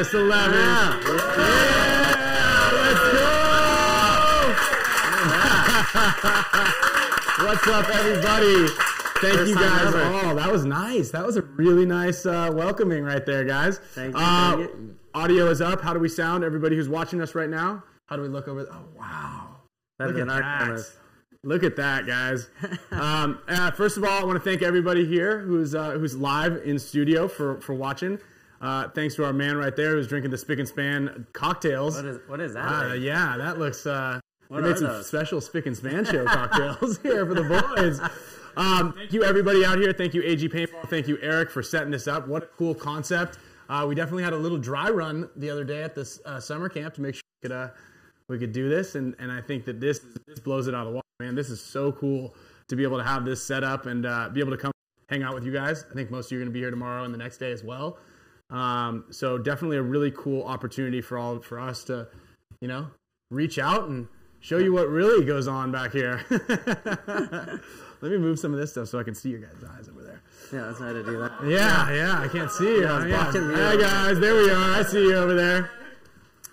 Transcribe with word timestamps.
August 0.00 0.14
11th. 0.14 0.54
Yeah, 0.54 0.96
let's 2.72 3.00
go! 3.12 3.28
What's 7.44 7.66
up, 7.66 7.84
everybody? 7.94 8.66
Thank 9.20 9.34
First 9.34 9.50
you 9.50 9.56
guys. 9.56 9.88
ever. 9.88 10.00
Oh, 10.02 10.34
that 10.36 10.50
was 10.50 10.64
nice. 10.64 11.10
That 11.10 11.26
was 11.26 11.36
a 11.36 11.42
really 11.42 11.84
nice 11.84 12.24
uh, 12.24 12.50
welcoming 12.54 13.04
right 13.04 13.26
there, 13.26 13.44
guys. 13.44 13.76
Thank 13.76 14.14
you, 14.16 14.22
Uh, 14.22 14.56
thank 14.56 14.70
you. 14.70 14.96
Audio 15.12 15.50
is 15.50 15.60
up. 15.60 15.82
How 15.82 15.92
do 15.92 16.00
we 16.00 16.08
sound? 16.08 16.44
Everybody 16.44 16.76
who's 16.76 16.88
watching 16.88 17.20
us 17.20 17.34
right 17.34 17.50
now. 17.50 17.84
How 18.06 18.16
do 18.16 18.22
we 18.22 18.28
look 18.28 18.48
over? 18.48 18.66
Oh, 18.72 18.84
wow. 18.98 19.48
Look 19.98 20.16
at 20.16 20.26
that. 20.28 20.40
cameras. 20.60 20.96
Look 21.44 21.62
at 21.62 21.76
that, 21.76 22.06
guys. 22.06 22.48
um, 22.90 23.38
uh, 23.48 23.70
first 23.72 23.98
of 23.98 24.04
all, 24.04 24.22
I 24.22 24.24
want 24.24 24.42
to 24.42 24.50
thank 24.50 24.62
everybody 24.62 25.04
here 25.04 25.40
who's 25.40 25.74
uh, 25.74 25.90
who's 25.90 26.16
live 26.16 26.62
in 26.64 26.78
studio 26.78 27.28
for 27.28 27.60
for 27.60 27.74
watching. 27.74 28.18
Uh, 28.60 28.88
thanks 28.90 29.14
to 29.14 29.24
our 29.24 29.32
man 29.32 29.56
right 29.56 29.74
there 29.74 29.92
who's 29.92 30.06
drinking 30.06 30.30
the 30.30 30.38
Spick 30.38 30.58
and 30.58 30.68
Span 30.68 31.26
cocktails. 31.32 31.96
What 31.96 32.04
is 32.04 32.18
what 32.26 32.40
is 32.40 32.54
that? 32.54 32.60
Uh, 32.66 32.90
thing? 32.92 33.02
yeah, 33.02 33.36
that 33.38 33.58
looks. 33.58 33.86
Uh, 33.86 34.20
What 34.48 34.62
we 34.62 34.68
made 34.68 34.78
some 34.78 34.88
those? 34.88 35.06
special 35.06 35.40
Spick 35.40 35.66
and 35.66 35.76
Span 35.76 36.04
show 36.04 36.24
cocktails 36.26 36.98
here 37.02 37.24
for 37.26 37.34
the 37.34 37.44
boys. 37.44 38.00
Um, 38.56 38.92
thank 38.92 39.12
you, 39.12 39.24
everybody 39.24 39.64
out 39.64 39.78
here. 39.78 39.92
Thank 39.92 40.12
you, 40.12 40.22
AG 40.22 40.46
Paintball. 40.50 40.88
Thank 40.90 41.08
you, 41.08 41.18
Eric, 41.22 41.50
for 41.50 41.62
setting 41.62 41.90
this 41.90 42.06
up. 42.06 42.28
What 42.28 42.42
a 42.42 42.46
cool 42.58 42.74
concept. 42.74 43.38
Uh, 43.70 43.86
we 43.88 43.94
definitely 43.94 44.24
had 44.24 44.32
a 44.32 44.36
little 44.36 44.58
dry 44.58 44.90
run 44.90 45.30
the 45.36 45.48
other 45.48 45.64
day 45.64 45.82
at 45.82 45.94
this 45.94 46.20
uh, 46.26 46.40
summer 46.40 46.68
camp 46.68 46.92
to 46.94 47.00
make 47.00 47.14
sure 47.14 47.22
we 47.42 47.48
could, 47.48 47.56
uh, 47.56 47.68
we 48.28 48.38
could 48.38 48.52
do 48.52 48.68
this, 48.68 48.96
and, 48.96 49.14
and 49.20 49.30
I 49.32 49.40
think 49.40 49.64
that 49.66 49.80
this 49.80 50.00
this 50.26 50.40
blows 50.40 50.66
it 50.66 50.74
out 50.74 50.80
of 50.82 50.88
the 50.88 50.92
water. 50.96 51.06
Man, 51.20 51.34
this 51.34 51.48
is 51.48 51.62
so 51.62 51.92
cool 51.92 52.34
to 52.68 52.76
be 52.76 52.82
able 52.82 52.98
to 52.98 53.04
have 53.04 53.24
this 53.24 53.42
set 53.42 53.62
up 53.64 53.86
and 53.86 54.04
uh, 54.04 54.28
be 54.30 54.40
able 54.40 54.50
to 54.50 54.56
come 54.56 54.72
hang 55.08 55.22
out 55.22 55.34
with 55.34 55.44
you 55.44 55.52
guys. 55.52 55.84
I 55.90 55.94
think 55.94 56.10
most 56.10 56.26
of 56.26 56.32
you 56.32 56.38
are 56.38 56.40
going 56.40 56.50
to 56.50 56.52
be 56.52 56.60
here 56.60 56.70
tomorrow 56.70 57.04
and 57.04 57.14
the 57.14 57.18
next 57.18 57.38
day 57.38 57.52
as 57.52 57.62
well. 57.62 57.98
Um, 58.50 59.04
so 59.10 59.38
definitely 59.38 59.76
a 59.76 59.82
really 59.82 60.10
cool 60.10 60.42
opportunity 60.44 61.00
for 61.00 61.16
all 61.18 61.38
for 61.40 61.58
us 61.60 61.84
to, 61.84 62.08
you 62.60 62.68
know, 62.68 62.88
reach 63.30 63.58
out 63.58 63.88
and 63.88 64.08
show 64.40 64.58
you 64.58 64.72
what 64.72 64.88
really 64.88 65.24
goes 65.24 65.46
on 65.46 65.70
back 65.70 65.92
here. 65.92 66.24
Let 68.02 68.12
me 68.12 68.18
move 68.18 68.38
some 68.38 68.52
of 68.54 68.58
this 68.58 68.70
stuff 68.70 68.88
so 68.88 68.98
I 68.98 69.02
can 69.02 69.14
see 69.14 69.28
your 69.30 69.40
guys' 69.40 69.62
eyes 69.76 69.88
over 69.88 70.02
there. 70.02 70.22
Yeah, 70.52 70.66
that's 70.68 70.78
how 70.78 70.92
to 70.92 71.02
do 71.04 71.18
that. 71.18 71.32
Yeah, 71.46 71.92
yeah, 71.92 72.18
I 72.20 72.28
can't 72.28 72.50
see 72.50 72.64
you. 72.64 72.82
Yeah, 72.82 73.06
Yeah. 73.06 73.76
guys, 73.76 74.18
there 74.18 74.34
we 74.34 74.50
are. 74.50 74.74
I 74.74 74.82
see 74.82 75.02
you 75.04 75.14
over 75.16 75.34
there. 75.34 75.70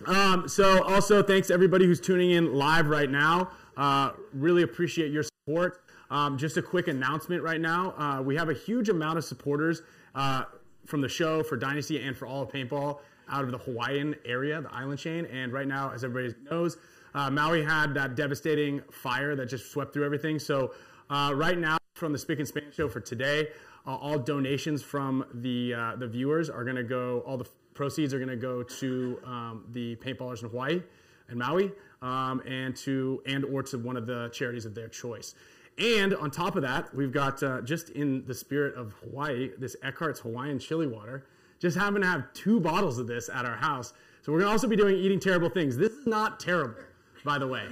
Um, 0.06 0.48
so 0.48 0.84
also 0.84 1.24
thanks 1.24 1.48
to 1.48 1.54
everybody 1.54 1.86
who's 1.86 2.02
tuning 2.02 2.32
in 2.32 2.54
live 2.54 2.88
right 2.88 3.10
now. 3.10 3.50
Uh, 3.78 4.12
really 4.34 4.62
appreciate 4.64 5.12
your 5.12 5.24
support. 5.24 5.82
Um, 6.12 6.38
just 6.38 6.58
a 6.58 6.62
quick 6.62 6.88
announcement 6.90 7.42
right 7.44 7.60
now. 7.62 7.94
Uh, 7.98 8.22
we 8.22 8.36
have 8.36 8.50
a 8.50 8.54
huge 8.54 8.90
amount 8.90 9.18
of 9.18 9.24
supporters 9.26 9.82
uh, 10.16 10.44
from 10.88 11.02
the 11.02 11.10
show 11.10 11.44
for 11.44 11.58
Dynasty 11.58 12.02
and 12.02 12.18
for 12.18 12.26
all 12.26 12.42
of 12.42 12.50
paintball 12.50 13.00
out 13.30 13.44
of 13.44 13.52
the 13.52 13.58
Hawaiian 13.58 14.16
area, 14.26 14.62
the 14.62 14.74
island 14.74 15.00
chain. 15.00 15.26
And 15.26 15.52
right 15.52 15.68
now, 15.68 15.92
as 15.92 16.04
everybody 16.04 16.34
knows, 16.50 16.78
uh, 17.14 17.30
Maui 17.30 17.64
had 17.64 17.94
that 17.94 18.16
devastating 18.16 18.82
fire 18.92 19.36
that 19.36 19.48
just 19.48 19.72
swept 19.72 19.94
through 19.94 20.06
everything. 20.06 20.40
So 20.40 20.74
uh, 21.10 21.34
right 21.36 21.58
now, 21.58 21.78
from 21.94 22.14
the 22.14 22.18
Spick 22.18 22.40
and 22.40 22.48
Span 22.48 22.72
show 22.72 22.88
for 22.88 23.00
today, 23.00 23.50
uh, 23.86 23.96
all 23.96 24.18
donations 24.18 24.82
from 24.82 25.26
the 25.34 25.74
uh, 25.74 25.96
the 25.96 26.08
viewers 26.08 26.50
are 26.50 26.64
going 26.64 26.76
to 26.76 26.84
go. 26.84 27.24
All 27.26 27.38
the 27.38 27.48
proceeds 27.74 28.14
are 28.14 28.20
going 28.20 28.30
to 28.30 28.36
go 28.36 28.64
to 28.64 29.20
um, 29.26 29.66
the 29.72 29.96
paintballers 29.98 30.44
in 30.44 30.50
Hawaii 30.50 30.82
and 31.30 31.40
Maui, 31.40 31.72
um, 32.02 32.42
and 32.46 32.76
to 32.78 33.22
and 33.26 33.46
or 33.46 33.64
to 33.64 33.78
one 33.78 33.98
of 33.98 34.06
the 34.06 34.30
charities 34.30 34.66
of 34.66 34.76
their 34.76 34.90
choice. 34.90 35.36
And 35.78 36.16
on 36.16 36.32
top 36.32 36.56
of 36.56 36.64
that, 36.64 36.94
we've 36.96 37.12
got 37.12 37.42
uh, 37.44 37.62
just 37.62 37.90
in 37.92 38.26
the 38.26 38.34
spirit 38.34 38.76
of 38.76 38.94
Hawaii, 39.04 39.52
this 39.60 39.76
Eckhart's 39.84 40.20
Hawaiian 40.20 40.58
chili 40.60 40.88
water. 40.88 41.26
Just 41.60 41.78
happen 41.78 42.02
to 42.02 42.08
have 42.08 42.32
two 42.34 42.60
bottles 42.60 42.98
of 42.98 43.08
this 43.08 43.30
at 43.30 43.46
our 43.46 43.56
house. 43.56 43.94
So 44.24 44.32
we're 44.32 44.40
going 44.40 44.48
to 44.50 44.52
also 44.54 44.68
be 44.68 44.76
doing 44.76 44.96
eating 44.96 45.20
terrible 45.20 45.50
things. 45.50 45.78
This 45.78 45.92
is 45.92 46.08
not 46.08 46.40
terrible, 46.40 46.82
by 47.24 47.38
the 47.38 47.48
way. 47.48 47.64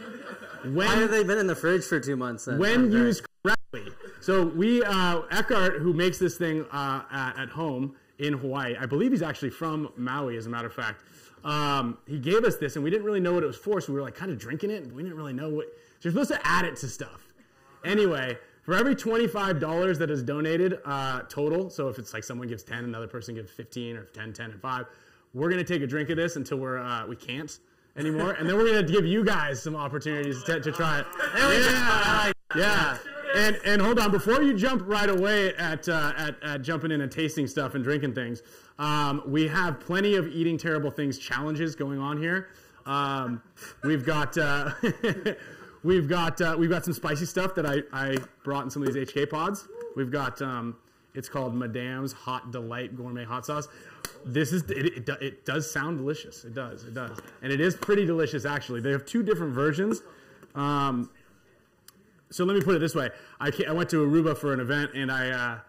When, 0.63 0.75
Why 0.75 0.95
have 0.95 1.11
they 1.11 1.23
been 1.23 1.37
in 1.37 1.47
the 1.47 1.55
fridge 1.55 1.83
for 1.83 1.99
two 1.99 2.15
months? 2.15 2.45
Then? 2.45 2.59
when 2.59 2.85
Okay. 2.85 2.97
used 2.97 3.25
correctly. 3.43 3.91
So 4.21 4.45
we 4.45 4.83
uh, 4.83 5.21
Eckhart, 5.31 5.79
who 5.79 5.93
makes 5.93 6.17
this 6.17 6.37
thing 6.37 6.65
uh, 6.71 7.01
at, 7.11 7.37
at 7.37 7.49
home 7.49 7.95
in 8.19 8.33
Hawaii, 8.33 8.75
I 8.79 8.85
believe 8.85 9.11
he's 9.11 9.21
actually 9.21 9.49
from 9.49 9.91
Maui, 9.97 10.37
as 10.37 10.45
a 10.45 10.49
matter 10.49 10.67
of 10.67 10.73
fact. 10.73 11.03
Um, 11.43 11.97
he 12.07 12.17
gave 12.17 12.43
us 12.43 12.57
this, 12.57 12.75
and 12.75 12.83
we 12.83 12.89
didn't 12.89 13.05
really 13.05 13.19
know 13.19 13.33
what 13.33 13.43
it 13.43 13.47
was 13.47 13.57
for, 13.57 13.79
so 13.81 13.93
we 13.93 13.99
were 13.99 14.05
like 14.05 14.15
kind 14.15 14.31
of 14.31 14.39
drinking 14.39 14.71
it, 14.71 14.83
and 14.83 14.93
we 14.93 15.03
didn't 15.03 15.17
really 15.17 15.33
know 15.33 15.49
what. 15.49 15.65
So 15.99 16.09
you're 16.09 16.11
supposed 16.13 16.31
to 16.31 16.47
add 16.47 16.65
it 16.65 16.75
to 16.77 16.87
stuff. 16.87 17.24
Anyway, 17.85 18.37
for 18.63 18.75
every 18.75 18.95
twenty-five 18.95 19.59
dollars 19.59 19.99
that 19.99 20.09
is 20.09 20.23
donated 20.23 20.79
uh, 20.85 21.21
total, 21.29 21.69
so 21.69 21.87
if 21.87 21.99
it's 21.99 22.13
like 22.13 22.23
someone 22.23 22.47
gives 22.47 22.63
ten, 22.63 22.83
another 22.83 23.07
person 23.07 23.35
gives 23.35 23.51
fifteen, 23.51 23.95
or 23.95 24.05
10, 24.05 24.33
10, 24.33 24.51
and 24.51 24.61
five, 24.61 24.85
we're 25.33 25.49
gonna 25.49 25.63
take 25.63 25.81
a 25.81 25.87
drink 25.87 26.09
of 26.09 26.17
this 26.17 26.35
until 26.35 26.57
we're 26.57 26.79
uh, 26.79 27.05
we 27.05 27.15
can't 27.15 27.59
anymore, 27.97 28.31
and 28.31 28.49
then 28.49 28.57
we're 28.57 28.65
gonna 28.65 28.83
give 28.83 29.05
you 29.05 29.23
guys 29.23 29.61
some 29.61 29.75
opportunities 29.75 30.43
to, 30.43 30.59
to 30.59 30.71
try 30.71 30.99
it. 30.99 31.05
Yeah, 31.37 32.31
yeah. 32.55 32.97
And 33.35 33.59
and 33.65 33.81
hold 33.81 33.99
on, 33.99 34.11
before 34.11 34.41
you 34.41 34.53
jump 34.53 34.83
right 34.85 35.09
away 35.09 35.53
at 35.55 35.87
uh, 35.89 36.13
at, 36.17 36.41
at 36.41 36.61
jumping 36.61 36.91
in 36.91 37.01
and 37.01 37.11
tasting 37.11 37.47
stuff 37.47 37.75
and 37.75 37.83
drinking 37.83 38.13
things, 38.13 38.41
um, 38.79 39.21
we 39.25 39.47
have 39.47 39.79
plenty 39.79 40.15
of 40.15 40.27
eating 40.27 40.57
terrible 40.57 40.89
things 40.89 41.17
challenges 41.17 41.75
going 41.75 41.99
on 41.99 42.17
here. 42.17 42.49
Um, 42.85 43.41
we've 43.83 44.05
got 44.05 44.37
uh, 44.37 44.71
we've 45.85 46.09
got 46.09 46.41
uh, 46.41 46.55
we've 46.57 46.69
got 46.69 46.83
some 46.83 46.93
spicy 46.93 47.25
stuff 47.25 47.55
that 47.55 47.65
I, 47.65 47.83
I 47.93 48.17
brought 48.43 48.65
in 48.65 48.71
some 48.71 48.81
of 48.83 48.91
these 48.91 49.07
HK 49.07 49.29
pods. 49.29 49.67
We've 49.95 50.11
got 50.11 50.41
um, 50.41 50.75
it's 51.13 51.29
called 51.29 51.55
Madame's 51.55 52.11
Hot 52.11 52.51
Delight 52.51 52.97
Gourmet 52.97 53.23
Hot 53.23 53.45
Sauce. 53.45 53.67
This 54.25 54.51
is 54.51 54.63
it, 54.63 55.07
it, 55.07 55.09
it 55.21 55.45
does 55.45 55.71
sound 55.71 55.99
delicious. 55.99 56.43
It 56.43 56.55
does 56.55 56.83
it 56.83 56.93
does, 56.93 57.19
and 57.43 57.53
it 57.53 57.61
is 57.61 57.75
pretty 57.75 58.05
delicious 58.05 58.45
actually. 58.45 58.81
They 58.81 58.91
have 58.91 59.05
two 59.05 59.23
different 59.23 59.53
versions. 59.53 60.01
Um, 60.55 61.11
so 62.31 62.43
let 62.43 62.55
me 62.57 62.61
put 62.61 62.75
it 62.75 62.79
this 62.79 62.95
way: 62.95 63.11
I, 63.39 63.51
I 63.67 63.71
went 63.71 63.89
to 63.91 64.05
Aruba 64.05 64.35
for 64.35 64.51
an 64.53 64.59
event, 64.59 64.91
and 64.95 65.11
I 65.11 65.29
uh, 65.29 65.59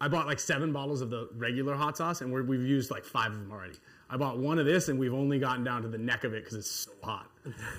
I 0.00 0.08
bought 0.08 0.26
like 0.26 0.38
seven 0.38 0.72
bottles 0.72 1.00
of 1.00 1.10
the 1.10 1.28
regular 1.36 1.74
hot 1.74 1.96
sauce, 1.96 2.20
and 2.20 2.32
we're, 2.32 2.44
we've 2.44 2.62
used 2.62 2.90
like 2.90 3.04
five 3.04 3.32
of 3.32 3.38
them 3.38 3.50
already. 3.50 3.74
I 4.08 4.16
bought 4.16 4.38
one 4.38 4.58
of 4.58 4.66
this, 4.66 4.88
and 4.88 4.98
we've 4.98 5.14
only 5.14 5.38
gotten 5.38 5.64
down 5.64 5.82
to 5.82 5.88
the 5.88 5.98
neck 5.98 6.24
of 6.24 6.32
it 6.32 6.44
because 6.44 6.54
it's 6.56 6.70
so 6.70 6.92
hot. 7.02 7.29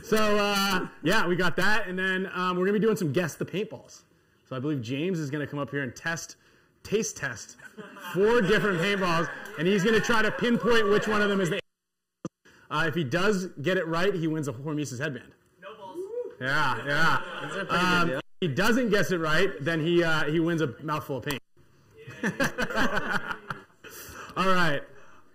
So 0.04 0.18
uh, 0.38 0.88
yeah, 1.04 1.28
we 1.28 1.36
got 1.36 1.56
that, 1.58 1.88
and 1.88 1.98
then 1.98 2.30
um, 2.34 2.58
we're 2.58 2.66
gonna 2.66 2.80
be 2.80 2.84
doing 2.86 2.96
some 2.98 3.12
guess 3.12 3.36
the 3.36 3.46
paintballs. 3.46 4.02
So 4.50 4.56
I 4.56 4.60
believe 4.60 4.82
James 4.82 5.20
is 5.20 5.30
gonna 5.30 5.46
come 5.48 5.60
up 5.60 5.70
here 5.70 5.84
and 5.84 5.96
test, 5.96 6.36
taste 6.84 7.16
test, 7.18 7.58
four 8.14 8.42
different 8.42 8.80
paintballs, 8.80 9.30
and 9.60 9.68
he's 9.68 9.84
gonna 9.84 10.00
try 10.00 10.22
to 10.24 10.32
pinpoint 10.32 10.90
which 10.90 11.08
one 11.08 11.22
of 11.22 11.30
them 11.30 11.40
is 11.42 11.50
the. 11.52 11.60
Uh, 12.72 12.86
if 12.88 12.96
he 12.96 13.04
does 13.04 13.48
get 13.62 13.78
it 13.78 13.86
right, 13.88 14.14
he 14.16 14.28
wins 14.28 14.48
a 14.48 14.54
Hormesis 14.54 14.98
headband. 15.00 15.32
No 15.62 15.68
balls. 15.78 15.98
Yeah, 16.40 16.78
yeah. 16.88 17.22
That's 17.42 17.56
a 17.56 17.60
Um, 17.76 18.00
good 18.08 18.12
deal. 18.14 18.18
if 18.20 18.24
he 18.42 18.48
doesn't 18.48 18.90
guess 18.90 19.12
it 19.12 19.20
right, 19.20 19.50
then 19.62 19.80
he 19.80 20.04
uh, 20.04 20.24
he 20.24 20.40
wins 20.40 20.62
a 20.62 20.74
mouthful 20.82 21.18
of 21.18 21.26
paint. 21.26 21.42
All 24.38 24.48
right, 24.48 24.82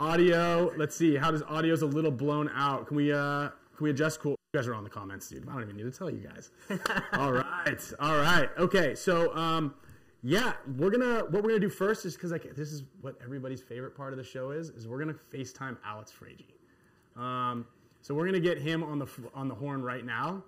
audio. 0.01 0.73
Let's 0.77 0.97
see. 0.97 1.15
How 1.17 1.31
does 1.31 1.43
audio's 1.43 1.83
a 1.83 1.87
little 1.87 2.11
blown 2.11 2.51
out? 2.55 2.87
Can 2.89 2.97
we 2.97 3.13
uh 3.13 3.51
can 3.77 3.85
we 3.85 3.91
adjust? 3.91 4.21
Cool. 4.21 4.37
You 4.53 4.61
guys 4.61 4.69
are 4.69 4.75
on 4.75 4.85
the 4.85 4.91
comments, 4.91 5.29
dude. 5.29 5.49
I 5.49 5.53
don't 5.53 5.63
even 5.63 5.77
need 5.77 5.91
to 5.91 5.97
tell 5.97 6.11
you 6.11 6.21
guys. 6.21 6.51
all 7.13 7.33
right, 7.33 7.93
all 8.01 8.17
right. 8.17 8.49
Okay, 8.59 8.95
so 8.95 9.35
um, 9.37 9.75
yeah, 10.23 10.55
we're 10.77 10.91
gonna 10.91 11.21
what 11.31 11.43
we're 11.43 11.51
gonna 11.51 11.61
do 11.61 11.69
first 11.69 12.05
is 12.07 12.15
because 12.15 12.33
like 12.33 12.55
this 12.55 12.73
is 12.73 12.85
what 13.01 13.17
everybody's 13.23 13.61
favorite 13.61 13.97
part 13.97 14.13
of 14.13 14.19
the 14.19 14.25
show 14.25 14.51
is 14.51 14.71
is 14.71 14.89
we're 14.89 14.99
gonna 14.99 15.15
FaceTime 15.33 15.77
Alex 15.85 16.13
Fraige. 16.13 17.21
Um, 17.21 17.67
so 18.01 18.15
we're 18.15 18.27
gonna 18.27 18.41
get 18.41 18.59
him 18.59 18.83
on 18.83 18.99
the 18.99 19.07
on 19.35 19.49
the 19.49 19.55
horn 19.55 19.83
right 19.83 20.05
now. 20.05 20.43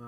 Uh, 0.00 0.06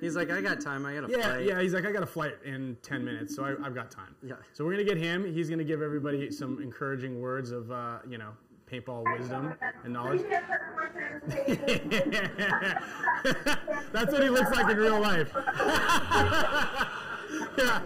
He's 0.00 0.16
like, 0.16 0.30
I 0.30 0.40
got 0.42 0.60
time. 0.60 0.84
I 0.84 0.94
got 0.94 1.08
a 1.08 1.10
yeah, 1.10 1.22
flight. 1.22 1.46
yeah. 1.46 1.60
He's 1.62 1.72
like, 1.72 1.86
I 1.86 1.92
got 1.92 2.02
a 2.02 2.06
flight 2.06 2.34
in 2.44 2.76
ten 2.82 3.04
minutes, 3.04 3.34
so 3.34 3.44
I, 3.44 3.66
I've 3.66 3.74
got 3.74 3.90
time. 3.90 4.14
Yeah. 4.22 4.34
So 4.52 4.64
we're 4.64 4.72
gonna 4.72 4.84
get 4.84 4.98
him. 4.98 5.24
He's 5.32 5.48
gonna 5.48 5.64
give 5.64 5.80
everybody 5.82 6.30
some 6.30 6.60
encouraging 6.62 7.20
words 7.20 7.50
of, 7.50 7.70
uh, 7.70 7.98
you 8.08 8.18
know, 8.18 8.32
paintball 8.70 9.04
wisdom 9.18 9.54
and 9.84 9.92
knowledge. 9.92 10.22
That's 13.92 14.12
what 14.12 14.22
he 14.22 14.28
looks 14.28 14.50
like 14.50 14.70
in 14.70 14.76
real 14.76 15.00
life. 15.00 15.30
yeah. 17.58 17.80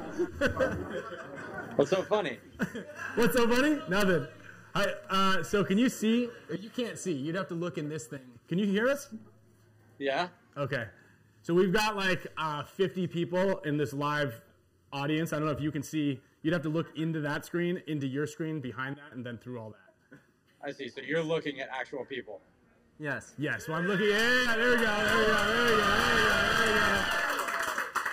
What's 1.77 1.91
so 1.91 2.03
funny? 2.03 2.39
What's 3.15 3.35
so 3.35 3.49
funny? 3.49 3.79
Nothing. 3.89 4.27
I, 4.75 4.87
uh, 5.11 5.43
so 5.43 5.65
can 5.65 5.79
you 5.79 5.89
see? 5.89 6.29
You 6.61 6.71
can't 6.71 6.99
see. 6.99 7.13
You'd 7.13 7.37
have 7.37 7.49
to 7.49 7.55
look 7.55 7.79
in 7.79 7.89
this 7.89 8.07
thing. 8.07 8.21
Can 8.49 8.59
you 8.59 8.67
hear 8.67 8.89
us? 8.89 9.09
Yeah. 9.99 10.29
Okay. 10.57 10.85
So 11.43 11.55
we've 11.55 11.73
got 11.73 11.97
like 11.97 12.27
uh, 12.37 12.63
50 12.63 13.07
people 13.07 13.59
in 13.61 13.77
this 13.77 13.93
live 13.93 14.41
audience. 14.93 15.33
I 15.33 15.37
don't 15.37 15.47
know 15.47 15.53
if 15.53 15.61
you 15.61 15.73
can 15.73 15.83
see. 15.83 16.21
You'd 16.43 16.53
have 16.53 16.63
to 16.63 16.69
look 16.69 16.97
into 16.97 17.21
that 17.21 17.45
screen, 17.45 17.83
into 17.87 18.07
your 18.07 18.27
screen, 18.27 18.61
behind 18.61 18.97
that, 18.97 19.15
and 19.15 19.25
then 19.25 19.39
through 19.39 19.59
all 19.59 19.71
that. 19.71 19.88
I 20.65 20.73
see. 20.73 20.89
So 20.89 21.01
you're 21.01 21.23
looking 21.23 21.61
at 21.61 21.69
actual 21.73 22.05
people. 22.05 22.41
Yes. 22.99 23.35
Yes. 23.39 23.67
so 23.67 23.73
I'm 23.75 23.87
looking. 23.87 24.09
Yeah, 24.09 24.57
there 24.57 24.71
we 24.71 24.77
go. 24.77 24.83
There 24.83 25.19
we 25.19 25.25
go. 25.27 25.45
There 25.47 25.65
we 25.65 25.71
go. 25.71 25.87
There 25.87 26.15
we 26.15 26.21
go. 26.21 26.37
There 26.57 26.67
we 26.67 26.81
go. 26.81 27.19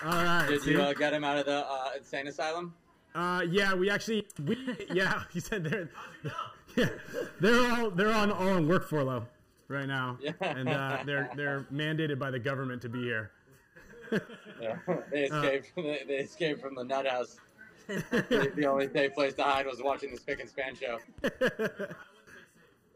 All 0.05 0.23
right. 0.23 0.45
Did 0.47 0.61
see? 0.61 0.71
you 0.71 0.81
uh, 0.81 0.93
get 0.93 1.13
him 1.13 1.23
out 1.23 1.37
of 1.37 1.45
the 1.47 1.65
uh, 1.65 1.89
insane 1.97 2.27
asylum? 2.27 2.73
Uh, 3.15 3.41
yeah, 3.49 3.73
we 3.73 3.89
actually, 3.89 4.27
we, 4.45 4.57
yeah, 4.93 5.23
he 5.33 5.39
said 5.39 5.63
there. 5.63 5.89
yeah, 6.75 6.89
they're 7.39 7.71
all 7.71 7.89
they're 7.89 8.11
on 8.11 8.31
all 8.31 8.49
on 8.49 8.67
work 8.67 8.87
furlough 8.87 9.25
right 9.67 9.87
now, 9.87 10.17
Yeah. 10.21 10.33
and 10.41 10.69
uh, 10.69 10.99
they're 11.05 11.29
they're 11.35 11.65
mandated 11.73 12.19
by 12.19 12.29
the 12.29 12.39
government 12.39 12.81
to 12.83 12.89
be 12.89 13.01
here. 13.01 13.31
Yeah. 14.61 14.75
They 15.11 15.23
escaped. 15.23 15.71
From 15.73 15.83
the, 15.83 15.99
they 16.07 16.17
escaped 16.17 16.61
from 16.61 16.75
the 16.75 16.83
nut 16.83 17.07
house. 17.07 17.37
the, 17.87 18.51
the 18.55 18.65
only 18.65 18.89
safe 18.89 19.13
place 19.13 19.33
to 19.35 19.43
hide 19.43 19.65
was 19.65 19.81
watching 19.81 20.11
the 20.11 20.17
Spick 20.17 20.39
and 20.41 20.49
Span 20.49 20.75
show. 20.75 20.99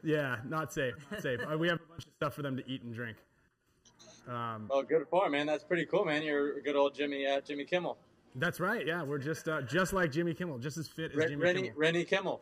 Yeah, 0.04 0.38
not 0.48 0.74
safe. 0.74 0.96
Not 1.12 1.22
safe. 1.22 1.40
Uh, 1.42 1.57
we 1.57 1.68
have 1.68 1.80
a 1.80 1.86
bunch 1.90 2.06
of 2.06 2.12
stuff 2.16 2.34
for 2.34 2.42
them 2.42 2.56
to 2.57 2.63
eat 2.69 2.84
and 2.84 2.94
drink. 2.94 3.18
Um, 4.28 4.68
Well, 4.69 4.84
good 4.84 5.06
for 5.10 5.25
him, 5.25 5.31
man. 5.34 5.46
That's 5.48 5.63
pretty 5.63 5.86
cool, 5.86 6.06
man. 6.06 6.22
You're 6.24 6.57
a 6.57 6.62
good 6.62 6.75
old 6.75 6.94
Jimmy 6.94 7.25
uh, 7.25 7.42
Jimmy 7.42 7.66
Kimmel, 7.66 7.98
that's 8.36 8.60
right. 8.60 8.86
Yeah, 8.86 9.04
we're 9.04 9.18
just 9.18 9.48
uh, 9.48 9.62
just 9.62 9.94
like 9.94 10.12
Jimmy 10.12 10.34
Kimmel, 10.34 10.60
just 10.60 10.78
as 10.78 10.88
fit 10.88 11.12
as 11.12 11.18
Re- 11.18 11.28
Jimmy 11.30 11.44
Rennie 11.44 11.72
Rennie 11.75 12.06
Kimmel. 12.06 12.42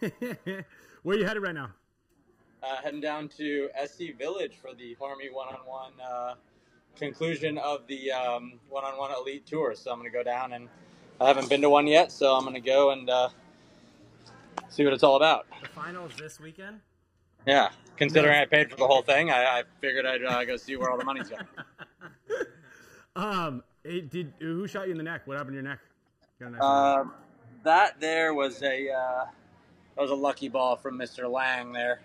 Kimmel. 0.00 0.36
Where 1.02 1.16
are 1.16 1.18
you 1.18 1.26
headed 1.26 1.42
right 1.42 1.54
now? 1.54 1.70
Uh, 2.62 2.76
heading 2.82 3.00
down 3.00 3.28
to 3.28 3.68
SC 3.86 4.16
Village 4.18 4.54
for 4.60 4.74
the 4.74 4.96
Army 5.00 5.28
one-on-one 5.30 5.92
uh, 6.04 6.34
conclusion 6.96 7.58
of 7.58 7.86
the 7.86 8.10
um, 8.10 8.54
one-on-one 8.68 9.12
elite 9.12 9.46
tour. 9.46 9.74
So 9.76 9.92
I'm 9.92 9.98
going 9.98 10.10
to 10.10 10.16
go 10.16 10.24
down 10.24 10.54
and 10.54 10.68
I 11.20 11.28
haven't 11.28 11.48
been 11.48 11.60
to 11.60 11.70
one 11.70 11.86
yet, 11.86 12.10
so 12.10 12.34
I'm 12.34 12.42
going 12.42 12.54
to 12.54 12.60
go 12.60 12.90
and 12.90 13.08
uh, 13.08 13.28
see 14.68 14.84
what 14.84 14.94
it's 14.94 15.04
all 15.04 15.16
about. 15.16 15.46
The 15.62 15.68
finals 15.68 16.12
this 16.18 16.40
weekend. 16.40 16.80
Yeah, 17.46 17.70
considering 17.96 18.36
I 18.36 18.44
paid 18.44 18.70
for 18.70 18.76
the 18.76 18.86
whole 18.86 19.02
thing, 19.02 19.30
I, 19.30 19.60
I 19.60 19.62
figured 19.80 20.04
I'd 20.04 20.24
uh, 20.24 20.44
go 20.44 20.56
see 20.56 20.76
where 20.76 20.90
all 20.90 20.98
the 20.98 21.04
money's 21.04 21.28
going. 21.28 21.46
Um, 23.14 23.62
hey, 23.82 24.02
did 24.02 24.34
who 24.40 24.66
shot 24.68 24.88
you 24.88 24.92
in 24.92 24.98
the 24.98 25.02
neck? 25.02 25.22
What 25.26 25.38
happened 25.38 25.52
to 25.54 25.62
your 25.62 25.62
neck? 25.62 25.78
Got 26.38 26.48
a 26.48 26.50
nice 26.50 26.62
Um, 26.62 27.14
that 27.62 27.98
there 27.98 28.34
was 28.34 28.62
a 28.62 28.90
uh, 28.90 29.24
that 29.94 30.02
was 30.02 30.10
a 30.10 30.14
lucky 30.14 30.50
ball 30.50 30.76
from 30.76 30.98
Mr. 30.98 31.26
Lang 31.30 31.72
there. 31.72 32.02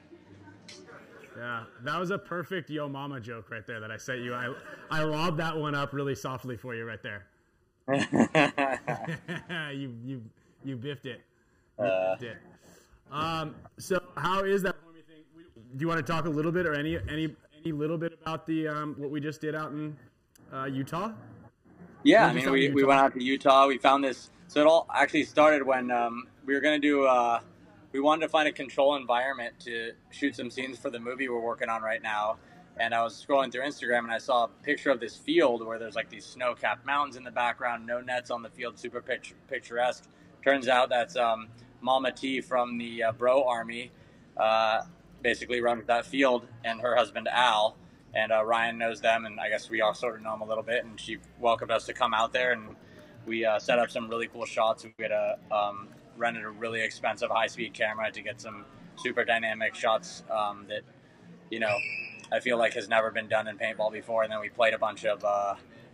Yeah, 1.38 1.64
that 1.84 2.00
was 2.00 2.12
a 2.12 2.18
perfect 2.18 2.70
yo 2.70 2.88
mama 2.88 3.20
joke 3.20 3.52
right 3.52 3.68
there 3.68 3.82
that 3.82 3.92
I 3.92 3.98
sent 3.98 4.22
you. 4.22 4.34
I 4.34 4.54
I 4.90 5.04
lobbed 5.04 5.38
that 5.42 5.58
one 5.58 5.76
up 5.76 5.92
really 5.92 6.16
softly 6.16 6.56
for 6.56 6.76
you 6.76 6.86
right 6.86 7.04
there. 7.04 7.26
you 9.74 9.94
you 10.06 10.24
you 10.64 10.78
biffed 10.78 11.06
it. 11.08 11.24
You 11.78 11.86
Uh, 11.86 12.16
biffed 12.16 12.24
it. 12.24 12.38
Um, 13.12 13.54
so 13.78 14.02
how 14.16 14.46
is 14.46 14.62
that 14.62 14.71
Army 14.71 14.71
thing? 14.71 14.71
We- 14.71 14.71
Do 15.76 15.82
you 15.82 15.88
want 15.88 16.06
to 16.06 16.12
talk 16.12 16.26
a 16.26 16.30
little 16.30 16.52
bit 16.52 16.66
or 16.66 16.74
any 16.74 16.98
any 17.10 17.34
any 17.62 17.72
little 17.72 17.98
bit 17.98 18.18
about 18.22 18.46
the 18.46 18.68
um, 18.68 18.96
what 18.98 19.10
we 19.10 19.22
just 19.22 19.42
did 19.42 19.56
out 19.56 19.72
in 19.72 19.96
uh, 20.52 20.66
Utah? 20.66 21.12
Yeah, 22.04 22.26
I 22.26 22.34
mean, 22.34 22.50
we, 22.50 22.70
we 22.70 22.84
went 22.84 23.00
out 23.00 23.14
to 23.14 23.24
Utah. 23.24 23.68
We 23.68 23.78
found 23.78 24.04
this. 24.04 24.32
So 24.48 24.60
it 24.60 24.68
all 24.68 24.88
actually 24.94 25.24
started 25.24 25.66
when 25.66 25.92
um, 25.92 26.28
we 26.46 26.54
were 26.54 26.60
going 26.60 26.82
to 26.82 26.88
do. 26.88 27.06
Uh, 27.06 27.40
we 27.92 28.00
wanted 28.00 28.22
to 28.22 28.30
find 28.30 28.48
a 28.48 28.52
control 28.52 28.96
environment 28.96 29.54
to 29.62 29.92
shoot 30.12 30.36
some 30.36 30.50
scenes 30.50 30.78
for 30.78 30.90
the 30.90 31.00
movie 31.00 31.30
we're 31.30 31.40
working 31.40 31.70
on 31.70 31.82
right 31.82 32.02
now. 32.02 32.38
And 32.78 32.94
I 32.94 33.04
was 33.04 33.24
scrolling 33.26 33.52
through 33.52 33.64
Instagram 33.64 34.00
and 34.00 34.12
I 34.12 34.18
saw 34.18 34.46
a 34.46 34.48
picture 34.64 34.90
of 34.92 35.00
this 35.00 35.16
field 35.16 35.66
where 35.66 35.78
there's 35.78 35.96
like 35.96 36.10
these 36.10 36.26
snow-capped 36.26 36.86
mountains 36.86 37.18
in 37.18 37.24
the 37.24 37.32
background, 37.32 37.86
no 37.86 38.00
nets 38.00 38.32
on 38.32 38.42
the 38.42 38.50
field, 38.50 38.80
super 38.80 39.02
picture, 39.02 39.36
picturesque. 39.48 40.06
Turns 40.44 40.68
out 40.68 40.90
that's 40.90 41.18
um, 41.18 41.50
Mama 41.82 42.12
T 42.12 42.40
from 42.42 42.78
the 42.78 43.04
uh, 43.04 43.12
Bro 43.12 43.44
Army, 43.44 43.92
uh, 44.38 44.84
basically 45.22 45.62
runs 45.62 45.86
that 45.88 46.06
field, 46.06 46.48
and 46.64 46.82
her 46.82 46.96
husband 46.96 47.28
Al 47.32 47.78
and 48.14 48.32
uh, 48.32 48.44
Ryan 48.44 48.78
knows 48.78 49.00
them, 49.02 49.26
and 49.26 49.40
I 49.40 49.50
guess 49.50 49.70
we 49.70 49.82
all 49.82 49.94
sort 49.94 50.16
of 50.16 50.22
know 50.22 50.32
them 50.32 50.42
a 50.42 50.46
little 50.46 50.64
bit. 50.64 50.84
And 50.84 51.00
she 51.00 51.18
welcomed 51.40 51.72
us 51.72 51.86
to 51.86 51.94
come 51.94 52.14
out 52.14 52.34
there, 52.34 52.52
and 52.52 52.76
we 53.26 53.46
uh, 53.46 53.60
set 53.60 53.80
up 53.80 53.90
some 53.90 54.10
really 54.10 54.28
cool 54.28 54.46
shots. 54.46 54.84
We 54.84 55.04
had 55.04 55.12
a 55.12 55.38
um, 55.52 55.90
rented 56.18 56.44
a 56.44 56.50
really 56.50 56.82
expensive 56.82 57.30
high 57.30 57.48
speed 57.48 57.74
camera 57.74 58.12
to 58.12 58.22
get 58.22 58.42
some 58.42 58.66
super 58.98 59.24
dynamic 59.24 59.76
shots 59.76 60.24
um, 60.30 60.66
that 60.68 60.82
you 61.50 61.60
know 61.60 61.76
I 62.32 62.40
feel 62.40 62.58
like 62.58 62.74
has 62.74 62.90
never 62.90 63.12
been 63.12 63.28
done 63.28 63.48
in 63.48 63.58
paintball 63.58 63.92
before. 63.92 64.24
And 64.24 64.32
then 64.32 64.42
we 64.42 64.50
played 64.50 64.74
a 64.74 64.80
bunch 64.80 65.06
of 65.06 65.24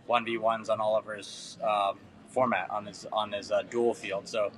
one 0.06 0.24
v 0.24 0.38
ones 0.38 0.68
on 0.68 0.80
Oliver's 0.80 1.58
um, 1.62 1.98
format 2.28 2.70
on 2.70 2.86
his 2.86 3.06
on 3.12 3.32
his 3.32 3.52
uh, 3.52 3.62
dual 3.70 3.94
field. 3.94 4.26
So 4.26 4.50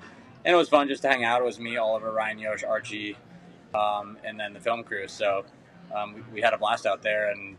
and 0.44 0.54
it 0.54 0.56
was 0.56 0.68
fun 0.68 0.88
just 0.88 1.02
to 1.02 1.08
hang 1.08 1.24
out. 1.24 1.42
It 1.42 1.44
was 1.44 1.60
me, 1.60 1.76
Oliver, 1.76 2.12
Ryan, 2.12 2.38
Yosh, 2.38 2.64
Archie, 2.64 3.16
um, 3.74 4.16
and 4.24 4.38
then 4.38 4.52
the 4.52 4.60
film 4.60 4.82
crew. 4.84 5.06
So 5.08 5.44
um, 5.94 6.14
we, 6.14 6.22
we 6.34 6.40
had 6.40 6.52
a 6.54 6.58
blast 6.58 6.86
out 6.86 7.02
there, 7.02 7.30
and 7.30 7.56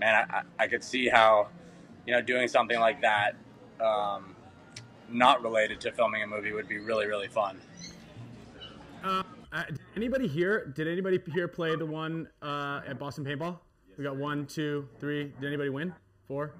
man, 0.00 0.26
I, 0.30 0.42
I- 0.58 0.66
could 0.68 0.82
see 0.84 1.08
how 1.08 1.48
you 2.06 2.12
know 2.14 2.20
doing 2.20 2.48
something 2.48 2.78
like 2.80 3.00
that, 3.02 3.34
um, 3.80 4.34
not 5.08 5.42
related 5.42 5.80
to 5.82 5.92
filming 5.92 6.22
a 6.22 6.26
movie, 6.26 6.52
would 6.52 6.68
be 6.68 6.78
really 6.78 7.06
really 7.06 7.28
fun. 7.28 7.60
Uh, 9.02 9.22
did 9.68 9.78
anybody 9.96 10.26
here? 10.26 10.72
Did 10.74 10.88
anybody 10.88 11.20
here 11.32 11.46
play 11.46 11.76
the 11.76 11.86
one 11.86 12.28
uh, 12.42 12.80
at 12.86 12.98
Boston 12.98 13.24
Paintball? 13.24 13.58
We 13.96 14.02
got 14.04 14.16
one, 14.16 14.46
two, 14.46 14.88
three. 14.98 15.32
Did 15.40 15.46
anybody 15.46 15.68
win? 15.70 15.94
Four. 16.26 16.52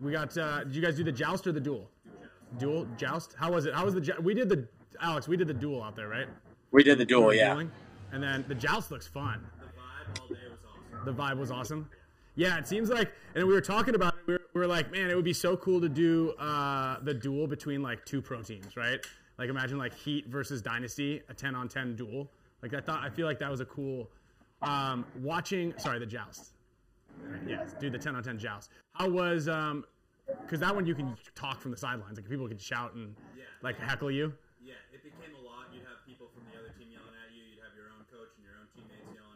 We 0.00 0.12
got. 0.12 0.36
Uh, 0.36 0.64
did 0.64 0.74
you 0.74 0.82
guys 0.82 0.96
do 0.96 1.04
the 1.04 1.12
joust 1.12 1.46
or 1.46 1.52
the 1.52 1.60
duel? 1.60 1.88
Duel 2.58 2.86
joust. 2.96 3.34
How 3.38 3.52
was 3.52 3.66
it? 3.66 3.74
How 3.74 3.84
was 3.84 3.94
the? 3.94 4.00
jou- 4.00 4.20
We 4.20 4.34
did 4.34 4.48
the 4.48 4.66
Alex. 5.00 5.28
We 5.28 5.36
did 5.36 5.46
the 5.46 5.54
duel 5.54 5.82
out 5.82 5.94
there, 5.94 6.08
right? 6.08 6.26
We 6.72 6.82
did 6.82 6.98
the 6.98 7.04
duel, 7.04 7.32
yeah. 7.32 7.50
dueling. 7.50 7.70
And 8.14 8.22
then 8.22 8.44
the 8.46 8.54
joust 8.54 8.90
looks 8.90 9.06
fun. 9.08 9.44
The 9.58 9.66
vibe 9.66 10.20
all 10.20 10.28
day 10.28 10.34
was 10.48 10.60
awesome. 10.64 11.04
The 11.04 11.12
vibe 11.12 11.38
was 11.38 11.50
awesome. 11.50 11.90
Yeah, 12.36 12.58
it 12.58 12.66
seems 12.66 12.88
like, 12.88 13.12
and 13.34 13.46
we 13.46 13.52
were 13.52 13.60
talking 13.60 13.94
about 13.94 14.14
it. 14.14 14.20
We 14.26 14.32
were, 14.34 14.42
we 14.54 14.60
were 14.60 14.66
like, 14.66 14.90
man, 14.92 15.10
it 15.10 15.16
would 15.16 15.24
be 15.24 15.32
so 15.32 15.56
cool 15.56 15.80
to 15.80 15.88
do 15.88 16.30
uh, 16.38 16.98
the 17.02 17.12
duel 17.14 17.46
between 17.46 17.82
like 17.82 18.04
two 18.04 18.22
pro 18.22 18.42
teams, 18.42 18.76
right? 18.76 19.04
Like 19.36 19.50
imagine 19.50 19.78
like 19.78 19.94
Heat 19.94 20.28
versus 20.28 20.62
Dynasty, 20.62 21.22
a 21.28 21.34
ten 21.34 21.54
on 21.54 21.68
ten 21.68 21.96
duel. 21.96 22.30
Like 22.62 22.72
I 22.72 22.80
thought, 22.80 23.02
I 23.02 23.10
feel 23.10 23.26
like 23.26 23.40
that 23.40 23.50
was 23.50 23.60
a 23.60 23.64
cool. 23.64 24.10
Um, 24.62 25.04
watching, 25.20 25.74
sorry, 25.76 25.98
the 25.98 26.06
joust. 26.06 26.52
Yes, 27.46 27.74
do 27.80 27.90
the 27.90 27.98
ten 27.98 28.14
on 28.14 28.22
ten 28.22 28.38
joust. 28.38 28.70
How 28.92 29.08
was 29.08 29.48
um, 29.48 29.84
because 30.42 30.60
that 30.60 30.74
one 30.74 30.86
you 30.86 30.94
can 30.94 31.16
talk 31.34 31.60
from 31.60 31.70
the 31.72 31.76
sidelines, 31.76 32.16
like 32.16 32.28
people 32.28 32.48
can 32.48 32.58
shout 32.58 32.94
and 32.94 33.14
like 33.62 33.78
heckle 33.78 34.10
you. 34.10 34.32
Yeah, 34.62 34.74
it 34.92 35.02
became 35.02 35.34
a 35.34 35.44
lot. 35.46 35.66
You'd 35.74 35.82
have 35.82 36.06
people 36.06 36.30
from 36.34 36.42
the 36.50 36.58
other 36.58 36.72
team 36.78 36.88
yelling 36.90 37.14
at 37.14 37.34
you. 37.34 37.42
You'd 37.42 37.62
have 37.62 37.76
your 37.76 37.90
own 37.94 38.06
coach 38.10 38.32
and 38.38 38.46
your 38.46 38.56
own 38.58 38.66
teammates 38.74 39.06
yelling 39.12 39.34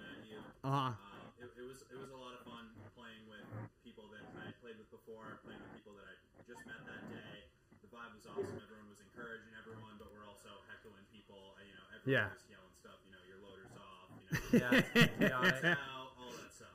at 0.65 0.69
you. 0.69 0.71
Uh 0.75 0.93
huh. 0.93 0.93
It, 1.39 1.49
it 1.55 1.67
was 1.67 1.87
it 1.91 1.99
was 1.99 2.11
a 2.11 2.19
lot 2.19 2.35
of 2.35 2.43
fun 2.43 2.67
playing 2.99 3.23
with 3.31 3.47
people 3.87 4.11
that 4.11 4.27
I 4.35 4.51
had 4.51 4.57
played 4.59 4.75
with 4.79 4.91
before, 4.91 5.39
playing 5.47 5.63
with 5.63 5.71
people 5.75 5.95
that 5.95 6.07
I 6.07 6.15
just 6.47 6.67
met 6.67 6.83
that 6.91 7.07
day. 7.11 7.47
The 7.83 7.91
vibe 7.95 8.11
was 8.13 8.27
awesome. 8.27 8.59
Everyone 8.59 8.91
was 8.91 8.99
encouraging 8.99 9.55
everyone, 9.55 9.95
but 10.03 10.11
we're 10.11 10.27
also 10.27 10.51
heckling 10.67 11.07
people. 11.15 11.55
uh, 11.55 11.63
You 11.63 11.75
know, 11.79 11.87
everyone 11.95 12.27
Yeah. 12.27 12.35
was 12.35 12.45
yelling 12.51 12.75
stuff. 12.75 12.99
You 13.07 13.15
know, 13.15 13.23
your 13.31 13.39
loader's 13.39 13.75
off. 13.79 14.11
You 14.19 14.27
know, 14.27 14.83
Yeah, 15.23 15.55
yeah, 15.63 15.79
out, 15.95 16.19
all 16.19 16.35
that 16.43 16.51
stuff. 16.51 16.75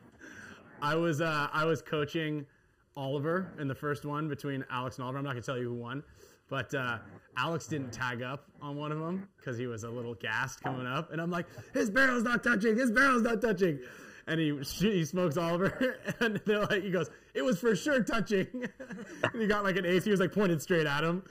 I 0.82 0.96
was 0.96 1.20
uh, 1.22 1.48
I 1.52 1.66
was 1.66 1.82
coaching 1.84 2.46
Oliver 2.96 3.52
in 3.60 3.68
the 3.68 3.76
first 3.76 4.06
one 4.06 4.28
between 4.32 4.64
Alex 4.72 4.96
and 4.98 5.04
Oliver. 5.04 5.20
I'm 5.20 5.24
not 5.28 5.32
gonna 5.36 5.42
tell 5.44 5.58
you 5.60 5.70
who 5.70 5.76
won, 5.76 6.04
but 6.50 6.74
uh, 6.74 7.00
Alex 7.38 7.68
didn't 7.68 7.92
tag 7.92 8.22
up 8.22 8.46
on 8.62 8.76
one 8.76 8.92
of 8.92 9.00
them 9.00 9.28
because 9.38 9.58
he 9.58 9.68
was 9.68 9.84
a 9.84 9.90
little 9.90 10.14
gassed 10.16 10.62
coming 10.62 10.86
up, 10.86 11.12
and 11.12 11.22
I'm 11.22 11.32
like, 11.32 11.48
his 11.74 11.90
barrel's 11.90 12.24
not 12.24 12.44
touching, 12.44 12.78
his 12.78 12.92
barrel's 12.92 13.24
not 13.24 13.42
touching, 13.42 13.80
and 14.28 14.40
he 14.40 14.58
he 14.78 15.06
smokes 15.06 15.38
Oliver, 15.38 15.98
and 16.20 16.42
they're 16.46 16.66
like, 16.66 16.84
he 16.84 16.92
goes, 16.92 17.10
it 17.34 17.44
was 17.44 17.60
for 17.60 17.76
sure 17.76 18.04
touching, 18.04 18.48
and 19.24 19.42
he 19.42 19.48
got 19.48 19.64
like 19.64 19.78
an 19.78 19.86
ace. 19.86 20.04
He 20.04 20.12
was 20.12 20.20
like 20.20 20.32
pointed 20.32 20.62
straight 20.62 20.88
at 20.88 21.04
him, 21.04 21.24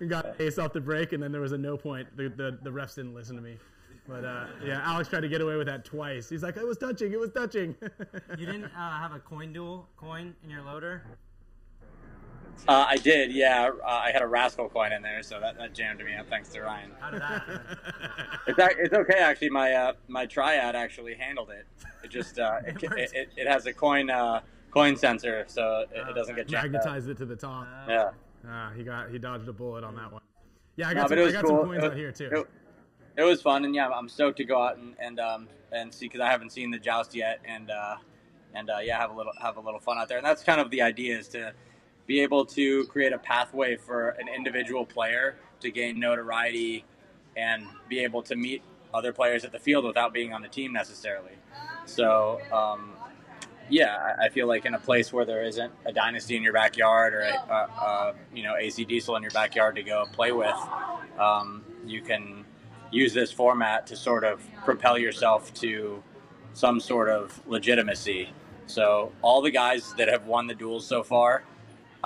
and 0.00 0.10
got 0.10 0.26
an 0.26 0.34
ace 0.38 0.58
off 0.58 0.72
the 0.72 0.80
break, 0.80 1.12
and 1.12 1.22
then 1.22 1.32
there 1.32 1.40
was 1.40 1.52
a 1.52 1.58
no 1.58 1.76
point. 1.76 2.14
The 2.16 2.28
the, 2.28 2.58
the 2.62 2.70
refs 2.70 2.96
didn't 2.96 3.14
listen 3.14 3.36
to 3.36 3.42
me. 3.42 3.56
But 4.08 4.24
uh, 4.24 4.46
yeah, 4.64 4.82
Alex 4.84 5.08
tried 5.08 5.22
to 5.22 5.28
get 5.28 5.40
away 5.40 5.56
with 5.56 5.66
that 5.66 5.84
twice. 5.84 6.28
He's 6.28 6.42
like, 6.42 6.56
"It 6.56 6.66
was 6.66 6.78
touching. 6.78 7.12
It 7.12 7.18
was 7.18 7.30
touching." 7.30 7.74
You 8.38 8.46
didn't 8.46 8.66
uh, 8.66 8.98
have 8.98 9.12
a 9.12 9.18
coin 9.18 9.52
duel 9.52 9.88
coin 9.96 10.34
in 10.44 10.50
your 10.50 10.62
loader? 10.62 11.02
Uh, 12.68 12.84
I 12.88 12.96
did, 12.96 13.32
yeah. 13.32 13.70
Uh, 13.84 13.86
I 13.88 14.10
had 14.10 14.22
a 14.22 14.26
rascal 14.26 14.68
coin 14.68 14.92
in 14.92 15.02
there, 15.02 15.22
so 15.22 15.38
that, 15.40 15.56
that 15.58 15.72
jammed 15.72 16.04
me 16.04 16.14
up. 16.16 16.28
Thanks 16.28 16.48
to 16.50 16.62
Ryan. 16.62 16.90
How 17.00 17.10
did 17.10 17.20
that? 17.22 17.44
It's, 18.48 18.58
it's 18.78 18.94
okay 18.94 19.18
actually. 19.18 19.50
My 19.50 19.72
uh, 19.72 19.92
my 20.06 20.24
triad 20.24 20.76
actually 20.76 21.14
handled 21.14 21.50
it. 21.50 21.66
It 22.04 22.10
just 22.10 22.38
uh, 22.38 22.60
it, 22.66 22.80
it, 22.80 23.10
it, 23.12 23.28
it 23.36 23.46
has 23.48 23.66
a 23.66 23.72
coin 23.72 24.08
uh, 24.08 24.40
coin 24.70 24.96
sensor, 24.96 25.44
so 25.48 25.84
it, 25.92 26.08
it 26.08 26.14
doesn't 26.14 26.36
get 26.36 26.46
jammed 26.46 26.76
up. 26.76 26.84
Magnetized 26.84 27.08
it 27.08 27.16
to 27.18 27.24
the 27.26 27.34
top. 27.34 27.66
Yeah. 27.88 28.10
Ah, 28.48 28.70
he 28.76 28.84
got 28.84 29.10
he 29.10 29.18
dodged 29.18 29.48
a 29.48 29.52
bullet 29.52 29.82
on 29.82 29.96
that 29.96 30.12
one. 30.12 30.22
Yeah, 30.76 30.88
I 30.90 30.94
got, 30.94 31.08
but 31.08 31.18
some, 31.18 31.26
it 31.26 31.28
I 31.28 31.32
got 31.32 31.44
cool. 31.44 31.56
some 31.56 31.66
coins 31.66 31.82
It- 31.82 31.90
out 31.90 31.96
here 31.96 32.12
too. 32.12 32.28
It, 32.32 32.46
it 33.16 33.22
was 33.24 33.42
fun, 33.42 33.64
and 33.64 33.74
yeah, 33.74 33.88
I'm 33.88 34.08
stoked 34.08 34.36
to 34.36 34.44
go 34.44 34.62
out 34.62 34.76
and 34.76 34.94
and 35.00 35.18
um, 35.18 35.48
and 35.72 35.92
see 35.92 36.06
because 36.06 36.20
I 36.20 36.30
haven't 36.30 36.50
seen 36.52 36.70
the 36.70 36.78
joust 36.78 37.14
yet, 37.16 37.40
and 37.44 37.70
uh, 37.70 37.96
and 38.54 38.70
uh, 38.70 38.78
yeah, 38.80 38.96
have 38.98 39.10
a 39.10 39.14
little 39.14 39.32
have 39.40 39.56
a 39.56 39.60
little 39.60 39.80
fun 39.80 39.98
out 39.98 40.08
there, 40.08 40.18
and 40.18 40.26
that's 40.26 40.44
kind 40.44 40.60
of 40.60 40.70
the 40.70 40.82
idea 40.82 41.18
is 41.18 41.26
to 41.28 41.52
be 42.06 42.20
able 42.20 42.44
to 42.46 42.84
create 42.86 43.12
a 43.12 43.18
pathway 43.18 43.76
for 43.76 44.10
an 44.10 44.28
individual 44.28 44.84
player 44.84 45.36
to 45.60 45.70
gain 45.70 45.98
notoriety 45.98 46.84
and 47.36 47.66
be 47.88 48.00
able 48.00 48.22
to 48.22 48.36
meet 48.36 48.62
other 48.94 49.12
players 49.12 49.44
at 49.44 49.52
the 49.52 49.58
field 49.58 49.84
without 49.84 50.12
being 50.12 50.32
on 50.32 50.42
the 50.42 50.48
team 50.48 50.72
necessarily. 50.72 51.32
So. 51.84 52.40
Um, 52.52 52.92
yeah, 53.68 54.14
I- 54.20 54.28
feel 54.28 54.46
like 54.46 54.64
in 54.64 54.74
a 54.74 54.78
place 54.78 55.12
where 55.12 55.24
there 55.24 55.42
isn't 55.42 55.72
a 55.86 55.92
dynasty 55.92 56.36
in 56.36 56.42
your 56.42 56.52
backyard 56.52 57.14
or 57.14 57.20
a, 57.20 57.32
a, 57.32 57.54
a 57.54 58.14
you 58.34 58.42
know 58.42 58.54
AC 58.56 58.84
Diesel 58.84 59.16
in 59.16 59.22
your 59.22 59.30
backyard 59.30 59.76
to 59.76 59.82
go 59.82 60.04
play 60.12 60.32
with, 60.32 60.54
um, 61.18 61.64
you 61.86 62.02
can 62.02 62.44
use 62.90 63.14
this 63.14 63.32
format 63.32 63.86
to 63.88 63.96
sort 63.96 64.24
of 64.24 64.46
propel 64.64 64.98
yourself 64.98 65.52
to 65.54 66.02
some 66.52 66.80
sort 66.80 67.08
of 67.08 67.40
legitimacy. 67.46 68.28
So 68.66 69.12
all 69.22 69.42
the 69.42 69.50
guys 69.50 69.94
that 69.94 70.08
have 70.08 70.26
won 70.26 70.46
the 70.46 70.54
duels 70.54 70.86
so 70.86 71.02
far, 71.02 71.44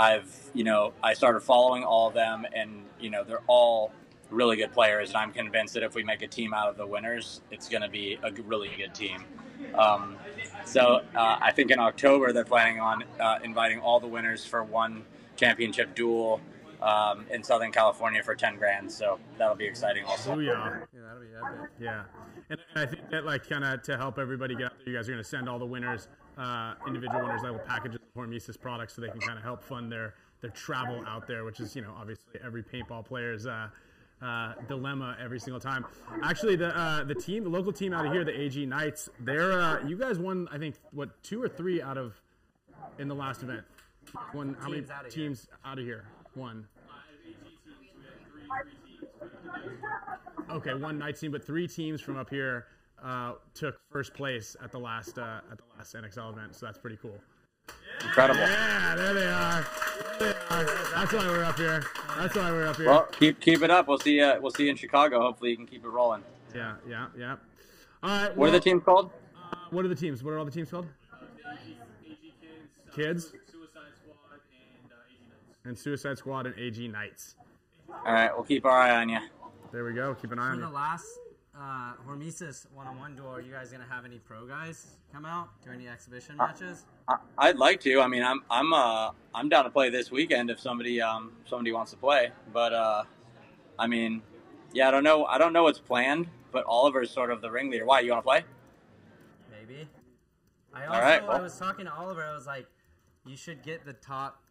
I've 0.01 0.35
you 0.55 0.65
know 0.65 0.95
I 1.03 1.13
started 1.13 1.41
following 1.41 1.85
all 1.85 2.09
of 2.09 2.15
them, 2.15 2.47
and 2.57 2.85
you 2.99 3.11
know 3.11 3.23
they're 3.23 3.43
all 3.47 3.93
really 4.31 4.57
good 4.57 4.73
players, 4.73 5.11
and 5.11 5.19
I'm 5.19 5.33
convinced 5.33 5.75
that 5.75 5.83
if 5.83 5.95
we 5.95 6.03
make 6.03 6.23
a 6.23 6.27
team 6.27 6.55
out 6.55 6.69
of 6.69 6.79
the 6.79 6.87
winners, 6.87 7.43
it's 7.51 7.69
going 7.69 7.83
to 7.83 7.89
be 7.89 8.19
a 8.23 8.33
really 8.43 8.71
good 8.79 8.95
team. 8.95 9.25
Um, 9.75 10.17
so 10.65 11.03
uh, 11.15 11.39
I 11.43 11.53
think 11.53 11.71
in 11.71 11.79
October 11.79 12.33
they're 12.33 12.45
planning 12.45 12.81
on 12.81 13.05
uh, 13.21 13.41
inviting 13.45 13.81
all 13.81 14.01
the 14.01 14.07
winners 14.07 14.45
for 14.45 14.65
one 14.65 15.05
championship 15.37 15.95
duel 15.95 16.41
um, 16.83 17.27
in 17.31 17.43
Southern 17.43 17.73
California 17.73 18.23
for 18.23 18.35
10 18.35 18.57
grand. 18.57 18.91
So 18.91 19.19
that'll 19.39 19.55
be 19.55 19.67
exciting 19.67 20.05
also. 20.05 20.35
Booyah. 20.35 20.87
Yeah, 20.93 21.01
that'll 21.07 21.21
be 21.21 21.29
epic. 21.37 21.71
Yeah, 21.81 22.03
and, 22.49 22.61
and 22.75 22.83
I 22.83 22.87
think 22.87 23.11
that 23.11 23.25
like 23.25 23.49
kind 23.49 23.65
of 23.65 23.83
to 23.83 23.97
help 23.97 24.19
everybody 24.19 24.55
get 24.55 24.67
out 24.67 24.73
there, 24.79 24.93
you 24.93 24.99
guys 24.99 25.09
are 25.09 25.13
going 25.13 25.23
to 25.23 25.29
send 25.29 25.49
all 25.49 25.59
the 25.59 25.67
winners, 25.67 26.09
uh, 26.39 26.75
individual 26.87 27.23
winners, 27.23 27.43
little 27.43 27.59
packages 27.59 27.97
of 27.97 28.23
Hormesis 28.23 28.61
products, 28.61 28.95
so 28.95 29.03
they 29.03 29.09
can 29.09 29.21
kind 29.21 29.39
of 29.39 29.45
help 29.45 29.63
fund 29.63 29.91
their 29.91 30.15
their 30.41 30.51
travel 30.51 31.05
out 31.07 31.27
there, 31.27 31.45
which 31.45 31.61
is 31.61 31.77
you 31.77 31.83
know 31.83 31.95
obviously 31.99 32.41
every 32.45 32.63
paintball 32.63 33.05
player's 33.05 33.47
uh, 33.47 33.69
uh, 34.23 34.55
dilemma 34.69 35.17
every 35.23 35.39
single 35.39 35.61
time. 35.61 35.85
Actually, 36.23 36.57
the 36.57 36.77
uh, 36.77 37.05
the 37.05 37.15
team, 37.15 37.45
the 37.45 37.51
local 37.51 37.73
team 37.73 37.93
out 37.93 38.07
of 38.07 38.13
here, 38.13 38.25
the 38.25 38.39
AG 38.39 38.65
Knights, 38.67 39.09
they're 39.21 39.61
uh, 39.61 39.87
you 39.87 39.97
guys 39.97 40.19
won 40.19 40.49
I 40.51 40.59
think 40.59 40.77
what 40.93 41.23
two 41.23 41.43
or 41.43 41.49
three 41.49 41.83
out 41.83 41.99
of 41.99 42.21
in 42.99 43.09
the 43.09 43.15
last 43.15 43.43
event. 43.43 43.65
Won 44.35 44.57
how 44.61 44.69
many 44.69 44.83
Teams 45.09 45.47
out 45.65 45.79
of 45.79 45.85
here. 45.85 46.05
Teams 46.35 46.45
out 46.47 46.53
of 46.53 47.25
here? 47.25 47.43
One. 50.49 50.57
Okay, 50.57 50.75
one 50.75 50.99
night 50.99 51.19
team, 51.19 51.31
but 51.33 51.45
three 51.45 51.69
teams 51.69 52.01
from 52.01 52.17
up 52.17 52.29
here 52.31 52.67
uh, 53.05 53.35
took 53.55 53.79
first 53.91 54.15
place 54.15 54.57
at 54.63 54.73
the 54.73 54.79
last 54.79 55.19
uh, 55.19 55.41
at 55.51 55.59
the 55.59 55.65
last 55.77 55.95
NXL 55.95 56.33
event, 56.33 56.55
so 56.57 56.67
that's 56.67 56.79
pretty 56.79 56.99
cool. 57.01 57.19
Incredible. 58.05 58.41
Yeah, 58.41 58.95
there 58.97 59.15
they 59.15 59.27
are. 59.27 59.67
There 60.19 60.33
they 60.33 60.57
are. 60.57 60.65
That's 60.95 61.13
why 61.13 61.27
we're 61.29 61.45
up 61.45 61.57
here. 61.57 61.85
That's 62.19 62.35
why 62.35 62.51
we're 62.51 62.67
up 62.67 62.77
here. 62.77 62.87
Well, 62.87 63.07
keep 63.13 63.41
keep 63.41 63.63
it 63.63 63.71
up. 63.71 63.87
We'll 63.87 63.99
see. 63.99 64.21
Uh, 64.21 64.41
we'll 64.41 64.51
see 64.51 64.65
you 64.65 64.71
in 64.71 64.77
Chicago. 64.77 65.21
Hopefully, 65.21 65.51
you 65.51 65.57
can 65.57 65.67
keep 65.67 65.85
it 65.85 65.89
rolling. 65.89 66.23
yeah, 66.55 66.75
yeah, 66.89 67.07
yeah. 67.17 67.37
All 68.03 68.11
right. 68.11 68.37
What 68.37 68.49
are 68.49 68.53
the 68.53 68.61
teams 68.61 68.83
called? 68.83 69.11
uh, 69.37 69.57
What 69.71 69.85
are 69.85 69.89
the 69.89 69.95
teams? 69.95 70.25
What 70.25 70.33
are 70.33 70.39
all 70.39 70.45
the 70.45 70.51
teams 70.51 70.71
called? 70.71 70.87
Kids 72.95 73.33
and 75.65 75.79
Suicide 75.79 76.19
Squad 76.19 76.47
and 76.47 76.59
AG 76.59 76.87
Knights. 76.89 77.37
All 77.89 78.13
right, 78.13 78.31
we'll 78.35 78.45
keep 78.45 78.65
our 78.65 78.71
eye 78.71 78.97
on 78.97 79.09
you. 79.09 79.19
There 79.73 79.85
we 79.85 79.93
go. 79.93 80.15
Keep 80.15 80.33
an 80.33 80.39
eye 80.39 80.49
For 80.49 80.53
on 80.53 80.61
the 80.61 80.71
last 80.71 81.07
uh, 81.59 81.93
Hormesis 82.09 82.67
one-on-one 82.73 83.17
duel, 83.17 83.29
are 83.29 83.41
you 83.41 83.53
guys 83.53 83.71
gonna 83.71 83.87
have 83.89 84.05
any 84.05 84.19
pro 84.19 84.47
guys 84.47 84.97
come 85.13 85.25
out? 85.25 85.49
Do 85.65 85.71
any 85.71 85.89
exhibition 85.89 86.37
matches? 86.37 86.87
I, 87.09 87.17
I'd 87.39 87.57
like 87.57 87.81
to. 87.83 88.01
I 88.01 88.07
mean, 88.07 88.23
I'm 88.23 88.43
I'm 88.51 88.73
uh 88.73 89.11
I'm 89.35 89.49
down 89.49 89.65
to 89.65 89.71
play 89.71 89.91
this 89.91 90.11
weekend 90.11 90.51
if 90.51 90.61
somebody 90.61 91.01
um 91.01 91.33
somebody 91.45 91.73
wants 91.73 91.91
to 91.93 91.97
play. 91.97 92.31
But 92.53 92.73
uh, 92.73 93.05
I 93.79 93.87
mean, 93.87 94.23
yeah, 94.73 94.89
I 94.89 94.91
don't 94.91 95.05
know. 95.05 95.25
I 95.27 95.39
don't 95.39 95.53
know 95.53 95.65
what's 95.65 95.81
planned. 95.81 96.29
But 96.53 96.65
Oliver's 96.65 97.11
sort 97.11 97.31
of 97.31 97.41
the 97.43 97.51
ringleader. 97.51 97.87
Why 97.87 98.01
you 98.01 98.11
want 98.11 98.25
to 98.25 98.27
play? 98.27 98.45
Maybe. 99.51 99.89
I 100.73 100.87
also 100.87 101.01
right, 101.01 101.23
I 101.23 101.41
was 101.41 101.57
talking 101.59 101.85
to 101.85 101.93
Oliver. 101.93 102.25
I 102.25 102.35
was 102.35 102.47
like, 102.47 102.67
you 103.25 103.37
should 103.37 103.63
get 103.63 103.85
the 103.85 103.93
top. 103.93 104.43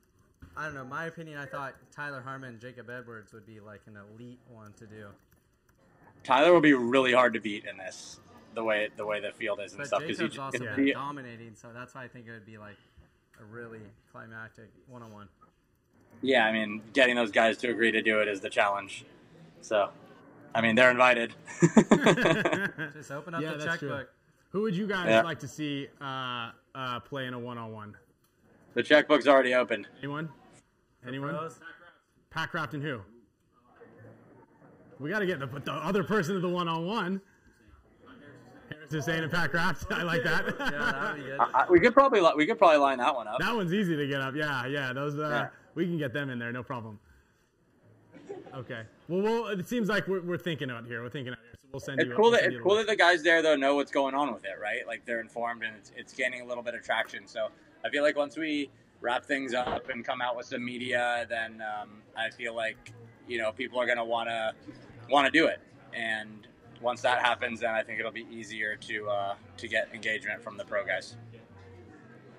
I 0.58 0.65
don't 0.65 0.74
know. 0.75 0.86
My 0.86 1.05
opinion. 1.05 1.38
I 1.38 1.46
thought 1.46 1.74
Tyler 1.91 2.22
Harmon, 2.22 2.50
and 2.50 2.60
Jacob 2.60 2.89
Edwards 2.89 3.34
would 3.34 3.46
be 3.46 3.60
like 3.60 3.81
an 3.88 3.98
elite 4.15 4.39
one 4.50 4.74
to 4.74 4.86
do. 4.86 5.08
Tyler 6.24 6.51
will 6.53 6.62
be 6.62 6.74
really 6.74 7.13
hard 7.13 7.34
to 7.34 7.39
beat 7.39 7.65
in 7.65 7.77
this. 7.77 8.19
The 8.55 8.63
way 8.63 8.89
the 8.98 9.05
way 9.05 9.22
the 9.22 9.31
field 9.31 9.60
is 9.63 9.72
and 9.74 9.77
But 9.79 9.88
stuff. 9.88 10.01
'cause 10.01 10.17
Jacob's 10.17 10.36
he, 10.36 10.39
also 10.41 10.63
if 10.65 10.75
been 10.75 10.86
he- 10.88 10.91
dominating, 10.93 11.55
so 11.55 11.69
that's 11.74 11.93
why 11.96 12.03
I 12.03 12.08
think 12.08 12.27
it 12.27 12.31
would 12.31 12.46
be 12.46 12.58
like 12.58 12.77
a 13.39 13.46
really 13.46 13.81
climactic 14.12 14.69
one-on-one. 14.88 15.29
yeah, 16.22 16.46
I 16.46 16.51
mean, 16.51 16.81
getting 16.91 17.15
those 17.15 17.31
guys 17.31 17.58
to 17.60 17.69
agree 17.69 17.91
to 17.91 18.01
do 18.01 18.19
it 18.19 18.27
is 18.27 18.41
the 18.41 18.50
challenge. 18.50 19.05
So, 19.62 19.89
I 20.53 20.60
mean, 20.62 20.75
they're 20.75 20.91
invited. 20.91 21.34
Just 22.93 23.12
open 23.12 23.34
up 23.36 23.41
Yeah, 23.41 23.51
the 23.53 23.58
that's 23.65 23.77
true. 23.79 23.89
checkbook. 23.89 24.10
Who 24.50 24.62
would 24.63 24.75
you 24.75 24.88
guys 24.88 25.08
Yeah. 25.08 25.22
like 25.22 25.39
to 25.39 25.48
see 25.48 25.88
uh, 26.01 26.51
uh, 26.75 27.00
play 27.01 27.27
in 27.27 27.34
a 27.34 27.39
one-on-one? 27.39 27.96
The 28.74 28.84
checkbook's 28.84 29.28
already 29.28 29.54
open. 29.54 29.86
Anyone? 30.00 30.30
Anyone? 31.08 31.30
Pros? 31.32 31.60
Packcraft 32.34 32.74
and 32.74 32.84
who? 32.84 33.02
We 35.00 35.10
got 35.10 35.20
to 35.20 35.26
get 35.26 35.40
the, 35.40 35.48
the 35.48 35.72
other 35.74 36.04
person 36.04 36.36
to 36.36 36.42
the 36.42 36.50
one-on-one. 36.50 37.22
Harris 38.70 38.92
Hussein 38.92 39.24
and 39.24 39.32
Packcraft. 39.32 39.92
I 39.92 40.04
like 40.04 40.24
that. 40.24 40.46
Yeah, 40.60 40.70
that 40.70 41.14
would 41.14 41.24
be 41.24 41.30
good. 41.30 41.40
I, 41.40 41.50
I- 41.54 41.66
we 41.70 41.80
could 41.80 41.94
probably 41.94 42.22
we 42.36 42.46
could 42.46 42.58
probably 42.58 42.78
line 42.78 42.98
that 43.00 43.16
one 43.16 43.28
up. 43.28 43.40
that 43.40 43.56
one's 43.56 43.74
easy 43.74 43.96
to 43.96 44.08
get 44.08 44.22
up. 44.22 44.36
Yeah, 44.36 44.66
yeah. 44.68 44.94
Those 44.94 45.18
uh, 45.18 45.30
Yeah. 45.30 45.48
we 45.76 45.86
can 45.86 45.98
get 45.98 46.14
them 46.14 46.30
in 46.30 46.38
there, 46.38 46.52
no 46.52 46.64
problem. 46.64 47.00
Okay. 48.56 48.82
Well, 49.08 49.22
well 49.22 49.48
it 49.48 49.68
seems 49.68 49.88
like 49.90 50.08
we're, 50.08 50.22
we're 50.22 50.38
thinking 50.38 50.70
out 50.70 50.86
here. 50.86 51.02
We're 51.02 51.10
thinking 51.10 51.34
out 51.34 51.40
here. 51.42 51.54
So 51.62 51.68
we'll 51.72 51.80
send 51.80 52.00
It's 52.02 52.10
you. 52.10 52.16
cool 52.16 52.24
we'll 52.26 52.32
that 52.32 52.42
send 52.42 52.54
it's 52.54 52.58
you 52.58 52.64
cool 52.64 52.76
the 52.76 52.82
that 52.84 52.88
the 52.88 52.96
guys 52.96 53.24
there 53.24 53.42
though 53.42 53.56
know 53.56 53.76
what's 53.76 53.92
going 53.92 54.14
on 54.16 54.34
with 54.34 54.44
it, 54.46 54.58
right? 54.62 54.86
Like 54.86 55.06
they're 55.06 55.22
informed 55.22 55.64
and 55.64 55.76
it's 55.76 55.92
it's 55.96 56.14
gaining 56.14 56.42
a 56.42 56.46
little 56.46 56.64
bit 56.64 56.76
of 56.76 56.84
traction. 56.84 57.26
So 57.26 57.48
I 57.83 57.89
feel 57.89 58.03
like 58.03 58.15
once 58.15 58.38
we 58.38 58.69
wrap 59.01 59.25
things 59.25 59.53
up 59.53 59.89
and 59.89 60.03
come 60.03 60.21
out 60.21 60.36
with 60.36 60.45
some 60.45 60.63
media, 60.63 61.25
then 61.29 61.62
um, 61.62 62.01
I 62.17 62.29
feel 62.29 62.55
like 62.55 62.91
you 63.27 63.38
know 63.38 63.51
people 63.51 63.79
are 63.79 63.86
gonna 63.86 64.05
wanna 64.05 64.53
wanna 65.09 65.31
do 65.31 65.48
it. 65.48 65.59
And 65.93 66.48
once 66.81 67.01
that 67.01 67.19
happens, 67.19 67.62
then 67.62 67.71
I 67.71 67.83
think 67.83 68.00
it'll 68.00 68.12
be 68.12 68.27
easier 68.31 68.75
to 68.75 69.09
uh, 69.09 69.36
to 69.57 69.67
get 69.67 69.89
engagement 69.93 70.43
from 70.43 70.57
the 70.57 70.65
pro 70.65 70.86
guys. 70.86 71.15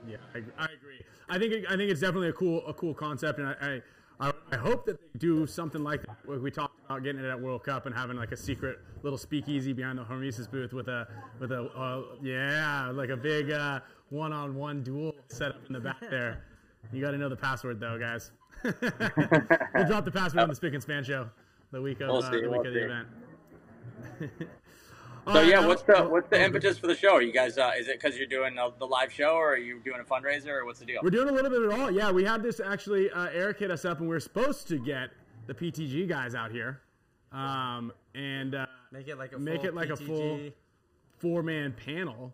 Yeah, 0.09 0.16
I, 0.35 0.38
I 0.59 0.64
agree. 0.66 1.00
I 1.28 1.38
think 1.38 1.66
I 1.68 1.76
think 1.76 1.90
it's 1.90 2.00
definitely 2.00 2.28
a 2.28 2.32
cool 2.32 2.66
a 2.66 2.75
cool 2.75 2.94
concept, 2.94 3.38
and 3.38 3.49
I, 3.49 3.82
I 4.20 4.32
I 4.52 4.56
hope 4.56 4.85
that 4.87 5.00
they 5.00 5.18
do 5.18 5.47
something 5.47 5.82
like 5.82 6.02
what 6.25 6.42
we 6.42 6.50
talked 6.50 6.78
about 6.85 7.02
getting 7.02 7.25
it 7.25 7.28
at 7.28 7.40
World 7.40 7.64
Cup 7.64 7.87
and 7.87 7.94
having 7.94 8.16
like 8.16 8.32
a 8.32 8.37
secret 8.37 8.78
little 9.02 9.18
speakeasy 9.18 9.73
behind 9.73 9.99
the 9.99 10.02
Hormesis 10.02 10.50
booth 10.50 10.73
with 10.73 10.88
a 10.88 11.06
with 11.38 11.52
a 11.52 11.62
uh, 11.70 12.02
yeah 12.23 12.90
like 12.92 13.11
a 13.11 13.16
big 13.16 13.50
uh, 13.50 13.80
one-on-one 14.11 14.83
duel 14.83 15.14
set 15.29 15.50
up 15.52 15.62
in 15.67 15.73
the 15.73 15.81
back 15.81 16.00
there. 16.11 16.45
You 16.93 17.00
got 17.00 17.12
to 17.12 17.19
know 17.19 17.29
the 17.29 17.37
password 17.37 17.81
though, 17.81 17.99
guys. 17.99 18.33
we'll 18.64 19.87
drop 19.87 20.05
the 20.05 20.12
password 20.12 20.43
on 20.43 20.49
the 20.49 20.55
Spick 20.55 20.75
and 20.75 20.83
Span 20.83 21.02
show 21.02 21.29
the 21.71 21.81
week 21.81 22.00
of 22.00 22.09
We'll 22.09 22.23
uh, 22.23 22.31
the 22.31 22.37
week 22.43 22.50
we'll 22.50 22.67
of 22.67 22.75
the 22.75 22.85
event. 22.85 23.09
So 25.26 25.43
yeah, 25.43 25.64
what's 25.64 25.83
the 25.83 26.02
what's 26.02 26.29
the 26.31 26.43
impetus 26.43 26.79
for 26.79 26.87
the 26.87 26.95
show? 26.97 27.14
Are 27.14 27.23
you 27.23 27.33
guys 27.33 27.59
uh, 27.59 27.73
is 27.79 27.88
it 27.88 28.00
because 28.00 28.17
you're 28.17 28.26
doing 28.26 28.55
the, 28.55 28.73
the 28.79 28.87
live 28.87 29.12
show, 29.12 29.35
or 29.35 29.52
are 29.52 29.57
you 29.59 29.79
doing 29.85 30.00
a 30.00 30.05
fundraiser, 30.05 30.49
or 30.49 30.64
what's 30.64 30.81
the 30.81 30.87
deal? 30.87 31.00
We're 31.02 31.11
doing 31.11 31.29
a 31.29 31.33
little 31.33 31.50
bit 31.50 31.62
of 31.62 31.79
all. 31.79 31.90
Yeah, 31.90 32.11
we 32.11 32.25
had 32.25 32.43
this 32.43 32.59
actually. 32.59 33.11
Uh, 33.11 33.29
Eric 33.33 33.59
hit 33.59 33.71
us 33.71 33.85
up, 33.85 34.00
and 34.00 34.09
we 34.09 34.17
are 34.17 34.21
supposed 34.21 34.67
to 34.69 34.79
get 34.79 35.11
the 35.47 35.55
PTG 35.55 36.09
guys 36.09 36.35
out 36.35 36.50
here, 36.50 36.81
um, 37.33 37.93
and 38.14 38.55
uh, 38.55 38.67
Make 38.93 39.09
it 39.09 39.19
like 39.19 39.33
a 39.33 39.38
Make 39.38 39.61
full 39.61 39.67
it 39.67 39.75
like 39.75 39.90
a 39.90 39.97
full- 39.97 40.50
four-man 41.19 41.75
panel, 41.85 42.33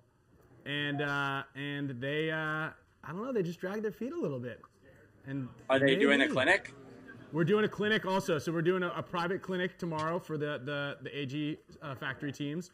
and 0.67 1.01
uh, 1.01 1.43
and 1.55 1.91
they, 2.01 2.31
uh, 2.31 2.37
I 2.37 2.73
don't 3.09 3.23
know, 3.23 3.33
they 3.33 3.43
just 3.43 3.61
dragged 3.61 3.85
their 3.85 3.93
feet 3.93 4.13
a 4.13 4.19
little 4.19 4.39
bit. 4.39 4.61
And 5.27 5.49
Are 5.71 5.79
they 5.79 5.87
made 5.87 6.01
doing 6.01 6.21
a 6.21 6.29
clinic? 6.29 6.73
We're 7.33 7.45
doing 7.45 7.65
a 7.65 7.69
clinic 7.69 8.07
also. 8.07 8.39
So 8.39 8.53
we're 8.53 8.63
doing 8.63 8.83
a, 8.83 8.89
a 8.97 9.03
private 9.03 9.43
clinic 9.43 9.79
tomorrow 9.79 10.19
for 10.19 10.37
the 10.37 10.61
the 10.65 10.97
the 11.03 11.19
AG 11.19 11.59
uh, 11.83 11.95
factory 11.95 12.33
teams, 12.33 12.71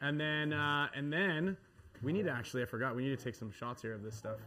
and 0.00 0.18
then 0.18 0.52
uh, 0.52 0.88
and 0.94 1.12
then 1.12 1.56
we 2.02 2.12
need 2.12 2.24
to 2.24 2.30
actually 2.30 2.62
I 2.62 2.66
forgot 2.66 2.94
we 2.94 3.04
need 3.04 3.18
to 3.18 3.24
take 3.24 3.34
some 3.34 3.50
shots 3.50 3.82
here 3.82 3.94
of 3.94 4.02
this 4.02 4.16
stuff. 4.16 4.38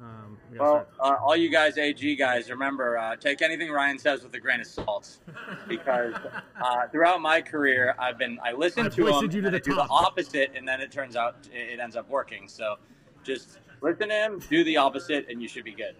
Um, 0.00 0.38
we 0.50 0.58
Well, 0.58 0.86
uh, 0.98 1.16
all 1.22 1.36
you 1.36 1.50
guys, 1.50 1.76
AG 1.76 2.16
guys, 2.16 2.48
remember 2.48 2.96
uh, 2.96 3.16
take 3.16 3.42
anything 3.42 3.70
Ryan 3.70 3.98
says 3.98 4.22
with 4.22 4.34
a 4.34 4.40
grain 4.40 4.60
of 4.60 4.66
salt, 4.66 5.18
because 5.68 6.14
uh, 6.62 6.88
throughout 6.90 7.20
my 7.20 7.42
career, 7.42 7.94
I've 7.98 8.16
been 8.16 8.38
I 8.42 8.52
listen 8.52 8.86
I've 8.86 8.94
to 8.94 9.06
him, 9.06 9.22
you 9.24 9.28
to 9.28 9.46
and 9.46 9.54
the 9.54 9.58
I 9.58 9.60
do 9.60 9.74
the 9.74 9.86
opposite, 9.90 10.52
and 10.54 10.66
then 10.66 10.80
it 10.80 10.90
turns 10.90 11.16
out 11.16 11.36
it, 11.52 11.74
it 11.74 11.80
ends 11.80 11.96
up 11.96 12.08
working. 12.08 12.48
So, 12.48 12.76
just 13.22 13.58
listen 13.82 14.08
to 14.08 14.14
him, 14.14 14.42
do 14.48 14.64
the 14.64 14.78
opposite, 14.78 15.26
and 15.28 15.42
you 15.42 15.48
should 15.48 15.64
be 15.64 15.74
good. 15.74 15.96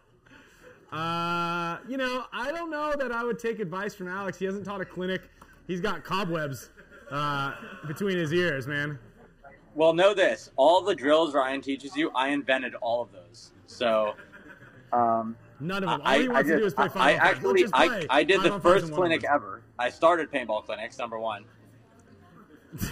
Uh, 0.92 1.78
you 1.88 1.96
know, 1.96 2.26
I 2.34 2.52
don't 2.52 2.70
know 2.70 2.94
that 2.98 3.12
I 3.12 3.24
would 3.24 3.38
take 3.38 3.60
advice 3.60 3.94
from 3.94 4.08
Alex. 4.08 4.38
He 4.38 4.44
hasn't 4.44 4.66
taught 4.66 4.82
a 4.82 4.84
clinic. 4.84 5.22
He's 5.66 5.80
got 5.80 6.04
cobwebs 6.04 6.68
uh, 7.10 7.54
between 7.86 8.18
his 8.18 8.30
ears, 8.30 8.66
man. 8.66 8.98
Well, 9.74 9.94
know 9.94 10.14
this: 10.14 10.50
all 10.56 10.82
the 10.82 10.94
drills 10.94 11.34
Ryan 11.34 11.60
teaches 11.60 11.96
you, 11.96 12.10
I 12.14 12.28
invented 12.28 12.74
all 12.76 13.02
of 13.02 13.12
those. 13.12 13.52
So. 13.66 14.14
Um, 14.92 15.36
None 15.60 15.84
of 15.84 15.90
them. 15.90 16.00
All 16.00 16.06
I, 16.06 16.18
he 16.18 16.28
wants 16.28 16.50
I 16.50 16.52
to 16.54 16.58
do 16.58 16.66
is 16.66 16.74
play 16.74 16.88
Final 16.88 17.08
I. 17.08 17.12
Actually 17.12 17.64
I, 17.72 18.06
I 18.10 18.24
did 18.24 18.40
the 18.40 18.48
Final 18.48 18.60
Fight 18.60 18.80
first 18.80 18.92
clinic 18.92 19.24
ever. 19.24 19.62
I 19.78 19.90
started 19.90 20.30
paintball 20.30 20.64
clinics 20.66 20.98
number 20.98 21.18
one, 21.18 21.44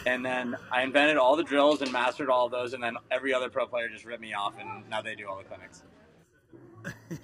and 0.07 0.25
then 0.25 0.57
I 0.71 0.83
invented 0.83 1.17
all 1.17 1.37
the 1.37 1.43
drills 1.43 1.83
and 1.83 1.93
mastered 1.93 2.31
all 2.31 2.47
of 2.47 2.53
those, 2.53 2.73
and 2.73 2.83
then 2.83 2.97
every 3.11 3.35
other 3.35 3.51
pro 3.51 3.67
player 3.67 3.89
just 3.89 4.05
ripped 4.05 4.21
me 4.21 4.35
off, 4.35 4.55
and 4.59 4.89
now 4.89 5.03
they 5.03 5.15
do 5.15 5.29
all 5.29 5.37
the 5.37 5.45
clinics. 5.45 5.83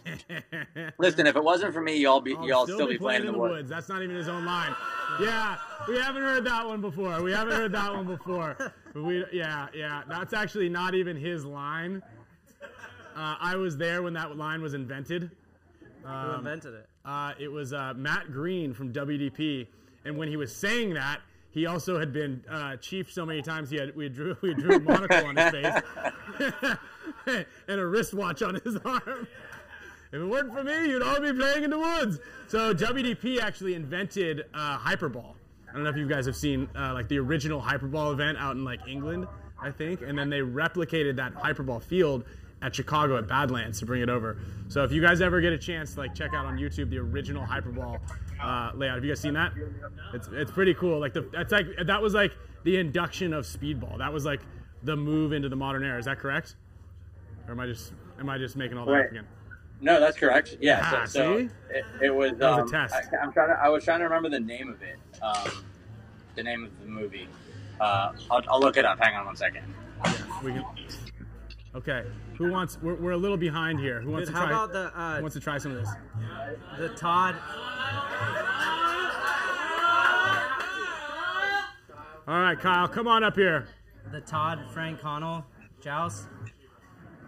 Listen, 0.99 1.27
if 1.27 1.37
it 1.37 1.43
wasn't 1.43 1.73
for 1.73 1.81
me, 1.81 1.97
y'all 1.99 2.21
be 2.21 2.35
I'll 2.35 2.47
y'all 2.47 2.67
still, 2.67 2.87
be 2.87 2.99
playing 2.99 3.27
in 3.27 3.33
the, 3.33 3.39
woods. 3.39 3.69
That's 3.69 3.89
not 3.89 4.03
even 4.03 4.15
his 4.17 4.29
own 4.29 4.45
line. 4.45 4.75
Yeah, 5.21 5.57
we 5.89 5.99
haven't 5.99 6.23
heard 6.23 6.45
that 6.45 6.67
one 6.67 6.81
before. 6.81 7.23
We 7.23 7.33
haven't 7.33 7.55
heard 7.55 7.73
that 7.73 7.93
one 7.93 8.07
before. 8.07 8.57
But 8.95 9.03
we, 9.03 9.25
yeah, 9.33 9.69
yeah, 9.75 10.03
that's 10.09 10.33
actually 10.33 10.69
not 10.69 10.95
even 10.95 11.17
his 11.17 11.45
line. 11.45 12.03
Uh, 13.17 13.37
I 13.41 13.57
was 13.57 13.77
there 13.77 14.03
when 14.03 14.13
that 14.15 14.37
line 14.37 14.63
was 14.63 14.75
invented. 14.75 15.31
Who 16.05 16.33
invented 16.35 16.75
it? 16.75 16.89
Uh, 17.05 17.33
it 17.39 17.49
was 17.49 17.73
uh, 17.73 17.95
Matt 17.97 18.33
Green 18.33 18.75
from 18.75 18.93
WDP, 18.93 19.67
and 20.05 20.17
when 20.17 20.29
he 20.29 20.37
was 20.37 20.55
saying 20.55 20.95
that, 20.95 21.21
he 21.51 21.67
also 21.67 21.99
had 21.99 22.13
been 22.13 22.45
uh, 22.51 22.77
chief 22.77 23.11
so 23.11 23.25
many 23.25 23.41
times. 23.41 23.71
He 23.71 23.77
had 23.77 23.97
we 23.97 24.09
drew 24.09 24.37
we 24.43 24.55
drew 24.55 24.77
a 24.77 24.81
monocle 24.81 25.27
on 25.27 25.37
his 25.37 25.51
face 25.51 25.83
and 27.69 27.81
a 27.81 27.87
wristwatch 27.87 28.42
on 28.42 28.61
his 28.64 28.77
arm. 28.85 29.27
If 30.12 30.21
it 30.21 30.25
weren't 30.25 30.53
for 30.53 30.62
me, 30.64 30.88
you'd 30.90 31.03
all 31.03 31.21
be 31.21 31.33
playing 31.33 31.64
in 31.64 31.71
the 31.71 31.79
woods. 31.79 32.19
So 32.49 32.73
WDP 32.75 33.40
actually 33.40 33.75
invented 33.75 34.45
uh, 34.55 34.79
hyperball. 34.79 35.35
I 35.69 35.73
don't 35.73 35.83
know 35.85 35.90
if 35.90 35.97
you 35.97 36.07
guys 36.09 36.27
have 36.27 36.37
seen 36.37 36.69
uh, 36.77 36.92
like 36.95 37.09
the 37.09 37.19
original 37.19 37.61
hyperball 37.61 38.12
event 38.12 38.38
out 38.38 38.57
in 38.57 38.64
like 38.64 38.81
England, 38.88 39.27
I 39.61 39.71
think, 39.71 40.01
and 40.03 40.16
then 40.19 40.31
they 40.31 40.38
replicated 40.40 41.16
that 41.16 41.35
hyperball 41.35 41.83
field 41.83 42.25
at 42.62 42.75
Chicago 42.75 43.19
at 43.19 43.29
Badlands 43.29 43.79
to 43.81 43.87
bring 43.87 44.01
it 44.01 44.09
over. 44.09 44.38
So 44.69 44.83
if 44.85 44.90
you 44.92 45.03
guys 45.03 45.21
ever 45.21 45.40
get 45.42 45.53
a 45.53 45.59
chance, 45.59 45.92
to 45.95 46.01
like 46.01 46.14
check 46.14 46.33
out 46.35 46.47
on 46.47 46.57
YouTube 46.57 46.88
the 46.88 46.99
original 46.99 47.45
hyperball 47.45 48.01
uh, 48.40 48.71
layout. 48.75 48.95
Have 48.95 49.05
you 49.05 49.11
guys 49.11 49.21
seen 49.21 49.35
that? 49.35 49.53
It's 50.14 50.29
it's 50.33 50.51
pretty 50.51 50.73
cool. 50.75 50.99
Like 50.99 51.12
the 51.12 51.29
that's 51.33 51.53
like 51.53 51.66
that 51.87 52.01
was 52.01 52.14
like 52.14 52.33
the 52.64 52.79
induction 52.79 53.35
of 53.35 53.45
speedball. 53.45 53.99
That 53.99 54.12
was 54.12 54.25
like 54.25 54.40
the 54.83 54.97
move 54.97 55.33
into 55.33 55.49
the 55.51 55.57
modern 55.57 55.85
era. 55.85 55.99
Is 55.99 56.07
that 56.07 56.19
correct? 56.19 56.57
Or 57.47 57.53
am 57.53 57.61
I 57.61 57.66
just 57.66 57.92
am 58.19 58.31
I 58.31 58.38
just 58.38 58.57
making 58.57 58.79
all 58.79 58.87
that 58.87 58.92
Right. 58.92 59.05
up 59.07 59.11
again? 59.11 59.27
No, 59.81 60.01
that's 60.01 60.17
correct. 60.17 60.57
Yeah. 60.61 60.81
Ah, 60.83 61.05
so 61.05 61.21
so 61.21 61.39
see? 61.39 61.49
it, 61.71 61.85
it 62.03 62.15
was. 62.15 62.33
That 62.39 62.51
was 62.51 62.59
a 62.59 62.62
um, 62.62 62.69
test. 62.69 62.95
I, 62.95 63.23
am 63.23 63.33
trying 63.33 63.49
to. 63.49 63.55
I 63.55 63.69
was 63.69 63.85
trying 63.85 63.99
to 63.99 64.05
remember 64.05 64.29
the 64.29 64.41
name 64.41 64.71
of 64.71 64.83
it. 64.83 64.99
Um, 65.23 65.65
the 66.35 66.43
name 66.43 66.65
of 66.65 66.81
the 66.81 66.87
movie. 66.87 67.29
Uh, 67.81 68.12
I'll, 68.31 68.43
I'll 68.49 68.61
look 68.61 68.77
it 68.77 68.85
up. 68.85 68.99
Hang 68.99 69.15
on 69.15 69.27
one 69.27 69.37
second. 69.37 69.62
We 70.43 70.53
can. 70.53 70.65
Okay. 71.75 72.05
Who 72.39 72.51
wants? 72.51 72.79
We're, 72.81 72.95
we're 72.95 73.11
a 73.12 73.17
little 73.17 73.37
behind 73.37 73.81
here. 73.81 74.01
Who 74.01 74.12
wants 74.12 74.29
Dude, 74.29 74.35
to 74.35 74.41
how 74.41 74.47
try? 74.47 74.57
about 74.57 74.73
the 74.73 74.99
uh, 74.99 75.17
who 75.17 75.23
wants 75.23 75.35
to 75.35 75.41
try 75.41 75.59
some 75.59 75.73
of 75.73 75.79
this? 75.79 75.91
the 76.79 76.89
Todd? 76.91 77.35
All 82.29 82.41
right, 82.41 82.59
Kyle, 82.59 82.89
come 82.89 83.07
on 83.07 83.23
up 83.23 83.37
here. 83.37 83.69
The 84.11 84.21
Todd 84.21 84.65
Frank 84.73 85.01
Connell 85.01 85.45
joust. 85.81 86.27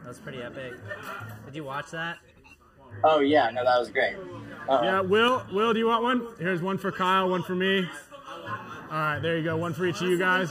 That 0.03 0.09
was 0.09 0.19
pretty 0.19 0.43
epic. 0.43 0.75
Did 1.45 1.55
you 1.55 1.63
watch 1.63 1.91
that? 1.93 2.19
Oh 3.05 3.21
yeah, 3.21 3.51
no, 3.51 3.65
that 3.65 3.79
was 3.79 3.91
great. 3.91 4.17
Uh, 4.69 4.81
Yeah, 4.83 5.01
Will. 5.01 5.43
Will, 5.53 5.73
do 5.73 5.79
you 5.79 5.87
want 5.87 6.03
one? 6.03 6.27
Here's 6.39 6.61
one 6.61 6.79
for 6.79 6.91
Kyle, 6.93 7.29
one 7.29 7.43
for 7.43 7.55
me. 7.55 7.89
All 8.91 8.97
right, 8.99 9.19
there 9.21 9.37
you 9.37 9.45
go. 9.45 9.57
One 9.57 9.73
for 9.75 9.85
each 9.87 10.01
of 10.01 10.09
you 10.09 10.19
guys. 10.19 10.51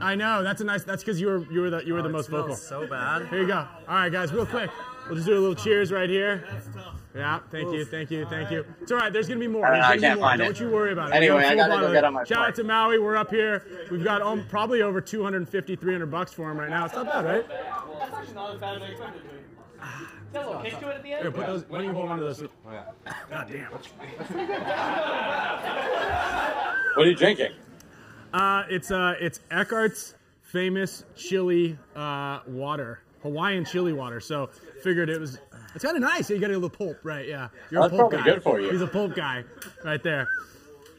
I 0.00 0.14
know. 0.14 0.42
That's 0.44 0.60
a 0.60 0.64
nice. 0.64 0.84
That's 0.84 1.02
because 1.02 1.20
you 1.20 1.26
were 1.26 1.44
you 1.52 1.60
were 1.60 1.70
the 1.70 1.84
you 1.84 1.94
were 1.94 2.02
the 2.02 2.06
Oh, 2.08 2.10
it 2.10 2.12
most 2.12 2.30
vocal. 2.30 2.54
so 2.54 2.86
bad. 2.86 3.26
Here 3.28 3.40
you 3.40 3.46
go. 3.48 3.66
All 3.88 3.94
right, 3.94 4.12
guys, 4.12 4.32
real 4.32 4.46
quick. 4.46 4.70
We'll 5.06 5.16
just 5.16 5.26
do 5.26 5.32
a 5.36 5.40
little 5.40 5.54
cheers 5.54 5.90
right 5.90 6.08
here. 6.08 6.44
Yeah, 7.16 7.40
thank 7.50 7.72
you, 7.72 7.84
thank 7.86 8.10
you, 8.10 8.26
thank 8.26 8.50
you. 8.50 8.64
It's 8.82 8.92
all 8.92 8.98
right. 8.98 9.12
There's 9.12 9.26
gonna 9.26 9.40
be 9.40 9.48
more. 9.48 9.66
I 9.66 9.70
There's 9.70 9.80
know, 9.80 9.86
I 9.86 9.88
gonna 9.88 9.96
be 9.96 10.02
can't 10.06 10.20
more. 10.20 10.28
find 10.28 10.40
it. 10.40 10.44
Don't 10.44 10.60
you 10.60 10.68
worry 10.70 10.92
about 10.92 11.10
it. 11.10 11.14
Anyway, 11.16 11.36
We 11.36 11.42
got 11.42 11.48
a 11.48 11.48
I 11.48 11.66
full 11.66 11.66
gotta 11.76 11.86
go 11.88 11.92
get 11.92 12.04
on 12.04 12.12
my 12.14 12.24
Shout 12.24 12.46
out 12.48 12.54
to 12.56 12.64
Maui. 12.64 12.98
We're 13.00 13.16
up 13.16 13.30
here. 13.30 13.64
We've 13.90 14.04
got 14.04 14.22
um, 14.22 14.46
probably 14.48 14.82
over 14.82 15.00
250, 15.00 15.76
300 15.76 16.06
bucks 16.10 16.32
for 16.32 16.50
him 16.50 16.58
right 16.58 16.68
now. 16.70 16.84
It's 16.84 16.94
not 16.94 17.06
bad, 17.06 17.24
right? 17.24 17.48
That's 17.98 18.14
actually 18.14 18.34
not 18.34 18.54
as 18.54 18.60
bad 18.60 18.76
as 18.76 18.82
I 18.82 18.86
expected 18.86 19.22
to 19.92 19.98
be. 19.98 20.04
Got 20.32 20.46
little 20.46 20.62
kick 20.62 20.78
to 20.80 20.88
it 20.88 20.96
at 20.96 21.02
the 21.02 21.12
end. 21.12 21.22
Here, 21.22 21.30
put 21.30 21.46
those. 21.46 21.64
Why 21.68 21.78
don't 21.78 21.86
you 21.86 21.92
hold 21.92 22.10
on 22.10 22.18
to 22.18 22.24
those? 22.24 22.42
God 23.30 23.50
damn. 23.50 23.72
What 26.94 27.06
are 27.06 27.10
you 27.10 27.14
drinking? 27.16 27.52
Uh, 28.32 28.64
it's 28.68 28.90
uh, 28.90 29.14
it's 29.20 29.40
Eckhart's 29.52 30.14
famous 30.42 31.04
chili 31.14 31.78
uh, 31.94 32.40
water, 32.48 33.02
Hawaiian 33.22 33.64
chili 33.64 33.92
water. 33.92 34.18
So 34.20 34.50
figured 34.82 35.08
it 35.08 35.20
was. 35.20 35.38
It's 35.76 35.84
kind 35.84 35.96
of 35.96 36.02
nice. 36.02 36.28
You 36.28 36.38
got 36.40 36.50
a 36.50 36.54
little 36.54 36.68
pulp, 36.70 36.98
right? 37.04 37.28
Yeah, 37.28 37.48
you're 37.70 37.82
That's 37.82 37.94
a 37.94 37.96
pulp 37.96 38.10
probably 38.10 38.18
guy. 38.18 38.24
good 38.34 38.42
for 38.42 38.60
you. 38.60 38.70
He's 38.70 38.80
a 38.80 38.86
pulp 38.88 39.14
guy, 39.14 39.44
right 39.84 40.02
there. 40.02 40.26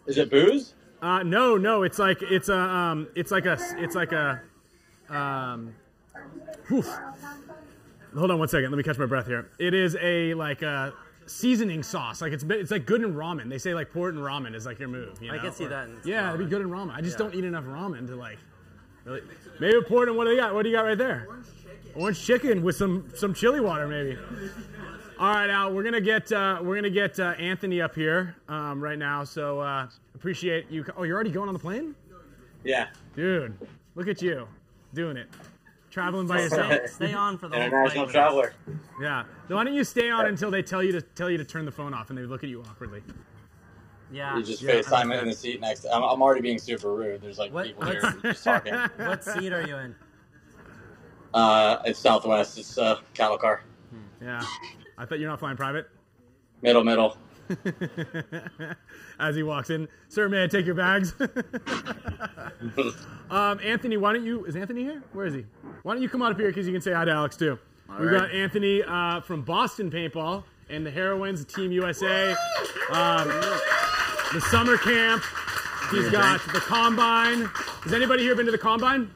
Is 0.08 0.18
it 0.18 0.32
booze? 0.32 0.74
Uh, 1.02 1.22
no, 1.22 1.58
no, 1.58 1.84
it's 1.84 2.00
like 2.00 2.22
it's 2.24 2.50
a 2.50 2.58
um, 2.58 3.08
it's 3.14 3.30
like 3.32 3.46
a 3.46 3.58
it's 3.78 3.94
like 3.96 4.12
a 4.12 4.42
um, 5.10 5.76
whew. 6.68 6.84
hold 8.18 8.32
on 8.32 8.40
one 8.40 8.48
second. 8.48 8.72
Let 8.72 8.78
me 8.78 8.84
catch 8.84 8.98
my 8.98 9.06
breath 9.06 9.28
here. 9.28 9.50
It 9.60 9.74
is 9.74 9.96
a 10.02 10.34
like 10.34 10.62
a 10.62 10.94
seasoning 11.26 11.84
sauce. 11.84 12.22
Like 12.22 12.32
it's 12.34 12.44
it's 12.48 12.72
like 12.72 12.86
good 12.86 13.02
in 13.04 13.14
ramen. 13.14 13.50
They 13.50 13.58
say 13.58 13.74
like 13.74 13.92
pour 13.92 14.10
it 14.10 14.16
in 14.16 14.22
ramen 14.22 14.56
is 14.56 14.66
like 14.66 14.80
your 14.80 14.90
move. 14.90 15.22
You 15.22 15.32
I 15.34 15.38
can 15.38 15.52
see 15.52 15.66
Or- 15.66 15.70
that 15.70 15.88
in 15.90 16.00
yeah, 16.06 16.30
it'd 16.34 16.40
be 16.40 16.50
good 16.50 16.62
in 16.62 16.70
ramen. 16.70 16.92
I 16.94 17.02
just 17.02 17.14
Yeah. 17.20 17.26
don't 17.26 17.36
eat 17.36 17.44
enough 17.46 17.66
ramen 17.66 18.08
to 18.08 18.16
like. 18.16 18.38
Really, 19.06 19.22
maybe 19.60 19.82
pour 19.88 20.04
it 20.04 20.10
in. 20.10 20.16
What 20.18 20.26
do 20.26 20.32
you 20.32 20.38
got? 20.38 20.54
What 20.54 20.64
do 20.64 20.70
you 20.70 20.76
got 20.76 20.84
right 20.84 20.98
there? 20.98 21.28
Orange 21.96 22.22
chicken 22.24 22.62
with 22.62 22.76
some 22.76 23.10
some 23.16 23.34
chili 23.34 23.60
water 23.62 23.88
maybe. 23.88 24.18
All 25.20 25.34
right, 25.34 25.50
Al. 25.50 25.74
We're 25.74 25.84
gonna 25.84 26.02
get 26.02 26.32
uh, 26.32 26.60
we're 26.62 26.76
gonna 26.76 26.90
get 26.90 27.20
uh, 27.20 27.30
Anthony 27.40 27.82
up 27.82 27.96
here 27.96 28.36
um, 28.50 28.80
right 28.84 29.00
now. 29.00 29.24
So 29.24 29.60
uh, 29.62 29.88
appreciate 30.14 30.70
you. 30.70 30.86
Oh, 30.96 31.04
you're 31.04 31.16
already 31.16 31.32
going 31.32 31.48
on 31.48 31.54
the 31.54 31.60
plane, 31.60 31.96
Yeah. 32.64 32.88
dude. 33.16 33.58
Look 33.96 34.08
at 34.08 34.22
you 34.22 34.48
doing 34.94 35.18
it, 35.18 35.28
traveling 35.90 36.28
by 36.28 36.42
yourself. 36.42 36.74
Stay 36.90 37.14
on 37.14 37.38
for 37.38 37.48
the 37.48 37.56
whole 37.56 37.66
International 37.66 38.04
flight. 38.06 38.14
traveler. 38.14 38.54
Yeah. 39.02 39.24
Why 39.48 39.64
don't 39.64 39.74
you 39.74 39.84
stay 39.84 40.10
on 40.10 40.26
until 40.26 40.52
they 40.52 40.62
tell 40.62 40.84
you 40.84 40.92
to 40.94 41.02
tell 41.02 41.30
you 41.30 41.38
to 41.38 41.46
turn 41.46 41.66
the 41.66 41.72
phone 41.72 41.94
off 41.94 42.10
and 42.10 42.18
they 42.18 42.24
look 42.24 42.44
at 42.44 42.50
you 42.50 42.62
awkwardly? 42.64 43.02
Yeah. 44.12 44.38
You 44.38 44.44
just 44.44 44.62
Yeah, 44.62 44.76
FaceTime 44.76 45.14
it 45.16 45.22
in 45.22 45.30
the 45.30 45.36
seat 45.36 45.60
next. 45.62 45.86
I'm, 45.86 46.02
I'm 46.04 46.22
already 46.22 46.42
being 46.42 46.60
super 46.60 46.94
rude. 46.94 47.22
There's 47.22 47.38
like 47.38 47.52
What- 47.54 47.66
people 47.68 47.86
here 47.86 48.14
just 48.24 48.44
talking. 48.44 48.74
What 48.98 49.24
seat 49.24 49.52
are 49.54 49.66
you 49.68 49.76
in? 49.78 49.96
Uh, 51.34 51.78
it's 51.86 52.00
Southwest. 52.00 52.58
It's 52.58 52.78
uh, 52.78 53.00
cattle 53.14 53.38
car. 53.38 53.62
Yeah. 54.22 54.42
I 54.98 55.06
thought 55.06 55.20
you're 55.20 55.30
not 55.30 55.40
flying 55.40 55.58
private. 55.58 55.90
Middle, 56.62 56.84
middle. 56.84 57.18
As 59.20 59.36
he 59.36 59.44
walks 59.44 59.70
in, 59.70 59.88
sir, 60.10 60.30
may 60.30 60.44
I 60.44 60.48
take 60.48 60.66
your 60.66 60.76
bags? 60.76 61.14
um, 63.32 63.60
Anthony, 63.64 63.98
why 63.98 64.14
don't 64.14 64.26
you? 64.26 64.46
Is 64.46 64.56
Anthony 64.56 64.84
here? 64.84 65.04
Where 65.14 65.26
is 65.26 65.34
he? 65.34 65.46
Why 65.84 65.94
don't 65.94 66.02
you 66.02 66.10
come 66.10 66.22
on 66.22 66.32
up 66.32 66.40
here 66.40 66.50
because 66.50 66.68
you 66.68 66.74
can 66.74 66.82
say 66.82 66.94
hi 66.94 67.06
to 67.06 67.12
Alex 67.12 67.38
too. 67.38 67.58
We've 68.00 68.12
right. 68.12 68.22
got 68.22 68.32
Anthony 68.32 68.84
uh, 68.84 69.22
from 69.22 69.44
Boston 69.44 69.90
Paintball 69.90 70.44
and 70.70 70.86
the 70.86 70.92
Heroines, 70.92 71.46
Team 71.46 71.72
USA, 71.72 72.32
um, 72.92 73.28
the 74.34 74.42
summer 74.50 74.78
camp. 74.78 75.24
He's 75.92 76.10
got 76.10 76.42
the 76.52 76.60
combine. 76.60 77.46
Has 77.84 77.94
anybody 77.94 78.24
here 78.24 78.36
been 78.36 78.46
to 78.46 78.52
the 78.52 78.58
combine? 78.58 79.10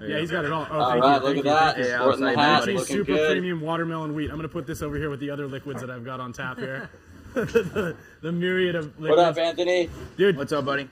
Yeah, 0.00 0.18
he's 0.20 0.30
got 0.30 0.44
it 0.44 0.52
all. 0.52 0.66
Oh, 0.70 0.78
All 0.80 0.90
thank 0.90 1.02
right, 1.02 1.16
you, 1.16 1.22
look 1.22 1.22
thank 1.24 1.36
at 1.36 1.36
you, 1.36 1.42
that. 1.42 1.74
thank 1.74 1.84
you. 1.86 1.90
Yeah, 1.92 1.98
Sporting 2.00 2.20
the 2.24 2.36
hat, 2.38 2.66
looking 2.66 2.84
super 2.84 3.12
good. 3.12 3.30
premium 3.32 3.60
watermelon 3.60 4.14
wheat. 4.14 4.30
I'm 4.30 4.36
gonna 4.36 4.48
put 4.48 4.66
this 4.66 4.82
over 4.82 4.96
here 4.96 5.10
with 5.10 5.20
the 5.20 5.30
other 5.30 5.46
liquids 5.46 5.80
that 5.82 5.90
I've 5.90 6.04
got 6.04 6.20
on 6.20 6.32
tap 6.32 6.58
here. 6.58 6.90
the, 7.34 7.96
the 8.22 8.32
myriad 8.32 8.74
of 8.74 8.86
liquids. 8.98 9.10
What 9.10 9.18
up, 9.18 9.36
Anthony? 9.38 9.88
dude? 10.16 10.36
What's 10.36 10.52
up, 10.52 10.64
buddy? 10.64 10.88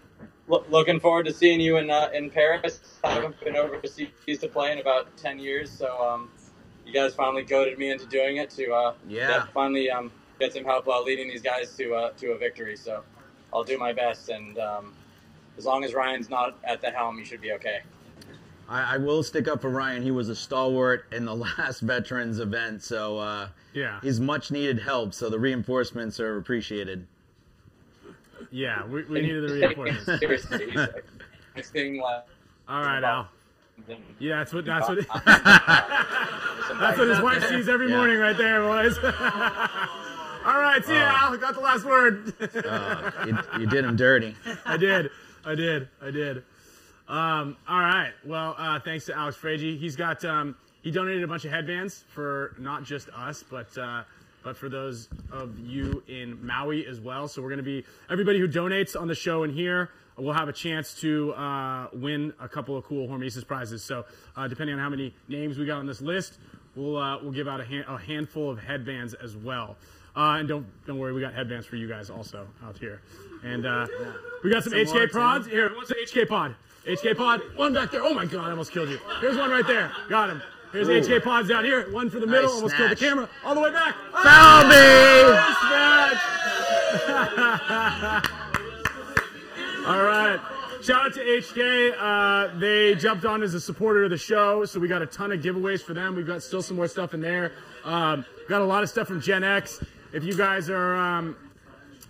Lo- 0.46 0.64
looking 0.70 1.00
forward 1.00 1.26
to 1.26 1.32
seeing 1.32 1.60
you 1.60 1.78
in 1.78 1.90
uh, 1.90 2.10
in 2.12 2.30
Paris. 2.30 2.80
I 3.02 3.12
haven't 3.12 3.40
been 3.40 3.56
overseas 3.56 4.08
to 4.26 4.34
C 4.34 4.36
to 4.36 4.48
play 4.48 4.72
in 4.72 4.78
about 4.78 5.14
ten 5.16 5.38
years, 5.38 5.70
so 5.70 6.00
um, 6.06 6.30
you 6.86 6.92
guys 6.92 7.14
finally 7.14 7.42
goaded 7.44 7.78
me 7.78 7.90
into 7.90 8.06
doing 8.06 8.36
it 8.36 8.50
to 8.50 8.72
uh, 8.72 8.94
Yeah. 9.08 9.28
get- 9.44 9.52
finally 9.52 9.90
um, 9.90 10.12
get 10.38 10.52
some 10.52 10.64
help 10.64 10.86
uh, 10.86 11.02
leading 11.02 11.28
these 11.28 11.42
guys 11.42 11.74
to 11.76 11.94
uh, 11.94 12.10
to 12.18 12.32
a 12.32 12.38
victory. 12.38 12.76
So 12.76 13.02
I'll 13.54 13.64
do 13.64 13.78
my 13.78 13.92
best, 13.92 14.28
and 14.28 14.58
um, 14.58 14.92
as 15.56 15.64
long 15.64 15.82
as 15.82 15.94
Ryan's 15.94 16.28
not 16.30 16.56
at 16.64 16.80
the 16.82 16.90
helm, 16.90 17.18
you 17.18 17.24
should 17.24 17.40
be 17.40 17.52
okay. 17.52 17.80
I, 18.68 18.94
I 18.94 18.96
will 18.98 19.22
stick 19.22 19.48
up 19.48 19.62
for 19.62 19.70
Ryan. 19.70 20.02
He 20.02 20.10
was 20.10 20.28
a 20.28 20.36
stalwart 20.36 21.06
in 21.12 21.24
the 21.24 21.34
last 21.58 21.80
veterans 21.80 22.38
event, 22.38 22.82
so 22.82 23.18
uh, 23.18 23.48
Yeah, 23.72 23.98
he's 24.02 24.20
much 24.20 24.50
needed 24.50 24.78
help. 24.80 25.14
So 25.14 25.30
the 25.30 25.38
reinforcements 25.38 26.20
are 26.20 26.36
appreciated. 26.38 27.06
yeah. 28.50 28.84
We, 28.86 29.04
we 29.04 29.20
needed 29.22 29.48
the 29.48 29.54
reinforcements. 29.74 30.20
Seriously, 30.20 30.66
he's 30.66 30.76
like, 30.76 31.04
next 31.56 31.70
thing 31.70 32.00
left. 32.02 32.28
All 32.68 32.82
right, 32.82 33.02
Al. 33.02 33.28
Yeah, 34.18 34.38
that's 34.38 34.52
what 34.52 34.64
that's 34.66 34.88
what 34.88 34.98
That's 35.24 35.44
that's 36.80 36.98
what 36.98 37.08
his 37.08 37.20
wife 37.20 37.48
sees 37.48 37.68
every 37.68 37.88
Yeah. 37.88 37.96
morning, 37.96 38.18
right 38.18 38.36
there, 38.36 38.60
boys. 38.62 38.98
All 38.98 40.60
right, 40.60 40.80
see 40.84 40.94
ya, 40.94 41.12
Al. 41.16 41.36
Got 41.38 41.54
the 41.54 41.60
last 41.60 41.84
word. 41.84 42.32
Uh, 42.66 43.10
you, 43.26 43.38
you 43.60 43.66
did 43.66 43.84
him 43.84 43.96
dirty. 43.96 44.34
I 44.66 44.76
did. 44.76 45.10
I 45.44 45.54
did. 45.54 45.88
I 46.02 46.10
did. 46.10 46.42
Um, 47.08 47.56
all 47.66 47.80
right. 47.80 48.12
Well, 48.24 48.54
uh, 48.58 48.78
thanks 48.80 49.06
to 49.06 49.16
Alex 49.16 49.36
Fraige. 49.36 49.78
He's 49.78 49.96
got 49.96 50.24
um, 50.24 50.54
he 50.82 50.90
donated 50.90 51.22
a 51.22 51.26
bunch 51.26 51.44
of 51.44 51.50
headbands 51.50 52.04
for 52.08 52.54
not 52.58 52.84
just 52.84 53.08
us, 53.10 53.42
but 53.48 53.76
uh, 53.78 54.02
but 54.44 54.56
for 54.56 54.68
those 54.68 55.08
of 55.32 55.58
you 55.58 56.02
in 56.06 56.44
Maui 56.44 56.86
as 56.86 57.00
well. 57.00 57.26
So 57.26 57.40
we're 57.40 57.48
going 57.48 57.58
to 57.58 57.62
be 57.64 57.84
everybody 58.10 58.38
who 58.38 58.46
donates 58.46 58.98
on 58.98 59.08
the 59.08 59.14
show 59.14 59.42
and 59.42 59.52
here 59.52 59.90
will 60.16 60.32
have 60.32 60.48
a 60.48 60.52
chance 60.52 60.94
to 61.00 61.32
uh, 61.32 61.88
win 61.92 62.32
a 62.40 62.48
couple 62.48 62.76
of 62.76 62.84
cool 62.84 63.08
Hormesis 63.08 63.46
prizes. 63.46 63.82
So 63.82 64.04
uh, 64.36 64.48
depending 64.48 64.74
on 64.74 64.80
how 64.80 64.88
many 64.90 65.14
names 65.28 65.58
we 65.58 65.64
got 65.64 65.78
on 65.78 65.86
this 65.86 66.02
list, 66.02 66.38
we'll 66.76 66.98
uh, 66.98 67.22
we'll 67.22 67.32
give 67.32 67.48
out 67.48 67.60
a, 67.60 67.64
hand, 67.64 67.86
a 67.88 67.96
handful 67.96 68.50
of 68.50 68.58
headbands 68.58 69.14
as 69.14 69.34
well. 69.34 69.76
Uh, 70.14 70.36
and 70.38 70.48
don't 70.48 70.66
don't 70.86 70.98
worry, 70.98 71.12
we 71.12 71.20
got 71.22 71.32
headbands 71.32 71.66
for 71.66 71.76
you 71.76 71.88
guys 71.88 72.10
also 72.10 72.46
out 72.64 72.76
here. 72.76 73.00
And 73.44 73.64
uh, 73.64 73.86
we 74.44 74.50
got 74.50 74.64
some, 74.64 74.72
Some 74.72 74.96
HK 74.98 75.12
pods. 75.12 75.46
Here, 75.46 75.70
what's 75.74 75.88
the 75.88 75.94
HK 75.94 76.28
pod? 76.28 76.54
HK 76.88 77.16
pod. 77.16 77.42
One 77.56 77.74
back 77.74 77.90
there. 77.90 78.02
Oh 78.02 78.14
my 78.14 78.24
god, 78.24 78.46
I 78.46 78.50
almost 78.50 78.72
killed 78.72 78.88
you. 78.88 78.98
Here's 79.20 79.36
one 79.36 79.50
right 79.50 79.66
there. 79.66 79.92
Got 80.08 80.30
him. 80.30 80.42
Here's 80.72 80.88
HK 80.88 81.22
pods 81.22 81.48
down 81.48 81.64
here. 81.64 81.90
One 81.92 82.08
for 82.08 82.18
the 82.18 82.26
middle. 82.26 82.44
Nice 82.44 82.54
almost 82.54 82.76
killed 82.76 82.90
the 82.90 82.96
camera. 82.96 83.28
All 83.44 83.54
the 83.54 83.60
way 83.60 83.70
back. 83.70 83.94
Foul 84.22 84.64
me! 84.64 84.74
Nice. 85.68 86.18
All 89.86 90.02
right. 90.02 90.40
Shout 90.82 91.06
out 91.06 91.14
to 91.14 91.20
HK. 91.20 91.94
Uh, 91.98 92.58
they 92.58 92.94
jumped 92.94 93.24
on 93.24 93.42
as 93.42 93.54
a 93.54 93.60
supporter 93.60 94.04
of 94.04 94.10
the 94.10 94.18
show, 94.18 94.64
so 94.64 94.78
we 94.80 94.88
got 94.88 95.02
a 95.02 95.06
ton 95.06 95.32
of 95.32 95.40
giveaways 95.40 95.82
for 95.82 95.92
them. 95.92 96.14
We've 96.14 96.26
got 96.26 96.42
still 96.42 96.62
some 96.62 96.76
more 96.76 96.88
stuff 96.88 97.12
in 97.14 97.20
there. 97.20 97.52
Um, 97.84 98.24
got 98.48 98.62
a 98.62 98.64
lot 98.64 98.82
of 98.82 98.88
stuff 98.88 99.08
from 99.08 99.20
Gen 99.20 99.44
X. 99.44 99.82
If 100.12 100.24
you 100.24 100.34
guys 100.34 100.70
are 100.70 100.96
um, 100.96 101.36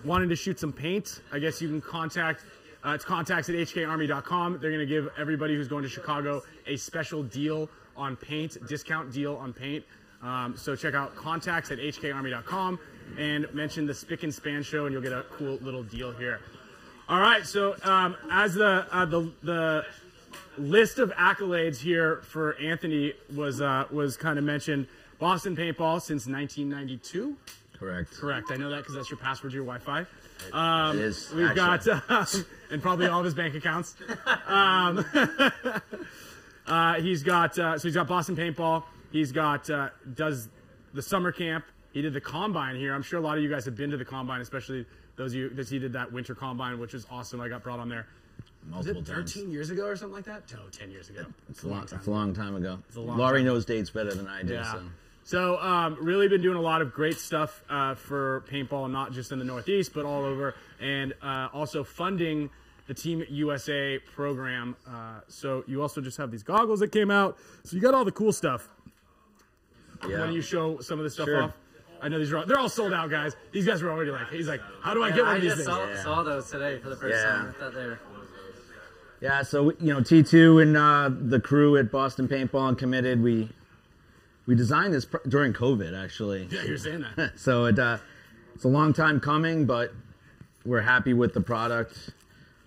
wanting 0.04 0.28
to 0.28 0.36
shoot 0.36 0.60
some 0.60 0.72
paint, 0.72 1.22
I 1.32 1.38
guess 1.38 1.60
you 1.62 1.68
can 1.68 1.80
contact. 1.80 2.44
Uh, 2.84 2.90
it's 2.90 3.04
contacts 3.04 3.48
at 3.48 3.54
hkarmy.com. 3.54 4.58
They're 4.60 4.70
going 4.70 4.80
to 4.80 4.86
give 4.86 5.08
everybody 5.18 5.54
who's 5.54 5.68
going 5.68 5.82
to 5.82 5.88
Chicago 5.88 6.42
a 6.66 6.76
special 6.76 7.22
deal 7.22 7.68
on 7.96 8.16
paint, 8.16 8.56
discount 8.68 9.12
deal 9.12 9.36
on 9.36 9.52
paint. 9.52 9.84
Um, 10.22 10.56
so 10.56 10.74
check 10.74 10.94
out 10.94 11.14
contacts 11.16 11.70
at 11.70 11.78
hkarmy.com 11.78 12.78
and 13.18 13.52
mention 13.52 13.86
the 13.86 13.94
Spick 13.94 14.22
and 14.22 14.34
Span 14.34 14.62
show, 14.62 14.86
and 14.86 14.92
you'll 14.92 15.02
get 15.02 15.12
a 15.12 15.24
cool 15.30 15.56
little 15.56 15.82
deal 15.82 16.12
here. 16.12 16.40
All 17.08 17.20
right, 17.20 17.46
so 17.46 17.74
um, 17.84 18.16
as 18.30 18.54
the, 18.54 18.86
uh, 18.92 19.04
the 19.06 19.32
the 19.42 19.86
list 20.58 20.98
of 20.98 21.10
accolades 21.12 21.78
here 21.78 22.16
for 22.22 22.56
Anthony 22.58 23.14
was 23.34 23.60
uh, 23.60 23.84
was 23.90 24.16
kind 24.16 24.38
of 24.38 24.44
mentioned, 24.44 24.86
Boston 25.18 25.56
Paintball 25.56 26.02
since 26.02 26.26
1992. 26.26 27.36
Correct. 27.78 28.12
Correct. 28.18 28.50
I 28.50 28.56
know 28.56 28.70
that 28.70 28.78
because 28.78 28.94
that's 28.94 29.10
your 29.10 29.18
password 29.18 29.52
to 29.52 29.56
your 29.56 29.64
Wi-Fi. 29.64 30.06
Um, 30.52 30.98
It 30.98 31.04
is, 31.04 31.30
We've 31.32 31.46
actually. 31.56 32.00
got 32.08 32.10
um, 32.36 32.46
and 32.70 32.82
probably 32.82 33.06
all 33.06 33.20
of 33.20 33.24
his 33.24 33.34
bank 33.34 33.54
accounts. 33.54 33.94
Um, 34.46 35.04
uh, 36.66 36.94
he's 36.94 37.22
got 37.22 37.58
uh, 37.58 37.78
so 37.78 37.88
he's 37.88 37.94
got 37.94 38.06
Boston 38.08 38.36
Paintball. 38.36 38.84
He's 39.12 39.32
got 39.32 39.68
uh, 39.70 39.90
does 40.14 40.48
the 40.94 41.02
summer 41.02 41.32
camp. 41.32 41.64
He 41.92 42.02
did 42.02 42.12
the 42.12 42.20
combine 42.20 42.76
here. 42.76 42.94
I'm 42.94 43.02
sure 43.02 43.18
a 43.18 43.22
lot 43.22 43.36
of 43.38 43.42
you 43.42 43.48
guys 43.50 43.64
have 43.64 43.76
been 43.76 43.90
to 43.90 43.96
the 43.96 44.04
combine, 44.04 44.40
especially 44.40 44.84
those 45.16 45.32
of 45.32 45.38
you 45.38 45.48
that 45.50 45.68
he 45.68 45.78
did 45.78 45.92
that 45.94 46.12
winter 46.12 46.34
combine, 46.34 46.78
which 46.78 46.92
was 46.92 47.06
awesome. 47.10 47.40
I 47.40 47.48
got 47.48 47.62
brought 47.62 47.78
on 47.80 47.88
there. 47.88 48.06
Was 48.70 48.86
Multiple 48.86 49.02
it 49.02 49.06
times. 49.06 49.32
13 49.32 49.50
years 49.50 49.70
ago 49.70 49.86
or 49.86 49.96
something 49.96 50.14
like 50.14 50.24
that? 50.26 50.52
No, 50.52 50.60
10 50.70 50.90
years 50.90 51.08
ago. 51.08 51.24
It's 51.48 51.62
a 51.62 51.68
long, 51.68 51.82
it's 51.84 52.06
a 52.06 52.10
long 52.10 52.34
time 52.34 52.54
ago. 52.54 52.78
a 52.94 53.00
long 53.00 53.16
Laurie 53.16 53.38
time. 53.40 53.46
knows 53.46 53.64
dates 53.64 53.88
better 53.90 54.12
than 54.12 54.26
I 54.26 54.42
do. 54.42 54.54
Yeah. 54.54 54.72
So. 54.72 54.82
So, 55.28 55.58
um, 55.58 55.98
really 56.00 56.26
been 56.26 56.40
doing 56.40 56.56
a 56.56 56.60
lot 56.62 56.80
of 56.80 56.94
great 56.94 57.18
stuff 57.18 57.62
uh, 57.68 57.94
for 57.94 58.44
paintball, 58.50 58.90
not 58.90 59.12
just 59.12 59.30
in 59.30 59.38
the 59.38 59.44
Northeast, 59.44 59.92
but 59.92 60.06
all 60.06 60.24
over, 60.24 60.54
and 60.80 61.12
uh, 61.22 61.48
also 61.52 61.84
funding 61.84 62.48
the 62.86 62.94
Team 62.94 63.22
USA 63.28 63.98
program. 63.98 64.74
Uh, 64.88 65.20
so, 65.28 65.64
you 65.66 65.82
also 65.82 66.00
just 66.00 66.16
have 66.16 66.30
these 66.30 66.42
goggles 66.42 66.80
that 66.80 66.92
came 66.92 67.10
out. 67.10 67.36
So, 67.64 67.76
you 67.76 67.82
got 67.82 67.92
all 67.92 68.06
the 68.06 68.10
cool 68.10 68.32
stuff. 68.32 68.70
Why 70.00 70.08
Yeah. 70.08 70.16
don't 70.16 70.32
you 70.32 70.40
show 70.40 70.80
some 70.80 70.98
of 70.98 71.04
this 71.04 71.12
stuff 71.12 71.26
Sure. 71.26 71.42
off? 71.42 71.52
I 72.00 72.08
know 72.08 72.18
these 72.18 72.32
are 72.32 72.38
all, 72.38 72.46
they're 72.46 72.58
all 72.58 72.70
sold 72.70 72.94
out, 72.94 73.10
guys. 73.10 73.36
These 73.52 73.66
guys 73.66 73.82
were 73.82 73.90
already 73.90 74.10
like, 74.12 74.30
he's 74.30 74.48
like, 74.48 74.62
how 74.80 74.94
do 74.94 75.02
I 75.02 75.10
get 75.10 75.24
one 75.26 75.34
I 75.34 75.36
of 75.36 75.42
these 75.42 75.50
just 75.56 75.66
things? 75.66 75.76
saw, 75.76 75.86
Yeah. 75.88 76.02
saw 76.04 76.22
those 76.22 76.50
today 76.50 76.78
for 76.78 76.88
the 76.88 76.96
first 76.96 77.14
Yeah. 77.22 77.30
time. 77.30 77.48
I 77.48 77.52
thought 77.60 77.74
they 77.74 77.84
were 77.84 77.98
Yeah, 79.20 79.42
so 79.42 79.72
you 79.78 79.92
know, 79.92 80.00
T2 80.00 80.62
and 80.62 80.74
uh, 80.74 81.10
the 81.12 81.38
crew 81.38 81.76
at 81.76 81.90
Boston 81.92 82.28
Paintball 82.28 82.68
and 82.70 82.78
Committed, 82.78 83.20
we 83.22 83.50
we 84.48 84.54
designed 84.56 84.92
this 84.94 85.04
pr- 85.04 85.18
during 85.28 85.52
COVID, 85.52 85.92
actually. 86.02 86.48
Yeah, 86.50 86.62
you're 86.64 86.78
saying 86.78 87.04
that. 87.16 87.32
so 87.38 87.66
it 87.66 87.78
uh, 87.78 87.98
it's 88.54 88.64
a 88.64 88.68
long 88.68 88.92
time 88.92 89.20
coming, 89.20 89.66
but 89.66 89.92
we're 90.64 90.80
happy 90.80 91.12
with 91.12 91.34
the 91.34 91.40
product. 91.40 92.10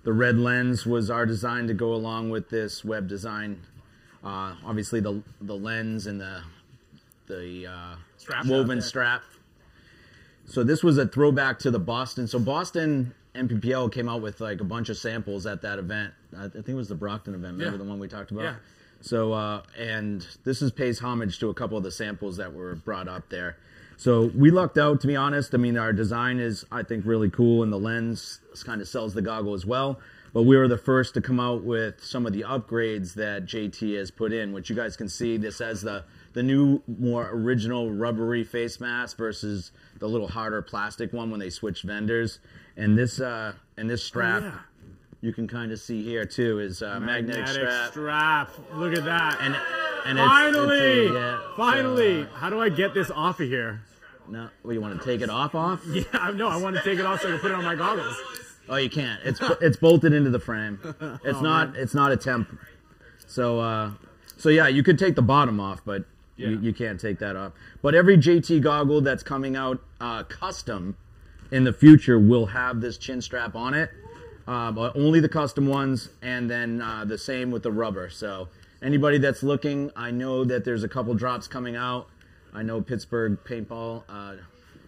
The 0.03 0.13
red 0.13 0.37
lens 0.37 0.85
was 0.85 1.09
our 1.09 1.25
design 1.25 1.67
to 1.67 1.73
go 1.73 1.93
along 1.93 2.29
with 2.29 2.49
this 2.49 2.85
web 2.85 3.07
design. 3.09 3.61
Uh, 4.23 4.53
obviously, 4.65 4.99
the 5.01 5.21
the 5.41 5.55
lens 5.55 6.05
and 6.07 6.21
the 6.21 6.41
the 7.27 7.67
uh, 7.67 7.95
Strap. 8.17 8.45
woven 8.45 8.81
strap. 8.81 9.23
So 10.45 10.63
this 10.63 10.83
was 10.83 10.97
a 10.97 11.07
throwback 11.07 11.59
to 11.59 11.71
the 11.71 11.79
Boston. 11.79 12.27
So 12.27 12.37
Boston 12.39 13.13
MPPL 13.35 13.91
came 13.91 14.09
out 14.09 14.21
with 14.21 14.39
like 14.41 14.59
a 14.61 14.65
bunch 14.65 14.89
of 14.89 14.97
samples 14.97 15.45
at 15.45 15.61
that 15.61 15.79
event. 15.79 16.13
I 16.37 16.47
think 16.49 16.67
it 16.69 16.73
was 16.75 16.89
the 16.89 16.95
Brockton 16.95 17.33
event. 17.33 17.53
Remember 17.57 17.77
Yeah. 17.77 17.83
the 17.83 17.89
one 17.89 17.99
we 17.99 18.07
talked 18.07 18.31
about? 18.31 18.43
Yeah. 18.43 18.55
So 19.01 19.33
uh, 19.33 19.63
and 19.77 20.25
this 20.43 20.61
is 20.61 20.71
pays 20.71 20.99
homage 20.99 21.39
to 21.39 21.49
a 21.49 21.53
couple 21.53 21.77
of 21.77 21.83
the 21.83 21.91
samples 21.91 22.37
that 22.37 22.53
were 22.53 22.75
brought 22.75 23.07
up 23.07 23.29
there. 23.29 23.57
So 23.97 24.31
we 24.35 24.49
lucked 24.49 24.79
out, 24.79 24.99
to 25.01 25.07
be 25.07 25.15
honest. 25.15 25.53
I 25.53 25.57
mean, 25.57 25.77
our 25.77 25.93
design 25.93 26.39
is, 26.39 26.65
I 26.71 26.81
think, 26.81 27.05
really 27.05 27.29
cool, 27.29 27.61
and 27.61 27.71
the 27.71 27.77
lens 27.77 28.39
kind 28.65 28.81
of 28.81 28.87
sells 28.87 29.13
the 29.13 29.21
goggle 29.21 29.53
as 29.53 29.63
well. 29.63 29.99
But 30.33 30.43
we 30.43 30.57
were 30.57 30.67
the 30.67 30.77
first 30.77 31.13
to 31.15 31.21
come 31.21 31.39
out 31.39 31.63
with 31.63 32.03
some 32.03 32.25
of 32.25 32.33
the 32.33 32.41
upgrades 32.41 33.13
that 33.15 33.45
JT 33.45 33.95
has 33.97 34.09
put 34.09 34.31
in, 34.33 34.53
which 34.53 34.69
you 34.71 34.75
guys 34.75 34.95
can 34.97 35.09
see. 35.09 35.37
This 35.37 35.59
has 35.59 35.81
the 35.81 36.03
the 36.33 36.41
new, 36.41 36.81
more 36.87 37.29
original 37.31 37.91
rubbery 37.91 38.43
face 38.43 38.79
mask 38.79 39.17
versus 39.17 39.71
the 39.99 40.07
little 40.07 40.29
harder 40.29 40.61
plastic 40.61 41.11
one 41.11 41.29
when 41.29 41.39
they 41.39 41.49
switched 41.49 41.83
vendors. 41.83 42.39
And 42.77 42.97
this 42.97 43.19
uh, 43.19 43.53
and 43.77 43.89
this 43.89 44.03
strap, 44.03 44.41
Oh, 44.41 44.45
yeah. 44.47 44.57
You 45.21 45.31
can 45.33 45.47
kind 45.47 45.71
of 45.71 45.79
see 45.79 46.03
here 46.03 46.25
too, 46.25 46.59
is 46.59 46.81
uh, 46.81 46.99
magnetic, 46.99 47.47
strap. 47.47 47.91
strap. 47.91 48.51
Look 48.73 48.93
at 48.97 49.05
that. 49.05 49.37
And 49.41 49.55
and 50.05 50.17
finally, 50.17 50.77
it's 50.79 51.11
a- 51.11 51.13
yeah, 51.13 51.39
finally. 51.55 52.23
so, 52.23 52.29
uh, 52.29 52.33
How 52.37 52.49
do 52.49 52.59
I 52.59 52.69
get 52.69 52.93
this 52.93 53.11
off 53.11 53.39
of 53.39 53.47
here? 53.47 53.81
no, 54.27 54.49
what, 54.63 54.71
you 54.73 54.81
want 54.81 54.97
to 54.99 55.05
take 55.05 55.21
it 55.21 55.29
off? 55.29 55.55
Off? 55.55 55.81
Yeah, 55.87 56.31
no, 56.35 56.47
I 56.47 56.57
want 56.57 56.75
to 56.75 56.81
take 56.83 56.99
it 56.99 57.05
off 57.05 57.21
so 57.21 57.27
I 57.27 57.31
can 57.31 57.39
put 57.39 57.51
it 57.51 57.55
on 57.55 57.63
my 57.63 57.75
goggles. 57.75 58.15
Oh, 58.69 58.77
you 58.77 58.89
can't. 58.89 59.19
It's 59.25 59.39
it's 59.61 59.77
bolted 59.77 60.13
into 60.13 60.29
the 60.29 60.39
frame. 60.39 60.79
It's 61.23 61.37
Oh, 61.37 61.41
not 61.41 61.75
it's 61.75 61.93
not 61.93 62.11
a 62.11 62.17
temp. 62.17 62.57
So 63.27 63.59
uh, 63.59 63.91
so 64.37 64.49
yeah, 64.49 64.67
you 64.67 64.81
could 64.83 64.97
take 64.97 65.15
the 65.15 65.21
bottom 65.21 65.59
off, 65.59 65.81
but 65.85 66.05
Yeah. 66.37 66.49
you, 66.49 66.59
you 66.59 66.73
can't 66.73 66.99
take 66.99 67.19
that 67.19 67.35
off. 67.35 67.53
But 67.81 67.93
every 67.95 68.17
JT 68.17 68.61
goggle 68.61 69.01
that's 69.01 69.23
coming 69.23 69.55
out 69.55 69.81
uh, 69.99 70.23
custom 70.23 70.95
in 71.51 71.63
the 71.65 71.73
future 71.73 72.17
will 72.19 72.45
have 72.47 72.79
this 72.81 72.97
chin 72.97 73.21
strap 73.21 73.55
on 73.55 73.73
it. 73.73 73.91
Uh, 74.51 74.69
but 74.69 74.93
only 74.97 75.21
the 75.21 75.29
custom 75.29 75.65
ones, 75.67 76.09
and 76.21 76.49
then 76.51 76.81
uh, 76.81 77.05
the 77.05 77.17
same 77.17 77.51
with 77.51 77.63
the 77.63 77.71
rubber. 77.71 78.09
So 78.09 78.49
anybody 78.81 79.17
that's 79.17 79.43
looking, 79.43 79.91
I 79.95 80.11
know 80.11 80.43
that 80.43 80.65
there's 80.65 80.83
a 80.83 80.89
couple 80.89 81.13
drops 81.13 81.47
coming 81.47 81.77
out. 81.77 82.07
I 82.53 82.61
know 82.61 82.81
Pittsburgh 82.81 83.37
Paintball 83.45 84.03
uh, 84.09 84.33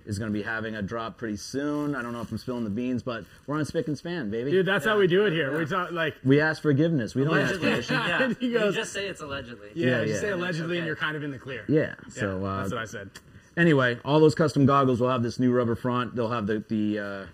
is 0.05 0.19
going 0.19 0.29
to 0.29 0.37
be 0.37 0.43
having 0.43 0.75
a 0.75 0.81
drop 0.81 1.17
pretty 1.17 1.37
soon. 1.37 1.95
I 1.95 2.01
don't 2.01 2.11
know 2.11 2.19
if 2.19 2.29
I'm 2.29 2.37
spilling 2.37 2.65
the 2.65 2.69
beans, 2.69 3.03
but 3.03 3.23
we're 3.47 3.55
on 3.57 3.63
Spick 3.63 3.87
and 3.87 3.97
Span, 3.97 4.29
baby. 4.29 4.51
Dude, 4.51 4.65
that's 4.65 4.83
how 4.83 4.97
we 4.97 5.07
do 5.07 5.25
it 5.27 5.31
here. 5.31 5.57
We 5.57 5.65
talk 5.65 5.91
like, 5.91 6.15
we 6.25 6.41
ask 6.41 6.61
forgiveness. 6.61 7.15
We 7.15 7.23
don't 7.23 7.37
ask 7.39 7.51
allegedly. 7.61 7.69
permission. 7.69 7.95
yeah, 7.95 8.33
He 8.41 8.47
you 8.47 8.59
goes- 8.59 8.75
just 8.75 8.91
say 8.91 9.07
it's 9.07 9.21
allegedly. 9.21 9.69
yeah, 9.75 9.87
Yeah, 9.87 10.01
you 10.01 10.13
yeah. 10.13 10.19
say 10.19 10.31
And 10.31 10.41
it's 10.41 10.41
allegedly, 10.41 10.77
and 10.79 10.85
you're 10.87 10.97
kind 10.97 11.15
of 11.15 11.23
in 11.23 11.31
the 11.31 11.39
clear. 11.39 11.63
Yeah. 11.69 11.81
Yeah, 11.81 11.93
So 12.09 12.45
uh, 12.45 12.57
that's 12.57 12.73
what 12.73 12.81
I 12.81 12.85
said. 12.85 13.11
anyway, 13.55 13.97
all 14.03 14.19
those 14.19 14.35
custom 14.35 14.65
goggles 14.65 14.99
will 14.99 15.09
have 15.09 15.23
this 15.23 15.39
new 15.39 15.53
rubber 15.53 15.75
front. 15.75 16.15
They'll 16.17 16.31
have 16.31 16.47
the 16.47 16.65
the, 16.67 16.99
uh, 16.99 17.25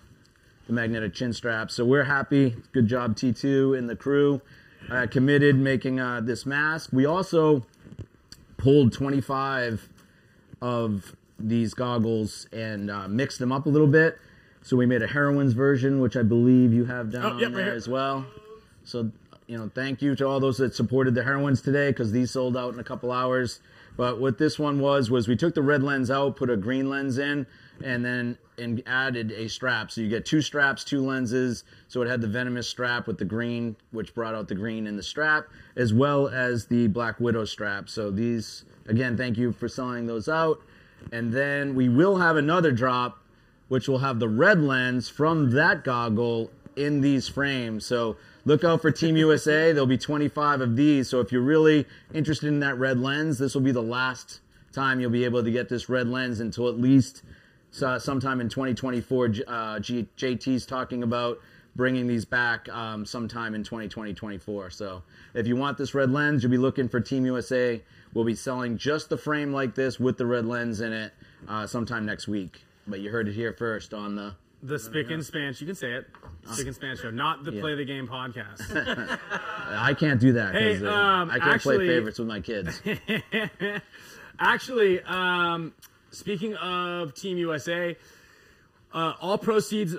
the 0.70 0.74
magnetic 0.80 1.12
chin 1.12 1.32
strap. 1.32 1.68
So 1.70 1.84
we're 1.84 2.04
happy. 2.04 2.54
Good 2.72 2.86
job, 2.86 3.16
T2 3.16 3.76
and 3.76 3.88
the 3.90 3.96
crew. 3.96 4.40
Uh, 4.88 5.06
committed 5.10 5.56
making 5.56 5.98
uh, 6.00 6.20
this 6.20 6.46
mask. 6.46 6.90
We 6.92 7.04
also 7.06 7.66
pulled 8.56 8.92
25 8.92 9.88
of 10.62 11.16
these 11.38 11.74
goggles 11.74 12.46
and 12.52 12.90
uh, 12.90 13.08
mixed 13.08 13.38
them 13.40 13.50
up 13.52 13.66
a 13.66 13.68
little 13.68 13.86
bit. 13.88 14.18
So 14.62 14.76
we 14.76 14.86
made 14.86 15.02
a 15.02 15.06
heroines 15.08 15.54
version, 15.54 16.00
which 16.00 16.16
I 16.16 16.22
believe 16.22 16.72
you 16.72 16.84
have 16.84 17.10
down 17.10 17.24
Oh, 17.32 17.38
yep, 17.38 17.52
there 17.52 17.64
here. 17.64 17.74
as 17.74 17.88
well. 17.88 18.24
So 18.84 19.10
you 19.46 19.58
know, 19.58 19.70
thank 19.74 20.00
you 20.00 20.14
to 20.14 20.26
all 20.26 20.38
those 20.38 20.58
that 20.58 20.74
supported 20.76 21.16
the 21.16 21.24
heroines 21.24 21.60
today 21.60 21.90
because 21.90 22.12
these 22.12 22.30
sold 22.30 22.56
out 22.56 22.72
in 22.72 22.78
a 22.78 22.84
couple 22.84 23.10
hours. 23.10 23.58
But 23.96 24.20
what 24.20 24.38
this 24.38 24.58
one 24.58 24.78
was 24.78 25.10
was 25.10 25.26
we 25.26 25.34
took 25.34 25.54
the 25.56 25.62
red 25.62 25.82
lens 25.82 26.10
out, 26.10 26.36
put 26.36 26.48
a 26.50 26.56
green 26.56 26.88
lens 26.88 27.18
in, 27.18 27.46
and 27.82 28.04
then 28.04 28.38
and 28.60 28.82
added 28.86 29.32
a 29.32 29.48
strap. 29.48 29.90
So 29.90 30.00
you 30.00 30.08
get 30.08 30.24
two 30.24 30.42
straps, 30.42 30.84
two 30.84 31.00
lenses. 31.04 31.64
So 31.88 32.02
it 32.02 32.08
had 32.08 32.20
the 32.20 32.28
venomous 32.28 32.68
strap 32.68 33.06
with 33.06 33.18
the 33.18 33.24
green, 33.24 33.76
which 33.90 34.14
brought 34.14 34.34
out 34.34 34.48
the 34.48 34.54
green 34.54 34.86
in 34.86 34.96
the 34.96 35.02
strap, 35.02 35.46
as 35.76 35.92
well 35.92 36.28
as 36.28 36.66
the 36.66 36.86
Black 36.88 37.18
Widow 37.18 37.44
strap. 37.44 37.88
So 37.88 38.10
these 38.10 38.64
again, 38.86 39.16
thank 39.16 39.38
you 39.38 39.52
for 39.52 39.68
selling 39.68 40.06
those 40.06 40.28
out. 40.28 40.60
And 41.12 41.32
then 41.32 41.74
we 41.74 41.88
will 41.88 42.18
have 42.18 42.36
another 42.36 42.72
drop, 42.72 43.18
which 43.68 43.88
will 43.88 43.98
have 43.98 44.18
the 44.18 44.28
red 44.28 44.60
lens 44.60 45.08
from 45.08 45.50
that 45.52 45.82
goggle 45.84 46.50
in 46.76 47.00
these 47.00 47.28
frames. 47.28 47.86
So 47.86 48.16
look 48.44 48.64
out 48.64 48.82
for 48.82 48.90
Team 48.90 49.16
USA. 49.16 49.72
There'll 49.72 49.86
be 49.86 49.98
25 49.98 50.60
of 50.60 50.76
these. 50.76 51.08
So 51.08 51.20
if 51.20 51.32
you're 51.32 51.42
really 51.42 51.86
interested 52.12 52.48
in 52.48 52.60
that 52.60 52.78
red 52.78 52.98
lens, 52.98 53.38
this 53.38 53.54
will 53.54 53.62
be 53.62 53.72
the 53.72 53.82
last 53.82 54.40
time 54.72 55.00
you'll 55.00 55.10
be 55.10 55.24
able 55.24 55.42
to 55.42 55.50
get 55.50 55.68
this 55.68 55.88
red 55.88 56.08
lens 56.08 56.40
until 56.40 56.68
at 56.68 56.78
least 56.78 57.22
uh, 57.82 57.98
sometime 57.98 58.40
in 58.40 58.48
2024. 58.48 59.34
Uh, 59.46 59.78
G- 59.80 60.08
JT's 60.16 60.66
talking 60.66 61.02
about 61.02 61.38
bringing 61.76 62.06
these 62.06 62.24
back 62.24 62.68
um, 62.68 63.06
sometime 63.06 63.54
in 63.54 63.62
2020, 63.62 64.12
24. 64.14 64.70
So 64.70 65.02
if 65.34 65.46
you 65.46 65.56
want 65.56 65.78
this 65.78 65.94
red 65.94 66.10
lens, 66.10 66.42
you'll 66.42 66.50
be 66.50 66.58
looking 66.58 66.88
for 66.88 67.00
Team 67.00 67.24
USA. 67.26 67.82
We'll 68.12 68.24
be 68.24 68.34
selling 68.34 68.76
just 68.76 69.08
the 69.08 69.16
frame 69.16 69.52
like 69.52 69.74
this 69.76 70.00
with 70.00 70.18
the 70.18 70.26
red 70.26 70.44
lens 70.46 70.80
in 70.80 70.92
it 70.92 71.12
uh, 71.48 71.66
sometime 71.66 72.04
next 72.04 72.26
week. 72.26 72.64
But 72.88 73.00
you 73.00 73.10
heard 73.10 73.28
it 73.28 73.34
here 73.34 73.52
first 73.52 73.94
on 73.94 74.16
the. 74.16 74.34
The 74.62 74.78
Spick 74.78 75.10
and 75.10 75.24
Span, 75.24 75.54
you 75.58 75.64
can 75.66 75.74
say 75.74 75.92
it. 75.92 76.06
Spick 76.52 76.66
and 76.66 76.74
Span 76.74 76.94
show, 76.96 77.10
not 77.10 77.44
the 77.44 77.52
Yeah. 77.52 77.60
Play 77.62 77.76
the 77.76 77.84
Game 77.86 78.06
podcast. 78.06 78.60
I 79.70 79.94
can't 79.94 80.20
do 80.20 80.32
that. 80.34 80.54
Hey, 80.54 80.76
uh, 80.84 80.92
um, 80.92 81.30
I 81.30 81.38
can't 81.38 81.52
actually- 81.54 81.76
play 81.76 81.86
favorites 81.88 82.18
with 82.18 82.28
my 82.28 82.40
kids. 82.40 82.82
Actually, 84.38 85.00
um, 85.02 85.72
speaking 86.10 86.54
of 86.56 87.14
Team 87.14 87.38
USA, 87.38 87.96
uh, 88.92 89.14
all 89.20 89.38
proceeds 89.38 89.96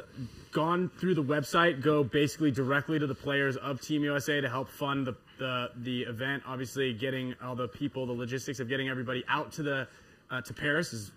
gone 0.51 0.89
through 0.99 1.15
the 1.15 1.23
website 1.23 1.81
go 1.81 2.03
basically 2.03 2.51
directly 2.51 2.99
to 2.99 3.07
the 3.07 3.15
players 3.15 3.55
of 3.55 3.79
Team 3.79 4.03
USA 4.03 4.41
to 4.41 4.49
help 4.49 4.69
fund 4.69 5.07
the 5.07 5.15
the, 5.41 5.71
the 5.77 6.01
event. 6.03 6.43
Obviously, 6.45 6.93
getting 6.93 7.33
all 7.43 7.55
the 7.55 7.67
people, 7.67 8.05
the 8.05 8.13
logistics 8.13 8.59
of 8.59 8.69
getting 8.69 8.89
everybody 8.89 9.23
out 9.27 9.51
to 9.53 9.63
the 9.63 9.87
uh, 10.29 10.39
to 10.41 10.53
Paris 10.53 10.93
is 10.93 11.11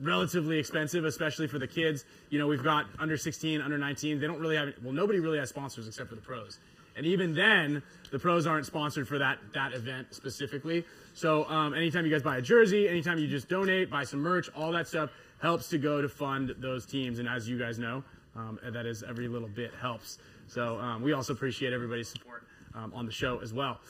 relatively 0.00 0.58
expensive, 0.58 1.04
especially 1.04 1.46
for 1.46 1.58
the 1.58 1.66
kids. 1.66 2.04
You 2.28 2.40
know, 2.40 2.46
we've 2.48 2.62
got 2.62 2.86
under 2.98 3.16
16, 3.16 3.62
under 3.62 3.78
19. 3.78 4.20
They 4.20 4.26
don't 4.26 4.40
really 4.40 4.56
have 4.56 4.74
well, 4.82 4.92
nobody 4.92 5.20
really 5.20 5.38
has 5.38 5.48
sponsors 5.48 5.86
except 5.86 6.08
for 6.08 6.16
the 6.16 6.20
pros. 6.20 6.58
And 6.96 7.06
even 7.06 7.32
then, 7.32 7.80
the 8.10 8.18
pros 8.18 8.48
aren't 8.48 8.66
sponsored 8.66 9.06
for 9.06 9.18
that 9.18 9.38
that 9.54 9.72
event 9.72 10.08
specifically. 10.10 10.84
So 11.18 11.48
um, 11.48 11.74
anytime 11.74 12.06
you 12.06 12.12
guys 12.12 12.22
buy 12.22 12.36
a 12.36 12.42
jersey, 12.42 12.88
anytime 12.88 13.18
you 13.18 13.26
just 13.26 13.48
donate, 13.48 13.90
buy 13.90 14.04
some 14.04 14.20
merch, 14.20 14.48
all 14.54 14.70
that 14.70 14.86
stuff 14.86 15.10
helps 15.40 15.68
to 15.70 15.76
go 15.76 16.00
to 16.00 16.08
fund 16.08 16.54
those 16.58 16.86
teams. 16.86 17.18
And 17.18 17.28
as 17.28 17.48
you 17.48 17.58
guys 17.58 17.76
know, 17.76 18.04
um, 18.36 18.60
that 18.62 18.86
is 18.86 19.02
every 19.02 19.26
little 19.26 19.48
bit 19.48 19.72
helps. 19.80 20.18
So 20.46 20.78
um, 20.78 21.02
we 21.02 21.12
also 21.14 21.32
appreciate 21.32 21.72
everybody's 21.72 22.08
support 22.08 22.44
um, 22.72 22.92
on 22.94 23.04
the 23.04 23.10
show 23.10 23.40
as 23.40 23.52
well. 23.52 23.80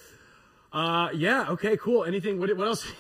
Uh, 0.73 1.11
yeah. 1.15 1.51
Okay. 1.51 1.77
Cool. 1.77 2.05
Anything? 2.05 2.41
What, 2.41 2.55
what 2.57 2.67
else? 2.67 2.87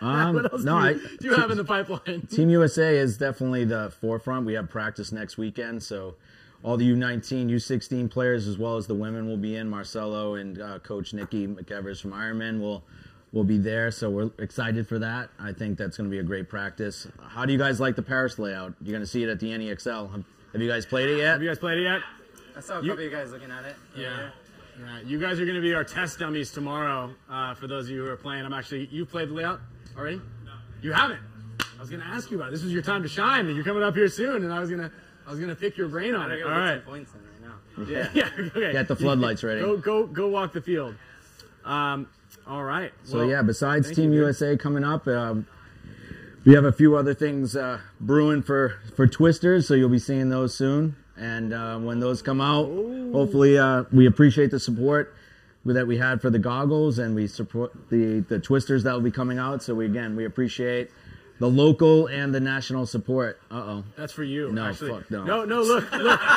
Um, 0.00 0.34
what 0.34 0.52
else 0.52 0.64
no, 0.64 0.80
do, 0.80 0.84
I, 0.84 0.90
you, 0.90 1.08
do 1.20 1.28
you 1.28 1.34
have 1.36 1.52
in 1.52 1.56
the 1.56 1.64
pipeline? 1.64 2.22
Team 2.26 2.50
USA 2.50 2.98
is 2.98 3.16
definitely 3.16 3.64
the 3.64 3.92
forefront. 4.00 4.44
We 4.44 4.54
have 4.54 4.68
practice 4.68 5.12
next 5.12 5.38
weekend, 5.38 5.80
so 5.80 6.16
all 6.64 6.76
the 6.76 6.90
U19, 6.90 7.48
U16 7.48 8.10
players, 8.10 8.48
as 8.48 8.58
well 8.58 8.76
as 8.76 8.88
the 8.88 8.96
women, 8.96 9.28
will 9.28 9.36
be 9.36 9.54
in. 9.54 9.70
Marcelo 9.70 10.34
and 10.34 10.60
uh, 10.60 10.80
Coach 10.80 11.14
Nikki 11.14 11.46
McEvers 11.46 12.02
from 12.02 12.10
Ironman 12.10 12.58
will 12.60 12.82
will 13.32 13.44
be 13.44 13.58
there. 13.58 13.90
So 13.90 14.10
we're 14.10 14.30
excited 14.38 14.86
for 14.88 14.98
that. 14.98 15.30
I 15.38 15.52
think 15.52 15.78
that's 15.78 15.96
going 15.96 16.08
to 16.08 16.12
be 16.12 16.18
a 16.18 16.22
great 16.22 16.48
practice. 16.48 17.06
How 17.28 17.44
do 17.46 17.52
you 17.52 17.58
guys 17.58 17.78
like 17.80 17.96
the 17.96 18.02
Paris 18.02 18.38
layout? 18.38 18.74
You're 18.82 18.92
going 18.92 19.02
to 19.02 19.06
see 19.06 19.22
it 19.22 19.28
at 19.28 19.38
the 19.40 19.48
NXL. 19.50 20.10
Have, 20.12 20.24
have 20.52 20.60
you 20.62 20.68
guys 20.68 20.84
played 20.86 21.08
it 21.10 21.18
yet? 21.18 21.32
Have 21.32 21.42
you 21.42 21.48
guys 21.48 21.58
played 21.58 21.78
it 21.78 21.82
yet? 21.84 22.00
I 22.56 22.60
saw 22.60 22.78
a 22.78 22.82
You- 22.82 22.88
couple 22.90 23.04
of 23.06 23.10
you 23.12 23.16
guys 23.16 23.30
looking 23.32 23.50
at 23.50 23.64
it. 23.64 23.76
Yeah. 23.96 24.30
Yeah, 24.80 25.00
you 25.04 25.20
guys 25.20 25.38
are 25.38 25.44
going 25.44 25.56
to 25.56 25.60
be 25.62 25.74
our 25.74 25.84
test 25.84 26.18
dummies 26.18 26.50
tomorrow. 26.52 27.12
Uh, 27.28 27.54
for 27.54 27.66
those 27.66 27.84
of 27.84 27.90
you 27.90 28.02
who 28.04 28.10
are 28.10 28.16
playing, 28.16 28.44
I'm 28.46 28.52
actually. 28.54 28.86
You 28.90 29.04
played 29.04 29.28
the 29.28 29.34
layout 29.34 29.60
already? 29.96 30.16
No. 30.16 30.52
You 30.80 30.92
haven't. 30.92 31.20
I 31.76 31.80
was 31.80 31.90
going 31.90 32.00
to 32.00 32.06
ask 32.08 32.30
you 32.30 32.38
about 32.38 32.48
it. 32.48 32.52
This 32.52 32.62
was 32.62 32.72
your 32.72 32.80
time 32.82 33.02
to 33.02 33.08
shine, 33.08 33.46
and 33.46 33.54
you're 33.54 33.64
coming 33.64 33.82
up 33.82 33.94
here 33.94 34.08
soon, 34.08 34.42
and 34.42 34.52
I 34.52 34.58
was 34.58 34.70
going 34.70 34.80
to. 34.80 34.90
I 35.26 35.30
was 35.30 35.38
gonna 35.38 35.54
pick 35.54 35.76
your 35.76 35.86
brain 35.88 36.14
on 36.16 36.32
it. 36.32 36.40
gotta 36.40 36.50
All 36.52 36.58
get 36.66 36.72
right. 36.74 36.84
points 36.84 37.12
in 37.14 37.20
right 37.20 37.86
now. 37.86 37.92
Yeah. 37.92 38.08
yeah. 38.14 38.46
Okay. 38.46 38.72
Get 38.72 38.88
the 38.88 38.96
floodlights 38.96 39.44
ready. 39.44 39.60
Go 39.60 39.76
go 39.76 40.06
go 40.06 40.26
walk 40.28 40.52
the 40.54 40.60
field. 40.62 40.96
Um. 41.64 42.08
All 42.46 42.64
right. 42.64 42.92
So 43.04 43.18
Well, 43.18 43.28
yeah, 43.28 43.42
besides 43.42 43.90
Team 43.94 44.12
you. 44.12 44.20
USA 44.20 44.56
coming 44.56 44.84
up, 44.84 45.06
um, 45.06 45.46
we 46.44 46.54
have 46.54 46.64
a 46.64 46.72
few 46.72 46.96
other 46.96 47.14
things 47.14 47.54
uh, 47.54 47.80
brewing 48.00 48.42
for 48.42 48.78
for 48.96 49.06
Twisters. 49.06 49.68
So 49.68 49.74
you'll 49.74 49.88
be 49.88 49.98
seeing 49.98 50.30
those 50.30 50.54
soon. 50.54 50.96
And 51.16 51.52
uh, 51.52 51.78
when 51.78 52.00
those 52.00 52.22
come 52.22 52.40
out, 52.40 52.64
hopefully 53.12 53.58
uh, 53.58 53.84
we 53.92 54.06
appreciate 54.06 54.50
the 54.50 54.58
support 54.60 55.14
that 55.66 55.86
we 55.86 55.98
had 55.98 56.22
for 56.22 56.30
the 56.30 56.38
goggles, 56.38 56.98
and 56.98 57.14
we 57.14 57.26
support 57.26 57.72
the 57.90 58.20
the 58.28 58.38
Twisters 58.38 58.84
that 58.84 58.92
will 58.94 59.02
be 59.02 59.10
coming 59.10 59.38
out. 59.38 59.62
So 59.62 59.74
we 59.74 59.84
again 59.86 60.16
we 60.16 60.24
appreciate 60.24 60.90
the 61.38 61.48
local 61.48 62.06
and 62.06 62.34
the 62.34 62.40
national 62.40 62.86
support. 62.86 63.40
Uh 63.50 63.54
oh. 63.54 63.84
That's 63.96 64.12
for 64.12 64.24
you. 64.24 64.50
No, 64.52 64.66
actually. 64.66 64.90
fuck 64.92 65.10
no. 65.10 65.24
No, 65.24 65.44
no. 65.44 65.62
Look, 65.62 65.92
look. 65.92 66.20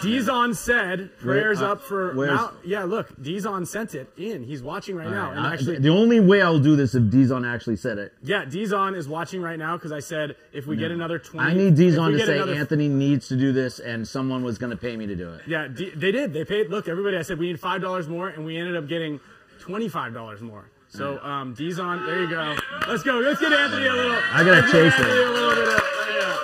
Dizon 0.00 0.54
said 0.54 1.10
prayers 1.18 1.60
uh, 1.62 1.72
up 1.72 1.82
for. 1.82 2.14
Mal- 2.14 2.54
yeah, 2.64 2.84
look. 2.84 3.08
Dizon 3.20 3.66
sent 3.66 3.94
it 3.94 4.08
in. 4.16 4.42
He's 4.42 4.62
watching 4.62 4.96
right 4.96 5.08
now. 5.08 5.30
And 5.32 5.46
actually, 5.46 5.78
the 5.78 5.90
only 5.90 6.20
way 6.20 6.42
I'll 6.42 6.58
do 6.58 6.76
this 6.76 6.94
if 6.94 7.02
Dizon 7.04 7.46
actually 7.46 7.76
said 7.76 7.98
it. 7.98 8.12
Yeah, 8.22 8.44
Dizon 8.44 8.96
is 8.96 9.08
watching 9.08 9.42
right 9.42 9.58
now 9.58 9.76
because 9.76 9.92
I 9.92 10.00
said 10.00 10.36
if 10.52 10.66
we 10.66 10.76
get 10.76 10.90
another 10.90 11.18
20. 11.18 11.48
I 11.48 11.54
need 11.54 11.74
Dizon 11.76 12.12
to 12.18 12.24
say 12.26 12.36
another- 12.36 12.54
Anthony 12.54 12.88
needs 12.88 13.28
to 13.28 13.36
do 13.36 13.52
this, 13.52 13.78
and 13.78 14.06
someone 14.06 14.42
was 14.42 14.58
going 14.58 14.70
to 14.70 14.76
pay 14.76 14.96
me 14.96 15.06
to 15.06 15.16
do 15.16 15.32
it. 15.34 15.42
Yeah, 15.46 15.68
D- 15.68 15.92
they 15.94 16.12
did. 16.12 16.32
They 16.32 16.44
paid. 16.44 16.70
Look, 16.70 16.88
everybody, 16.88 17.16
I 17.16 17.22
said 17.22 17.38
we 17.38 17.46
need 17.48 17.60
$5 17.60 18.08
more, 18.08 18.28
and 18.28 18.44
we 18.44 18.56
ended 18.56 18.76
up 18.76 18.88
getting 18.88 19.20
$25 19.60 20.40
more. 20.40 20.64
So, 20.88 21.18
um, 21.22 21.56
Dizon, 21.56 22.06
there 22.06 22.20
you 22.22 22.30
go. 22.30 22.56
Let's 22.86 23.02
go. 23.02 23.18
Let's 23.18 23.40
get 23.40 23.52
Anthony 23.52 23.86
a 23.86 23.92
little. 23.92 24.16
I 24.32 24.44
gotta 24.44 24.62
chase 24.70 24.94
it. 24.96 25.00
A 25.06 25.08
little 25.32 25.50
bit 25.56 25.68
of- 25.74 25.82
yeah. 26.14 26.36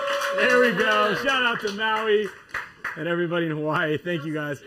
There 0.49 0.59
we 0.61 0.73
go. 0.73 1.15
Shout 1.23 1.45
out 1.45 1.61
to 1.61 1.73
Maui 1.75 2.27
and 2.97 3.09
everybody 3.09 3.47
in 3.47 3.53
Hawaii. 3.53 3.99
Thank 3.99 4.25
you 4.25 4.35
guys. 4.35 4.63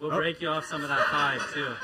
We'll 0.00 0.10
break 0.10 0.40
you 0.40 0.48
off 0.48 0.64
some 0.64 0.82
of 0.82 0.88
that 0.88 1.06
five 1.06 1.42
too. 1.52 1.74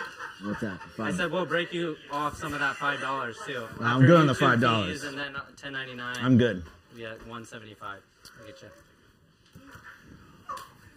What's 0.42 0.60
that? 0.60 0.78
I 0.98 1.12
said 1.12 1.30
we'll 1.30 1.46
break 1.46 1.72
you 1.72 1.96
off 2.10 2.36
some 2.36 2.54
of 2.54 2.60
that 2.60 2.76
five 2.76 3.00
dollars 3.00 3.38
too. 3.46 3.66
I'm 3.80 3.86
After 4.02 4.06
good 4.06 4.20
on 4.20 4.26
the 4.26 4.32
$5. 4.32 5.08
And 5.08 5.18
then 5.18 5.36
ten 5.56 5.72
ninety 5.72 5.94
nine. 5.94 6.16
I'm 6.20 6.38
good. 6.38 6.62
Yeah, 6.96 7.14
one 7.26 7.44
seventy 7.44 7.74
five. 7.74 8.00
Get 8.46 8.62
you. 8.62 8.68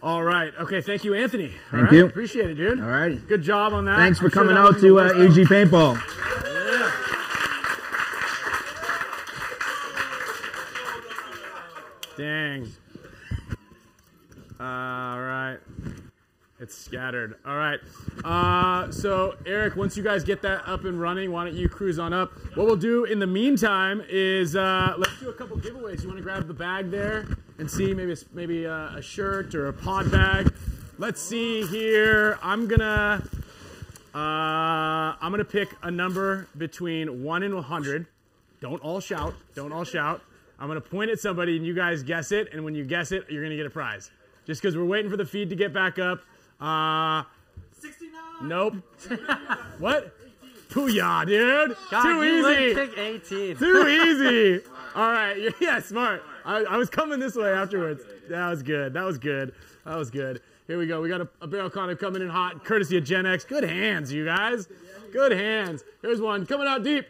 All 0.02 0.22
right. 0.22 0.52
Okay. 0.58 0.80
Thank 0.80 1.04
you, 1.04 1.14
Anthony. 1.14 1.46
All 1.48 1.50
Thank 1.72 1.84
right, 1.84 1.92
you. 1.92 2.06
Appreciate 2.06 2.50
it, 2.50 2.54
dude. 2.54 2.80
All 2.80 2.86
right. 2.86 3.26
Good 3.28 3.42
job 3.42 3.74
on 3.74 3.84
that. 3.84 3.96
Thanks 3.96 4.18
for 4.18 4.26
I'm 4.26 4.30
coming 4.30 4.54
that 4.54 4.60
out 4.60 4.74
to 4.76 4.80
the 4.80 4.96
uh, 4.96 5.12
list. 5.12 5.38
AG 5.38 5.44
Paintball. 5.44 6.00
Dang. 12.16 12.70
All 14.60 15.18
right. 15.18 15.56
It's 16.60 16.76
scattered. 16.76 17.36
All 17.46 17.56
right. 17.56 17.80
Uh, 18.22 18.92
so, 18.92 19.34
Eric, 19.46 19.76
once 19.76 19.96
you 19.96 20.02
guys 20.02 20.22
get 20.22 20.42
that 20.42 20.68
up 20.68 20.84
and 20.84 21.00
running, 21.00 21.32
why 21.32 21.44
don't 21.44 21.54
you 21.54 21.70
cruise 21.70 21.98
on 21.98 22.12
up? 22.12 22.32
What 22.54 22.66
we'll 22.66 22.76
do 22.76 23.04
in 23.04 23.18
the 23.18 23.26
meantime 23.26 24.02
is 24.10 24.56
uh, 24.56 24.92
let's 24.98 25.18
do 25.18 25.30
a 25.30 25.32
couple 25.32 25.56
giveaways. 25.56 26.02
You 26.02 26.08
want 26.08 26.18
to 26.18 26.22
grab 26.22 26.46
the 26.46 26.52
bag 26.52 26.90
there 26.90 27.26
and 27.58 27.70
see 27.70 27.94
maybe 27.94 28.12
a, 28.12 28.16
maybe 28.34 28.64
a, 28.64 28.92
a 28.96 29.00
shirt 29.00 29.54
or 29.54 29.68
a 29.68 29.72
pod 29.72 30.10
bag. 30.10 30.52
Let's 30.98 31.22
see 31.22 31.66
here. 31.66 32.38
I'm 32.42 32.68
gonna 32.68 33.26
uh, 34.14 34.18
I'm 35.18 35.30
gonna 35.30 35.42
pick 35.46 35.74
a 35.82 35.90
number 35.90 36.48
between 36.58 37.22
one 37.24 37.42
and 37.42 37.54
100. 37.54 38.06
Don't 38.60 38.82
all 38.82 39.00
shout. 39.00 39.32
Don't 39.54 39.72
all 39.72 39.84
shout. 39.84 40.20
I'm 40.58 40.68
gonna 40.68 40.82
point 40.82 41.10
at 41.10 41.18
somebody 41.18 41.56
and 41.56 41.64
you 41.64 41.72
guys 41.74 42.02
guess 42.02 42.30
it. 42.30 42.52
And 42.52 42.62
when 42.62 42.74
you 42.74 42.84
guess 42.84 43.12
it, 43.12 43.24
you're 43.30 43.42
gonna 43.42 43.56
get 43.56 43.64
a 43.64 43.70
prize. 43.70 44.10
Just 44.46 44.62
because 44.62 44.76
we're 44.76 44.84
waiting 44.84 45.10
for 45.10 45.16
the 45.16 45.24
feed 45.24 45.50
to 45.50 45.56
get 45.56 45.72
back 45.72 45.98
up. 45.98 46.20
Uh, 46.60 47.22
69. 47.80 48.48
nope. 48.48 48.74
what? 49.78 50.14
Pooyah, 50.70 51.26
dude. 51.26 51.76
God, 51.90 52.02
Too 52.02 52.22
you 52.22 52.42
would 52.44 52.58
easy. 52.62 52.74
pick 52.74 52.98
eighteen. 52.98 53.56
Too 53.56 53.88
easy. 53.88 54.64
All 54.94 55.10
right. 55.10 55.34
Yeah, 55.36 55.50
yeah, 55.60 55.80
smart. 55.80 56.22
I, 56.44 56.58
I 56.58 56.76
was 56.76 56.88
coming 56.88 57.18
this 57.18 57.34
way 57.34 57.50
afterwards. 57.50 58.02
That 58.28 58.48
was 58.48 58.62
good. 58.62 58.92
That 58.92 59.04
was 59.04 59.18
good. 59.18 59.52
That 59.84 59.96
was 59.96 60.10
good. 60.10 60.40
Here 60.68 60.78
we 60.78 60.86
go. 60.86 61.00
We 61.00 61.08
got 61.08 61.22
a, 61.22 61.28
a 61.40 61.48
barrel 61.48 61.70
condom 61.70 61.96
coming 61.96 62.22
in 62.22 62.28
hot, 62.28 62.64
courtesy 62.64 62.96
of 62.96 63.02
Gen 63.04 63.26
X. 63.26 63.44
Good 63.44 63.64
hands, 63.64 64.12
you 64.12 64.24
guys. 64.24 64.68
Good 65.12 65.32
hands. 65.32 65.82
Here's 66.02 66.20
one 66.20 66.46
coming 66.46 66.68
out 66.68 66.84
deep. 66.84 67.06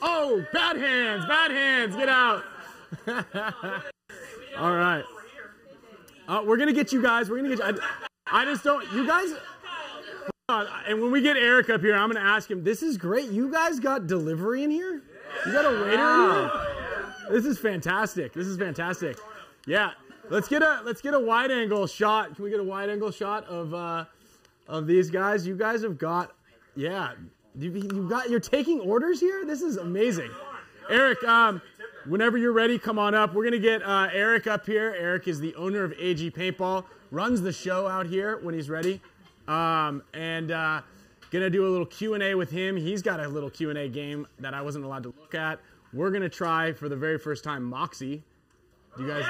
Oh, 0.00 0.44
bad 0.52 0.76
hands. 0.76 1.26
Bad 1.26 1.50
hands. 1.50 1.96
Get 1.96 2.08
out. 2.08 2.44
All 4.58 4.74
right. 4.74 5.04
Uh, 6.28 6.42
we're 6.44 6.56
gonna 6.56 6.72
get 6.72 6.92
you 6.92 7.02
guys. 7.02 7.30
We're 7.30 7.36
gonna 7.36 7.56
get 7.56 7.58
you. 7.58 7.80
I, 8.26 8.42
I 8.42 8.44
just 8.44 8.64
don't. 8.64 8.90
You 8.92 9.06
guys. 9.06 9.32
On. 10.48 10.66
And 10.88 11.00
when 11.00 11.10
we 11.10 11.22
get 11.22 11.36
Eric 11.36 11.70
up 11.70 11.80
here, 11.80 11.94
I'm 11.94 12.10
gonna 12.10 12.24
ask 12.24 12.50
him. 12.50 12.62
This 12.62 12.82
is 12.82 12.96
great. 12.96 13.30
You 13.30 13.50
guys 13.50 13.80
got 13.80 14.06
delivery 14.06 14.62
in 14.62 14.70
here. 14.70 15.02
You 15.44 15.52
got 15.52 15.64
a 15.64 15.82
waiter 15.84 15.92
in 15.92 16.30
here. 16.30 16.50
This 17.30 17.44
is 17.44 17.58
fantastic. 17.58 18.32
This 18.32 18.46
is 18.46 18.56
fantastic. 18.56 19.18
Yeah. 19.66 19.90
Let's 20.28 20.48
get 20.48 20.62
a 20.62 20.82
let's 20.84 21.00
get 21.00 21.14
a 21.14 21.20
wide 21.20 21.50
angle 21.50 21.86
shot. 21.86 22.34
Can 22.34 22.44
we 22.44 22.50
get 22.50 22.60
a 22.60 22.64
wide 22.64 22.90
angle 22.90 23.10
shot 23.10 23.44
of 23.44 23.74
uh, 23.74 24.04
of 24.66 24.86
these 24.86 25.10
guys? 25.10 25.46
You 25.46 25.56
guys 25.56 25.82
have 25.82 25.98
got 25.98 26.34
yeah. 26.74 27.12
You, 27.58 27.70
you 27.72 28.08
got 28.08 28.28
you're 28.28 28.40
taking 28.40 28.80
orders 28.80 29.20
here. 29.20 29.44
This 29.44 29.62
is 29.62 29.76
amazing. 29.76 30.30
Eric, 30.90 31.22
um, 31.24 31.60
whenever 32.08 32.38
you're 32.38 32.52
ready, 32.52 32.78
come 32.78 32.98
on 32.98 33.14
up. 33.14 33.34
We're 33.34 33.44
gonna 33.44 33.58
get 33.58 33.82
uh, 33.82 34.08
Eric 34.12 34.46
up 34.46 34.66
here. 34.66 34.94
Eric 34.98 35.28
is 35.28 35.40
the 35.40 35.54
owner 35.54 35.84
of 35.84 35.92
AG 35.98 36.30
Paintball, 36.32 36.84
runs 37.10 37.42
the 37.42 37.52
show 37.52 37.86
out 37.86 38.06
here 38.06 38.38
when 38.42 38.54
he's 38.54 38.68
ready, 38.70 39.00
um, 39.48 40.02
and 40.14 40.50
uh, 40.50 40.80
Gonna 41.30 41.50
do 41.50 41.66
a 41.66 41.70
little 41.70 41.86
Q 41.86 42.14
and 42.14 42.22
A 42.22 42.34
with 42.34 42.50
him. 42.50 42.76
He's 42.76 43.02
got 43.02 43.18
a 43.18 43.28
little 43.28 43.50
Q 43.50 43.70
and 43.70 43.78
A 43.78 43.88
game 43.88 44.26
that 44.38 44.54
I 44.54 44.62
wasn't 44.62 44.84
allowed 44.84 45.02
to 45.02 45.14
look 45.20 45.34
at. 45.34 45.58
We're 45.92 46.10
gonna 46.10 46.28
try 46.28 46.72
for 46.72 46.88
the 46.88 46.96
very 46.96 47.18
first 47.18 47.42
time 47.42 47.64
Moxie. 47.64 48.22
Do 48.96 49.02
you 49.02 49.08
guys? 49.08 49.24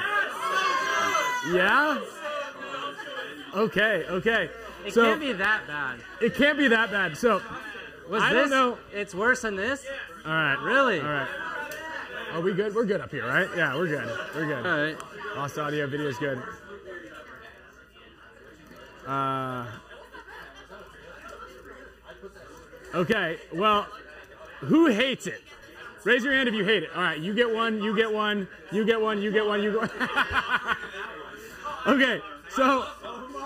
Yeah. 1.51 1.99
Okay. 3.55 4.05
Okay. 4.09 4.49
It 4.85 4.93
so 4.93 5.03
can't 5.05 5.19
be 5.19 5.33
that 5.33 5.67
bad. 5.67 5.99
it 6.21 6.35
can't 6.35 6.57
be 6.57 6.67
that 6.67 6.91
bad. 6.91 7.17
So 7.17 7.41
Was 8.09 8.21
I 8.21 8.31
this? 8.33 8.49
don't 8.49 8.51
know. 8.51 8.77
It's 8.93 9.15
worse 9.15 9.41
than 9.41 9.55
this. 9.55 9.85
all 10.25 10.31
right. 10.31 10.59
Really? 10.61 10.99
All 10.99 11.07
right. 11.07 11.27
Are 12.33 12.41
we 12.41 12.53
good? 12.53 12.75
We're 12.75 12.85
good 12.85 13.01
up 13.01 13.11
here, 13.11 13.27
right? 13.27 13.47
Yeah, 13.55 13.75
we're 13.75 13.87
good. 13.87 14.17
We're 14.35 14.45
good. 14.45 14.65
All 14.65 14.81
right. 14.83 14.97
Lost 15.35 15.57
audio, 15.57 15.87
video's 15.87 16.17
good. 16.17 16.41
Uh, 19.05 19.65
okay, 22.93 23.37
well, 23.53 23.87
who 24.59 24.87
hates 24.87 25.27
it? 25.27 25.41
Raise 26.03 26.23
your 26.23 26.33
hand 26.33 26.49
if 26.49 26.55
you 26.55 26.65
hate 26.65 26.83
it. 26.83 26.89
All 26.95 27.01
right, 27.01 27.19
you 27.19 27.33
get 27.33 27.53
one, 27.53 27.81
you 27.81 27.95
get 27.95 28.11
one, 28.11 28.47
you 28.71 28.85
get 28.85 28.99
one, 28.99 29.21
you 29.21 29.31
get 29.31 29.45
one, 29.45 29.63
you 29.63 29.71
get 29.71 29.81
one. 29.81 30.77
okay, 31.87 32.21
so, 32.49 32.85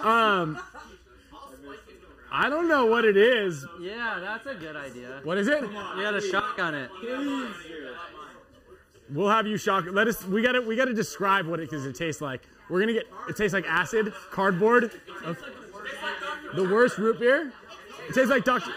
um, 0.03 0.59
I 2.31 2.49
don't 2.49 2.67
know 2.67 2.85
what 2.85 3.05
it 3.05 3.17
is. 3.17 3.65
Yeah, 3.79 4.19
that's 4.19 4.47
a 4.47 4.55
good 4.55 4.75
idea. 4.75 5.19
What 5.23 5.37
is 5.37 5.47
it? 5.47 5.61
You 5.61 5.69
got 5.69 6.15
a 6.15 6.21
shotgun 6.21 6.73
it. 6.73 6.89
We'll 9.11 9.29
have 9.29 9.45
you 9.45 9.57
shock. 9.57 9.85
Let 9.89 10.07
us. 10.07 10.25
We 10.25 10.41
gotta. 10.41 10.61
We 10.61 10.75
gotta 10.75 10.93
describe 10.93 11.45
what 11.45 11.59
it 11.59 11.69
does 11.69 11.85
it 11.85 11.95
taste 11.95 12.21
like. 12.21 12.41
We're 12.69 12.79
gonna 12.79 12.93
get. 12.93 13.07
It 13.27 13.35
tastes 13.35 13.53
like 13.53 13.65
acid, 13.67 14.13
cardboard. 14.31 14.91
Okay. 15.25 15.39
The 16.55 16.63
worst 16.63 16.97
root 16.97 17.19
beer. 17.19 17.51
It 18.07 18.15
tastes 18.15 18.29
like 18.29 18.45
Dr. 18.45 18.71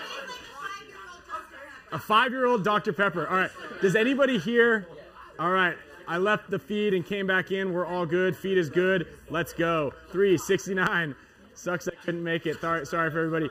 A 1.93 1.99
five-year-old 1.99 2.65
Dr. 2.65 2.93
Pepper. 2.93 3.29
All 3.29 3.37
right. 3.37 3.51
Does 3.81 3.95
anybody 3.95 4.39
here? 4.39 4.89
All 5.39 5.51
right. 5.51 5.77
I 6.09 6.19
left 6.19 6.51
the 6.51 6.59
feed 6.59 6.95
and 6.95 7.07
came 7.07 7.27
back 7.27 7.53
in. 7.53 7.73
We're 7.73 7.87
all 7.87 8.05
good. 8.05 8.37
Feed 8.37 8.59
is 8.59 8.69
good. 8.69 9.07
Let's 9.31 9.53
go. 9.53 9.93
Three 10.11 10.37
sixty-nine. 10.37 11.15
Sucks 11.55 11.87
I 11.87 11.93
couldn't 12.05 12.25
make 12.25 12.47
it. 12.47 12.61
Sorry, 12.61 12.85
sorry 12.85 13.11
for 13.11 13.21
everybody. 13.21 13.49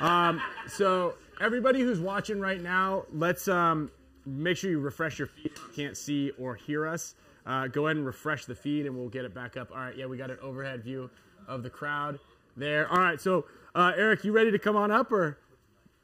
Um, 0.00 0.42
so 0.66 1.14
everybody 1.40 1.80
who's 1.80 2.00
watching 2.00 2.40
right 2.40 2.60
now, 2.60 3.04
let's 3.12 3.46
um, 3.46 3.90
make 4.26 4.56
sure 4.56 4.70
you 4.70 4.80
refresh 4.80 5.18
your 5.18 5.28
feed. 5.28 5.46
If 5.46 5.58
you 5.76 5.84
can't 5.84 5.96
see 5.96 6.30
or 6.38 6.54
hear 6.54 6.86
us. 6.86 7.14
Uh, 7.46 7.66
go 7.68 7.86
ahead 7.86 7.96
and 7.96 8.06
refresh 8.06 8.46
the 8.46 8.54
feed, 8.54 8.86
and 8.86 8.96
we'll 8.96 9.08
get 9.10 9.24
it 9.26 9.34
back 9.34 9.56
up. 9.56 9.70
All 9.70 9.76
right. 9.78 9.96
Yeah, 9.96 10.06
we 10.06 10.16
got 10.16 10.30
an 10.30 10.38
overhead 10.40 10.82
view 10.82 11.10
of 11.46 11.62
the 11.62 11.70
crowd 11.70 12.18
there. 12.56 12.88
All 12.90 12.98
right. 12.98 13.20
So 13.20 13.44
uh, 13.74 13.92
Eric, 13.96 14.24
you 14.24 14.32
ready 14.32 14.50
to 14.50 14.58
come 14.58 14.76
on 14.76 14.90
up 14.90 15.12
or? 15.12 15.38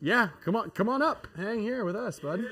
Yeah, 0.02 0.28
come 0.44 0.56
on, 0.56 0.70
come 0.70 0.88
on 0.88 1.02
up. 1.02 1.26
Hang 1.36 1.60
here 1.60 1.84
with 1.84 1.94
us, 1.96 2.20
bud. 2.20 2.42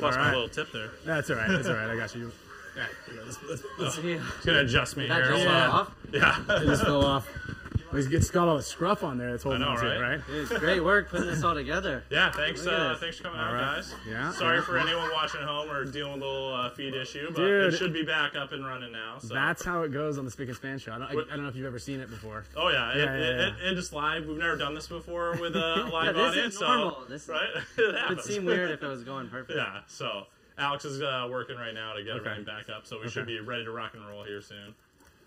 Lost 0.00 0.18
All 0.18 0.24
my 0.24 0.32
little 0.32 0.48
tip 0.48 0.70
there. 0.72 0.90
That's 1.04 1.30
all 1.30 1.36
right. 1.36 1.48
That's 1.48 1.68
all 1.68 1.74
right. 1.74 1.90
I 1.90 1.96
got 1.96 2.14
you. 2.14 2.30
All 2.76 2.80
right, 2.82 3.24
let's- 3.24 3.38
let's- 3.48 3.62
let's- 3.78 3.98
It's 3.98 4.44
gonna 4.44 4.58
adjust 4.62 4.96
me 4.96 5.06
That 5.06 5.14
here. 5.22 5.30
just 5.30 5.44
Hold 5.44 5.46
fell 5.46 5.70
off. 5.70 5.94
Yeah. 6.12 6.56
It 6.60 6.66
just 6.66 6.82
fell 6.82 7.04
off. 7.06 7.28
It's, 7.94 8.06
it's 8.08 8.30
got 8.30 8.48
all 8.48 8.56
the 8.56 8.62
scruff 8.62 9.02
on 9.04 9.18
there. 9.18 9.30
That's 9.30 9.42
holding 9.42 9.62
I 9.62 9.74
know, 9.74 9.80
on 9.80 9.86
it, 9.86 10.00
right? 10.00 10.10
right? 10.16 10.26
Dude, 10.26 10.48
great 10.60 10.82
work 10.84 11.10
putting 11.10 11.26
this 11.26 11.42
all 11.42 11.54
together. 11.54 12.04
Yeah, 12.10 12.30
thanks. 12.30 12.66
Uh, 12.66 12.96
thanks 13.00 13.16
for 13.18 13.24
coming 13.24 13.40
All 13.40 13.46
out, 13.46 13.54
right. 13.54 13.76
guys. 13.76 13.94
Yeah, 14.08 14.32
Sorry 14.32 14.58
yeah. 14.58 14.64
for 14.64 14.78
anyone 14.78 15.10
watching 15.12 15.40
at 15.40 15.46
home 15.48 15.70
or 15.70 15.84
dealing 15.84 16.14
with 16.14 16.22
a 16.22 16.26
little 16.26 16.54
uh, 16.54 16.70
feed 16.70 16.94
issue, 16.94 17.26
but 17.28 17.36
Dude. 17.36 17.72
it 17.74 17.76
should 17.76 17.92
be 17.92 18.02
back 18.04 18.36
up 18.36 18.52
and 18.52 18.64
running 18.64 18.92
now. 18.92 19.18
So. 19.18 19.34
That's 19.34 19.64
how 19.64 19.82
it 19.82 19.92
goes 19.92 20.18
on 20.18 20.24
the 20.24 20.30
Spick 20.30 20.48
and 20.48 20.56
Span 20.56 20.78
show. 20.78 20.92
I 20.92 20.98
don't, 20.98 21.06
I, 21.08 21.10
I 21.12 21.14
don't 21.36 21.42
know 21.42 21.48
if 21.48 21.56
you've 21.56 21.66
ever 21.66 21.78
seen 21.78 22.00
it 22.00 22.08
before. 22.10 22.44
Oh 22.56 22.68
yeah, 22.68 22.92
it, 22.92 22.98
Yeah, 22.98 23.04
yeah, 23.04 23.12
it, 23.14 23.20
yeah. 23.20 23.46
It, 23.68 23.72
it, 23.72 23.78
it's 23.78 23.92
live. 23.92 24.26
We've 24.26 24.36
never 24.38 24.56
done 24.56 24.74
this 24.74 24.86
before 24.86 25.36
with 25.40 25.56
a 25.56 25.88
live 25.92 26.14
this 26.14 26.22
is 26.24 26.30
audience, 26.30 26.60
normal. 26.60 26.90
so 27.00 27.04
This- 27.08 27.28
right. 27.28 27.48
it 27.78 27.94
It 27.94 28.08
would 28.08 28.20
seem 28.22 28.44
weird 28.44 28.70
if 28.70 28.82
it 28.82 28.86
was 28.86 29.02
going 29.04 29.28
perfect. 29.28 29.56
Yeah. 29.56 29.80
So 29.86 30.24
Alex 30.58 30.84
is 30.84 31.02
uh, 31.02 31.26
working 31.30 31.56
right 31.56 31.74
now 31.74 31.94
to 31.94 32.02
get 32.04 32.12
Okay. 32.16 32.30
everything 32.30 32.44
back 32.44 32.68
up, 32.68 32.86
so 32.86 33.00
we 33.00 33.08
should 33.08 33.26
be 33.26 33.40
ready 33.40 33.64
to 33.64 33.70
rock 33.72 33.94
and 33.94 34.06
roll 34.06 34.22
here 34.24 34.40
soon. 34.40 34.74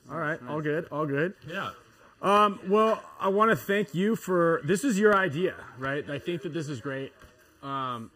All 0.09 0.17
right, 0.17 0.39
all 0.47 0.61
good, 0.61 0.87
all 0.91 1.05
good. 1.05 1.33
Yeah. 1.49 1.71
Um, 2.21 2.59
well, 2.67 3.01
I 3.19 3.27
want 3.29 3.51
to 3.51 3.55
thank 3.55 3.93
you 3.93 4.15
for 4.15 4.61
this 4.63 4.83
is 4.83 4.97
your 4.99 5.15
idea, 5.15 5.55
right? 5.77 6.07
I 6.09 6.17
think 6.19 6.41
that 6.43 6.53
this 6.53 6.67
is 6.67 6.81
great. 6.81 7.13
Um, 7.61 8.09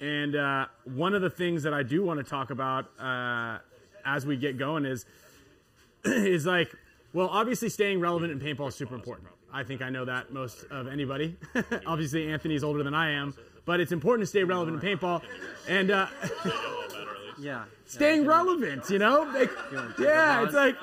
and 0.00 0.36
uh, 0.36 0.66
one 0.84 1.14
of 1.14 1.22
the 1.22 1.30
things 1.30 1.62
that 1.64 1.74
I 1.74 1.82
do 1.82 2.04
want 2.04 2.18
to 2.18 2.24
talk 2.28 2.50
about 2.50 2.86
uh, 3.00 3.58
as 4.04 4.26
we 4.26 4.36
get 4.36 4.58
going 4.58 4.84
is 4.84 5.06
is 6.04 6.46
like, 6.46 6.72
well, 7.12 7.28
obviously 7.28 7.68
staying 7.68 8.00
relevant 8.00 8.32
in 8.32 8.40
paintball 8.40 8.68
is 8.68 8.74
super 8.74 8.94
important. 8.94 9.28
I 9.52 9.62
think 9.64 9.82
I 9.82 9.90
know 9.90 10.04
that 10.04 10.32
most 10.32 10.64
of 10.70 10.88
anybody. 10.88 11.36
obviously, 11.86 12.32
Anthony's 12.32 12.64
older 12.64 12.82
than 12.82 12.94
I 12.94 13.10
am, 13.10 13.34
but 13.66 13.80
it's 13.80 13.92
important 13.92 14.22
to 14.22 14.26
stay 14.26 14.44
relevant 14.44 14.82
in 14.82 14.98
paintball. 14.98 15.22
And 15.68 15.90
uh, 15.90 16.06
Yeah. 17.38 17.64
staying 17.86 18.24
relevant, 18.24 18.88
you 18.88 18.98
know? 18.98 19.22
Like, 19.34 19.50
yeah, 19.98 20.44
it's 20.44 20.54
like 20.54 20.76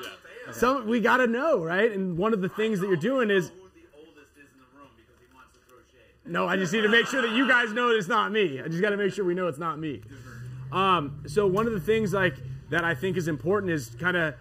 some 0.51 0.87
we 0.87 0.99
got 0.99 1.17
to 1.17 1.27
know, 1.27 1.63
right? 1.63 1.91
And 1.91 2.17
one 2.17 2.33
of 2.33 2.41
the 2.41 2.49
things 2.49 2.79
that 2.79 2.87
you're 2.87 2.97
doing 2.97 3.29
is 3.29 3.51
no, 6.25 6.47
I 6.47 6.57
just 6.57 6.71
need 6.71 6.81
to 6.81 6.89
make 6.89 7.07
sure 7.07 7.23
that 7.23 7.31
you 7.31 7.47
guys 7.47 7.73
know 7.73 7.89
that 7.89 7.95
it's 7.95 8.07
not 8.07 8.31
me. 8.31 8.61
I 8.61 8.67
just 8.67 8.81
got 8.81 8.91
to 8.91 8.97
make 8.97 9.13
sure 9.13 9.25
we 9.25 9.33
know 9.33 9.47
it's 9.47 9.57
not 9.57 9.79
me. 9.79 10.01
Um, 10.71 11.23
so 11.25 11.47
one 11.47 11.65
of 11.65 11.73
the 11.73 11.79
things 11.79 12.13
like 12.13 12.35
that 12.69 12.83
I 12.83 12.93
think 12.93 13.17
is 13.17 13.27
important 13.27 13.71
is 13.71 13.95
kind 13.99 14.15
of 14.15 14.35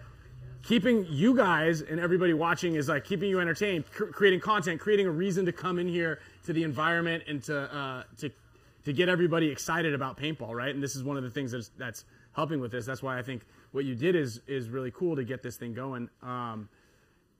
keeping 0.61 1.05
you 1.09 1.35
guys 1.35 1.81
and 1.81 1.99
everybody 1.99 2.33
watching 2.33 2.75
is 2.75 2.89
like 2.89 3.05
keeping 3.05 3.27
you 3.27 3.39
entertained, 3.39 3.85
cr- 3.91 4.05
creating 4.05 4.39
content, 4.39 4.79
creating 4.79 5.07
a 5.07 5.11
reason 5.11 5.45
to 5.47 5.51
come 5.51 5.79
in 5.79 5.87
here 5.87 6.19
to 6.45 6.53
the 6.53 6.61
environment 6.63 7.23
and 7.27 7.41
to 7.43 7.75
uh, 7.75 8.03
to 8.19 8.29
to 8.85 8.93
get 8.93 9.09
everybody 9.09 9.49
excited 9.49 9.93
about 9.93 10.17
paintball, 10.17 10.53
right? 10.53 10.73
And 10.73 10.83
this 10.83 10.95
is 10.95 11.03
one 11.03 11.17
of 11.17 11.23
the 11.23 11.29
things 11.31 11.51
that's 11.51 11.71
that's 11.77 12.05
helping 12.33 12.59
with 12.59 12.71
this. 12.71 12.85
That's 12.85 13.01
why 13.01 13.17
I 13.17 13.23
think 13.23 13.41
what 13.71 13.85
you 13.85 13.95
did 13.95 14.15
is 14.15 14.41
is 14.47 14.69
really 14.69 14.91
cool 14.91 15.15
to 15.15 15.23
get 15.23 15.41
this 15.43 15.57
thing 15.57 15.73
going. 15.73 16.09
Um, 16.23 16.69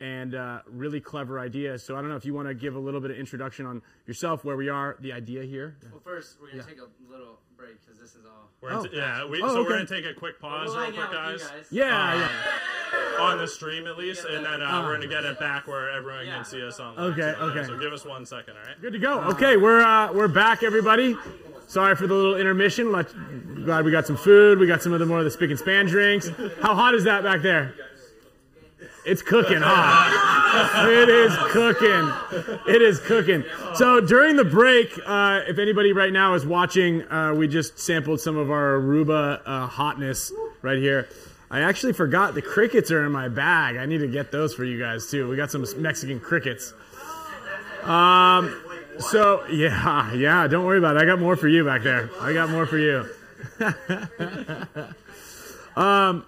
and 0.01 0.33
uh, 0.33 0.59
really 0.65 1.01
clever 1.01 1.41
idea. 1.41 1.77
So 1.77 1.97
I 1.97 1.99
don't 1.99 2.09
know 2.09 2.15
if 2.15 2.23
you 2.23 2.33
want 2.33 2.47
to 2.47 2.53
give 2.53 2.75
a 2.75 2.79
little 2.79 3.01
bit 3.01 3.11
of 3.11 3.17
introduction 3.17 3.65
on 3.65 3.81
yourself, 4.07 4.45
where 4.45 4.55
we 4.55 4.69
are, 4.69 4.95
the 5.01 5.11
idea 5.11 5.43
here. 5.43 5.75
Well, 5.91 5.99
first 6.01 6.37
we're 6.41 6.51
gonna 6.51 6.63
take 6.63 6.77
a 6.79 6.87
little 7.11 7.39
break 7.57 7.81
because 7.85 7.99
this 7.99 8.11
is 8.15 8.25
all. 8.25 8.49
We're 8.61 8.71
Oh. 8.71 8.85
t- 8.85 8.91
yeah. 8.95 9.25
We, 9.25 9.41
Oh, 9.41 9.47
so 9.49 9.59
okay. 9.59 9.69
we're 9.69 9.75
gonna 9.75 9.85
take 9.85 10.05
a 10.05 10.13
quick 10.13 10.39
pause, 10.39 10.69
We'll 10.69 10.83
real 10.85 10.93
quick, 10.93 11.11
guys. 11.11 11.41
guys. 11.43 11.67
Yeah, 11.69 12.13
Um, 12.13 12.19
yeah. 12.21 13.17
on 13.19 13.37
the 13.39 13.47
stream 13.49 13.87
at 13.87 13.97
least, 13.97 14.23
and 14.23 14.45
then 14.45 14.61
uh, 14.61 14.83
we're 14.85 14.93
gonna 14.95 15.07
get 15.09 15.25
it 15.25 15.37
back 15.37 15.67
where 15.67 15.89
everyone 15.91 16.25
Yeah. 16.27 16.35
can 16.37 16.45
see 16.45 16.65
us 16.65 16.79
on. 16.79 16.97
Okay, 16.97 17.33
so, 17.37 17.45
okay. 17.47 17.65
So 17.65 17.77
give 17.77 17.91
us 17.91 18.05
one 18.05 18.25
second, 18.25 18.55
all 18.55 18.63
right? 18.63 18.79
Good 18.81 18.93
to 18.93 18.99
go. 18.99 19.19
Okay, 19.31 19.57
we're 19.57 19.81
uh, 19.81 20.13
we're 20.13 20.29
back, 20.29 20.63
everybody. 20.63 21.17
Sorry 21.69 21.95
for 21.95 22.07
the 22.07 22.15
little 22.15 22.35
intermission. 22.35 22.91
Glad 22.91 23.85
we 23.85 23.91
got 23.91 24.07
some 24.07 24.17
food. 24.17 24.57
We 24.57 24.65
got 24.65 24.81
some 24.81 24.91
of 24.91 24.99
the 24.99 25.05
more 25.05 25.19
of 25.19 25.23
the 25.23 25.29
spick 25.29 25.51
and 25.51 25.59
span 25.59 25.85
drinks. 25.85 26.27
How 26.63 26.73
hot 26.73 26.95
is 26.95 27.03
that 27.03 27.23
back 27.23 27.43
there? 27.43 27.75
It's 29.05 29.21
cooking 29.21 29.61
hot. 29.61 30.87
It 30.89 31.09
is 31.09 31.31
cooking. 31.51 32.73
It 32.73 32.81
is 32.81 32.99
cooking. 32.99 33.43
So 33.75 34.01
during 34.01 34.35
the 34.35 34.45
break, 34.45 34.99
uh, 35.05 35.41
if 35.47 35.59
anybody 35.59 35.93
right 35.93 36.11
now 36.11 36.33
is 36.33 36.43
watching, 36.43 37.03
uh, 37.03 37.35
we 37.35 37.47
just 37.47 37.77
sampled 37.77 38.19
some 38.19 38.35
of 38.35 38.49
our 38.49 38.79
Aruba 38.79 39.39
uh, 39.45 39.67
hotness 39.67 40.33
right 40.63 40.79
here. 40.79 41.07
I 41.51 41.59
actually 41.61 41.93
forgot 41.93 42.33
the 42.33 42.41
crickets 42.41 42.89
are 42.89 43.05
in 43.05 43.11
my 43.11 43.29
bag. 43.29 43.77
I 43.77 43.85
need 43.85 43.99
to 43.99 44.07
get 44.07 44.31
those 44.31 44.55
for 44.55 44.65
you 44.65 44.79
guys 44.79 45.11
too. 45.11 45.29
We 45.29 45.35
got 45.35 45.51
some 45.51 45.63
Mexican 45.77 46.19
crickets. 46.19 46.73
Um, 47.83 48.59
so 48.99 49.45
yeah, 49.47 50.13
yeah. 50.13 50.47
Don't 50.47 50.65
worry 50.65 50.77
about 50.77 50.95
it. 50.97 51.01
I 51.01 51.05
got 51.05 51.19
more 51.19 51.35
for 51.35 51.47
you 51.47 51.63
back 51.65 51.83
there. 51.83 52.09
I 52.21 52.33
got 52.33 52.49
more 52.49 52.65
for 52.65 52.77
you. 52.77 53.05
um, 55.75 56.25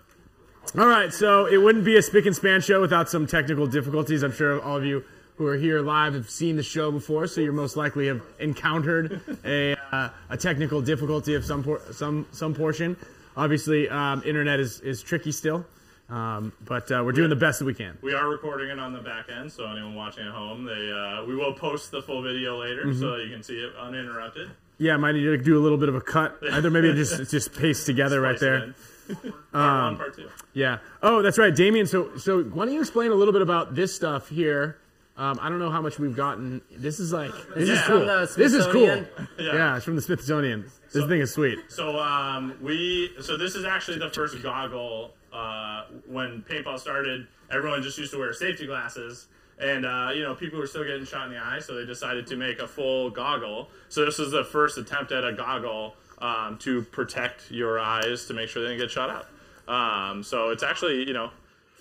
all 0.78 0.88
right. 0.88 1.14
So 1.14 1.46
it 1.46 1.58
wouldn't 1.58 1.86
be 1.86 1.98
a 1.98 2.02
spick 2.02 2.26
and 2.26 2.36
span 2.36 2.62
show 2.62 2.82
without 2.82 3.10
some 3.10 3.28
technical 3.28 3.68
difficulties. 3.68 4.24
I'm 4.24 4.32
sure 4.32 4.62
all 4.62 4.78
of 4.78 4.86
you 4.86 5.04
who 5.38 5.48
are 5.48 5.58
here 5.58 5.82
live 5.82 6.14
have 6.14 6.30
seen 6.30 6.56
the 6.56 6.64
show 6.64 6.92
before, 6.92 7.26
so 7.28 7.42
you're 7.42 7.52
most 7.52 7.76
likely 7.76 8.08
have 8.08 8.22
encountered 8.40 9.22
a 9.44 9.76
uh, 9.92 10.10
a 10.30 10.38
technical 10.38 10.82
difficulty 10.82 11.34
of 11.34 11.44
some 11.44 11.64
por- 11.64 11.82
some 11.92 12.28
some 12.32 12.54
portion. 12.54 12.96
Obviously, 13.36 13.90
um, 13.90 14.22
internet 14.26 14.60
is 14.60 14.82
is 14.82 15.02
tricky 15.02 15.32
still, 15.32 15.66
um, 16.12 16.54
but 16.66 16.92
uh, 16.92 17.02
we're 17.06 17.12
doing 17.14 17.30
the 17.30 17.36
best 17.36 17.60
that 17.60 17.66
we 17.66 17.74
can. 17.74 17.98
We 18.02 18.14
are 18.14 18.28
recording 18.30 18.70
it 18.70 18.78
on 18.80 18.94
the 18.94 19.00
back 19.00 19.30
end, 19.32 19.52
so 19.52 19.66
anyone 19.66 19.96
watching 19.96 20.26
at 20.28 20.34
home, 20.34 20.66
they 20.66 20.92
uh, 20.92 21.26
we 21.26 21.36
will 21.36 21.54
post 21.54 21.90
the 21.92 22.02
full 22.02 22.22
video 22.22 22.60
later, 22.60 22.86
Mm-hmm. 22.86 23.00
so 23.00 23.16
you 23.16 23.30
can 23.34 23.42
see 23.44 23.56
it 23.60 23.74
uninterrupted. 23.80 24.52
Yeah, 24.78 24.98
might 24.98 25.14
need 25.14 25.22
to 25.24 25.38
do 25.38 25.58
a 25.58 25.62
little 25.62 25.78
bit 25.78 25.90
of 25.90 25.96
a 25.96 26.02
cut. 26.02 26.38
Either 26.52 26.70
maybe 26.70 26.94
just 26.94 27.30
just 27.32 27.54
paste 27.54 27.86
together 27.86 28.20
right 28.20 28.40
there. 28.40 28.56
it 28.56 28.64
in. 28.64 28.76
part 29.32 29.34
one, 29.54 29.98
part 29.98 30.16
two. 30.16 30.30
Yeah. 30.54 30.80
Oh, 31.04 31.22
that's 31.22 31.38
right, 31.38 31.54
Damien. 31.56 31.86
So, 31.86 32.18
so 32.18 32.44
why 32.44 32.66
don't 32.66 32.74
you 32.74 32.80
explain 32.82 33.12
a 33.12 33.16
little 33.16 33.34
bit 33.34 33.42
about 33.42 33.76
this 33.76 33.94
stuff 33.96 34.30
here? 34.30 34.78
Um, 35.18 35.38
I 35.42 35.50
don't 35.50 35.60
know 35.60 35.70
how 35.70 35.82
much 35.82 36.00
we've 36.00 36.16
gotten. 36.16 36.62
This 36.72 37.00
is 37.00 37.12
like 37.14 37.32
this 37.56 37.70
is 37.70 37.78
is 37.78 37.82
cool. 37.86 37.98
from 38.00 38.08
the 38.08 38.34
This 38.38 38.54
is 38.54 38.66
cool. 38.68 38.82
Yeah. 38.88 39.04
Yeah. 39.38 39.76
it's 39.76 39.86
from 39.86 39.96
the 39.98 40.02
Smithsonian. 40.02 40.66
This 40.92 41.06
thing 41.06 41.20
is 41.22 41.32
sweet. 41.34 41.60
So 41.70 42.00
um, 42.00 42.58
we 42.62 43.12
so 43.22 43.38
this 43.38 43.56
is 43.56 43.66
actually 43.66 44.00
the 44.00 44.10
first 44.10 44.42
goggle. 44.42 45.14
Uh, 45.34 45.86
when 46.08 46.44
paintball 46.50 46.80
started, 46.80 47.28
everyone 47.50 47.82
just 47.82 47.98
used 47.98 48.12
to 48.12 48.20
wear 48.20 48.34
safety 48.34 48.66
glasses, 48.66 49.28
and 49.60 49.86
uh, 49.86 50.10
you 50.14 50.24
know 50.24 50.36
people 50.36 50.60
were 50.60 50.68
still 50.68 50.84
getting 50.84 51.06
shot 51.06 51.28
in 51.28 51.34
the 51.34 51.40
eye, 51.40 51.60
so 51.60 51.74
they 51.74 51.86
decided 51.86 52.28
to 52.28 52.36
make 52.36 52.60
a 52.60 52.68
full 52.68 53.10
goggle. 53.10 53.70
So 53.90 54.06
this 54.06 54.20
is 54.20 54.32
the 54.32 54.44
first 54.44 54.78
attempt 54.78 55.12
at 55.12 55.24
a 55.24 55.34
goggle 55.34 55.96
um, 56.20 56.58
to 56.60 56.84
protect 56.84 57.50
your 57.52 57.80
eyes 57.80 58.26
to 58.26 58.34
make 58.34 58.50
sure 58.50 58.62
they 58.62 58.70
didn't 58.70 58.82
get 58.82 58.92
shot 58.92 59.10
out. 59.10 59.28
Um, 59.74 60.24
so 60.24 60.50
it's 60.50 60.64
actually 60.64 61.08
you 61.08 61.14
know. 61.14 61.32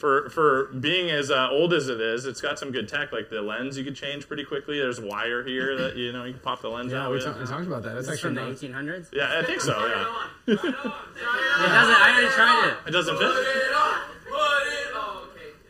For, 0.01 0.30
for 0.30 0.64
being 0.80 1.11
as 1.11 1.30
uh, 1.30 1.51
old 1.51 1.74
as 1.74 1.88
it 1.88 2.01
is, 2.01 2.24
it's 2.24 2.40
got 2.40 2.59
some 2.59 2.72
good 2.72 2.88
tech. 2.88 3.12
Like 3.12 3.28
the 3.28 3.42
lens, 3.42 3.76
you 3.76 3.84
could 3.84 3.94
change 3.94 4.26
pretty 4.26 4.44
quickly. 4.46 4.78
There's 4.78 4.98
wire 4.98 5.44
here 5.44 5.76
that 5.76 5.94
you 5.94 6.11
know 6.11 6.24
you 6.24 6.32
can 6.32 6.40
pop 6.40 6.62
the 6.62 6.70
lens 6.70 6.90
Yeah, 6.90 7.03
out 7.05 7.11
we, 7.11 7.16
with. 7.16 7.26
talk, 7.26 7.38
we 7.38 7.44
talked 7.44 7.66
about 7.66 7.82
that. 7.82 7.96
That's 7.96 8.09
It's 8.09 8.20
from 8.22 8.34
the 8.34 8.40
1800s. 8.40 9.12
It 9.12 9.18
yeah, 9.18 9.38
I 9.38 9.44
think 9.44 9.61
so. 9.61 9.72
Yeah, 9.78 10.55
it, 10.55 10.57
doesn't. 10.57 10.74
I 10.74 12.12
already 12.14 12.28
tried 12.34 12.68
it. 12.68 12.88
it 12.88 12.92
doesn't 12.92 13.18
fit. 13.18 13.30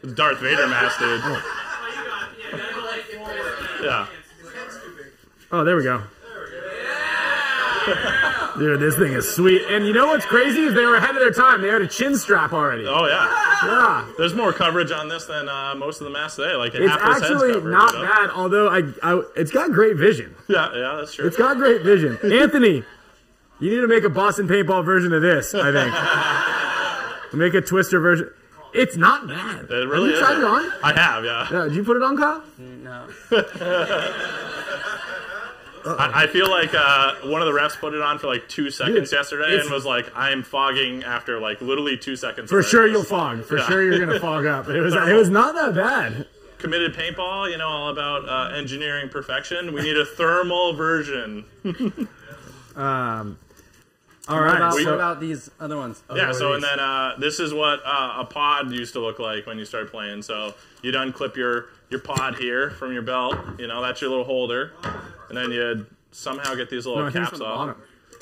It's 0.04 0.12
Darth 0.12 0.38
Vader 0.38 0.68
mask, 0.68 1.00
dude. 1.00 1.20
Yeah. 3.82 4.06
Oh, 5.50 5.64
there 5.64 5.74
we 5.74 5.82
go. 5.82 6.02
Dude, 8.58 8.80
this 8.80 8.96
thing 8.96 9.12
is 9.12 9.34
sweet. 9.34 9.62
And 9.70 9.86
you 9.86 9.92
know 9.92 10.08
what's 10.08 10.24
crazy 10.26 10.60
is 10.62 10.74
they 10.74 10.84
were 10.84 10.96
ahead 10.96 11.10
of 11.10 11.20
their 11.20 11.30
time. 11.32 11.62
They 11.62 11.68
had 11.68 11.82
a 11.82 11.86
chin 11.86 12.16
strap 12.16 12.52
already. 12.52 12.84
Oh 12.86 13.06
yeah. 13.06 13.66
Yeah. 13.66 14.12
There's 14.18 14.34
more 14.34 14.52
coverage 14.52 14.90
on 14.90 15.08
this 15.08 15.24
than 15.26 15.48
uh, 15.48 15.74
most 15.76 16.00
of 16.00 16.04
the 16.04 16.10
masks 16.10 16.36
today. 16.36 16.54
Like 16.54 16.74
It's 16.74 16.88
half 16.90 17.00
his 17.00 17.08
head's 17.12 17.22
actually 17.32 17.52
covered, 17.54 17.70
not 17.72 17.92
you 17.94 17.98
know? 18.02 18.04
bad, 18.08 18.30
although 18.30 18.68
I, 18.68 18.82
I 19.02 19.22
it's 19.36 19.50
got 19.50 19.70
great 19.72 19.96
vision. 19.96 20.34
Yeah, 20.48 20.68
yeah, 20.74 20.96
that's 20.98 21.14
true. 21.14 21.26
It's 21.28 21.36
got 21.36 21.58
great 21.58 21.82
vision. 21.82 22.18
Anthony, 22.32 22.82
you 23.60 23.70
need 23.70 23.80
to 23.82 23.86
make 23.86 24.02
a 24.02 24.08
Boston 24.08 24.48
paintball 24.48 24.84
version 24.84 25.12
of 25.12 25.22
this, 25.22 25.54
I 25.54 25.70
think. 25.70 27.32
make 27.34 27.54
a 27.54 27.60
twister 27.60 28.00
version. 28.00 28.30
It's 28.74 28.96
not 28.96 29.28
bad. 29.28 29.66
It 29.70 29.88
really 29.88 29.90
Have 29.90 30.02
you 30.10 30.12
is. 30.12 30.18
tried 30.18 30.38
it 30.38 30.44
on? 30.44 30.72
I 30.82 30.92
have, 31.00 31.24
yeah. 31.24 31.48
Yeah, 31.50 31.64
did 31.66 31.74
you 31.76 31.84
put 31.84 31.96
it 31.96 32.02
on, 32.02 32.16
Kyle? 32.16 32.42
No. 32.58 33.06
I, 35.86 36.24
I 36.24 36.26
feel 36.26 36.48
like 36.50 36.74
uh, 36.74 37.14
one 37.24 37.40
of 37.42 37.46
the 37.46 37.52
refs 37.58 37.76
put 37.78 37.94
it 37.94 38.00
on 38.02 38.18
for 38.18 38.26
like 38.26 38.48
two 38.48 38.70
seconds 38.70 39.10
Dude, 39.10 39.18
yesterday 39.18 39.58
and 39.60 39.70
was 39.70 39.84
like, 39.84 40.10
"I 40.16 40.30
am 40.30 40.42
fogging 40.42 41.02
after 41.04 41.40
like 41.40 41.60
literally 41.60 41.96
two 41.96 42.16
seconds." 42.16 42.50
For 42.50 42.62
sure 42.62 42.86
you'll 42.86 43.04
fog. 43.04 43.44
For 43.44 43.58
Yeah. 43.58 43.66
sure 43.66 43.82
you're 43.82 44.04
gonna 44.04 44.20
fog 44.20 44.46
up. 44.46 44.68
It 44.68 44.80
was 44.80 44.94
it 44.94 45.14
was 45.14 45.30
not 45.30 45.54
that 45.54 45.74
bad. 45.74 46.26
Committed 46.58 46.94
paintball, 46.94 47.50
you 47.50 47.56
know, 47.56 47.66
all 47.68 47.88
about 47.90 48.28
uh, 48.28 48.54
engineering 48.54 49.08
perfection. 49.08 49.72
We 49.72 49.80
need 49.80 49.96
a 49.96 50.04
thermal 50.04 50.74
version. 50.74 51.44
Um, 52.76 53.38
all 54.28 54.36
What 54.40 54.56
about, 54.56 54.72
so- 54.74 54.84
what 54.84 54.94
about 54.94 55.20
these 55.20 55.50
other 55.58 55.76
ones? 55.76 56.02
Yeah, 56.14 56.30
so 56.32 56.52
and 56.52 56.62
then 56.62 56.78
uh, 56.78 57.16
this 57.18 57.40
is 57.40 57.52
what 57.52 57.80
uh, 57.84 58.14
a 58.18 58.24
pod 58.24 58.70
used 58.70 58.92
to 58.92 59.00
look 59.00 59.18
like 59.18 59.46
when 59.46 59.58
you 59.58 59.64
start 59.64 59.90
playing. 59.90 60.22
So 60.22 60.54
you'd 60.82 60.94
unclip 60.94 61.34
your 61.36 61.66
your 61.90 62.00
pod 62.00 62.36
here 62.36 62.70
from 62.70 62.92
your 62.92 63.02
belt. 63.02 63.36
You 63.58 63.66
know, 63.66 63.82
that's 63.82 64.00
your 64.00 64.10
little 64.10 64.24
holder, 64.24 64.72
and 65.30 65.38
then 65.38 65.50
you'd 65.50 65.86
somehow 66.12 66.54
get 66.54 66.68
these 66.68 66.84
little 66.86 67.00
No, 67.02 67.08
I 67.08 67.10
think 67.10 67.22
it's 67.22 67.30
caps 67.30 67.40
off. 67.40 67.76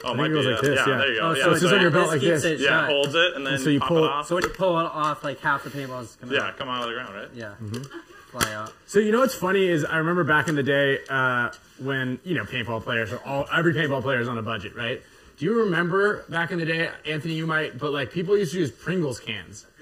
Oh, 0.05 0.09
think 0.09 0.17
might 0.19 0.29
goes 0.29 0.47
like 0.47 0.63
yeah. 0.63 0.69
this, 0.69 0.79
yeah, 0.79 0.87
yeah. 0.93 0.99
there 0.99 1.13
you 1.13 1.21
go. 1.21 1.27
Oh, 1.27 1.33
yeah, 1.35 1.43
so 1.43 1.51
it's 1.51 1.61
just 1.63 1.75
on 1.75 1.81
your 1.81 1.91
belt 1.91 2.07
like 2.09 2.21
this. 2.21 2.45
it 2.45 2.61
yeah, 2.61 2.69
shut. 2.69 2.91
holds 2.91 3.15
it 3.17 3.35
and 3.35 3.45
then 3.45 3.59
so 3.59 3.69
you 3.69 3.81
pop 3.81 3.89
pull 3.89 3.99
it 3.99 4.05
it- 4.07 4.11
off. 4.13 4.27
So 4.29 4.35
when 4.37 4.45
you 4.45 4.51
pull 4.51 4.79
it 4.79 4.85
off, 4.85 5.25
like 5.25 5.41
half 5.41 5.65
the 5.65 5.71
paintballs 5.71 6.21
come 6.21 6.29
out. 6.29 6.35
yeah, 6.37 6.53
come 6.57 6.69
out 6.69 6.83
of 6.83 6.89
the 6.89 6.95
ground, 6.95 7.15
right? 7.17 7.29
Yeah. 7.35 7.55
Mm-hmm. 7.61 8.39
Fly 8.39 8.55
out. 8.55 8.73
So 8.87 9.01
you 9.01 9.11
know 9.11 9.21
what's 9.21 9.35
funny 9.35 9.67
is 9.67 9.85
I 9.85 9.97
remember 9.97 10.23
back 10.23 10.47
in 10.47 10.55
the 10.55 10.63
day 10.63 10.99
uh, 11.09 11.51
when 11.81 12.21
you 12.25 12.37
know 12.37 12.45
paintball 12.45 12.83
players 12.85 13.13
are 13.13 13.19
all 13.25 13.47
every 13.53 13.75
paintball 13.75 14.03
player 14.03 14.21
is 14.21 14.29
on 14.29 14.39
a 14.39 14.43
budget, 14.43 14.77
right? 14.77 15.03
Do 15.39 15.45
you 15.47 15.59
remember 15.65 16.25
back 16.29 16.51
in 16.53 16.59
the 16.59 16.67
day, 16.67 16.91
Anthony? 17.07 17.35
You 17.35 17.47
might, 17.47 17.79
but 17.79 17.91
like 17.93 18.13
people 18.13 18.37
used 18.37 18.53
to 18.53 18.59
use 18.61 18.71
Pringles 18.71 19.19
cans. 19.19 19.67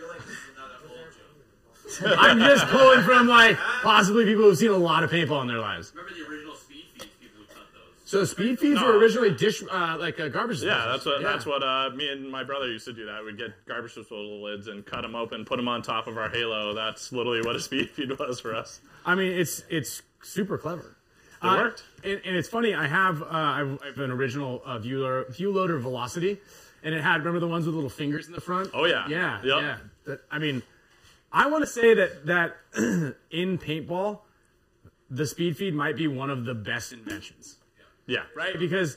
I'm 2.05 2.39
just 2.39 2.67
pulling 2.67 3.03
from 3.03 3.27
like 3.27 3.57
possibly 3.83 4.25
people 4.25 4.45
who've 4.45 4.59
seen 4.59 4.71
a 4.71 4.77
lot 4.77 5.05
of 5.05 5.11
paintball 5.11 5.43
in 5.43 5.49
their 5.49 5.59
lives. 5.61 5.93
Remember 5.95 6.19
the 6.19 6.29
original 6.29 6.55
speed 6.57 6.85
feeds? 6.93 7.07
People 7.21 7.41
would 7.41 7.49
cut 7.49 7.67
those. 7.73 7.96
So 8.07 8.25
speed 8.25 8.61
feeds 8.61 8.81
No. 8.81 8.87
were 8.87 8.99
originally 8.99 9.33
dish 9.35 9.63
uh, 9.71 9.97
like 9.99 10.19
uh, 10.21 10.29
garbage. 10.29 10.63
Yeah, 10.63 10.75
disposals. 10.75 10.87
that's 10.93 11.05
what 11.07 11.21
Yeah. 11.21 11.29
that's 11.33 11.47
what 11.47 11.63
uh, 11.63 11.91
me 11.95 12.09
and 12.11 12.31
my 12.31 12.45
brother 12.45 12.69
used 12.69 12.85
to 12.87 12.93
do. 12.93 13.05
That 13.07 13.25
we'd 13.25 13.37
get 13.37 13.51
garbage 13.67 13.95
disposal 13.95 14.43
lids 14.45 14.69
and 14.69 14.87
cut 14.87 15.03
them 15.03 15.15
open, 15.17 15.45
put 15.45 15.57
them 15.57 15.67
on 15.67 15.83
top 15.83 16.07
of 16.07 16.17
our 16.17 16.29
Halo. 16.31 16.73
That's 16.73 17.11
literally 17.13 17.43
what 17.43 17.57
a 17.57 17.61
speed 17.61 17.91
feed 17.95 18.17
was 18.19 18.39
for 18.41 18.55
us. 18.55 18.81
I 19.05 19.17
mean, 19.17 19.33
it's 19.33 19.65
it's 19.69 20.03
super 20.23 20.57
clever. 20.57 20.97
It 21.43 21.47
worked. 21.49 21.83
And, 22.03 22.21
and 22.25 22.37
it's 22.37 22.49
funny. 22.49 22.75
I 22.75 22.87
have 22.87 23.23
uh, 23.23 23.27
I've, 23.31 23.79
I 23.83 23.87
have 23.89 23.99
an 23.99 24.11
original 24.13 24.63
uh, 24.65 24.79
Viewloader, 24.79 25.29
view 25.37 25.51
loader 25.53 25.79
Velocity, 25.79 26.39
and 26.85 26.95
it 26.95 27.03
had 27.03 27.19
remember 27.19 27.41
the 27.41 27.49
ones 27.49 27.67
with 27.67 27.75
little 27.75 27.91
fingers 27.91 28.27
in 28.29 28.33
the 28.33 28.41
front. 28.41 28.71
Oh, 28.73 28.85
yeah. 28.87 29.07
yeah, 29.09 29.37
Yep. 29.45 29.63
yeah. 29.63 29.77
That, 30.07 30.21
I 30.31 30.39
mean, 30.39 30.63
I 31.33 31.49
want 31.49 31.63
to 31.63 31.67
say 31.71 31.93
that 31.95 32.27
that 32.27 32.57
in 33.31 33.59
paintball, 33.59 34.21
the 35.11 35.27
speed 35.27 35.57
feed 35.57 35.75
might 35.75 35.97
be 35.97 36.07
one 36.07 36.31
of 36.31 36.45
the 36.47 36.55
best 36.55 36.93
inventions, 36.93 37.59
Yeah, 38.07 38.23
right? 38.37 38.59
Because 38.59 38.97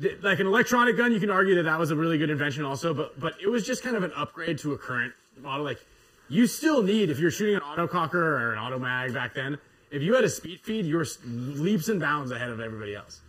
th- 0.00 0.22
like 0.22 0.40
an 0.40 0.46
electronic 0.46 0.96
gun, 0.96 1.12
you 1.12 1.20
can 1.20 1.30
argue 1.30 1.54
that 1.56 1.62
that 1.64 1.78
was 1.78 1.90
a 1.90 1.96
really 1.96 2.18
good 2.18 2.30
invention 2.30 2.64
also, 2.64 2.92
but 2.94 3.18
but 3.18 3.34
it 3.42 3.48
was 3.48 3.66
just 3.66 3.82
kind 3.82 3.96
of 3.96 4.02
an 4.02 4.12
upgrade 4.16 4.58
to 4.58 4.72
a 4.72 4.78
current 4.78 5.12
model. 5.40 5.64
Like 5.64 5.84
you 6.28 6.46
still 6.46 6.82
need 6.82 7.10
if 7.10 7.18
you're 7.18 7.30
shooting 7.30 7.54
an 7.56 7.62
autococker 7.62 8.14
or 8.14 8.52
an 8.52 8.58
auto 8.58 8.78
mag 8.78 9.14
back 9.14 9.34
then. 9.34 9.58
If 9.90 10.02
you 10.02 10.14
had 10.14 10.22
a 10.24 10.28
speed 10.28 10.60
feed, 10.60 10.84
you 10.86 10.96
were 10.96 11.06
leaps 11.26 11.88
and 11.88 11.98
bounds 11.98 12.30
ahead 12.30 12.50
of 12.50 12.60
everybody 12.60 12.94
else. 12.94 13.20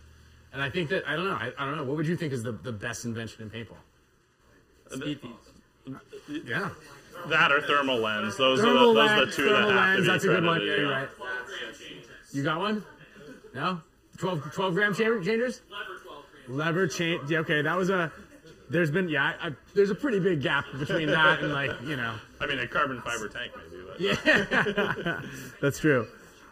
And 0.52 0.62
I 0.62 0.70
think 0.70 0.90
that 0.90 1.02
I 1.08 1.16
don't 1.16 1.24
know. 1.24 1.34
I, 1.34 1.50
I 1.58 1.64
don't 1.64 1.76
know. 1.76 1.84
What 1.84 1.96
would 1.96 2.06
you 2.06 2.16
think 2.16 2.32
is 2.32 2.42
the, 2.42 2.52
the 2.52 2.70
best 2.72 3.04
invention 3.04 3.42
in 3.42 3.50
paintball? 3.50 3.76
Uh, 4.92 4.96
speed 4.96 5.20
feeds. 5.20 5.34
Uh, 5.88 5.98
yeah, 6.44 6.68
that 7.28 7.50
or 7.50 7.62
thermal 7.62 7.98
lens. 7.98 8.36
Those 8.36 8.60
thermal 8.60 8.90
are 8.90 8.94
the, 8.94 9.00
those 9.00 9.10
are 9.10 9.26
the 9.26 9.32
two 9.32 9.48
Thermal 9.48 9.68
that 9.70 9.74
have 9.74 9.76
lens. 9.76 9.96
to 9.96 10.02
be 10.02 10.08
That's 10.08 10.24
a 10.24 10.26
good 10.28 10.44
one. 10.44 10.60
Yeah, 10.60 10.66
you're 10.66 10.90
yeah. 10.90 10.98
right. 11.00 11.08
You 12.32 12.42
got 12.44 12.58
one? 12.60 12.84
No. 13.54 13.80
12, 14.18 14.52
12 14.52 14.74
gram 14.74 14.94
cha- 14.94 15.04
changers? 15.22 15.62
Lever 15.70 16.00
12 16.02 16.24
grams. 16.30 16.58
Lever 16.58 16.86
change. 16.86 17.30
Yeah, 17.30 17.38
okay, 17.38 17.62
that 17.62 17.76
was 17.76 17.90
a. 17.90 18.12
There's 18.70 18.90
been 18.90 19.08
yeah. 19.08 19.34
I, 19.40 19.48
I, 19.48 19.50
there's 19.74 19.90
a 19.90 19.94
pretty 19.94 20.18
big 20.18 20.40
gap 20.40 20.64
between 20.78 21.08
that 21.08 21.42
and 21.42 21.52
like 21.52 21.72
you 21.82 21.96
know. 21.96 22.14
I 22.40 22.46
mean, 22.46 22.58
a 22.58 22.66
carbon 22.66 23.00
fiber 23.02 23.28
tank 23.28 23.52
maybe. 23.56 23.84
But 23.86 24.00
Yeah, 24.00 25.20
that's 25.60 25.78
true. 25.78 26.06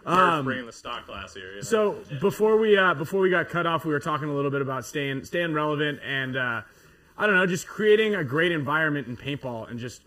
Nerf 0.06 0.44
bringing 0.44 0.66
the 0.66 0.72
stock 0.72 1.06
glass 1.06 1.34
here. 1.34 1.50
You 1.50 1.56
know? 1.56 1.62
So 1.62 1.98
before 2.20 2.56
we 2.58 2.76
uh, 2.76 2.94
before 2.94 3.20
we 3.20 3.30
got 3.30 3.48
cut 3.48 3.66
off, 3.66 3.84
we 3.84 3.92
were 3.92 4.00
talking 4.00 4.28
a 4.28 4.34
little 4.34 4.50
bit 4.50 4.62
about 4.62 4.84
staying 4.84 5.24
staying 5.24 5.52
relevant 5.54 6.00
and 6.04 6.36
uh, 6.36 6.62
I 7.16 7.26
don't 7.26 7.36
know, 7.36 7.46
just 7.46 7.66
creating 7.66 8.14
a 8.14 8.24
great 8.24 8.52
environment 8.52 9.06
in 9.06 9.16
paintball 9.16 9.70
and 9.70 9.78
just 9.78 10.02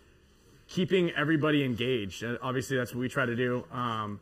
keeping 0.66 1.10
everybody 1.12 1.64
engaged. 1.64 2.22
And 2.22 2.38
obviously, 2.42 2.76
that's 2.76 2.92
what 2.92 3.00
we 3.00 3.08
try 3.08 3.26
to 3.26 3.36
do. 3.36 3.64
Um, 3.70 4.18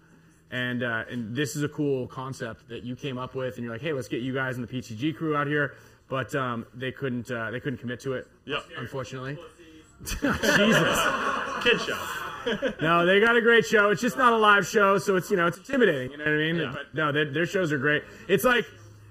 and 0.53 0.83
uh, 0.85 1.05
and 1.11 1.35
this 1.35 1.57
is 1.57 1.63
a 1.65 1.69
cool 1.69 2.07
concept 2.07 2.69
that 2.69 2.85
you 2.85 2.95
came 2.95 3.19
up 3.19 3.35
with, 3.35 3.57
and 3.57 3.65
you're 3.65 3.73
like, 3.73 3.83
hey, 3.83 3.93
let's 3.93 4.09
get 4.09 4.23
you 4.23 4.33
guys 4.33 4.57
and 4.57 4.67
the 4.69 4.73
PTG 4.73 5.17
crew 5.17 5.35
out 5.35 5.47
here. 5.49 5.75
But 6.09 6.35
um, 6.35 6.67
they 6.75 6.93
couldn't 6.93 7.31
uh, 7.31 7.51
they 7.51 7.59
couldn't 7.59 7.79
commit 7.79 7.99
to 8.01 8.13
it, 8.13 8.29
Yep. 8.45 8.65
unfortunately. 8.79 9.39
Jesus. 10.05 10.99
Kid 11.65 11.81
show. 11.81 11.99
No, 12.83 13.07
they 13.07 13.21
got 13.21 13.37
a 13.37 13.41
great 13.41 13.65
show. 13.65 13.91
It's 13.91 14.01
just 14.01 14.17
not 14.17 14.33
a 14.33 14.37
live 14.37 14.67
show, 14.67 14.99
so 14.99 15.15
it's 15.15 15.31
you 15.31 15.37
know 15.37 15.47
it's 15.47 15.59
intimidating. 15.59 16.11
You 16.11 16.17
know 16.19 16.25
what 16.25 16.33
I 16.33 16.37
mean? 16.39 16.57
Yeah. 16.57 16.73
But 16.73 16.93
no, 16.93 17.13
their, 17.13 17.33
their 17.33 17.47
shows 17.47 17.71
are 17.73 17.79
great. 17.79 18.03
It's 18.27 18.43
like 18.43 18.65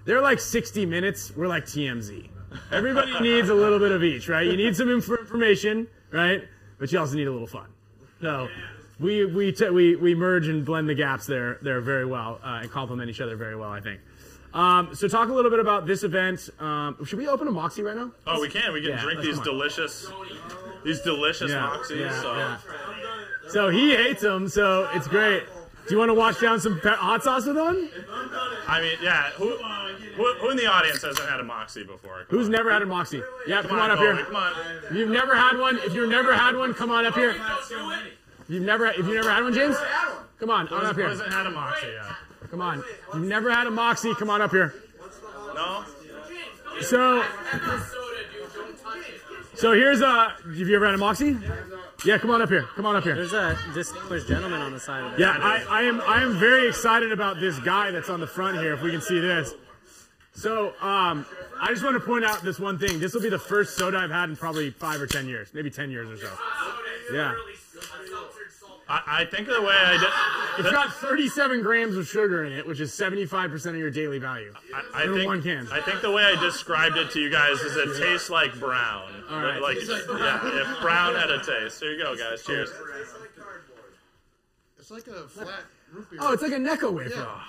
they're 0.04 0.20
like 0.20 0.42
60 0.42 0.86
minutes. 0.86 1.32
We're 1.34 1.48
like 1.48 1.64
TMZ. 1.64 2.28
Everybody 2.74 3.18
needs 3.22 3.48
a 3.48 3.54
little 3.54 3.80
bit 3.80 3.94
of 3.94 4.04
each, 4.04 4.28
right? 4.28 4.46
You 4.46 4.58
need 4.58 4.76
some 4.76 4.90
inf- 4.90 5.08
information, 5.10 5.88
right? 6.12 6.44
But 6.78 6.92
you 6.92 7.00
also 7.00 7.16
need 7.16 7.28
a 7.28 7.32
little 7.32 7.48
fun. 7.48 7.68
So 8.20 8.50
we 9.02 9.26
we 9.26 9.52
t- 9.52 9.70
we 9.70 9.96
we 9.96 10.16
merge 10.16 10.48
and 10.48 10.64
blend 10.64 10.88
the 10.88 10.96
gaps 10.96 11.26
there 11.26 11.58
there 11.62 11.82
very 11.82 12.06
well 12.06 12.40
uh, 12.44 12.60
and 12.62 12.72
complement 12.72 13.10
each 13.10 13.22
other 13.22 13.36
very 13.36 13.56
well, 13.56 13.70
I 13.70 13.82
think. 13.82 14.00
Um, 14.54 14.94
so 14.94 15.08
talk 15.08 15.30
a 15.30 15.34
little 15.34 15.50
bit 15.50 15.60
about 15.60 15.88
this 15.88 16.04
event. 16.04 16.50
Um, 16.60 16.98
should 17.06 17.18
we 17.20 17.28
open 17.28 17.48
a 17.48 17.52
Moxie 17.52 17.84
right 17.84 17.96
now? 17.96 18.12
Oh, 18.28 18.42
we 18.42 18.50
can. 18.50 18.74
We 18.74 18.82
can 18.82 18.90
Yeah, 18.92 19.02
drink 19.02 19.22
these 19.22 19.40
delicious, 19.40 20.12
these 20.84 21.00
delicious 21.02 21.52
Yeah, 21.52 21.70
moxies. 21.74 22.00
yeah, 22.02 22.22
so. 22.22 22.36
yeah. 22.36 22.58
So 23.50 23.70
he 23.70 23.96
hates 23.96 24.22
them, 24.22 24.48
so 24.50 24.90
it's 24.94 25.08
great. 25.08 25.44
Do 25.88 25.94
you 25.96 25.98
want 25.98 26.10
to 26.10 26.14
wash 26.14 26.40
down 26.40 26.60
some 26.60 26.80
pe- 26.80 26.90
hot 26.96 27.24
sauce 27.24 27.46
with 27.46 27.56
them? 27.56 27.90
I 28.68 28.82
mean, 28.82 28.98
yeah. 29.02 29.32
Who, 29.32 29.58
who, 30.16 30.34
who 30.36 30.50
in 30.52 30.58
the 30.58 30.68
audience 30.68 31.02
hasn't 31.02 31.28
had 31.28 31.40
a 31.40 31.44
moxie 31.44 31.84
before? 31.84 32.26
Come 32.30 32.38
Who's 32.38 32.48
on. 32.48 32.52
never 32.52 32.72
had 32.72 32.82
a 32.82 32.86
Moxie? 32.86 33.22
Yeah, 33.48 33.62
come, 33.64 33.80
on, 33.80 33.90
up 33.90 33.98
Colby, 33.98 34.18
here. 34.18 34.26
Come 34.26 34.36
on. 34.36 34.54
You've 34.94 35.10
never 35.10 35.36
had 35.36 35.58
one, 35.58 35.78
if 35.80 35.94
you've 35.94 36.10
never 36.10 36.34
had 36.36 36.56
one, 36.56 36.74
come 36.74 36.92
on 36.92 37.06
up 37.06 37.16
here. 37.16 37.36
If 38.52 38.56
you've 38.56 38.66
never, 38.66 38.88
if 38.88 38.98
you've 38.98 39.08
never 39.08 39.32
had 39.32 39.44
one, 39.44 39.54
James, 39.54 39.78
come 40.38 40.50
on, 40.50 40.68
on 40.68 40.86
up 40.86 40.96
Who 40.98 41.04
here. 41.04 41.10
hasn't 41.10 41.32
had 41.32 41.46
a 41.46 41.52
moxie 41.52 41.88
yet? 41.88 42.50
Come 42.50 42.60
on. 42.60 42.84
You've 43.14 43.24
never 43.24 43.50
had 43.50 43.66
a 43.66 43.72
Moxie, 43.72 44.14
come 44.14 44.30
on 44.30 44.42
up 44.42 44.52
here. 44.52 44.74
No. 45.56 45.86
So, 46.82 47.22
Soda, 47.22 47.26
dude. 48.34 48.54
Don't 48.54 48.78
touch 48.78 48.98
it. 49.08 49.58
so 49.58 49.72
here's 49.72 50.02
a. 50.02 50.34
Have 50.36 50.58
you 50.58 50.76
ever 50.76 50.86
had 50.86 50.96
a 50.96 50.98
Moxie? 50.98 51.38
Yeah, 52.04 52.18
come 52.18 52.30
on 52.32 52.42
up 52.42 52.50
here. 52.50 52.64
Come 52.76 52.86
on 52.86 52.98
up 52.98 53.06
here. 53.06 53.16
There's 53.16 53.32
a 53.32 53.58
distinguished 53.74 54.28
gentleman 54.28 54.60
on 54.60 54.74
the 54.74 54.82
side 54.82 55.06
of 55.06 55.14
it. 55.14 55.20
Yeah, 55.20 55.30
I, 55.30 55.64
I 55.70 55.82
am 55.84 56.02
I 56.02 56.22
am 56.22 56.38
very 56.38 56.68
excited 56.68 57.14
about 57.14 57.40
this 57.40 57.58
guy 57.60 57.92
that's 57.92 58.10
on 58.10 58.20
the 58.20 58.28
front 58.28 58.58
here. 58.58 58.74
If 58.74 58.82
we 58.82 58.92
can 58.92 59.02
see 59.02 59.22
this. 59.22 59.54
So 60.34 60.74
um, 60.82 61.26
I 61.62 61.68
just 61.70 61.86
want 61.86 61.94
to 61.96 62.06
point 62.06 62.26
out 62.26 62.42
this 62.42 62.60
one 62.60 62.78
thing. 62.78 63.00
This 63.00 63.14
will 63.14 63.22
be 63.22 63.30
the 63.30 63.40
first 63.40 63.78
soda 63.78 63.98
I've 63.98 64.12
had 64.12 64.30
in 64.30 64.36
probably 64.36 64.72
five 64.72 65.00
or 65.00 65.08
ten 65.08 65.30
years, 65.30 65.54
maybe 65.54 65.70
ten 65.70 65.90
years 65.90 66.10
or 66.10 66.18
so. 66.18 66.34
Yeah, 67.14 67.34
I, 68.92 69.22
I 69.22 69.26
think 69.26 69.48
the 69.48 69.62
way 69.62 69.74
I 69.74 69.98
did. 70.58 70.66
it's 70.66 70.72
got 70.76 70.94
37 70.94 71.62
grams 71.62 71.96
of 71.96 72.06
sugar 72.08 72.44
in 72.44 72.52
it, 72.52 72.68
which 72.68 72.82
is 72.82 72.92
75% 72.92 73.66
of 73.68 73.76
your 73.78 73.90
daily 73.90 74.20
value. 74.20 74.54
I, 74.94 75.04
I 75.04 75.08
think 75.08 75.26
one 75.26 75.42
can. 75.42 75.66
I 75.72 75.80
think 75.80 76.02
the 76.02 76.12
way 76.12 76.24
I 76.26 76.36
described 76.42 76.98
it 76.98 77.10
to 77.12 77.20
you 77.22 77.30
guys 77.32 77.60
is 77.62 77.78
it 77.78 78.04
tastes 78.04 78.30
like 78.30 78.60
brown. 78.60 79.24
All 79.30 79.42
right. 79.42 79.62
Like 79.62 79.78
yeah, 79.88 80.42
if 80.76 80.82
brown 80.82 81.16
had 81.16 81.30
a 81.32 81.42
taste. 81.42 81.80
Here 81.80 81.94
you 81.94 82.04
go, 82.04 82.18
guys. 82.18 82.44
Cheers. 82.44 82.70
It's 84.78 84.92
like 84.92 85.08
a 85.08 85.24
flat 85.28 85.48
root 85.94 86.10
beer. 86.10 86.20
Oh, 86.22 86.34
it's 86.34 86.42
like 86.44 86.52
a 86.52 86.56
Necco 86.56 86.92
wafer. 86.94 87.14
Oh. 87.16 87.42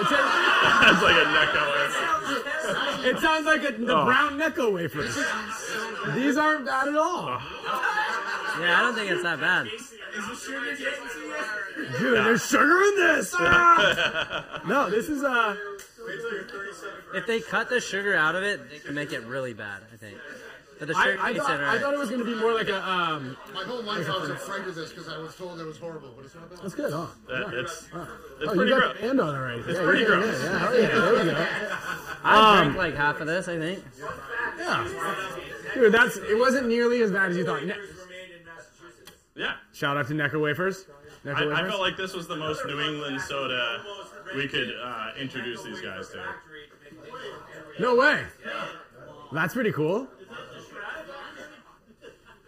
It's 0.00 0.10
a, 0.10 0.14
That's 0.82 1.02
like 1.02 1.16
a 1.16 1.26
Necco. 1.28 1.62
Wafer. 1.74 3.08
It 3.08 3.18
sounds 3.20 3.46
like 3.46 3.62
a, 3.62 3.72
the 3.72 3.96
Oh. 3.96 4.04
brown 4.04 4.32
Necco 4.38 4.72
wafers. 4.72 5.14
These 6.16 6.36
aren't 6.36 6.66
bad 6.66 6.88
at 6.88 6.96
all. 6.96 7.38
Oh. 7.38 8.58
Yeah, 8.60 8.78
I 8.78 8.82
don't 8.82 8.94
think 8.96 9.10
it's 9.12 9.22
that 9.22 9.38
bad. 9.38 9.68
Dude, 11.98 12.24
there's 12.24 12.46
sugar 12.46 12.82
in 12.82 12.96
this. 12.96 13.34
Ah! 13.38 14.60
No, 14.66 14.90
this 14.90 15.08
is 15.08 15.22
uh. 15.22 15.56
If 17.14 17.26
they 17.26 17.40
cut 17.40 17.68
the 17.68 17.80
sugar 17.80 18.14
out 18.14 18.34
of 18.34 18.42
it, 18.42 18.70
they 18.70 18.78
can 18.78 18.94
make 18.94 19.12
it 19.12 19.24
really 19.24 19.52
bad. 19.54 19.82
I 19.92 19.96
think. 19.96 20.16
But 20.78 20.88
the 20.88 20.96
I, 20.96 21.04
sugar 21.04 21.18
I, 21.20 21.32
tastes 21.32 21.46
thought, 21.48 21.60
I 21.60 21.78
thought 21.80 21.94
it 21.94 21.98
was 21.98 22.08
going 22.08 22.20
to 22.20 22.26
be 22.26 22.34
more 22.36 22.54
like 22.54 22.68
a 22.68 22.88
um. 22.88 23.36
My 23.52 23.64
whole 23.64 23.82
life 23.82 24.08
I 24.08 24.18
was 24.18 24.30
afraid 24.30 24.66
of 24.66 24.74
this 24.76 24.90
because 24.90 25.08
I 25.08 25.18
was 25.18 25.34
told 25.36 25.60
it 25.60 25.64
was 25.64 25.76
horrible, 25.78 26.12
but 26.16 26.24
it's 26.24 26.34
not 26.36 26.48
bad. 26.50 26.58
That's 26.62 26.74
good, 26.74 26.92
huh? 26.92 27.06
That- 27.28 27.54
It's 27.54 27.82
it's 27.82 27.92
Oh, 27.92 28.54
pretty 28.54 28.58
you 28.60 28.68
got 28.70 28.80
gross. 28.80 28.96
the 28.96 29.02
band 29.02 29.20
on 29.20 29.34
already. 29.34 29.60
It's 29.62 29.68
yeah, 29.78 29.84
pretty 29.84 30.00
yeah, 30.02 30.06
gross. 30.06 30.42
Yeah, 30.42 30.72
yeah, 30.72 30.80
yeah, 30.80 30.88
there 30.88 31.24
you 31.24 31.30
go. 31.32 31.46
I 32.24 32.58
Um, 32.60 32.64
drank 32.72 32.76
like 32.78 32.94
half 32.96 33.20
of 33.20 33.26
this. 33.26 33.48
I 33.48 33.58
think. 33.58 33.84
Yeah, 34.58 34.88
dude, 35.74 35.92
that's 35.92 36.16
it. 36.16 36.38
Wasn't 36.38 36.68
nearly 36.68 37.02
as 37.02 37.10
bad 37.10 37.30
as 37.30 37.36
you 37.36 37.44
thought. 37.44 37.62
Yeah. 39.38 39.52
Shout 39.72 39.96
out 39.96 40.08
to 40.08 40.14
Necco 40.14 40.40
wafers. 40.42 40.86
Necco 41.24 41.36
I, 41.36 41.42
I 41.42 41.46
wafers. 41.46 41.70
felt 41.70 41.80
like 41.80 41.96
this 41.96 42.12
was 42.12 42.26
the 42.26 42.36
most 42.36 42.66
New 42.66 42.80
England 42.80 43.20
soda 43.20 43.82
we 44.34 44.48
could 44.48 44.72
uh, 44.82 45.10
introduce 45.18 45.62
these 45.62 45.80
guys 45.80 46.08
to. 46.08 46.24
No 47.78 47.94
way. 47.94 48.24
That's 49.32 49.54
pretty 49.54 49.72
cool. 49.72 50.08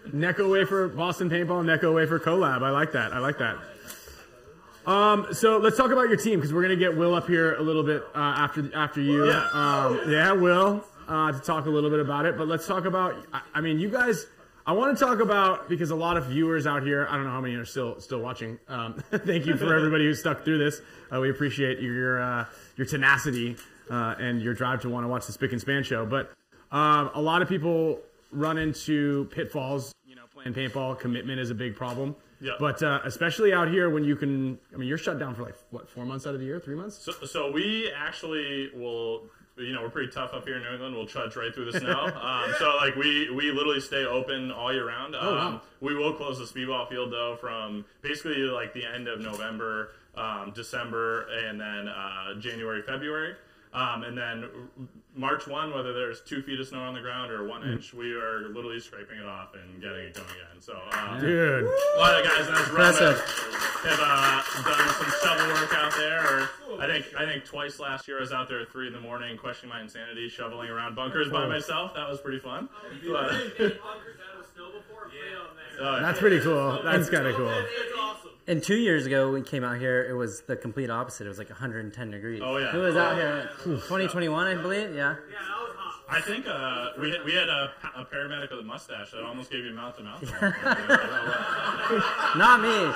Necco 0.08 0.50
wafer, 0.50 0.88
Boston 0.88 1.30
paintball, 1.30 1.64
Necco 1.64 1.94
wafer 1.94 2.18
collab. 2.18 2.62
I 2.64 2.70
like 2.70 2.90
that. 2.92 3.12
I 3.12 3.18
like 3.20 3.38
that. 3.38 3.56
Um, 4.86 5.28
so 5.32 5.58
let's 5.58 5.76
talk 5.76 5.92
about 5.92 6.08
your 6.08 6.16
team 6.16 6.40
because 6.40 6.52
we're 6.52 6.62
gonna 6.62 6.74
get 6.74 6.96
Will 6.96 7.14
up 7.14 7.28
here 7.28 7.54
a 7.54 7.62
little 7.62 7.84
bit 7.84 8.02
uh, 8.14 8.18
after 8.18 8.68
after 8.74 9.00
you. 9.00 9.28
Yeah. 9.28 9.48
Um, 9.52 10.00
yeah, 10.10 10.32
Will, 10.32 10.84
uh, 11.06 11.30
to 11.30 11.38
talk 11.38 11.66
a 11.66 11.70
little 11.70 11.90
bit 11.90 12.00
about 12.00 12.26
it. 12.26 12.36
But 12.36 12.48
let's 12.48 12.66
talk 12.66 12.86
about. 12.86 13.14
I, 13.32 13.42
I 13.54 13.60
mean, 13.60 13.78
you 13.78 13.88
guys. 13.88 14.26
I 14.66 14.72
want 14.72 14.96
to 14.96 15.04
talk 15.04 15.20
about 15.20 15.68
because 15.68 15.90
a 15.90 15.96
lot 15.96 16.16
of 16.16 16.26
viewers 16.26 16.66
out 16.66 16.82
here. 16.82 17.06
I 17.08 17.16
don't 17.16 17.24
know 17.24 17.30
how 17.30 17.40
many 17.40 17.54
are 17.54 17.64
still 17.64 17.98
still 18.00 18.20
watching. 18.20 18.58
Um, 18.68 19.02
thank 19.10 19.46
you 19.46 19.56
for 19.56 19.74
everybody 19.74 20.04
who 20.04 20.14
stuck 20.14 20.44
through 20.44 20.58
this. 20.58 20.80
Uh, 21.12 21.20
we 21.20 21.30
appreciate 21.30 21.80
your 21.80 22.20
uh, 22.22 22.44
your 22.76 22.86
tenacity 22.86 23.56
uh, 23.90 24.14
and 24.18 24.42
your 24.42 24.54
drive 24.54 24.82
to 24.82 24.88
want 24.88 25.04
to 25.04 25.08
watch 25.08 25.26
the 25.26 25.32
Spick 25.32 25.52
and 25.52 25.60
Span 25.60 25.82
show. 25.82 26.04
But 26.06 26.32
um, 26.70 27.10
a 27.14 27.20
lot 27.20 27.42
of 27.42 27.48
people 27.48 28.00
run 28.32 28.58
into 28.58 29.28
pitfalls. 29.32 29.94
You 30.06 30.16
know, 30.16 30.22
playing 30.32 30.54
paintball, 30.54 30.98
commitment 30.98 31.40
is 31.40 31.50
a 31.50 31.54
big 31.54 31.74
problem. 31.74 32.14
Yeah. 32.40 32.52
But 32.58 32.82
uh, 32.82 33.00
especially 33.04 33.52
out 33.52 33.68
here 33.68 33.90
when 33.90 34.04
you 34.04 34.16
can, 34.16 34.58
I 34.72 34.76
mean, 34.76 34.88
you're 34.88 34.98
shut 34.98 35.18
down 35.18 35.34
for 35.34 35.42
like 35.42 35.56
what, 35.70 35.90
four 35.90 36.06
months 36.06 36.26
out 36.26 36.34
of 36.34 36.40
the 36.40 36.46
year, 36.46 36.58
three 36.58 36.74
months? 36.74 36.96
So, 36.96 37.12
so 37.26 37.50
we 37.50 37.92
actually 37.94 38.70
will, 38.74 39.24
you 39.60 39.72
know, 39.72 39.82
we're 39.82 39.90
pretty 39.90 40.10
tough 40.10 40.32
up 40.34 40.44
here 40.46 40.56
in 40.56 40.62
New 40.62 40.70
England. 40.70 40.94
We'll 40.94 41.06
trudge 41.06 41.36
right 41.36 41.54
through 41.54 41.70
the 41.70 41.78
snow. 41.80 42.06
um, 42.06 42.54
so 42.58 42.76
like 42.76 42.96
we 42.96 43.30
we 43.30 43.50
literally 43.52 43.80
stay 43.80 44.04
open 44.04 44.50
all 44.50 44.72
year 44.72 44.86
round. 44.88 45.14
Um, 45.14 45.20
Oh, 45.22 45.34
wow. 45.34 45.60
We 45.80 45.94
will 45.94 46.14
close 46.14 46.38
the 46.38 46.44
speedball 46.44 46.88
field 46.88 47.12
though 47.12 47.36
from 47.40 47.84
basically 48.02 48.36
like 48.38 48.72
the 48.74 48.84
end 48.84 49.08
of 49.08 49.20
November, 49.20 49.92
um, 50.16 50.52
December, 50.54 51.26
and 51.44 51.60
then 51.60 51.88
uh, 51.88 52.34
January, 52.38 52.82
February. 52.82 53.34
Um, 53.72 54.02
and 54.02 54.18
then 54.18 54.44
March 55.20 55.46
1, 55.46 55.74
whether 55.74 55.92
there's 55.92 56.22
two 56.22 56.40
feet 56.40 56.58
of 56.58 56.66
snow 56.66 56.80
on 56.80 56.94
the 56.94 57.00
ground 57.00 57.30
or 57.30 57.46
one 57.46 57.62
inch, 57.62 57.92
we 57.92 58.14
are 58.14 58.48
literally 58.48 58.80
scraping 58.80 59.18
it 59.18 59.26
off 59.26 59.54
and 59.54 59.78
getting 59.78 60.06
it 60.06 60.14
going 60.14 60.26
again. 60.30 60.60
So, 60.60 60.80
um, 60.92 61.20
Dude, 61.20 61.64
a 61.64 61.98
lot 61.98 62.18
of 62.18 62.24
guys 62.24 62.48
in 62.48 62.54
this 62.54 62.68
room 62.68 62.80
Impressive. 62.80 63.20
have, 63.20 63.84
have 63.84 64.00
uh, 64.02 64.62
done 64.64 64.88
some 64.94 65.12
shovel 65.22 65.54
work 65.54 65.74
out 65.74 65.92
there. 65.94 66.48
Or 66.70 66.80
I 66.80 66.86
think 66.86 67.14
I 67.18 67.26
think 67.26 67.44
twice 67.44 67.78
last 67.78 68.08
year 68.08 68.16
I 68.16 68.20
was 68.20 68.32
out 68.32 68.48
there 68.48 68.60
at 68.60 68.72
three 68.72 68.86
in 68.86 68.94
the 68.94 69.00
morning, 69.00 69.36
questioning 69.36 69.74
my 69.74 69.82
insanity, 69.82 70.30
shoveling 70.30 70.70
around 70.70 70.94
bunkers 70.94 71.28
by 71.28 71.46
myself. 71.46 71.92
That 71.94 72.08
was 72.08 72.18
pretty 72.22 72.38
fun. 72.38 72.70
But- 73.06 73.78
Oh, 75.80 75.96
yeah. 75.96 76.02
that's 76.02 76.18
pretty 76.18 76.40
cool. 76.40 76.80
That's 76.84 77.08
kind 77.08 77.26
of 77.26 77.36
cool. 77.36 77.64
And 78.46 78.62
two 78.62 78.76
years 78.76 79.06
ago, 79.06 79.26
when 79.30 79.42
we 79.42 79.48
came 79.48 79.62
out 79.64 79.78
here, 79.78 80.04
it 80.08 80.14
was 80.14 80.42
the 80.42 80.56
complete 80.56 80.90
opposite. 80.90 81.24
It 81.26 81.28
was 81.28 81.38
like 81.38 81.50
110 81.50 82.10
degrees. 82.10 82.40
Oh, 82.44 82.56
yeah. 82.56 82.70
Who 82.70 82.80
was 82.80 82.96
out 82.96 83.16
here? 83.16 83.48
2021, 83.64 84.46
I 84.46 84.54
believe. 84.60 84.94
Yeah. 84.94 85.14
Yeah, 85.30 85.38
I 85.38 85.62
was 85.62 85.76
hot. 85.76 86.04
I 86.08 86.20
think 86.20 86.46
uh, 86.48 86.88
we 87.00 87.12
had, 87.12 87.24
we 87.24 87.32
had 87.32 87.48
a, 87.48 87.70
a 87.96 88.04
paramedic 88.04 88.50
with 88.50 88.60
a 88.60 88.64
mustache 88.64 89.12
that 89.12 89.22
almost 89.22 89.50
gave 89.52 89.64
you 89.64 89.72
mouth 89.72 89.96
to 89.98 90.02
mouth. 90.02 90.22
Not 92.36 92.60
me. 92.60 92.92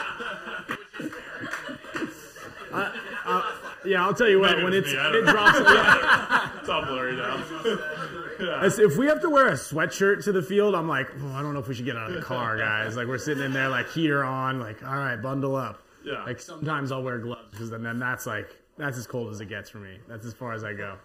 Yeah, 3.85 4.05
I'll 4.05 4.15
tell 4.15 4.29
you 4.29 4.41
what. 4.41 4.53
Maybe 4.53 4.65
When 4.65 4.73
it 4.73 4.83
was 4.83 4.93
it's 4.93 4.95
me, 4.95 4.99
I 4.99 5.09
it 5.09 5.13
don't 5.13 5.25
drops, 5.27 5.59
yeah. 5.61 6.51
It's 6.61 6.69
all 6.69 6.85
blurry 6.87 7.17
now. 7.17 7.45
As- 8.61 8.79
if 8.79 8.97
we 8.97 9.07
have 9.07 9.21
to 9.23 9.31
wear 9.31 9.49
a 9.49 9.53
sweatshirt 9.53 10.25
to 10.25 10.33
the 10.33 10.43
field, 10.43 10.75
I'm 10.75 10.89
like, 10.89 11.09
oh, 11.21 11.33
I 11.33 11.43
don't 11.43 11.55
know 11.55 11.61
if 11.61 11.69
we 11.69 11.75
should 11.75 11.85
get 11.85 11.97
out 11.97 12.11
of 12.11 12.17
the 12.17 12.23
car, 12.23 12.57
guys. 12.59 12.97
Like 12.97 13.07
we're 13.07 13.19
sitting 13.19 13.45
in 13.45 13.53
there, 13.53 13.69
like 13.69 13.91
heater 13.91 14.25
on, 14.25 14.61
like 14.61 14.83
all 14.83 14.97
right, 14.97 15.17
bundle 15.17 15.57
up. 15.57 15.83
Yeah. 16.05 16.23
Like 16.25 16.41
sometimes 16.41 16.93
I'll 16.93 17.03
wear 17.03 17.19
gloves 17.19 17.49
because 17.51 17.71
then, 17.71 17.83
then 17.83 17.99
that's 17.99 18.27
like 18.27 18.49
that's 18.77 18.99
as 18.99 19.07
cold 19.07 19.33
as 19.33 19.41
it 19.41 19.49
gets 19.49 19.71
for 19.71 19.79
me. 19.79 19.99
That's 20.09 20.27
as 20.27 20.35
far 20.35 20.53
as 20.53 20.65
I 20.65 20.73
go. 20.73 20.97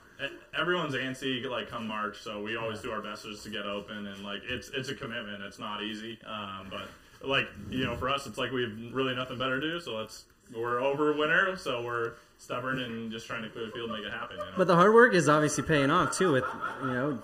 everyone's 0.58 0.96
antsy 0.96 1.46
like 1.50 1.70
come 1.70 1.88
March, 1.88 2.22
so 2.22 2.42
we 2.42 2.58
always 2.58 2.82
do 2.82 2.92
our 2.92 3.02
best 3.02 3.24
just 3.24 3.44
to 3.44 3.50
get 3.50 3.66
open 3.66 4.08
and 4.08 4.24
like 4.24 4.42
it's 4.48 4.70
it's 4.70 4.90
a 4.90 4.96
commitment. 4.96 5.42
It's 5.44 5.60
not 5.60 5.84
easy, 5.84 6.20
um, 6.26 6.68
but 6.70 6.90
like 7.28 7.48
you 7.70 7.86
know, 7.86 7.96
for 7.96 8.10
us, 8.10 8.28
it's 8.28 8.38
like 8.38 8.52
we 8.52 8.64
have 8.64 8.94
really 8.94 9.16
nothing 9.16 9.38
better 9.38 9.60
to 9.60 9.72
do. 9.72 9.80
So 9.80 9.96
let's 9.96 10.26
we're 10.56 10.80
over 10.80 11.14
winter, 11.14 11.56
so 11.58 11.84
we're 11.84 12.14
stubborn 12.40 12.80
and 12.80 13.12
just 13.12 13.28
trying 13.28 13.44
to 13.44 13.50
clear 13.50 13.68
the 13.68 13.72
field 13.72 13.92
and 13.92 14.00
make 14.00 14.12
it 14.12 14.18
happen. 14.18 14.38
You 14.38 14.46
know? 14.46 14.52
But 14.58 14.66
the 14.68 14.76
hard 14.76 14.94
work 14.94 15.14
is 15.14 15.30
obviously 15.30 15.64
paying 15.64 15.92
off 15.92 16.18
too. 16.18 16.32
With 16.32 16.46
you 16.82 16.88
know, 16.88 17.20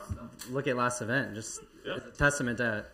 look 0.51 0.68
at 0.68 0.76
last 0.76 1.01
event, 1.01 1.34
just 1.34 1.61
Yeah. 1.84 1.95
a 1.95 1.99
testament 2.11 2.59
to 2.59 2.86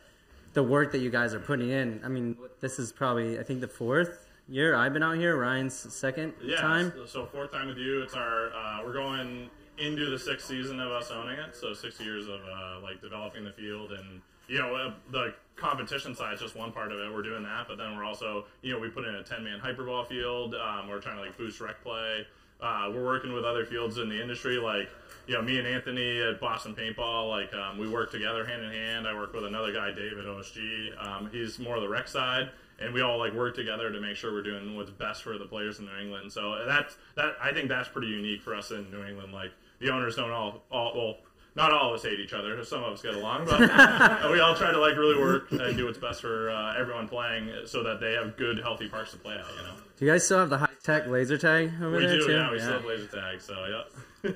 the 0.54 0.64
work 0.64 0.92
that 0.94 1.00
you 1.00 1.10
guys 1.10 1.34
are 1.34 1.40
putting 1.40 1.70
in. 1.70 2.00
I 2.06 2.08
mean, 2.08 2.38
this 2.62 2.80
is 2.80 2.94
probably 2.94 3.40
I 3.40 3.44
think 3.44 3.60
the 3.60 3.68
fourth 3.68 4.30
year 4.48 4.76
I've 4.76 4.94
been 4.94 5.04
out 5.04 5.18
here. 5.18 5.36
Ryan's 5.36 5.74
second 5.94 6.34
yeah, 6.42 6.58
time. 6.62 6.94
So 7.08 7.26
fourth 7.26 7.52
time 7.52 7.68
with 7.68 7.78
you. 7.78 8.02
It's 8.04 8.14
our 8.14 8.54
uh, 8.54 8.80
we're 8.86 8.94
going 8.94 9.50
into 9.78 10.10
the 10.10 10.20
sixth 10.20 10.48
season 10.48 10.80
of 10.80 10.92
us 10.92 11.10
owning 11.12 11.40
it. 11.40 11.56
So 11.56 11.74
six 11.74 12.00
years 12.00 12.28
of 12.28 12.40
uh, 12.42 12.80
like 12.84 13.02
developing 13.02 13.44
the 13.44 13.52
field 13.54 13.92
and 13.92 14.22
you 14.52 14.58
know 14.58 14.76
uh, 14.76 14.94
the 15.12 15.34
competition 15.56 16.14
side 16.14 16.34
is 16.34 16.42
just 16.42 16.56
one 16.56 16.72
part 16.72 16.92
of 16.92 17.00
it. 17.00 17.12
We're 17.12 17.22
doing 17.22 17.44
that, 17.44 17.68
but 17.68 17.78
then 17.78 17.96
we're 17.96 18.04
also 18.04 18.46
you 18.62 18.74
know 18.74 18.80
we 18.80 18.90
put 18.90 19.06
in 19.06 19.16
a 19.16 19.24
ten 19.24 19.44
man 19.44 19.60
hyperball 19.60 20.06
field. 20.06 20.56
Um, 20.56 20.90
we're 20.90 21.00
trying 21.00 21.16
to 21.16 21.22
like 21.22 21.38
boost 21.38 21.62
rec 21.62 21.82
play. 21.82 22.28
Uh, 22.60 22.92
we're 22.94 23.04
working 23.04 23.34
with 23.34 23.44
other 23.44 23.66
fields 23.66 23.98
in 23.98 24.10
the 24.10 24.22
industry, 24.22 24.58
like 24.58 24.90
you 25.26 25.34
know 25.34 25.42
me 25.42 25.58
and 25.58 25.66
Anthony 25.66 26.22
at 26.22 26.40
Boston 26.42 26.76
Paintball. 26.76 27.30
Like 27.30 27.54
um, 27.54 27.78
we 27.78 27.88
work 27.88 28.12
together 28.12 28.46
hand 28.46 28.64
in 28.64 28.72
hand. 28.72 29.08
I 29.08 29.16
work 29.16 29.34
with 29.34 29.46
another 29.46 29.72
guy, 29.72 29.92
David 29.92 30.26
OSG. 30.26 31.02
Um, 31.02 31.30
he's 31.32 31.58
more 31.58 31.78
of 31.78 31.82
the 31.82 31.90
rec 31.90 32.10
side, 32.10 32.50
and 32.80 32.94
we 32.94 33.02
all 33.02 33.18
like 33.18 33.34
work 33.34 33.56
together 33.56 33.90
to 33.90 34.02
make 34.02 34.18
sure 34.18 34.34
we're 34.34 34.44
doing 34.44 34.76
what's 34.76 34.92
best 34.92 35.24
for 35.24 35.38
the 35.38 35.46
players 35.46 35.80
in 35.80 35.86
New 35.86 35.98
England. 35.98 36.32
So 36.32 36.66
that's 36.68 36.98
that. 37.16 37.36
I 37.42 37.54
think 37.54 37.70
that's 37.70 37.88
pretty 37.88 38.10
unique 38.10 38.42
for 38.42 38.54
us 38.54 38.72
in 38.72 38.92
New 38.92 39.06
England. 39.06 39.32
Like 39.32 39.52
the 39.80 39.92
owners 39.92 40.18
don't 40.18 40.32
all 40.32 40.62
all 40.70 40.92
well. 40.94 41.18
Not 41.54 41.74
all 41.74 41.90
of 41.90 41.96
us 42.00 42.04
hate 42.04 42.20
each 42.20 42.32
other. 42.32 42.64
Some 42.64 42.82
of 42.84 42.94
us 42.94 43.02
get 43.02 43.14
along, 43.14 43.46
but 43.46 43.60
we 44.32 44.40
all 44.40 44.56
try 44.56 44.72
to 44.72 44.80
like 44.80 44.96
really 44.96 45.20
work 45.20 45.52
and 45.52 45.76
do 45.76 45.86
what's 45.86 45.98
best 45.98 46.22
for 46.22 46.50
uh, 46.50 46.80
everyone 46.80 47.10
playing, 47.10 47.52
so 47.66 47.84
that 47.84 48.00
they 48.00 48.14
have 48.14 48.38
good, 48.38 48.60
healthy 48.60 48.88
parks 48.88 49.12
to 49.12 49.18
play 49.18 49.34
at. 49.34 49.46
You 49.58 49.64
know, 49.64 49.74
Do 49.98 50.06
you 50.06 50.12
guys 50.12 50.24
still 50.24 50.40
have 50.40 50.50
the 50.50 50.58
high 50.58 50.70
tech 50.82 51.08
laser 51.08 51.38
tag 51.38 51.74
over 51.82 51.98
we 51.98 52.06
there 52.06 52.20
do. 52.20 52.28
too? 52.28 52.34
Yeah, 52.34 52.52
we 52.52 52.60
still 52.60 52.74
have 52.74 52.86
laser 52.86 53.08
tag. 53.08 53.42
So 53.42 53.84
yeah. 54.24 54.32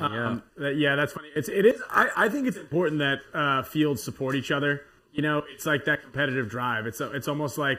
yeah. 0.00 0.38
Uh, 0.60 0.68
yeah, 0.70 0.96
that's 0.96 1.12
funny. 1.12 1.28
It's 1.36 1.48
it 1.48 1.64
is. 1.64 1.80
I, 1.88 2.08
I 2.16 2.28
think 2.28 2.48
it's 2.48 2.56
important 2.56 2.98
that 2.98 3.20
uh, 3.32 3.62
fields 3.62 4.02
support 4.02 4.34
each 4.34 4.50
other. 4.50 4.82
You 5.12 5.22
know, 5.22 5.44
it's 5.52 5.64
like 5.66 5.84
that 5.84 6.02
competitive 6.02 6.48
drive. 6.48 6.86
It's 6.86 7.00
it's 7.00 7.28
almost 7.28 7.56
like 7.56 7.78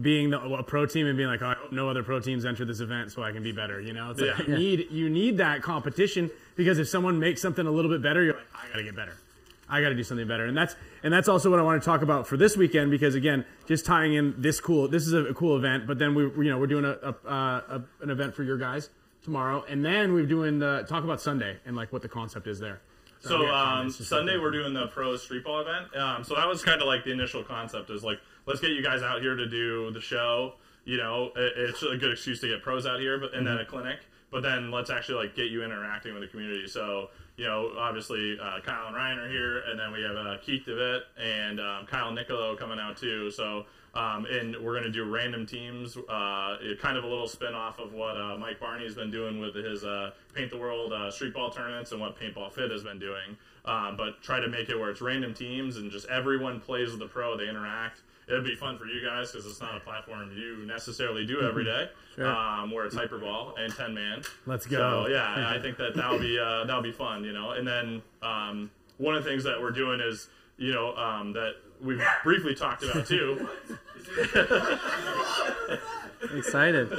being 0.00 0.30
the, 0.30 0.40
a 0.40 0.62
pro 0.62 0.86
team 0.86 1.06
and 1.06 1.16
being 1.16 1.28
like, 1.28 1.42
oh, 1.42 1.46
I 1.46 1.54
hope 1.54 1.72
no 1.72 1.88
other 1.88 2.02
pro 2.02 2.18
teams 2.20 2.44
enter 2.44 2.64
this 2.64 2.80
event 2.80 3.12
so 3.12 3.22
I 3.22 3.32
can 3.32 3.42
be 3.42 3.52
better. 3.52 3.80
You 3.80 3.92
know, 3.92 4.10
it's 4.10 4.20
like 4.20 4.38
Yeah. 4.38 4.54
you 4.54 4.58
need 4.58 4.86
you 4.90 5.08
need 5.08 5.36
that 5.38 5.62
competition 5.62 6.30
because 6.56 6.78
if 6.78 6.88
someone 6.88 7.18
makes 7.18 7.40
something 7.40 7.66
a 7.66 7.70
little 7.70 7.90
bit 7.90 8.02
better, 8.02 8.22
you're 8.22 8.34
like, 8.34 8.46
I 8.54 8.68
gotta 8.70 8.82
get 8.82 8.96
better. 8.96 9.16
I 9.68 9.80
got 9.80 9.88
to 9.88 9.94
do 9.94 10.02
something 10.02 10.28
better. 10.28 10.44
And 10.44 10.56
that's 10.56 10.76
and 11.02 11.12
that's 11.12 11.26
also 11.28 11.50
what 11.50 11.58
I 11.58 11.62
want 11.62 11.80
to 11.82 11.84
talk 11.84 12.02
about 12.02 12.26
for 12.26 12.36
this 12.36 12.54
weekend 12.56 12.90
because 12.90 13.14
again, 13.14 13.46
just 13.66 13.86
tying 13.86 14.12
in 14.12 14.34
this 14.36 14.60
cool. 14.60 14.88
This 14.88 15.06
is 15.06 15.14
a, 15.14 15.24
a 15.24 15.34
cool 15.34 15.56
event, 15.56 15.86
but 15.86 15.98
then 15.98 16.14
we 16.14 16.24
you 16.44 16.50
know 16.50 16.58
we're 16.58 16.66
doing 16.66 16.84
a, 16.84 16.90
a, 17.02 17.08
uh, 17.26 17.60
a 17.78 17.82
an 18.02 18.10
event 18.10 18.34
for 18.34 18.42
your 18.42 18.58
guys 18.58 18.90
tomorrow, 19.22 19.64
and 19.68 19.82
then 19.84 20.12
we're 20.12 20.26
doing 20.26 20.58
the 20.58 20.84
talk 20.86 21.02
about 21.02 21.20
Sunday 21.20 21.56
and 21.64 21.74
like 21.74 21.92
what 21.94 22.02
the 22.02 22.08
concept 22.08 22.46
is 22.46 22.58
there. 22.58 22.80
So 23.20 23.40
we 23.40 23.46
got 23.46 23.78
um, 23.80 23.90
Sunday 23.90 24.36
we're 24.36 24.50
doing 24.50 24.74
the 24.74 24.88
pro 24.88 25.16
street 25.16 25.44
ball 25.44 25.60
event. 25.60 25.96
Um, 25.96 26.24
so 26.24 26.34
that 26.34 26.46
was 26.46 26.62
kind 26.62 26.82
of 26.82 26.86
like 26.86 27.04
the 27.04 27.12
initial 27.12 27.42
concept 27.42 27.88
is 27.88 28.04
like 28.04 28.20
let's 28.46 28.60
get 28.60 28.70
you 28.70 28.82
guys 28.82 29.02
out 29.02 29.20
here 29.20 29.34
to 29.36 29.46
do 29.46 29.90
the 29.90 30.00
show. 30.00 30.54
You 30.84 30.98
know, 30.98 31.30
it, 31.36 31.52
it's 31.56 31.82
a 31.82 31.96
good 31.96 32.12
excuse 32.12 32.40
to 32.40 32.48
get 32.48 32.62
pros 32.62 32.86
out 32.86 33.00
here, 33.00 33.18
but 33.18 33.34
and 33.34 33.46
then 33.46 33.58
a 33.58 33.64
clinic. 33.64 34.00
But 34.30 34.42
then 34.42 34.70
let's 34.70 34.90
actually 34.90 35.24
like 35.26 35.36
get 35.36 35.50
you 35.50 35.62
interacting 35.62 36.12
with 36.12 36.22
the 36.22 36.28
community. 36.28 36.66
So 36.66 37.10
you 37.36 37.44
know, 37.46 37.72
obviously 37.78 38.38
uh, 38.40 38.60
Kyle 38.60 38.86
and 38.88 38.96
Ryan 38.96 39.18
are 39.18 39.28
here, 39.28 39.60
and 39.68 39.78
then 39.78 39.92
we 39.92 40.02
have 40.02 40.16
uh, 40.16 40.36
Keith 40.44 40.64
Devitt 40.66 41.02
and 41.20 41.60
um, 41.60 41.86
Kyle 41.86 42.10
Nicolo 42.12 42.56
coming 42.56 42.78
out 42.78 42.96
too. 42.96 43.30
So. 43.30 43.66
Um, 43.96 44.26
and 44.26 44.56
we're 44.56 44.72
going 44.72 44.82
to 44.82 44.90
do 44.90 45.04
random 45.04 45.46
teams, 45.46 45.96
uh, 45.96 46.56
it- 46.60 46.80
kind 46.80 46.96
of 46.96 47.04
a 47.04 47.06
little 47.06 47.28
spin 47.28 47.54
off 47.54 47.78
of 47.78 47.92
what 47.92 48.16
uh, 48.20 48.36
Mike 48.36 48.58
Barney's 48.58 48.96
been 48.96 49.12
doing 49.12 49.38
with 49.38 49.54
his 49.54 49.84
uh, 49.84 50.10
Paint 50.34 50.50
the 50.50 50.56
World 50.56 50.92
uh, 50.92 51.12
street 51.12 51.32
ball 51.32 51.48
tournaments 51.48 51.92
and 51.92 52.00
what 52.00 52.18
Paintball 52.18 52.52
Fit 52.52 52.72
has 52.72 52.82
been 52.82 52.98
doing. 52.98 53.36
Um, 53.64 53.96
but 53.96 54.20
try 54.20 54.40
to 54.40 54.48
make 54.48 54.68
it 54.68 54.76
where 54.76 54.90
it's 54.90 55.00
random 55.00 55.32
teams 55.32 55.76
and 55.76 55.92
just 55.92 56.08
everyone 56.08 56.58
plays 56.58 56.90
with 56.90 56.98
the 56.98 57.06
pro, 57.06 57.36
they 57.36 57.48
interact. 57.48 58.00
It'd 58.26 58.44
be 58.44 58.54
fun 58.54 58.78
for 58.78 58.86
you 58.86 59.04
guys 59.04 59.32
because 59.32 59.46
it's 59.46 59.60
not 59.60 59.76
a 59.76 59.80
platform 59.80 60.32
you 60.34 60.64
necessarily 60.66 61.26
do 61.26 61.42
every 61.42 61.64
day. 61.64 61.90
Sure. 62.14 62.26
Um, 62.26 62.70
where 62.70 62.86
it's 62.86 62.94
hyperball 62.94 63.58
and 63.58 63.74
ten 63.74 63.92
man. 63.92 64.22
Let's 64.46 64.66
go. 64.66 65.04
So 65.04 65.10
yeah, 65.10 65.48
I 65.48 65.58
think 65.62 65.76
that 65.78 65.94
that'll 65.94 66.18
be 66.18 66.38
uh, 66.38 66.64
that'll 66.64 66.82
be 66.82 66.92
fun, 66.92 67.24
you 67.24 67.32
know. 67.32 67.50
And 67.50 67.66
then 67.66 68.02
um, 68.22 68.70
one 68.98 69.14
of 69.14 69.24
the 69.24 69.30
things 69.30 69.44
that 69.44 69.60
we're 69.60 69.72
doing 69.72 70.00
is 70.00 70.28
you 70.56 70.72
know 70.72 70.96
um, 70.96 71.32
that 71.34 71.56
we've 71.80 72.02
briefly 72.22 72.54
talked 72.54 72.82
about 72.82 73.06
too. 73.08 73.48
Excited. 76.34 76.90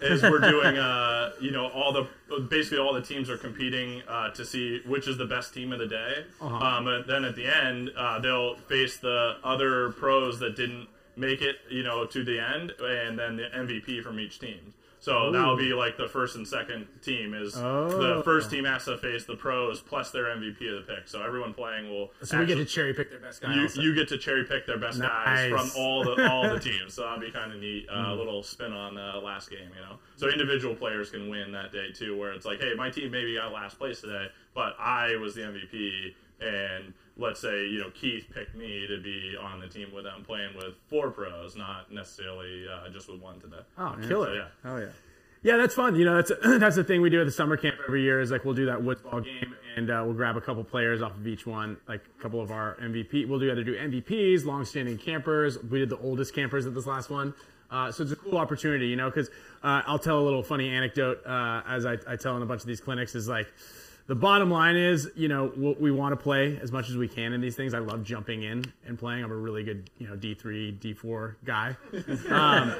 is 0.00 0.22
we're 0.22 0.38
doing 0.50 0.76
uh, 0.76 1.32
you 1.40 1.50
know 1.50 1.68
all 1.68 1.92
the 1.92 2.06
basically 2.50 2.78
all 2.78 2.92
the 2.92 3.02
teams 3.02 3.30
are 3.30 3.36
competing 3.36 4.02
uh, 4.08 4.30
to 4.30 4.44
see 4.44 4.80
which 4.86 5.08
is 5.08 5.16
the 5.18 5.26
best 5.26 5.54
team 5.54 5.72
of 5.72 5.78
the 5.78 5.86
day. 5.86 6.24
Uh-huh. 6.40 6.54
Um, 6.56 6.86
and 6.88 7.04
then 7.06 7.24
at 7.24 7.36
the 7.36 7.46
end 7.46 7.90
uh, 7.96 8.18
they'll 8.20 8.56
face 8.56 8.96
the 8.98 9.36
other 9.42 9.92
pros 9.92 10.38
that 10.40 10.56
didn't 10.56 10.88
make 11.16 11.42
it 11.42 11.56
you 11.70 11.82
know 11.82 12.06
to 12.06 12.24
the 12.24 12.38
end, 12.40 12.72
and 12.80 13.18
then 13.18 13.36
the 13.36 13.48
MVP 13.54 14.02
from 14.02 14.18
each 14.20 14.38
team. 14.38 14.74
So 15.08 15.32
that'll 15.32 15.56
be 15.56 15.72
like 15.72 15.96
the 15.96 16.06
first 16.06 16.36
and 16.36 16.46
second 16.46 16.86
team 17.02 17.32
is 17.32 17.56
Oh. 17.56 17.88
the 18.16 18.22
first 18.22 18.50
team 18.50 18.64
has 18.64 18.84
to 18.84 18.98
face 18.98 19.24
the 19.24 19.36
pros 19.36 19.80
plus 19.80 20.10
their 20.10 20.26
MVP 20.26 20.68
of 20.68 20.86
the 20.86 20.94
pick. 20.94 21.08
So 21.08 21.22
everyone 21.22 21.54
playing 21.54 21.88
will 21.88 22.10
So 22.22 22.38
we 22.38 22.44
get 22.46 22.56
to 22.56 22.64
cherry 22.66 22.92
pick 22.92 23.08
their 23.10 23.18
best 23.20 23.40
guys. 23.40 23.56
you, 23.56 23.62
also. 23.62 23.80
you 23.80 23.94
get 23.94 24.08
to 24.08 24.18
cherry 24.18 24.44
pick 24.44 24.66
their 24.66 24.76
best 24.78 25.00
guys 25.00 25.50
from 25.50 25.70
all 25.76 26.04
the 26.04 26.30
all 26.30 26.48
the 26.50 26.60
teams. 26.70 26.92
So 26.92 27.02
that'll 27.02 27.20
be 27.20 27.30
kind 27.30 27.52
of 27.52 27.58
neat. 27.58 27.86
Uh, 27.88 28.08
Mm. 28.08 28.18
little 28.18 28.42
spin 28.42 28.72
on 28.72 28.98
uh, 28.98 29.18
last 29.20 29.48
game, 29.50 29.70
you 29.74 29.80
know. 29.80 29.98
So 30.16 30.28
individual 30.28 30.74
players 30.74 31.10
can 31.10 31.28
win 31.30 31.52
that 31.52 31.72
day 31.72 31.90
too, 31.92 32.16
where 32.16 32.32
it's 32.32 32.44
like, 32.44 32.60
hey, 32.60 32.74
my 32.76 32.90
team 32.90 33.10
maybe 33.10 33.34
got 33.36 33.50
last 33.52 33.78
place 33.78 34.00
today, 34.02 34.26
but 34.54 34.76
I 34.78 35.16
was 35.16 35.34
the 35.34 35.42
MVP, 35.42 36.14
and 36.40 36.92
let's 37.18 37.40
say 37.40 37.66
you 37.66 37.80
know 37.80 37.90
Keith 37.90 38.26
picked 38.32 38.54
me 38.54 38.86
to 38.86 39.00
be 39.02 39.34
on 39.40 39.60
the 39.60 39.66
team 39.68 39.92
with 39.94 40.04
them, 40.04 40.24
playing 40.24 40.54
with 40.56 40.74
four 40.88 41.10
pros, 41.10 41.56
not 41.56 41.92
necessarily 41.92 42.66
uh, 42.68 42.88
just 42.90 43.10
with 43.10 43.20
one 43.20 43.40
today. 43.40 43.60
Oh, 43.76 43.96
So, 44.02 44.08
killer. 44.08 44.34
yeah. 44.34 44.44
Oh 44.64 44.76
yeah. 44.78 44.86
Yeah, 45.40 45.56
that's 45.56 45.74
fun. 45.74 45.94
You 45.94 46.04
know, 46.04 46.16
that's 46.16 46.32
that's 46.58 46.74
the 46.76 46.82
thing 46.84 47.00
we 47.00 47.10
do 47.10 47.20
at 47.20 47.24
the 47.26 47.30
summer 47.32 47.56
camp 47.56 47.76
every 47.86 48.02
year. 48.02 48.20
Is 48.20 48.30
like 48.30 48.44
we'll 48.44 48.54
do 48.54 48.66
that 48.66 48.82
woods 48.82 49.00
ball 49.02 49.20
game, 49.20 49.54
and 49.76 49.88
uh, 49.88 50.02
we'll 50.04 50.14
grab 50.14 50.36
a 50.36 50.40
couple 50.40 50.64
players 50.64 51.00
off 51.00 51.14
of 51.16 51.26
each 51.28 51.46
one, 51.46 51.76
like 51.86 52.02
a 52.18 52.22
couple 52.22 52.40
of 52.40 52.50
our 52.50 52.76
MVP. 52.82 53.28
We'll 53.28 53.38
do 53.38 53.50
either 53.50 53.62
do 53.62 53.76
MVPs, 53.76 54.44
long-standing 54.44 54.98
campers. 54.98 55.56
We 55.62 55.78
did 55.78 55.90
the 55.90 55.98
oldest 55.98 56.34
campers 56.34 56.66
at 56.66 56.74
this 56.74 56.86
last 56.86 57.08
one, 57.08 57.34
uh, 57.70 57.92
so 57.92 58.02
it's 58.02 58.10
a 58.12 58.16
cool 58.16 58.36
opportunity, 58.36 58.88
you 58.88 58.96
know. 58.96 59.10
Because 59.10 59.28
uh, 59.62 59.82
I'll 59.86 60.00
tell 60.00 60.18
a 60.18 60.24
little 60.24 60.42
funny 60.42 60.70
anecdote 60.70 61.24
uh, 61.24 61.62
as 61.68 61.86
I, 61.86 61.98
I 62.08 62.16
tell 62.16 62.36
in 62.36 62.42
a 62.42 62.46
bunch 62.46 62.62
of 62.62 62.66
these 62.66 62.80
clinics 62.80 63.14
is 63.14 63.28
like. 63.28 63.46
The 64.08 64.14
bottom 64.14 64.50
line 64.50 64.74
is, 64.76 65.10
you 65.16 65.28
know, 65.28 65.52
we, 65.56 65.72
we 65.74 65.90
want 65.90 66.12
to 66.12 66.16
play 66.16 66.58
as 66.62 66.72
much 66.72 66.88
as 66.88 66.96
we 66.96 67.06
can 67.08 67.34
in 67.34 67.40
these 67.42 67.54
things. 67.56 67.74
I 67.74 67.78
love 67.78 68.02
jumping 68.02 68.42
in 68.42 68.64
and 68.86 68.98
playing. 68.98 69.22
I'm 69.22 69.30
a 69.30 69.36
really 69.36 69.62
good, 69.62 69.90
you 69.98 70.08
know, 70.08 70.16
D3, 70.16 70.78
D4 70.78 71.34
guy. 71.44 71.76
Um, 72.30 72.74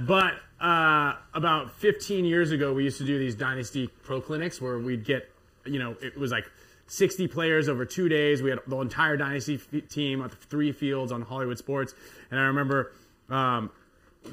but 0.00 0.34
uh, 0.60 1.14
about 1.34 1.72
15 1.72 2.24
years 2.24 2.50
ago, 2.50 2.72
we 2.72 2.82
used 2.84 2.98
to 2.98 3.04
do 3.04 3.16
these 3.18 3.34
Dynasty 3.36 3.86
Pro 4.02 4.20
clinics 4.20 4.60
where 4.60 4.78
we'd 4.78 5.04
get, 5.04 5.30
you 5.64 5.78
know, 5.78 5.96
it 6.02 6.18
was 6.18 6.30
like 6.32 6.50
60 6.88 7.28
players 7.28 7.68
over 7.68 7.84
two 7.84 8.08
days. 8.08 8.42
We 8.42 8.50
had 8.50 8.58
the 8.66 8.78
entire 8.80 9.16
Dynasty 9.16 9.54
f- 9.72 9.88
team 9.88 10.20
at 10.22 10.32
three 10.32 10.72
fields 10.72 11.12
on 11.12 11.22
Hollywood 11.22 11.58
Sports. 11.58 11.94
And 12.30 12.40
I 12.40 12.44
remember 12.44 12.92
um, 13.30 13.70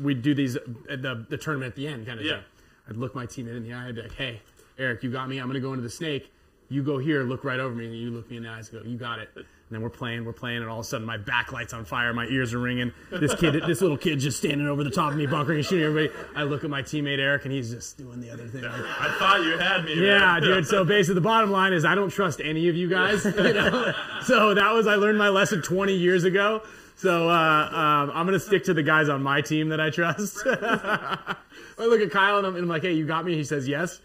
we'd 0.01 0.21
do 0.23 0.34
these 0.34 0.55
at 0.55 1.01
the, 1.03 1.25
the 1.29 1.38
tournament 1.38 1.71
at 1.71 1.75
the 1.75 1.88
end 1.88 2.07
kind 2.07 2.19
of 2.19 2.25
Yeah. 2.25 2.34
thing. 2.38 2.43
I'd 2.89 2.97
look 2.97 3.13
my 3.15 3.25
teammate 3.27 3.55
in 3.55 3.63
the 3.63 3.73
eye 3.73 3.86
and 3.86 3.95
be 3.95 4.01
like, 4.01 4.13
hey, 4.15 4.41
Eric, 4.78 5.03
you 5.03 5.11
got 5.11 5.30
me. 5.30 5.38
I'm 5.38 5.45
going 5.45 5.55
to 5.55 5.59
go 5.61 5.74
into 5.74 5.84
the 5.84 5.89
snake. 5.89 6.32
You 6.69 6.82
go 6.82 6.97
here, 6.97 7.24
look 7.24 7.43
right 7.43 7.59
over 7.59 7.76
me, 7.76 7.86
and 7.86 7.95
you 7.95 8.09
look 8.09 8.30
me 8.32 8.38
in 8.38 8.43
the 8.43 8.49
eyes 8.49 8.69
and 8.69 8.82
go, 8.82 8.89
you 8.89 8.97
got 8.97 9.19
it. 9.19 9.30
And 9.36 9.45
then 9.69 9.82
we're 9.82 9.89
playing, 9.89 10.26
we're 10.26 10.34
playing, 10.34 10.57
and 10.57 10.69
all 10.69 10.80
of 10.80 10.86
a 10.86 10.88
sudden 10.88 11.05
my 11.05 11.17
backlight's 11.17 11.74
on 11.74 11.86
fire, 11.86 12.13
my 12.13 12.26
ears 12.26 12.53
are 12.53 12.59
ringing. 12.59 12.91
This 13.11 13.36
kid, 13.36 13.61
this 13.67 13.82
little 13.82 13.97
kid 13.97 14.19
just 14.19 14.38
standing 14.38 14.67
over 14.67 14.84
the 14.84 14.89
top 14.89 15.11
of 15.11 15.17
me, 15.17 15.26
bunkering 15.28 15.57
and 15.57 15.65
shooting 15.65 15.86
everybody. 15.86 16.13
I 16.36 16.43
look 16.43 16.63
at 16.63 16.69
my 16.69 16.82
teammate 16.82 17.19
Eric, 17.19 17.45
and 17.45 17.53
he's 17.53 17.69
just 17.69 17.97
doing 17.97 18.21
the 18.21 18.32
other 18.32 18.47
thing. 18.47 18.65
I 18.65 19.15
thought 19.19 19.43
you 19.43 19.57
had 19.57 19.86
me. 19.86 19.95
yeah, 20.05 20.39
man. 20.39 20.41
dude. 20.41 20.67
So 20.67 20.84
basically, 20.84 21.15
the 21.15 21.21
bottom 21.21 21.51
line 21.51 21.74
is 21.74 21.86
I 21.86 21.95
don't 21.95 22.09
trust 22.09 22.41
any 22.43 22.69
of 22.69 22.76
you 22.76 22.89
guys. 22.89 23.26
You 23.43 23.53
know? 23.53 23.93
so 24.24 24.53
that 24.53 24.74
was 24.74 24.88
I 24.88 24.95
learned 24.95 25.17
my 25.17 25.30
lesson 25.30 25.61
20 25.61 25.93
years 25.93 26.24
ago. 26.24 26.61
So 26.95 27.30
uh, 27.30 27.34
um, 27.34 28.11
I'm 28.13 28.26
gonna 28.26 28.39
stick 28.39 28.63
to 28.65 28.74
the 28.74 28.84
guys 28.84 29.09
on 29.09 29.21
my 29.21 29.41
team 29.41 29.69
that 29.69 29.82
I 29.82 29.89
trust. 29.89 30.39
I 30.45 31.36
look 31.78 31.99
at 31.99 32.11
Kyle 32.11 32.38
and 32.38 32.47
I'm, 32.47 32.55
and 32.55 32.63
I'm 32.63 32.69
like, 32.69 32.84
"Hey, 32.84 32.93
you 32.93 33.05
got 33.05 33.26
me?" 33.26 33.36
He 33.36 33.43
says, 33.43 33.67
"Yes." 33.67 33.99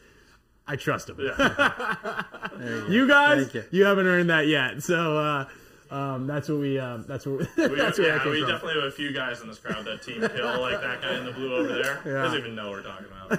I 0.68 0.76
trust 0.76 1.08
him. 1.08 1.18
you 2.90 3.08
guys, 3.08 3.54
you. 3.54 3.64
you. 3.70 3.86
haven't 3.86 4.06
earned 4.06 4.28
that 4.28 4.46
yet. 4.46 4.82
So 4.82 5.16
uh, 5.16 5.46
um, 5.90 6.26
that's 6.26 6.50
what 6.50 6.58
we. 6.58 6.78
Uh, 6.78 6.98
that's 6.98 7.24
what. 7.24 7.38
We, 7.38 7.46
that's 7.76 7.98
yeah, 7.98 8.18
came 8.18 8.32
we 8.32 8.40
from. 8.40 8.50
definitely 8.50 8.74
have 8.74 8.84
a 8.84 8.90
few 8.90 9.10
guys 9.12 9.40
in 9.40 9.48
this 9.48 9.58
crowd 9.58 9.86
that 9.86 10.02
team 10.02 10.20
kill, 10.20 10.60
like 10.60 10.82
that 10.82 11.00
guy 11.00 11.16
in 11.16 11.24
the 11.24 11.32
blue 11.32 11.56
over 11.56 11.82
there. 11.82 12.02
Yeah. 12.04 12.22
Doesn't 12.22 12.38
even 12.38 12.54
know 12.54 12.70
what 12.70 12.72
we're 12.72 12.82
talking 12.82 13.06
about. 13.06 13.32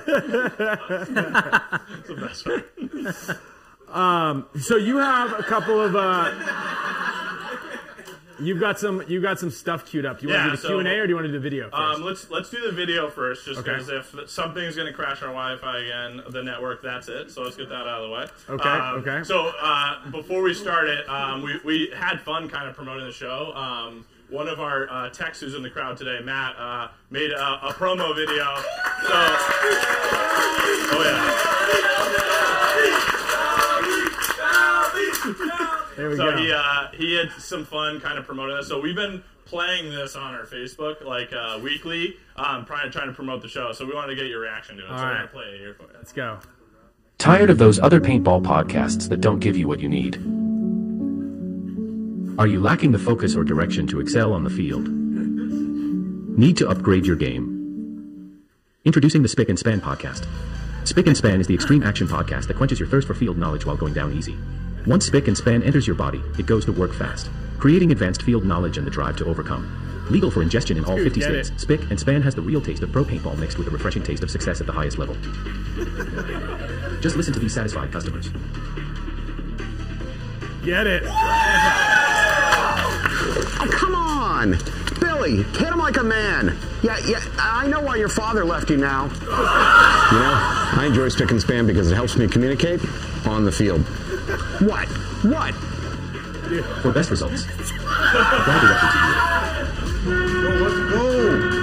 it's 2.00 2.08
the 2.08 2.16
best 2.16 2.46
part. 2.46 2.66
So 4.62 4.78
you 4.78 4.98
have 4.98 5.40
a 5.40 5.44
couple 5.44 5.80
of. 5.80 5.96
Uh, 5.96 6.32
you've 8.42 8.60
got 8.60 8.80
some. 8.80 9.04
you've 9.08 9.24
got 9.24 9.40
some 9.40 9.50
stuff 9.50 9.86
queued 9.86 10.06
up. 10.06 10.20
Do 10.20 10.28
you 10.28 10.34
want 10.34 10.46
to 10.46 10.50
do 10.52 10.56
the 10.56 10.62
so- 10.62 10.68
Q 10.70 10.80
and 10.80 10.88
A 10.88 11.00
or 11.00 11.06
do 11.08 11.12
you 11.12 11.16
want 11.16 11.26
to 11.26 11.32
do 11.32 11.34
the 11.34 11.40
video 11.40 11.70
first? 11.70 11.76
Um, 11.82 12.02
let's 12.04 12.30
let's 12.30 12.50
do 12.50 12.62
the 12.62 12.72
video 12.72 13.10
first, 13.10 13.46
just 13.46 13.60
Okay. 13.60 13.72
because 13.72 13.90
if 13.90 14.30
something's 14.30 14.76
going 14.76 14.88
to 14.88 14.94
crash 14.94 15.22
our 15.22 15.30
Wi-Fi 15.30 15.78
again, 15.80 16.22
the 16.30 16.42
network, 16.44 16.82
that's 16.82 17.08
it. 17.08 17.32
So 17.32 17.42
let's 17.44 17.56
get 17.56 17.70
that 17.70 17.88
out 17.88 18.02
of 18.02 18.10
the 18.10 18.14
way. 18.16 18.28
Okay, 18.50 18.70
Um, 18.70 18.96
okay. 19.00 19.24
So 19.24 19.52
uh, 19.62 20.10
before 20.12 20.42
we 20.42 20.54
start 20.54 20.88
it, 20.90 21.08
um, 21.10 21.42
we 21.42 21.60
we 21.66 21.92
had 21.96 22.22
fun 22.22 22.48
kind 22.50 22.68
of 22.70 22.76
promoting 22.76 23.06
the 23.06 23.12
show. 23.14 23.54
Um, 23.56 24.06
one 24.30 24.48
of 24.48 24.60
our 24.60 24.88
uh, 24.92 25.10
techs 25.10 25.40
who's 25.40 25.56
in 25.56 25.64
the 25.64 25.70
crowd 25.72 25.98
today, 25.98 26.20
Matt, 26.24 26.56
uh, 26.60 26.90
made 27.10 27.32
a, 27.32 27.68
a 27.68 27.74
promo 27.74 28.16
video. 28.16 28.46
So, 29.08 29.14
oh 35.42 35.79
there 36.00 36.10
we 36.10 36.16
So 36.16 36.32
go. 36.32 36.38
he 36.38 36.52
uh, 36.54 36.88
he 36.94 37.16
had 37.18 37.30
some 37.34 37.66
fun 37.66 38.00
kind 38.00 38.18
of 38.18 38.26
promoting 38.26 38.56
this. 38.56 38.70
So 38.70 38.80
we've 38.80 38.96
been 38.96 39.22
playing 39.46 39.90
this 39.90 40.16
on 40.16 40.34
our 40.34 40.46
Facebook 40.46 41.04
like 41.04 41.34
uh, 41.34 41.60
weekly, 41.62 42.16
um, 42.38 42.66
trying 42.66 42.90
trying 42.90 43.08
to 43.08 43.14
promote 43.14 43.42
the 43.42 43.50
show. 43.50 43.74
So 43.74 43.86
we 43.86 43.94
wanted 43.94 44.12
to 44.12 44.16
get 44.16 44.28
your 44.28 44.40
reaction 44.40 44.78
to 44.78 44.84
it. 44.84 44.88
so 44.88 44.94
All 44.94 45.04
we're 45.04 45.14
gonna 45.16 45.28
play 45.28 45.44
it 45.44 45.60
here 45.60 45.74
for 45.74 45.84
you. 45.84 45.90
Let's 45.96 46.14
go. 46.14 46.40
Tired 47.18 47.50
of 47.50 47.58
those 47.58 47.80
other 47.80 48.00
paintball 48.00 48.44
podcasts 48.44 49.10
that 49.10 49.20
don't 49.20 49.40
give 49.40 49.58
you 49.58 49.68
what 49.68 49.82
you 49.82 49.90
need? 49.90 50.16
Are 52.40 52.48
you 52.48 52.62
lacking 52.62 52.94
the 52.94 53.00
focus 53.00 53.36
or 53.36 53.44
direction 53.44 53.86
to 53.88 54.00
excel 54.00 54.32
on 54.32 54.46
the 54.46 54.50
field? 54.50 54.88
Need 54.88 56.56
to 56.58 56.70
upgrade 56.70 57.06
your 57.06 57.18
game? 57.18 58.40
Introducing 58.86 59.22
the 59.22 59.28
Spick 59.28 59.50
and 59.50 59.60
Span 59.60 59.82
podcast. 59.82 60.26
Spick 60.86 61.08
and 61.08 61.18
Span 61.18 61.42
is 61.42 61.48
the 61.48 61.54
extreme 61.54 61.84
action 61.84 62.08
podcast 62.08 62.48
that 62.48 62.56
quenches 62.56 62.80
your 62.80 62.88
thirst 62.88 63.06
for 63.06 63.14
field 63.14 63.38
knowledge 63.38 63.66
while 63.66 63.76
going 63.76 63.94
down 63.94 64.14
easy. 64.14 64.38
Once 64.90 65.06
Spick 65.06 65.28
and 65.28 65.38
Span 65.38 65.62
enters 65.62 65.86
your 65.86 65.96
body, 65.96 66.20
it 66.40 66.48
goes 66.48 66.66
to 66.66 66.72
work 66.72 66.92
fast, 66.96 67.30
creating 67.60 67.92
advanced 67.92 68.24
field 68.24 68.44
knowledge 68.44 68.80
and 68.80 68.88
the 68.88 68.90
drive 68.90 69.16
to 69.16 69.26
overcome. 69.26 70.08
Legal 70.10 70.32
for 70.32 70.42
ingestion 70.42 70.78
in 70.78 70.86
all 70.86 70.96
Dude, 70.96 71.14
50 71.14 71.22
states, 71.22 71.50
it. 71.50 71.60
Spick 71.60 71.82
and 71.92 72.00
Span 72.00 72.24
has 72.24 72.34
the 72.34 72.42
real 72.42 72.60
taste 72.60 72.82
of 72.82 72.92
pro 72.92 73.06
paintball 73.06 73.38
mixed 73.38 73.60
with 73.60 73.68
a 73.68 73.70
refreshing 73.70 74.02
taste 74.02 74.24
of 74.24 74.32
success 74.32 74.62
at 74.62 74.66
the 74.66 74.74
highest 74.74 74.98
level. 74.98 75.14
Just 77.02 77.18
listen 77.18 77.32
to 77.34 77.40
these 77.40 77.54
satisfied 77.54 77.92
customers. 77.92 78.30
Get 80.66 80.88
it. 80.88 81.04
Oh, 83.62 83.70
come 83.70 83.94
on! 83.94 84.58
Billy, 85.00 85.44
hit 85.44 85.68
him 85.68 85.78
like 85.78 85.98
a 85.98 86.04
man. 86.04 86.58
Yeah, 86.82 86.98
yeah, 87.06 87.22
I 87.38 87.68
know 87.68 87.82
why 87.82 87.98
your 87.98 88.10
father 88.10 88.44
left 88.44 88.72
you 88.72 88.78
now. 88.78 89.04
You 89.06 89.20
know, 89.20 90.34
I 90.82 90.86
enjoy 90.88 91.10
Spick 91.10 91.30
and 91.30 91.40
Span 91.40 91.68
because 91.68 91.92
it 91.92 91.96
helps 91.96 92.18
me 92.18 92.28
communicate 92.28 92.82
on 93.28 93.46
the 93.46 93.52
field. 93.52 93.86
What? 94.30 94.88
What? 95.24 95.56
For 96.82 96.92
best 96.92 97.10
results, 97.12 97.44
apply 97.46 98.60
directly 98.62 98.90
to 98.90 98.98
you. 99.06 100.20
Let's 100.60 100.80
go. 100.94 101.60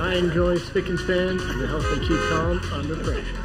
I 0.00 0.14
enjoy 0.16 0.58
spick 0.58 0.88
and 0.88 0.98
span 0.98 1.40
and 1.40 1.62
it 1.62 1.66
helps 1.68 1.90
me 1.90 1.98
keep 2.06 2.20
calm 2.28 2.60
under 2.72 2.96
pressure. 2.96 3.36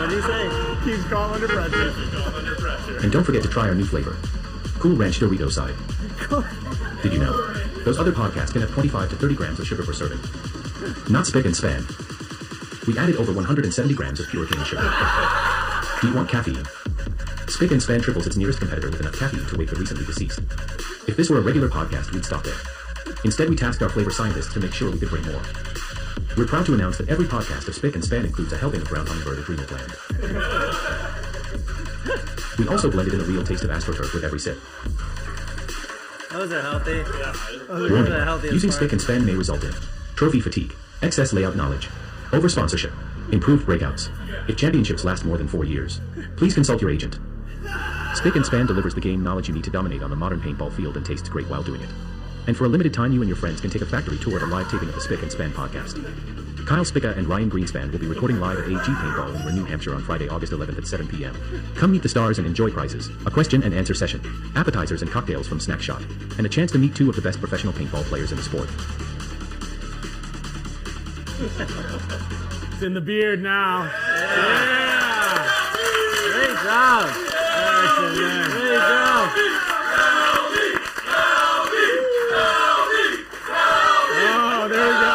What 0.00 0.08
do 0.08 0.16
you 0.16 0.22
say? 0.22 0.48
Keeps 0.84 1.04
calm 1.08 1.32
under 1.32 1.48
pressure. 1.48 1.90
Under 2.36 2.54
pressure. 2.56 2.98
And 2.98 3.12
don't 3.12 3.24
forget 3.24 3.42
to 3.42 3.48
try 3.48 3.68
our 3.68 3.74
new 3.74 3.84
flavor, 3.84 4.16
Cool 4.78 4.96
Ranch 4.96 5.20
Dorito 5.20 5.50
side. 5.50 5.74
Did 7.02 7.12
you 7.12 7.18
know? 7.18 7.32
Those 7.84 7.98
other 7.98 8.12
podcasts 8.12 8.52
can 8.52 8.62
have 8.62 8.70
25 8.72 9.10
to 9.10 9.16
30 9.16 9.34
grams 9.34 9.60
of 9.60 9.66
sugar 9.66 9.82
per 9.84 9.92
serving. 9.92 10.18
Not 11.12 11.26
spick 11.26 11.44
and 11.44 11.56
span. 11.56 11.86
We 12.86 12.98
added 12.98 13.16
over 13.16 13.32
170 13.32 13.94
grams 13.94 14.20
of 14.20 14.28
pure 14.28 14.46
cane 14.46 14.64
sugar. 14.64 14.82
Do 16.00 16.08
you 16.08 16.14
want 16.14 16.28
caffeine? 16.28 16.64
Spick 17.48 17.70
and 17.70 17.82
Span 17.82 18.00
triples 18.00 18.26
its 18.26 18.36
nearest 18.36 18.58
competitor 18.58 18.90
with 18.90 19.00
enough 19.00 19.18
caffeine 19.18 19.46
to 19.46 19.56
wake 19.56 19.70
the 19.70 19.76
recently 19.76 20.04
deceased. 20.04 20.40
If 21.08 21.16
this 21.16 21.30
were 21.30 21.38
a 21.38 21.40
regular 21.42 21.68
podcast, 21.68 22.12
we'd 22.12 22.24
stop 22.24 22.42
there. 22.42 22.56
Instead, 23.24 23.48
we 23.48 23.56
tasked 23.56 23.82
our 23.82 23.88
flavor 23.88 24.10
scientists 24.10 24.52
to 24.54 24.60
make 24.60 24.74
sure 24.74 24.90
we 24.90 24.98
could 24.98 25.08
bring 25.10 25.24
more. 25.24 25.40
We're 26.36 26.46
proud 26.46 26.66
to 26.66 26.74
announce 26.74 26.98
that 26.98 27.08
every 27.08 27.26
podcast 27.26 27.68
of 27.68 27.74
Spick 27.74 27.94
and 27.94 28.04
Span 28.04 28.24
includes 28.26 28.52
a 28.52 28.58
helping 28.58 28.82
of 28.82 28.88
brown 28.88 29.06
hummingbird 29.06 29.38
adrenal 29.38 29.66
gland. 29.66 29.92
We 32.58 32.68
also 32.68 32.90
blended 32.90 33.14
in 33.14 33.20
a 33.20 33.24
real 33.24 33.44
taste 33.44 33.64
of 33.64 33.70
AstroTurf 33.70 34.12
with 34.12 34.24
every 34.24 34.38
sip. 34.40 34.58
Those 36.30 36.52
are 36.52 36.62
healthy. 36.62 37.02
Those 37.02 37.90
are 37.90 37.94
Warning, 37.94 38.12
the 38.12 38.24
healthiest 38.24 38.52
using 38.52 38.70
part. 38.70 38.76
spick 38.80 38.92
and 38.92 39.00
span 39.00 39.24
may 39.24 39.34
result 39.34 39.62
in 39.64 39.72
trophy 40.16 40.40
fatigue, 40.40 40.74
excess 41.02 41.32
layout 41.32 41.56
knowledge, 41.56 41.88
over 42.32 42.48
sponsorship, 42.48 42.92
improved 43.32 43.66
breakouts. 43.66 44.10
If 44.48 44.56
championships 44.56 45.04
last 45.04 45.24
more 45.24 45.38
than 45.38 45.48
four 45.48 45.64
years, 45.64 46.00
please 46.36 46.54
consult 46.54 46.80
your 46.80 46.90
agent. 46.90 47.18
Spick 48.14 48.36
and 48.36 48.46
Span 48.46 48.66
delivers 48.66 48.94
the 48.94 49.00
game 49.00 49.22
knowledge 49.22 49.48
you 49.48 49.54
need 49.54 49.64
to 49.64 49.70
dominate 49.70 50.02
on 50.02 50.10
the 50.10 50.16
modern 50.16 50.40
paintball 50.40 50.72
field 50.72 50.96
and 50.96 51.04
tastes 51.04 51.28
great 51.28 51.48
while 51.48 51.62
doing 51.62 51.80
it. 51.80 51.88
And 52.46 52.56
for 52.56 52.64
a 52.64 52.68
limited 52.68 52.92
time, 52.92 53.12
you 53.12 53.20
and 53.20 53.28
your 53.28 53.36
friends 53.36 53.60
can 53.60 53.70
take 53.70 53.82
a 53.82 53.86
factory 53.86 54.18
tour 54.18 54.36
at 54.36 54.42
a 54.42 54.46
live 54.46 54.70
taping 54.70 54.88
of 54.88 54.94
the 54.94 55.00
Spick 55.00 55.22
and 55.22 55.32
Span 55.32 55.50
podcast. 55.52 55.94
Kyle 56.66 56.84
Spicka 56.84 57.16
and 57.18 57.26
Ryan 57.26 57.50
Greenspan 57.50 57.92
will 57.92 57.98
be 57.98 58.06
recording 58.06 58.40
live 58.40 58.58
at 58.58 58.64
AG 58.64 58.76
Paintball 58.76 59.48
in 59.48 59.54
New 59.54 59.64
Hampshire 59.64 59.94
on 59.94 60.02
Friday, 60.02 60.28
August 60.28 60.52
11th 60.52 60.78
at 60.78 60.86
7 60.86 61.06
p.m. 61.08 61.36
Come 61.74 61.92
meet 61.92 62.02
the 62.02 62.08
stars 62.08 62.38
and 62.38 62.46
enjoy 62.46 62.70
prizes, 62.70 63.10
a 63.26 63.30
question 63.30 63.62
and 63.62 63.74
answer 63.74 63.92
session, 63.92 64.22
appetizers 64.56 65.02
and 65.02 65.10
cocktails 65.10 65.46
from 65.46 65.60
Snack 65.60 65.82
Shop, 65.82 66.00
and 66.38 66.46
a 66.46 66.48
chance 66.48 66.72
to 66.72 66.78
meet 66.78 66.94
two 66.94 67.10
of 67.10 67.16
the 67.16 67.22
best 67.22 67.38
professional 67.38 67.74
paintball 67.74 68.04
players 68.04 68.30
in 68.30 68.38
the 68.38 68.42
sport. 68.42 68.70
It's 71.40 72.82
in 72.82 72.94
the 72.94 73.00
beard 73.00 73.42
now. 73.42 73.84
Yeah. 73.84 75.50
Great 76.32 76.56
job. 76.62 77.08
Excellent. 77.10 78.50
Great 78.52 78.78
job. 78.78 79.30
Oh, 84.26 84.68
there 84.70 84.86
we 84.86 84.94
go. 84.94 85.14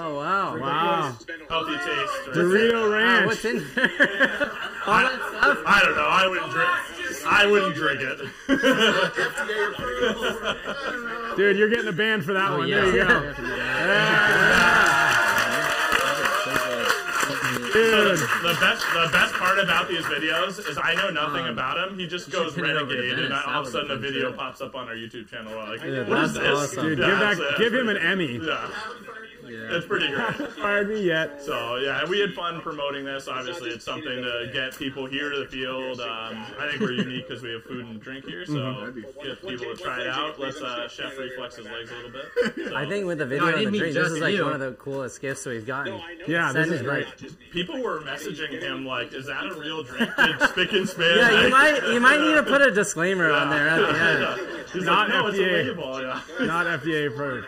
Oh 0.00 0.14
wow. 0.16 0.58
Wow. 0.58 1.16
Healthy 1.50 1.76
taste. 1.76 2.12
Dorito 2.32 2.90
Ranch. 2.90 3.26
what's 3.26 3.44
in 3.44 3.66
there? 3.74 3.90
All 4.86 5.00
that 5.00 5.20
stuff. 5.28 5.58
I 5.66 5.80
don't 5.84 5.94
know. 5.94 6.08
I 6.08 6.26
wouldn't 6.26 6.50
drink. 6.52 6.93
I 7.26 7.46
wouldn't 7.46 7.74
drink 7.74 8.00
it. 8.02 8.18
Dude, 11.36 11.56
you're 11.56 11.68
getting 11.68 11.88
a 11.88 11.92
ban 11.92 12.22
for 12.22 12.32
that 12.34 12.50
one. 12.52 12.68
yeah. 12.68 12.80
There 12.80 12.94
you 12.94 13.04
go. 13.04 13.32
So 13.34 13.42
Dude. 17.74 18.18
the 18.18 18.56
best, 18.60 18.84
the 18.94 19.08
best 19.10 19.34
part 19.34 19.58
about 19.58 19.88
these 19.88 20.04
videos 20.04 20.60
is 20.68 20.78
I 20.80 20.94
know 20.94 21.10
nothing 21.10 21.48
about 21.48 21.76
him. 21.88 21.98
He 21.98 22.06
just 22.06 22.30
goes 22.30 22.54
pin 22.54 22.66
it 22.66 22.74
renegade, 22.74 23.18
and 23.18 23.30
Dennis. 23.30 23.42
all 23.46 23.62
of 23.62 23.66
a 23.66 23.70
sudden 23.70 23.90
a 23.90 23.96
video 23.96 24.30
good. 24.30 24.38
pops 24.38 24.60
up 24.60 24.76
on 24.76 24.86
our 24.88 24.94
YouTube 24.94 25.28
channel. 25.28 25.52
We're 25.52 25.70
like, 25.70 25.82
Yeah, 25.82 26.08
what 26.08 26.22
is 26.24 26.34
this? 26.34 26.46
awesome. 26.46 26.84
Dude, 26.84 26.98
Yeah, 27.00 27.06
give, 27.06 27.20
it's, 27.30 27.40
that, 27.40 27.58
give 27.58 27.74
him 27.74 27.88
an 27.88 27.96
Emmy. 27.96 28.38
Yeah, 29.44 29.50
Yeah. 29.50 29.76
it's 29.76 29.86
pretty 29.86 30.08
great. 30.08 30.50
Fired 30.60 30.88
me 30.88 31.02
yet. 31.02 31.42
So 31.42 31.76
yeah, 31.76 32.04
we 32.08 32.20
had 32.20 32.32
fun 32.34 32.60
promoting 32.60 33.04
this. 33.04 33.28
Obviously, 33.28 33.70
it's 33.70 33.84
something 33.84 34.04
to 34.22 34.50
get 34.52 34.76
people 34.76 35.06
here 35.06 35.30
to 35.30 35.38
the 35.40 35.46
field. 35.46 36.00
Um, 36.00 36.44
I 36.58 36.68
think 36.68 36.80
we're 36.80 36.92
unique 36.92 37.28
because 37.28 37.42
we 37.42 37.52
have 37.52 37.64
food 37.64 37.86
and 37.86 38.00
drink 38.00 38.24
here, 38.26 38.44
so 38.46 38.52
Mm-hmm. 38.54 39.00
get 39.26 39.40
people 39.46 39.74
to 39.74 39.82
try 39.82 40.00
it 40.00 40.08
out. 40.08 40.38
Let's 40.38 40.60
uh, 40.60 40.88
Chef 40.88 41.16
reflex 41.18 41.56
his 41.56 41.66
legs 41.66 41.90
a 41.90 41.94
little 41.94 42.10
bit. 42.10 42.68
So, 42.68 42.76
I 42.76 42.86
think 42.88 43.06
with 43.06 43.18
the 43.18 43.26
video 43.26 43.50
No, 43.50 43.56
and 43.56 43.74
the 43.74 43.78
drink, 43.78 43.94
this 43.94 44.08
is 44.08 44.20
like 44.20 44.34
you. 44.34 44.44
one 44.44 44.52
of 44.54 44.60
the 44.60 44.72
coolest 44.72 45.20
gifts 45.20 45.44
we've 45.46 45.66
gotten. 45.66 46.00
Yeah, 46.26 46.52
this 46.52 46.68
is 46.68 46.82
great. 46.82 47.06
people 47.50 47.82
were 47.82 48.00
messaging 48.00 48.60
him 48.60 48.84
like, 48.86 49.12
"Is 49.12 49.26
that 49.26 49.46
a 49.46 49.54
real 49.54 49.82
drink? 49.82 50.10
Did 50.16 50.40
Spick 50.50 50.72
and 50.72 50.88
Span?" 50.88 51.16
Yeah, 51.18 51.30
you 51.30 51.36
like- 51.48 51.82
might 51.82 51.92
you 51.92 52.00
might 52.00 52.20
need 52.20 52.34
to 52.34 52.42
put 52.42 52.62
a 52.62 52.70
disclaimer 52.70 53.30
on 53.30 53.50
there 53.50 53.68
at 53.68 53.80
the 53.80 54.38
end. 54.40 54.68
He's 54.72 54.84
Not 54.84 55.08
like, 55.08 55.18
no, 55.18 55.26
it's 55.28 55.38
a 55.38 55.42
FDA. 55.42 55.68
label. 55.68 56.02
Yeah. 56.02 56.46
Not 56.46 56.66
FDA 56.66 57.06
approved. 57.08 57.46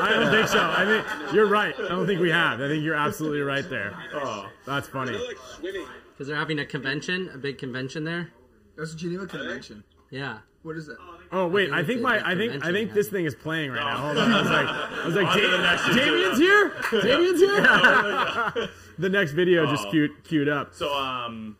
I 0.00 0.10
don't 0.10 0.30
think 0.30 0.48
so. 0.48 0.58
I 0.60 0.84
think 0.84 1.32
you're 1.34 1.46
right. 1.46 1.74
I 1.78 1.88
don't 1.88 2.06
think 2.06 2.20
we 2.20 2.30
have. 2.30 2.60
I 2.60 2.68
think 2.68 2.82
you're 2.84 2.94
absolutely 2.94 3.40
right 3.42 3.68
there. 3.68 3.96
Oh, 4.14 4.48
That's 4.66 4.88
funny. 4.88 5.18
Because 5.60 6.26
they're 6.26 6.36
having 6.36 6.58
a 6.60 6.66
convention, 6.66 7.30
a 7.34 7.38
big 7.38 7.58
convention 7.58 8.04
there. 8.04 8.30
That's 8.76 8.92
a 8.92 8.96
Geneva 8.96 9.26
Convention. 9.26 9.84
Yeah. 10.10 10.38
What 10.62 10.76
is 10.76 10.86
that? 10.86 10.96
Oh 11.30 11.46
wait, 11.46 11.70
I 11.70 11.76
think 11.78 11.86
think 11.88 12.00
my 12.02 12.26
I 12.26 12.34
think 12.34 12.64
I 12.64 12.72
think 12.72 12.92
this 12.94 13.08
thing 13.08 13.24
is 13.26 13.34
playing 13.34 13.70
right 13.70 13.84
now. 13.84 13.96
Hold 13.98 14.18
on. 14.18 14.32
I 14.32 14.40
was 14.40 14.50
like, 14.50 14.66
I 14.66 15.06
was 15.06 15.14
like, 15.14 15.26
On 15.26 15.36
to 15.36 15.40
the 15.40 15.56
"Ja- 15.56 15.62
next 15.62 15.82
YouTube. 15.82 15.94
Damien's 15.96 16.38
here. 16.38 16.72
Damien's 17.02 17.40
here. 17.40 18.68
the 18.98 19.08
next 19.08 19.32
video 19.32 19.66
just 19.66 19.86
Oh. 19.86 19.90
queued 19.90 20.24
queued 20.24 20.48
up. 20.48 20.74
so 20.74 20.92
um, 20.94 21.56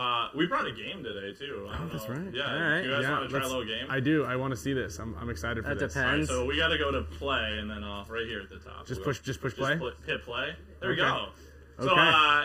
uh, 0.00 0.28
we 0.34 0.46
brought 0.46 0.66
a 0.66 0.72
game 0.72 1.02
today 1.04 1.32
too. 1.38 1.68
I 1.70 1.78
don't 1.78 1.86
Oh, 1.86 1.92
that's 1.92 2.08
know. 2.08 2.14
right. 2.16 2.34
Yeah, 2.34 2.54
All 2.54 2.60
right. 2.70 2.84
you 2.84 2.90
guys 2.90 3.02
Yeah, 3.02 3.10
want 3.12 3.30
to 3.30 3.36
try 3.38 3.44
a 3.44 3.48
little 3.48 3.64
game? 3.64 3.86
I 3.90 4.00
do. 4.00 4.24
I 4.24 4.36
want 4.36 4.52
to 4.52 4.56
see 4.56 4.72
this. 4.72 4.98
I'm, 4.98 5.14
I'm 5.20 5.28
excited 5.30 5.62
for 5.64 5.70
That 5.70 5.78
this. 5.78 5.94
depends. 5.94 6.28
So 6.28 6.46
we 6.46 6.56
got 6.56 6.68
to 6.68 6.78
go 6.78 6.90
to 6.90 7.02
play, 7.02 7.58
and 7.58 7.70
then 7.70 7.84
I'll 7.84 8.04
right 8.06 8.26
here 8.26 8.40
at 8.40 8.48
the 8.50 8.58
top. 8.58 8.86
Just 8.86 9.00
We'll 9.00 9.06
push- 9.06 9.20
just 9.20 9.40
push 9.40 9.52
just 9.54 9.60
play? 9.62 9.76
pl- 9.76 9.92
hit 10.06 10.22
play. 10.24 10.54
There 10.80 10.90
we 10.90 10.96
go. 10.96 11.28
So 11.80 11.90
Okay. 11.90 12.00
uh, 12.00 12.44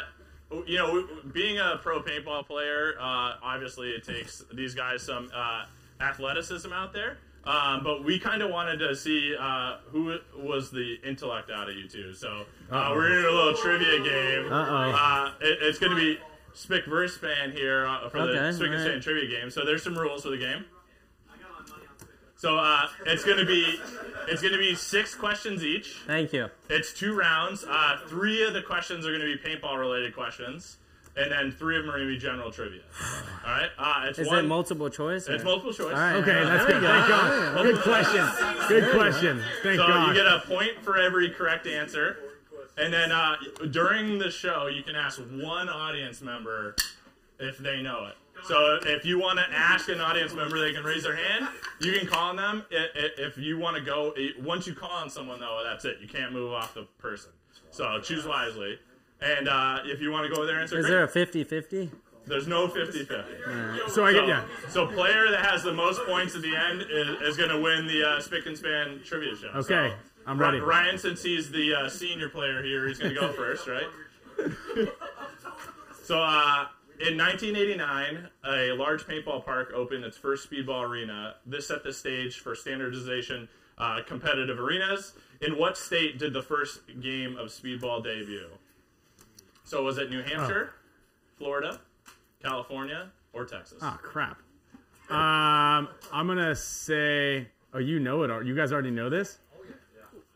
you 0.68 0.78
know, 0.78 1.08
being 1.34 1.58
a 1.60 1.80
pro 1.82 2.02
paintball 2.02 2.46
player, 2.46 2.96
uh, 3.00 3.34
obviously 3.42 3.90
it 3.92 4.04
takes 4.04 4.44
these 4.54 4.74
guys 4.76 5.02
some 5.02 5.30
uh, 5.34 5.66
athleticism 6.02 6.72
out 6.72 6.94
there. 6.94 7.18
Um, 7.46 7.84
but 7.84 8.04
we 8.04 8.18
kind 8.18 8.42
of 8.42 8.50
wanted 8.50 8.80
to 8.80 8.96
see 8.96 9.36
uh, 9.40 9.78
who 9.92 10.18
was 10.36 10.72
the 10.72 10.96
intellect 11.06 11.52
out 11.52 11.70
of 11.70 11.76
you 11.76 11.88
two. 11.88 12.12
So 12.14 12.46
uh, 12.72 12.92
we're 12.96 13.20
in 13.20 13.26
a 13.26 13.30
little 13.30 13.54
trivia 13.54 14.00
game. 14.00 14.52
Uh-oh. 14.52 14.92
Uh, 14.98 15.32
it, 15.42 15.60
it's 15.62 15.78
going 15.78 15.92
to 15.92 15.96
be 15.96 16.18
Spick 16.56 16.86
versus 16.86 17.18
Span 17.18 17.52
here 17.52 17.86
uh, 17.86 18.10
for 18.10 18.26
the 18.26 18.30
Okay, 18.40 18.56
Spick 18.56 18.68
and 18.70 18.80
Span 18.80 18.88
alright. 18.88 19.02
trivia 19.04 19.30
game. 19.30 19.52
So 19.52 19.64
there's 19.66 19.84
some 19.84 19.96
rules 19.98 20.24
for 20.24 20.30
the 20.30 20.38
game. 20.38 20.66
So 22.38 22.58
uh, 22.58 22.88
it's 23.06 23.24
going 23.24 23.38
to 23.38 23.46
be 23.46 23.80
it's 24.28 24.42
going 24.42 24.54
to 24.54 24.60
be 24.60 24.76
six 24.76 25.16
questions 25.16 25.64
each. 25.64 26.02
Thank 26.06 26.34
you. 26.34 26.50
It's 26.70 26.94
two 26.94 27.14
rounds. 27.16 27.64
Uh, 27.68 28.00
three 28.08 28.44
of 28.46 28.54
the 28.54 28.62
questions 28.62 29.06
are 29.06 29.18
going 29.18 29.22
to 29.22 29.38
be 29.38 29.38
paintball 29.42 29.80
related 29.80 30.14
questions, 30.14 30.78
and 31.16 31.32
then 31.32 31.52
three 31.52 31.78
of 31.78 31.84
them 31.86 31.92
are 31.94 31.98
going 31.98 32.10
to 32.10 32.14
be 32.14 32.20
general 32.20 32.52
trivia. 32.52 32.82
All 33.46 33.52
right. 33.52 33.70
Uh, 33.80 34.06
it's 34.10 34.20
Is 34.20 34.28
one. 34.28 34.40
it 34.40 34.48
multiple 34.48 34.90
choice? 34.90 35.28
it's 35.28 35.42
or- 35.44 35.46
multiple 35.46 35.74
choice. 35.74 35.94
All 35.94 36.00
right. 36.00 36.16
Okay, 36.18 36.44
that's 36.44 36.66
good. 36.66 36.82
go. 36.82 36.88
Thank 36.88 37.08
God. 37.08 37.64
Good 37.64 37.82
question. 37.82 38.30
Good 38.68 38.92
question. 38.94 39.42
Thank 39.64 39.80
So 39.80 39.88
God. 39.88 40.08
you 40.10 40.14
get 40.14 40.28
a 40.28 40.42
point 40.46 40.84
for 40.84 40.98
every 40.98 41.30
correct 41.30 41.68
answer, 41.68 42.18
and 42.78 42.94
then 42.94 43.12
uh, 43.12 43.36
during 43.72 44.20
the 44.20 44.32
show 44.32 44.68
you 44.68 44.84
can 44.84 44.96
ask 44.96 45.20
one 45.20 45.70
audience 45.70 46.22
member 46.22 46.76
if 47.40 47.58
they 47.58 47.82
know 47.82 48.06
it. 48.08 48.16
So 48.44 48.80
if 48.84 49.06
you 49.06 49.20
want 49.20 49.40
to 49.40 49.46
ask 49.50 49.90
an 49.90 50.02
audience 50.02 50.34
member, 50.34 50.60
they 50.60 50.74
can 50.74 50.84
raise 50.84 51.04
their 51.04 51.16
hand. 51.16 51.48
You 51.80 51.94
can 51.98 52.08
call 52.08 52.30
on 52.30 52.36
them. 52.36 52.66
If 52.70 53.38
you 53.38 53.58
want 53.58 53.78
to 53.78 53.82
go, 53.82 54.14
once 54.44 54.68
you 54.68 54.74
call 54.76 54.92
on 54.92 55.10
someone 55.10 55.40
though, 55.40 55.62
that's 55.64 55.86
it. 55.86 55.98
You 56.02 56.08
can't 56.08 56.32
move 56.34 56.52
off 56.52 56.74
the 56.74 56.84
person. 57.00 57.32
So 57.72 58.00
choose 58.02 58.26
wisely. 58.26 58.78
And 59.22 59.48
uh, 59.48 59.80
if 59.86 60.02
you 60.02 60.12
want 60.12 60.30
to 60.30 60.36
go 60.36 60.46
there 60.46 60.56
and 60.56 60.64
answer, 60.64 60.80
Is 60.80 60.88
there 60.88 61.04
a 61.04 61.08
50-50? 61.08 61.90
There's 62.28 62.48
no 62.48 62.68
50-50. 62.68 63.90
So 63.90 64.06
I 64.06 64.14
get 64.14 64.28
yeah. 64.28 64.44
So 64.70 64.88
player 64.88 65.30
that 65.32 65.46
has 65.46 65.64
the 65.64 65.74
most 65.74 66.02
points 66.06 66.36
at 66.36 66.42
the 66.42 66.56
end 66.56 66.82
is, 66.82 67.22
is 67.22 67.38
going 67.38 67.50
to 67.50 67.60
win 67.60 67.88
the 67.88 68.08
uh, 68.08 68.20
Spick 68.20 68.46
and 68.48 68.58
Span 68.58 69.02
trivia 69.04 69.36
show. 69.36 69.48
Okay, 69.56 69.94
So, 69.94 69.96
I'm 70.26 70.38
ready. 70.40 70.60
Ryan, 70.60 70.98
since 70.98 71.22
he's 71.24 71.52
the 71.52 71.74
uh, 71.76 71.90
senior 71.90 72.30
player 72.30 72.64
here, 72.64 72.88
he's 72.88 72.98
going 73.00 73.14
to 73.14 73.20
go 73.20 73.32
first, 73.32 73.68
right? 73.68 73.88
so 76.04 76.20
uh, 76.22 76.66
in 77.00 77.18
1989, 77.18 78.28
a 78.48 78.72
large 78.74 79.06
paintball 79.06 79.46
park 79.46 79.72
opened 79.76 80.04
its 80.04 80.18
first 80.18 80.50
speedball 80.50 80.84
arena. 80.88 81.36
This 81.46 81.68
set 81.68 81.84
the 81.84 81.94
stage 81.94 82.40
for 82.40 82.56
standardization 82.56 83.48
uh, 83.78 84.00
competitive 84.06 84.60
arenas. 84.60 85.14
In 85.42 85.58
what 85.58 85.78
state 85.78 86.18
did 86.18 86.34
the 86.34 86.42
first 86.42 86.80
game 87.02 87.36
of 87.38 87.50
speedball 87.50 88.04
debut? 88.04 88.48
So 89.64 89.84
was 89.84 89.98
it 89.98 90.10
New 90.10 90.22
Hampshire, 90.24 90.74
Florida, 91.38 91.80
California, 92.42 93.12
or 93.34 93.46
Texas? 93.46 93.80
Oh 93.82 93.98
crap. 94.02 94.38
Um, 95.10 95.90
I'm 96.14 96.28
gonna 96.28 96.56
say. 96.56 97.48
Oh, 97.74 97.80
you 97.80 98.00
know 98.00 98.24
it. 98.24 98.30
al- 98.32 98.44
You 98.44 98.56
guys 98.56 98.72
already 98.72 98.92
know 98.92 99.10
this. 99.10 99.40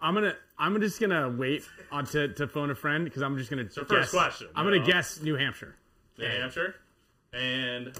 I'm 0.01 0.13
gonna. 0.13 0.35
I'm 0.57 0.79
just 0.81 0.99
gonna 0.99 1.29
wait 1.29 1.63
on 1.91 2.05
to, 2.07 2.29
to 2.33 2.47
phone 2.47 2.69
a 2.71 2.75
friend 2.75 3.03
because 3.05 3.21
I'm 3.21 3.37
just 3.37 3.49
gonna 3.49 3.69
So 3.69 3.81
guess. 3.83 3.89
first 3.89 4.11
question, 4.11 4.47
I'm 4.55 4.65
gonna 4.65 4.81
uh, 4.81 4.85
guess 4.85 5.21
New 5.21 5.35
Hampshire. 5.35 5.75
New 6.17 6.25
Hampshire, 6.25 6.75
and 7.33 7.93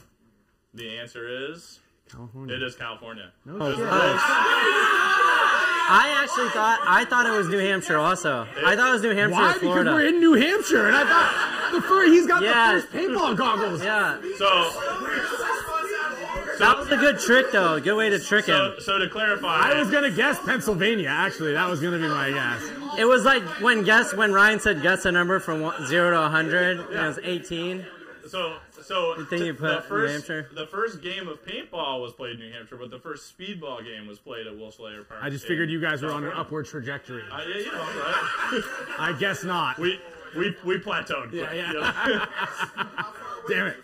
the 0.74 0.98
answer 0.98 1.52
is 1.52 1.80
California. 2.10 2.56
It 2.56 2.64
is 2.64 2.76
California. 2.76 3.32
No 3.46 3.56
It 3.56 3.60
was 3.60 3.76
shit. 3.78 3.88
close. 3.88 4.20
I 5.92 6.22
actually 6.24 6.50
thought 6.50 6.80
I 6.86 7.04
thought 7.06 7.26
it 7.26 7.32
was 7.32 7.48
New 7.50 7.58
Hampshire. 7.60 7.98
Also, 7.98 8.48
I 8.66 8.76
thought 8.76 8.90
it 8.90 8.94
was 8.94 9.02
New 9.02 9.16
Hampshire. 9.16 9.36
Why? 9.40 9.52
or 9.56 9.60
Florida. 9.60 9.84
Because 9.92 9.94
we're 10.02 10.08
in 10.08 10.20
New 10.20 10.34
Hampshire, 10.34 10.88
and 10.88 10.96
I 10.96 11.04
thought 11.04 11.72
the 11.74 11.82
fur 11.82 12.06
he's 12.06 12.28
got 12.28 12.42
Yeah. 12.44 12.76
the 12.76 12.82
first 12.82 12.94
paintball 12.94 13.36
goggles. 13.36 13.84
Yeah. 13.84 14.22
So, 14.38 14.48
that 16.60 16.78
was 16.78 16.92
a 16.92 16.98
good 16.98 17.20
trick, 17.20 17.52
though. 17.52 17.76
A 17.76 17.82
good 17.82 17.96
way 17.96 18.10
to 18.10 18.20
trick 18.20 18.46
him. 18.46 18.74
so, 18.78 18.80
so 18.80 18.98
to 19.00 19.10
clarify, 19.10 19.72
I 19.72 19.80
was 19.80 19.90
gonna 19.90 20.12
guess 20.12 20.38
Pennsylvania. 20.46 21.08
Actually, 21.10 21.54
that 21.54 21.68
was 21.70 21.80
gonna 21.82 21.98
be 21.98 22.08
my 22.08 22.30
guess. 22.32 22.64
It 23.00 23.06
was 23.06 23.24
like 23.26 23.44
when 23.62 23.84
guess 23.84 24.14
when 24.14 24.32
Ryan 24.34 24.60
said 24.60 24.82
guess 24.82 25.06
a 25.06 25.12
number 25.12 25.40
from 25.40 25.62
one, 25.62 25.86
zero 25.88 26.12
to 26.12 26.30
hundred. 26.30 26.80
and 26.80 26.90
It 26.94 27.02
was 27.02 27.20
eighteen. 27.24 27.86
So, 28.28 28.58
so 28.84 29.18
You 29.18 29.26
think 29.26 29.44
you 29.44 29.54
the 29.54 29.60
put 29.60 29.76
New 29.76 29.82
first 29.82 30.12
Hampshire? 30.14 30.50
the 30.54 30.68
first 30.68 31.02
game 31.02 31.28
of 31.28 31.44
paintball 31.44 32.00
was 32.00 32.14
played 32.14 32.34
in 32.34 32.40
New 32.40 32.52
Hampshire, 32.52 32.76
but 32.78 32.92
the 32.92 33.00
first 33.00 33.36
speedball 33.36 33.84
game 33.84 34.06
was 34.06 34.20
played 34.20 34.46
at 34.46 34.56
Wilshire 34.56 35.04
Park. 35.04 35.22
I 35.24 35.32
just 35.32 35.48
figured 35.48 35.72
you 35.72 35.82
guys 35.82 36.04
were 36.04 36.12
on 36.12 36.24
an 36.24 36.34
upward 36.36 36.68
trajectory. 36.68 37.24
Uh, 37.32 37.40
yeah, 37.48 37.58
you 37.58 37.72
know, 37.72 37.80
right? 37.80 38.62
I 39.00 39.16
guess 39.20 39.44
not. 39.44 39.80
we 39.80 40.00
we 40.38 40.56
we 40.64 40.78
plateaued. 40.78 41.32
Yeah, 41.34 41.48
quick, 41.48 41.74
yeah. 41.74 42.26
Damn 43.50 43.68
it. 43.68 43.78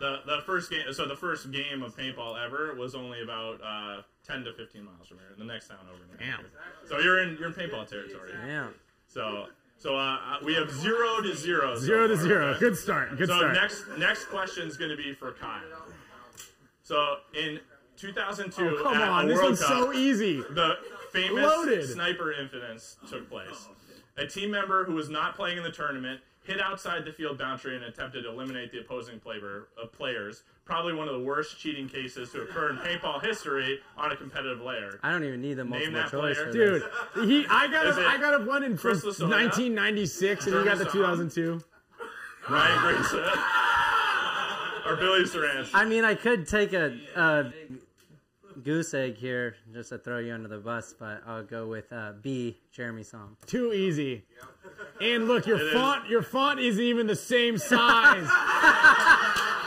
The 0.00 0.20
the 0.26 0.40
first 0.46 0.70
game, 0.70 0.92
so 0.92 1.06
the 1.06 1.16
first 1.16 1.50
game 1.52 1.82
of 1.82 1.96
paintball 1.96 2.42
ever 2.44 2.74
was 2.74 2.94
only 2.94 3.22
about 3.22 3.60
uh, 3.62 4.02
ten 4.26 4.42
to 4.44 4.52
fifteen 4.54 4.84
miles 4.84 5.06
from 5.08 5.18
here. 5.18 5.28
in 5.32 5.46
The 5.46 5.52
next 5.52 5.68
town 5.68 5.78
over. 5.92 6.00
Damn. 6.18 6.44
So 6.88 6.98
you're 6.98 7.20
in 7.22 7.36
you're 7.38 7.48
in 7.48 7.54
paintball 7.54 7.88
territory. 7.88 8.32
Yeah. 8.46 8.68
So 9.06 9.46
so 9.78 9.96
uh, 9.96 10.00
uh, 10.16 10.36
we 10.44 10.54
have 10.54 10.70
zero 10.70 11.20
to 11.22 11.34
zero. 11.36 11.74
so 11.74 11.80
Zero 11.80 12.06
to 12.08 12.16
far, 12.16 12.24
zero. 12.24 12.46
okay? 12.50 12.60
Good 12.60 12.76
start. 12.76 13.16
Good 13.16 13.28
so 13.28 13.36
start. 13.38 13.54
next 13.54 13.84
next 13.98 14.24
question 14.26 14.66
is 14.68 14.76
going 14.76 14.90
to 14.90 14.96
be 14.96 15.14
for 15.14 15.32
Kyle. 15.32 15.62
So 16.82 17.16
in 17.34 17.60
2002, 17.96 18.76
Oh, 18.78 18.82
come 18.82 18.94
at 18.96 19.08
on, 19.08 19.28
this 19.28 19.36
World 19.36 19.50
one's 19.50 19.60
Cup, 19.60 19.68
so 19.68 19.92
easy. 19.92 20.38
The 20.40 20.74
famous 21.12 21.44
Loaded. 21.44 21.88
sniper 21.88 22.32
incidents 22.32 22.96
took 23.08 23.28
place. 23.30 23.68
A 24.16 24.26
team 24.26 24.50
member 24.50 24.84
who 24.84 24.94
was 24.94 25.08
not 25.08 25.34
playing 25.36 25.56
in 25.58 25.62
the 25.64 25.70
tournament 25.70 26.20
hit 26.44 26.60
outside 26.60 27.04
the 27.04 27.12
field 27.12 27.38
boundary 27.38 27.76
and 27.76 27.84
attempted 27.84 28.22
to 28.24 28.30
eliminate 28.30 28.72
the 28.72 28.80
opposing 28.80 29.20
player, 29.20 29.68
uh, 29.82 29.86
players. 29.86 30.42
Probably 30.64 30.94
one 30.94 31.08
of 31.08 31.14
the 31.14 31.20
worst 31.24 31.58
cheating 31.58 31.88
cases 31.88 32.30
to 32.32 32.42
occur 32.42 32.70
in 32.70 32.76
paintball 32.78 33.22
history 33.24 33.80
on 33.96 34.12
a 34.12 34.16
competitive 34.16 34.60
layer. 34.60 35.00
I 35.02 35.10
don't 35.10 35.24
even 35.24 35.40
need 35.42 35.54
the 35.54 35.64
Name 35.64 35.92
multiple 35.92 36.22
that 36.22 36.34
choice 36.34 36.36
player. 36.36 36.46
for 36.46 36.52
Dude, 36.52 36.82
this. 37.16 37.28
he 37.28 37.46
I 37.50 37.66
got 37.68 37.86
Is 37.86 37.98
a, 37.98 38.06
I 38.06 38.18
got 38.18 38.40
a 38.40 38.44
one 38.44 38.62
in 38.62 38.76
from 38.76 38.92
Chris 39.00 39.04
1996, 39.18 40.46
and 40.46 40.54
you 40.54 40.64
got 40.64 40.78
the 40.78 40.84
2002. 40.84 41.60
Ryan 42.48 42.78
Grayson 42.80 43.18
or 44.86 44.96
Billy 44.96 45.22
Saran. 45.24 45.68
I 45.74 45.84
mean, 45.84 46.04
I 46.04 46.14
could 46.14 46.46
take 46.48 46.72
a, 46.72 46.96
a 47.16 47.52
goose 48.62 48.94
egg 48.94 49.16
here 49.16 49.56
just 49.72 49.90
to 49.90 49.98
throw 49.98 50.18
you 50.18 50.32
under 50.32 50.48
the 50.48 50.58
bus, 50.58 50.94
but 50.98 51.22
I'll 51.26 51.42
go 51.44 51.66
with 51.66 51.92
uh, 51.92 52.12
B. 52.22 52.58
Jeremy 52.72 53.02
Song. 53.02 53.36
Too 53.46 53.72
easy. 53.72 54.24
And 55.00 55.26
look, 55.28 55.46
your 55.46 55.58
It 55.58 55.62
is. 55.68 55.72
font 55.72 56.08
your 56.08 56.22
font 56.22 56.60
isn't 56.60 56.82
even 56.82 57.06
the 57.06 57.16
same 57.16 57.56
size. 57.58 58.28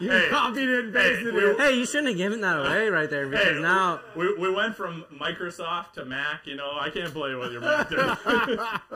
you 0.00 0.10
Hey, 0.10 0.28
copied 0.30 0.68
it 0.68 0.84
and 0.86 0.94
hey, 0.96 1.10
pasted 1.10 1.34
we- 1.34 1.40
it. 1.44 1.58
Hey, 1.60 1.72
you 1.76 1.86
shouldn't 1.86 2.08
have 2.08 2.16
given 2.16 2.40
that 2.40 2.58
away 2.58 2.88
right 2.88 3.08
there 3.10 3.26
because 3.28 3.56
Hey, 3.56 3.60
now 3.62 4.00
we, 4.16 4.34
we 4.36 4.50
went 4.50 4.74
from 4.76 5.04
Microsoft 5.12 5.92
to 5.92 6.04
Mac. 6.04 6.46
You 6.46 6.56
know, 6.56 6.72
I 6.78 6.90
can't 6.90 7.12
play 7.12 7.34
with 7.34 7.52
your 7.52 7.60
Mac. 7.60 7.90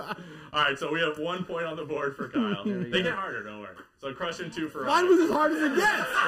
All 0.55 0.62
right, 0.62 0.78
so 0.78 0.90
we 0.92 1.01
have 1.01 1.18
one 1.18 1.44
point 1.44 1.66
on 1.66 1.76
the 1.76 1.84
board 1.84 2.16
for 2.16 2.28
Kyle. 2.28 2.64
There 2.64 2.78
we 2.78 2.84
They 2.84 2.99
go. 2.99 3.11
get 3.11 3.14
harder, 3.14 3.42
don't 3.42 3.61
worry. 3.61 3.76
So 4.01 4.12
crushing 4.12 4.51
two 4.51 4.68
for 4.68 4.82
us. 4.82 4.88
Mine 4.88 5.09
was 5.09 5.20
as 5.20 5.30
hard 5.30 5.53
as 5.53 5.62
it 5.62 5.76
gets. 5.76 6.09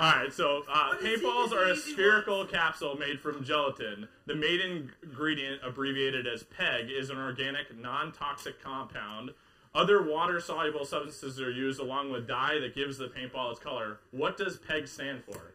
All 0.00 0.12
right, 0.12 0.32
so 0.32 0.62
uh, 0.72 0.94
paintballs 1.02 1.50
are 1.52 1.64
a 1.72 1.76
spherical 1.76 2.44
capsule 2.44 2.96
made 2.96 3.18
from 3.20 3.42
gelatin. 3.42 4.06
The 4.26 4.34
main 4.36 4.60
ingredient, 5.02 5.60
abbreviated 5.64 6.24
as 6.26 6.44
PEG, 6.44 6.88
is 6.90 7.10
an 7.10 7.18
organic, 7.18 7.76
non-toxic 7.76 8.62
compound. 8.62 9.30
Other 9.74 10.02
water-soluble 10.02 10.84
substances 10.84 11.40
are 11.40 11.50
used 11.50 11.80
along 11.80 12.10
with 12.10 12.26
dye 12.26 12.58
that 12.60 12.74
gives 12.74 12.98
the 12.98 13.06
paintball 13.06 13.52
its 13.52 13.60
color. 13.60 14.00
What 14.10 14.36
does 14.36 14.56
PEG 14.56 14.88
stand 14.88 15.22
for? 15.24 15.54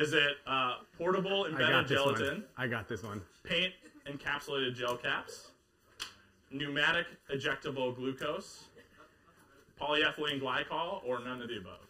Is 0.00 0.12
it 0.12 0.36
uh, 0.46 0.78
portable 0.98 1.46
embedded 1.46 1.86
gelatin, 1.86 2.26
one. 2.26 2.44
I 2.56 2.66
got 2.66 2.88
this 2.88 3.02
one. 3.02 3.22
paint 3.44 3.72
encapsulated 4.06 4.74
gel 4.74 4.96
caps, 4.96 5.50
pneumatic 6.50 7.06
ejectable 7.32 7.94
glucose, 7.94 8.64
polyethylene 9.80 10.40
glycol, 10.40 11.04
or 11.04 11.20
none 11.20 11.40
of 11.40 11.48
the 11.48 11.58
above? 11.58 11.86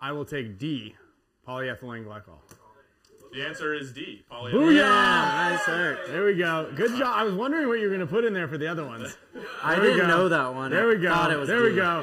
I 0.00 0.12
will 0.12 0.24
take 0.24 0.58
D, 0.58 0.94
polyethylene 1.46 2.04
glycol. 2.04 2.40
The 3.36 3.46
answer 3.46 3.74
is 3.74 3.92
D. 3.92 4.24
Polyethylene. 4.32 4.52
Booyah! 4.54 4.80
nice 4.80 5.68
work. 5.68 6.06
There 6.06 6.24
we 6.24 6.34
go. 6.36 6.72
Good 6.74 6.96
job. 6.96 7.12
I 7.14 7.22
was 7.22 7.34
wondering 7.34 7.68
what 7.68 7.74
you 7.78 7.82
were 7.82 7.94
going 7.94 8.00
to 8.00 8.06
put 8.06 8.24
in 8.24 8.32
there 8.32 8.48
for 8.48 8.56
the 8.56 8.66
other 8.66 8.86
ones. 8.86 9.14
I 9.62 9.74
didn't 9.74 9.98
go. 9.98 10.06
know 10.06 10.28
that 10.30 10.54
one. 10.54 10.70
There 10.70 10.88
we 10.88 10.96
go. 10.96 11.10
Thought 11.10 11.32
it 11.32 11.38
was 11.38 11.46
there 11.46 11.62
we 11.62 11.74
go. 11.74 12.02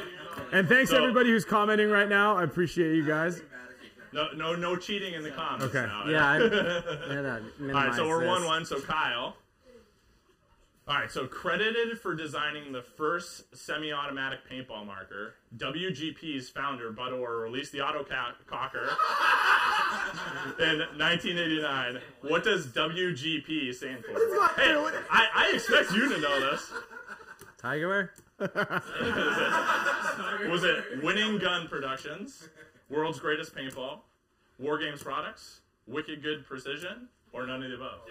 And 0.51 0.69
thanks 0.69 0.91
So- 0.91 0.97
everybody 0.97 1.31
who's 1.31 1.43
commenting 1.43 1.89
right 1.89 2.07
now. 2.07 2.37
I 2.37 2.43
appreciate 2.43 2.95
you 2.95 3.03
guys. 3.03 3.41
No, 4.11 4.27
no, 4.35 4.53
no 4.55 4.75
cheating 4.75 5.15
in 5.15 5.23
the 5.23 5.31
comments. 5.31 5.65
Okay. 5.75 5.87
Now, 5.87 6.05
Yeah, 6.07 6.23
I- 6.23 6.35
I 6.37 7.67
All 7.67 7.73
right, 7.73 7.95
so 7.95 8.07
we're 8.07 8.19
this. 8.19 8.27
one-one. 8.29 8.63
So 8.65 8.79
Kyle. 8.79 9.35
All 10.85 10.95
right, 10.95 11.09
so 11.09 11.25
credited 11.27 11.97
for 11.97 12.13
designing 12.13 12.73
the 12.73 12.81
first 12.81 13.55
semi-automatic 13.55 14.39
paintball 14.51 14.85
marker, 14.85 15.35
WGP's 15.55 16.49
founder 16.49 16.91
Bud 16.91 17.13
Orr 17.13 17.37
released 17.37 17.71
the 17.71 17.79
Auto 17.79 18.03
Ca- 18.03 18.35
Cocker 18.47 18.89
in 20.59 20.79
1989. 20.99 21.99
What 22.23 22.43
does 22.43 22.67
WGP 22.67 23.73
stand 23.73 24.03
for? 24.03 24.11
Hey, 24.59 24.75
I, 25.09 25.27
I 25.33 25.51
expect 25.55 25.93
you 25.93 26.09
to 26.13 26.19
know 26.19 26.51
this. 26.51 26.69
Tigerware. 27.61 28.09
Was 30.49 30.65
it 30.65 31.01
Winning 31.01 31.37
Gun 31.37 31.69
Productions, 31.69 32.49
World's 32.89 33.21
Greatest 33.21 33.55
Paintball, 33.55 33.99
War 34.59 34.77
Games 34.77 35.01
Products, 35.01 35.61
Wicked 35.87 36.21
Good 36.21 36.45
Precision, 36.45 37.07
or 37.31 37.47
none 37.47 37.63
of 37.63 37.69
the 37.69 37.75
above? 37.77 38.01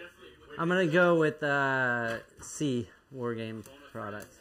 I'm 0.58 0.68
gonna 0.68 0.86
go 0.86 1.18
with 1.18 1.42
uh, 1.42 2.18
C. 2.40 2.88
War 3.10 3.34
game 3.34 3.64
products. 3.90 4.38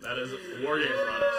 That 0.00 0.18
is 0.18 0.32
War 0.64 0.78
Games 0.78 0.92
Products. 0.94 1.36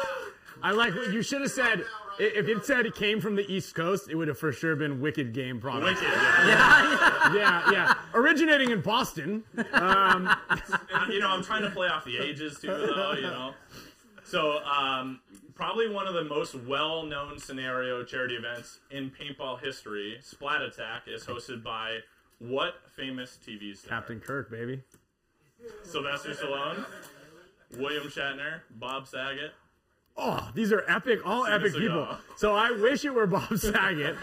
I 0.61 0.71
like 0.71 0.93
what 0.93 1.13
you 1.13 1.21
should 1.21 1.41
have 1.41 1.51
said. 1.51 1.85
If 2.19 2.49
it 2.49 2.65
said 2.65 2.85
it 2.85 2.95
came 2.95 3.21
from 3.21 3.35
the 3.37 3.49
East 3.49 3.73
Coast, 3.73 4.09
it 4.09 4.15
would 4.15 4.27
have 4.27 4.37
for 4.37 4.51
sure 4.51 4.75
been 4.75 4.99
Wicked 4.99 5.33
Game 5.33 5.61
Products. 5.61 6.01
Wicked, 6.01 6.13
yeah. 6.13 7.33
yeah, 7.33 7.71
yeah. 7.71 7.93
Originating 8.13 8.71
in 8.71 8.81
Boston. 8.81 9.43
Um, 9.71 10.29
you 11.09 11.19
know, 11.21 11.29
I'm 11.29 11.43
trying 11.43 11.61
to 11.61 11.69
play 11.69 11.87
off 11.87 12.03
the 12.03 12.17
ages 12.17 12.59
too, 12.59 12.67
though. 12.67 13.13
You 13.13 13.21
know, 13.21 13.53
so 14.25 14.61
um, 14.65 15.21
probably 15.55 15.89
one 15.89 16.07
of 16.07 16.13
the 16.13 16.25
most 16.25 16.55
well-known 16.55 17.39
scenario 17.39 18.03
charity 18.03 18.35
events 18.35 18.79
in 18.91 19.09
paintball 19.09 19.63
history, 19.63 20.17
Splat 20.21 20.61
Attack, 20.61 21.03
is 21.07 21.23
hosted 21.23 21.63
by 21.63 21.99
what 22.39 22.75
famous 22.95 23.37
TV 23.45 23.75
star? 23.77 23.89
Captain 23.99 24.19
Kirk, 24.19 24.49
baby. 24.51 24.81
Sylvester 25.83 26.31
Stallone, 26.33 26.85
William 27.77 28.03
Shatner, 28.07 28.61
Bob 28.71 29.07
Saget. 29.07 29.51
Oh, 30.17 30.49
these 30.53 30.71
are 30.71 30.83
epic, 30.89 31.19
all 31.25 31.43
Steven 31.45 31.61
epic 31.61 31.73
Seagal. 31.73 31.79
people. 31.79 32.07
So 32.37 32.55
I 32.55 32.71
wish 32.71 33.05
it 33.05 33.13
were 33.13 33.27
Bob 33.27 33.57
Saget. 33.57 34.15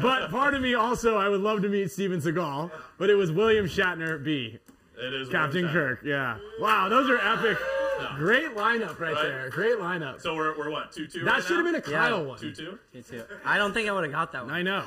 but 0.00 0.30
part 0.30 0.54
of 0.54 0.62
me 0.62 0.74
also, 0.74 1.16
I 1.16 1.28
would 1.28 1.40
love 1.40 1.62
to 1.62 1.68
meet 1.68 1.90
Steven 1.90 2.20
Seagal. 2.20 2.70
But 2.98 3.10
it 3.10 3.14
was 3.14 3.32
William 3.32 3.66
Shatner 3.66 4.22
B. 4.22 4.58
It 4.98 5.14
is 5.14 5.28
Captain 5.28 5.68
Kirk. 5.68 6.00
Yeah. 6.04 6.38
Wow, 6.60 6.88
those 6.88 7.08
are 7.10 7.18
epic. 7.18 7.58
Yeah. 8.00 8.14
Great 8.16 8.54
lineup 8.56 8.98
right, 9.00 9.14
Right. 9.14 9.22
there. 9.22 9.50
Great 9.50 9.76
lineup. 9.78 10.20
So 10.20 10.34
we're, 10.34 10.56
we're 10.56 10.70
what 10.70 10.92
two 10.92 11.06
two. 11.06 11.20
That 11.24 11.30
right 11.34 11.42
should 11.44 11.56
have 11.56 11.64
been 11.66 11.74
a 11.76 11.80
Kyle 11.80 12.24
one. 12.24 12.38
Two 12.38 12.52
two. 12.52 12.78
Two 12.92 13.02
two. 13.02 13.24
I 13.44 13.58
don't 13.58 13.72
think 13.72 13.88
I 13.88 13.92
would 13.92 14.04
have 14.04 14.12
got 14.12 14.32
that 14.32 14.44
one. 14.44 14.54
I 14.54 14.62
know. 14.62 14.84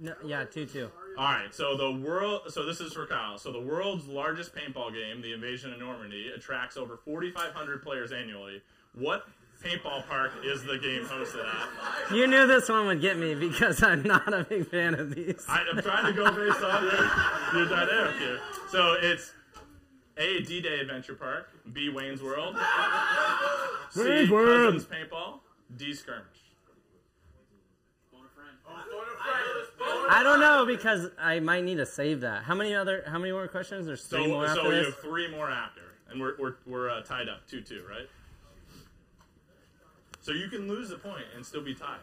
No, 0.00 0.14
yeah, 0.24 0.44
two 0.44 0.66
two. 0.66 0.90
All 1.16 1.24
right, 1.24 1.54
so 1.54 1.76
the 1.76 1.92
world. 1.92 2.42
So 2.48 2.64
this 2.64 2.80
is 2.80 2.92
for 2.92 3.06
Kyle. 3.06 3.38
So 3.38 3.52
the 3.52 3.60
world's 3.60 4.06
largest 4.06 4.54
paintball 4.54 4.92
game, 4.92 5.22
the 5.22 5.32
Invasion 5.32 5.72
of 5.72 5.78
Normandy, 5.78 6.30
attracts 6.34 6.76
over 6.76 6.96
4,500 6.96 7.82
players 7.82 8.10
annually. 8.10 8.62
What 8.94 9.28
paintball 9.62 10.06
park 10.08 10.32
is 10.44 10.64
the 10.64 10.78
game 10.78 11.04
hosted 11.04 11.44
at? 11.46 12.14
You 12.14 12.26
knew 12.26 12.46
this 12.46 12.68
one 12.68 12.86
would 12.86 13.00
get 13.00 13.16
me 13.16 13.34
because 13.34 13.82
I'm 13.82 14.02
not 14.02 14.32
a 14.34 14.44
big 14.44 14.66
fan 14.68 14.94
of 14.94 15.14
these. 15.14 15.44
I, 15.48 15.64
I'm 15.70 15.80
trying 15.80 16.06
to 16.06 16.12
go 16.12 16.24
based 16.32 16.62
on 16.62 16.82
your, 16.82 17.60
your 17.60 17.68
dynamic 17.68 18.16
here. 18.18 18.40
So 18.70 18.96
it's 19.00 19.32
A. 20.18 20.40
D-Day 20.42 20.80
Adventure 20.80 21.14
Park, 21.14 21.48
B. 21.72 21.88
Wayne's 21.88 22.22
World, 22.22 22.56
C. 23.90 24.02
Wayne's 24.02 24.30
World. 24.30 24.74
Cousins 24.74 24.84
Paintball, 24.86 25.40
D. 25.76 25.94
Skirmish. 25.94 26.43
I 30.08 30.22
don't 30.22 30.40
know 30.40 30.66
because 30.66 31.10
I 31.18 31.40
might 31.40 31.64
need 31.64 31.76
to 31.76 31.86
save 31.86 32.20
that. 32.22 32.44
How 32.44 32.54
many 32.54 32.74
other? 32.74 33.04
How 33.06 33.18
many 33.18 33.32
more 33.32 33.48
questions? 33.48 33.86
There's 33.86 34.02
So, 34.02 34.18
three 34.18 34.28
more 34.28 34.46
after 34.46 34.60
so 34.62 34.68
we 34.68 34.74
this. 34.76 34.86
have 34.86 34.96
three 34.98 35.30
more 35.30 35.50
after, 35.50 35.80
and 36.10 36.20
we're 36.20 36.34
we're, 36.38 36.54
we're 36.66 36.90
uh, 36.90 37.02
tied 37.02 37.28
up 37.28 37.46
two 37.48 37.60
two, 37.60 37.82
right? 37.88 38.08
So 40.20 40.32
you 40.32 40.48
can 40.48 40.68
lose 40.68 40.88
the 40.88 40.96
point 40.96 41.24
and 41.36 41.44
still 41.44 41.62
be 41.62 41.74
tied. 41.74 41.98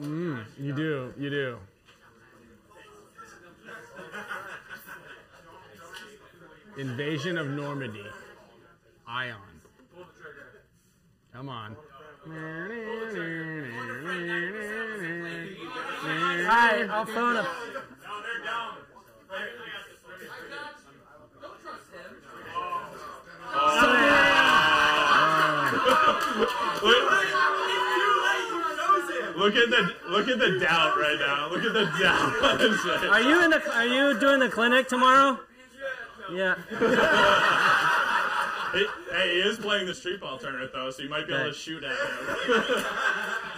Mm, 0.00 0.44
you 0.58 0.72
do. 0.74 1.12
You 1.18 1.30
do. 1.30 1.58
Invasion 6.78 7.36
of 7.38 7.48
Normandy. 7.48 8.04
Ion. 9.06 9.36
Come 11.34 11.48
on. 11.48 11.76
Alright, 12.24 12.48
I'll 16.88 17.04
phone 17.04 17.36
a. 17.36 17.46
Look 29.36 29.56
at 29.56 29.70
the 29.70 29.94
look 30.08 30.28
at 30.28 30.38
the 30.38 30.60
doubt 30.60 30.96
right 30.96 31.18
now. 31.18 31.48
Look 31.50 31.64
at 31.64 31.72
the 31.72 31.86
doubt 32.00 32.44
on 32.44 32.60
his 32.60 32.80
face. 32.80 33.10
Are 33.10 33.20
you 33.20 33.42
in 33.42 33.50
the? 33.50 33.60
Are 33.74 33.84
you 33.84 34.20
doing 34.20 34.38
the 34.38 34.48
clinic 34.48 34.86
tomorrow? 34.86 35.40
Yeah. 36.32 36.54
Hey, 38.72 38.84
hey, 39.12 39.34
he 39.34 39.40
is 39.48 39.58
playing 39.58 39.86
the 39.86 39.94
street 39.94 40.20
ball 40.20 40.38
tournament 40.38 40.70
though, 40.72 40.90
so 40.90 41.02
you 41.02 41.08
might 41.10 41.26
be 41.26 41.34
able 41.34 41.46
to 41.46 41.52
shoot 41.52 41.82
at 41.84 41.90
him. 41.92 42.84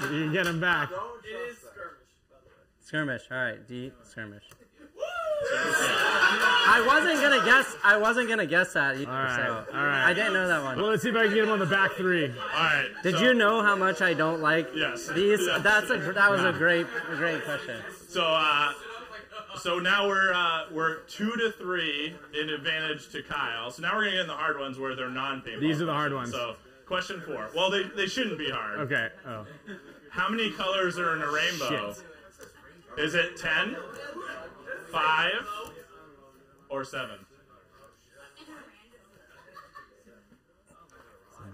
You 0.03 0.09
can 0.25 0.33
get 0.33 0.47
him 0.47 0.61
back. 0.61 0.91
It 0.91 1.29
is 1.53 1.57
Skirmish. 2.85 3.23
skirmish 3.23 3.23
All 3.31 3.39
right, 3.39 3.67
D 3.69 3.93
skirmish. 4.03 4.43
I 5.57 6.83
wasn't 6.87 7.21
gonna 7.23 7.45
guess. 7.45 7.77
I 7.85 7.97
wasn't 7.97 8.29
gonna 8.29 8.47
guess 8.47 8.73
that 8.73 8.97
either. 8.97 9.11
All 9.11 9.17
right. 9.17 9.37
so 9.37 9.67
all 9.79 9.85
right. 9.85 10.05
I 10.07 10.12
didn't 10.15 10.33
know 10.33 10.49
that 10.49 10.62
one. 10.62 10.77
Well, 10.79 10.87
let's 10.91 11.03
see 11.03 11.11
if 11.11 11.17
I 11.17 11.27
can 11.27 11.35
get 11.35 11.45
him 11.45 11.51
on 11.51 11.59
the 11.59 11.67
back 11.67 11.93
three. 11.93 12.27
All 12.31 12.35
right. 12.55 12.89
Did 13.03 13.15
so- 13.17 13.21
you 13.23 13.35
know 13.35 13.62
how 13.62 13.77
much 13.77 14.03
I 14.03 14.15
don't 14.15 14.41
like 14.41 14.69
Yes. 14.75 15.09
these? 15.09 15.41
Yes. 15.47 15.62
That's 15.62 15.91
a 15.91 15.99
that 15.99 16.31
was 16.31 16.41
Yeah. 16.43 16.49
a 16.51 16.53
great 16.53 16.87
a 17.11 17.17
great 17.17 17.45
question. 17.45 17.77
So 18.09 18.25
uh, 18.25 18.73
so 19.57 19.79
now 19.79 20.09
we're 20.09 20.33
uh, 20.33 20.65
we're 20.73 21.01
two 21.03 21.33
to 21.37 21.53
three 21.53 22.15
in 22.39 22.49
advantage 22.49 23.11
to 23.11 23.23
Kyle. 23.23 23.71
So 23.71 23.83
now 23.83 23.95
we're 23.95 24.05
gonna 24.05 24.13
get 24.13 24.21
in 24.23 24.27
the 24.27 24.35
hard 24.35 24.59
ones 24.59 24.79
where 24.79 24.95
they're 24.95 25.11
non-paintball. 25.11 25.61
These 25.61 25.81
are 25.81 25.87
the 25.87 25.93
hard 25.93 26.13
ones. 26.13 26.31
So 26.31 26.57
question 26.87 27.23
four. 27.27 27.51
Well, 27.55 27.71
they 27.71 27.85
they 27.97 28.07
shouldn't 28.07 28.39
be 28.39 28.51
hard. 28.51 28.81
Okay. 28.81 29.09
Oh. 29.27 29.47
How 30.11 30.29
many 30.29 30.51
colors 30.53 30.99
are 30.99 31.17
in 31.17 31.23
a 31.23 31.31
rainbow? 31.31 31.95
Shit. 31.95 32.05
Is 32.97 33.15
it 33.15 33.37
10, 33.37 33.77
5, 34.93 35.33
or 36.69 36.85
7? 36.85 37.19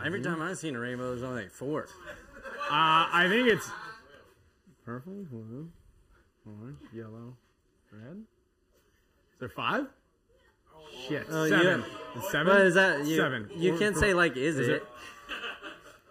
Every 0.04 0.22
time 0.22 0.42
I've 0.42 0.58
seen 0.58 0.76
a 0.76 0.78
rainbow, 0.78 1.10
there's 1.10 1.22
only 1.22 1.44
like 1.44 1.52
four. 1.52 1.88
Uh, 2.70 3.08
I 3.12 3.26
think 3.28 3.48
it's 3.48 3.70
purple, 4.84 5.24
blue, 5.30 5.70
orange, 6.46 6.78
yellow, 6.92 7.36
red. 8.04 8.16
Is 8.18 9.40
there 9.40 9.48
five? 9.48 9.86
Shit. 11.08 11.26
Oh, 11.30 11.48
seven. 11.48 11.80
you- 11.80 12.22
Seven? 12.30 12.46
What 12.52 12.62
is 12.62 12.74
that? 12.74 13.06
You, 13.06 13.16
Seven. 13.16 13.48
You 13.54 13.78
can't 13.78 13.96
say 13.96 14.12
like, 14.14 14.36
is, 14.36 14.58
Is 14.58 14.68
it? 14.68 14.82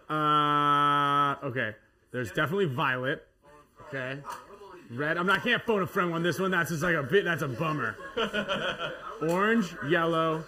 Uh, 0.09 1.35
okay. 1.43 1.75
There's 2.11 2.29
definitely 2.31 2.65
violet. 2.65 3.27
Okay. 3.87 4.19
Red. 4.91 5.17
I'm 5.17 5.27
not. 5.27 5.39
I 5.39 5.41
can't 5.41 5.61
phone 5.63 5.81
a 5.81 5.87
friend 5.87 6.13
on 6.13 6.23
this 6.23 6.39
one. 6.39 6.51
That's 6.51 6.69
just 6.71 6.81
like 6.81 6.95
a 6.95 7.03
bit. 7.03 7.25
That's 7.25 7.41
a 7.43 7.47
bummer. 7.47 7.95
Orange, 9.21 9.75
yellow, 9.87 10.43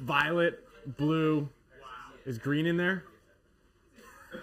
violet, 0.00 0.64
blue. 0.96 1.48
Is 2.24 2.38
green 2.38 2.66
in 2.66 2.76
there? 2.76 3.04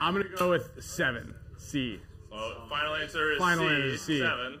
I'm 0.00 0.14
gonna 0.14 0.24
go 0.36 0.50
with 0.50 0.70
seven. 0.82 1.34
C. 1.74 1.98
So 2.30 2.54
final 2.70 2.94
answer 2.94 3.32
is 3.32 3.38
Final 3.38 3.66
C, 3.68 3.74
answer 3.74 3.86
is 3.86 4.02
C. 4.02 4.18
7. 4.20 4.60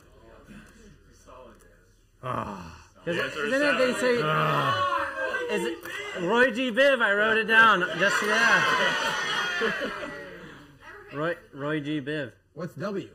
Ah. 2.24 2.80
The 3.04 3.10
answer 3.22 3.46
is 3.46 3.52
Isn't 3.52 3.68
it 3.68 3.78
they 3.78 3.92
seven. 3.92 4.00
say? 4.00 4.20
Ah. 4.24 5.10
Is 5.52 5.62
it 5.64 5.78
Roy 6.22 6.50
G. 6.50 6.72
Biv? 6.72 7.00
I 7.00 7.12
wrote 7.12 7.36
it 7.38 7.44
down. 7.44 7.84
Just 8.00 8.16
yeah. 8.26 8.64
Roy 11.14 11.36
Roy 11.52 11.78
G. 11.78 12.00
Biv. 12.00 12.32
What's 12.54 12.74
W? 12.74 13.08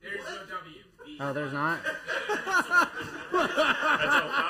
There's 0.00 0.24
no 0.24 0.36
W. 0.48 0.76
Oh, 1.20 1.32
there's 1.34 1.52
not. 1.52 1.80
That's 1.84 2.68
a, 2.68 2.72
uh, 2.72 2.88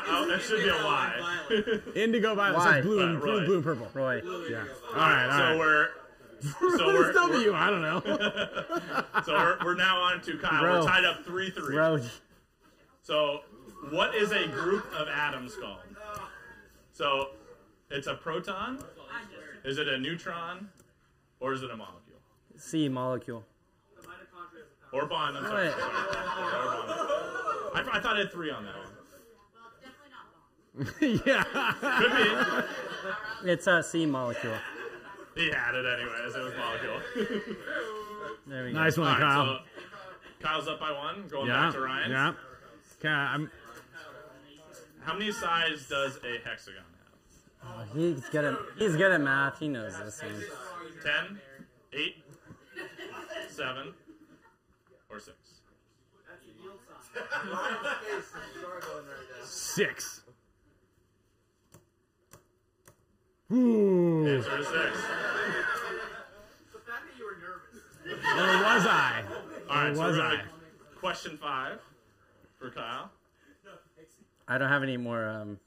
oh, 0.08 0.26
that 0.28 0.40
should 0.40 0.62
be 0.62 0.68
a 0.68 0.74
Y. 0.74 2.00
Indigo, 2.00 2.36
violet. 2.36 2.58
Why? 2.58 2.76
So 2.80 2.82
blue, 2.82 3.00
and, 3.02 3.16
Uh, 3.16 3.20
blue, 3.20 3.38
Roy. 3.40 3.44
blue, 3.46 3.54
and 3.56 3.64
purple. 3.64 3.88
Roy. 3.92 4.22
Yeah. 4.48 4.64
All 4.90 4.94
right. 4.94 5.24
All 5.26 5.32
so 5.32 5.44
right. 5.44 5.58
we're 5.58 5.88
so 6.43 6.86
What 6.86 6.95
we're, 6.95 7.11
is 7.11 7.14
W? 7.14 7.55
I 7.55 7.70
don't 7.70 7.82
know. 7.82 8.01
so 9.24 9.32
we're, 9.32 9.59
we're 9.64 9.74
now 9.74 10.01
on 10.01 10.20
to 10.22 10.36
Kyle. 10.38 10.61
Bro. 10.61 10.80
We're 10.80 10.86
tied 10.86 11.05
up 11.05 11.24
three 11.24 11.51
three. 11.51 11.76
Roy. 11.76 12.03
So 13.03 13.40
what 13.90 14.14
is 14.14 14.32
a 14.32 14.47
group 14.49 14.86
of 14.95 15.09
atoms 15.09 15.57
called? 15.57 15.80
So 16.93 17.30
it's 17.90 18.07
a 18.07 18.14
proton. 18.14 18.82
Is 19.64 19.78
it 19.78 19.88
a 19.88 19.99
neutron, 19.99 20.68
or 21.40 21.53
is 21.53 21.62
it 21.62 21.70
a 21.70 21.76
molecule? 21.76 22.18
C 22.57 22.88
molecule. 22.88 23.45
Or 24.93 25.07
bond? 25.07 25.38
I'm 25.38 25.45
sorry. 25.45 25.68
Wait. 25.68 25.74
sorry. 25.74 25.95
Or 25.95 26.86
bond. 26.86 26.90
I, 27.74 27.84
I 27.93 28.01
thought 28.01 28.16
I 28.16 28.18
had 28.20 28.32
three 28.32 28.51
on 28.51 28.64
that 28.64 28.74
one. 28.76 28.88
yeah. 31.26 31.45
Could 31.99 32.12
be. 32.12 33.51
It's 33.51 33.66
a 33.66 33.82
C 33.82 34.07
molecule. 34.07 34.55
He 35.34 35.50
had 35.50 35.74
it 35.74 35.86
anyways. 35.86 36.34
It 36.34 36.42
was 36.42 36.54
molecule. 36.56 37.00
There 38.46 38.64
we 38.64 38.72
go. 38.72 38.78
Nice 38.78 38.96
one, 38.98 39.06
All 39.06 39.14
right, 39.14 39.20
Kyle. 39.20 39.46
so 39.46 40.46
Kyle's 40.46 40.68
up 40.68 40.80
by 40.80 40.90
one. 40.90 41.28
Going 41.28 41.46
yeah. 41.46 41.66
back 41.66 41.72
to 41.74 41.80
Ryan. 41.80 42.10
Yeah. 42.10 42.32
Okay. 42.98 43.08
I'm. 43.08 43.50
How 45.00 45.12
many 45.14 45.30
sides 45.32 45.88
does 45.88 46.18
a 46.24 46.38
hexagon 46.44 46.82
have? 47.62 47.92
Oh, 47.94 47.98
he's 47.98 48.20
good 48.30 48.44
at 48.44 48.56
he's 48.78 48.96
good 48.96 49.12
at 49.12 49.20
math. 49.20 49.58
He 49.58 49.68
knows 49.68 49.96
this 49.98 50.22
one. 50.22 50.42
10, 51.04 51.40
8, 51.92 52.16
7, 53.48 53.94
or 55.08 55.20
6? 55.20 55.36
Six. 59.44 60.22
Ooh. 60.28 60.32
Answer 63.51 64.59
is 64.59 64.66
6. 64.66 64.76
Where 68.34 68.62
was 68.62 68.86
I? 68.86 69.22
All 69.68 69.76
right, 69.76 69.84
Where 69.86 69.95
so 69.95 70.07
was 70.07 70.16
we're 70.16 70.24
I? 70.24 70.40
question 70.99 71.36
5 71.36 71.78
for 72.59 72.70
Kyle. 72.70 73.11
I 74.49 74.59
don't 74.59 74.68
have 74.68 74.82
any 74.82 74.97
more. 74.97 75.28
Um, 75.28 75.59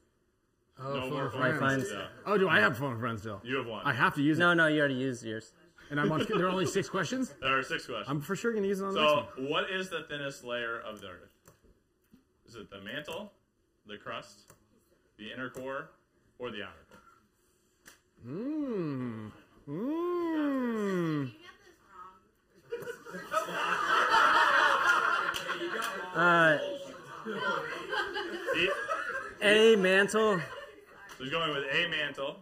Oh, 0.77 0.93
no 0.93 0.99
phone 1.03 1.09
more 1.11 1.27
a 1.27 1.31
phone 1.31 1.57
friends. 1.57 1.85
Yeah. 1.89 2.07
Oh, 2.25 2.37
do 2.37 2.49
I 2.49 2.59
have 2.59 2.77
phone 2.77 2.99
friends 2.99 3.21
still? 3.21 3.39
You 3.45 3.55
have 3.59 3.65
one. 3.65 3.85
I 3.85 3.93
have 3.93 4.13
to 4.15 4.21
use 4.21 4.37
it. 4.37 4.41
no, 4.41 4.53
no, 4.53 4.67
you 4.67 4.79
already 4.79 4.95
used 4.95 5.23
yours. 5.23 5.53
And 5.89 6.01
I'm 6.01 6.11
on. 6.11 6.25
There 6.27 6.47
are 6.47 6.49
only 6.49 6.65
six 6.65 6.89
questions. 6.89 7.33
There 7.39 7.57
are 7.57 7.63
six 7.63 7.85
questions. 7.85 8.07
I'm 8.09 8.19
for 8.19 8.35
sure 8.35 8.51
gonna 8.53 8.67
use 8.67 8.81
it 8.81 8.83
on 8.83 8.93
the 8.93 8.99
next 8.99 9.13
So, 9.13 9.41
one. 9.41 9.49
what 9.49 9.69
is 9.71 9.87
the 9.89 10.01
thinnest 10.09 10.43
layer 10.43 10.81
of 10.81 10.99
the 10.99 11.07
Earth? 11.07 11.29
Is 12.45 12.55
it 12.55 12.69
the 12.69 12.81
mantle, 12.81 13.31
the 13.87 13.95
crust, 13.95 14.51
the 15.17 15.31
inner 15.31 15.49
core, 15.49 15.91
or 16.39 16.51
the 16.51 16.61
outer 16.63 16.73
core? 16.91 16.99
Mmm. 18.25 19.31
Mmm. 19.67 21.31
Uh, 26.15 26.57
A 29.41 29.75
mantle. 29.75 30.39
so 30.39 30.41
he's 31.23 31.29
going 31.29 31.51
with 31.53 31.63
a 31.69 31.87
mantle. 31.89 32.37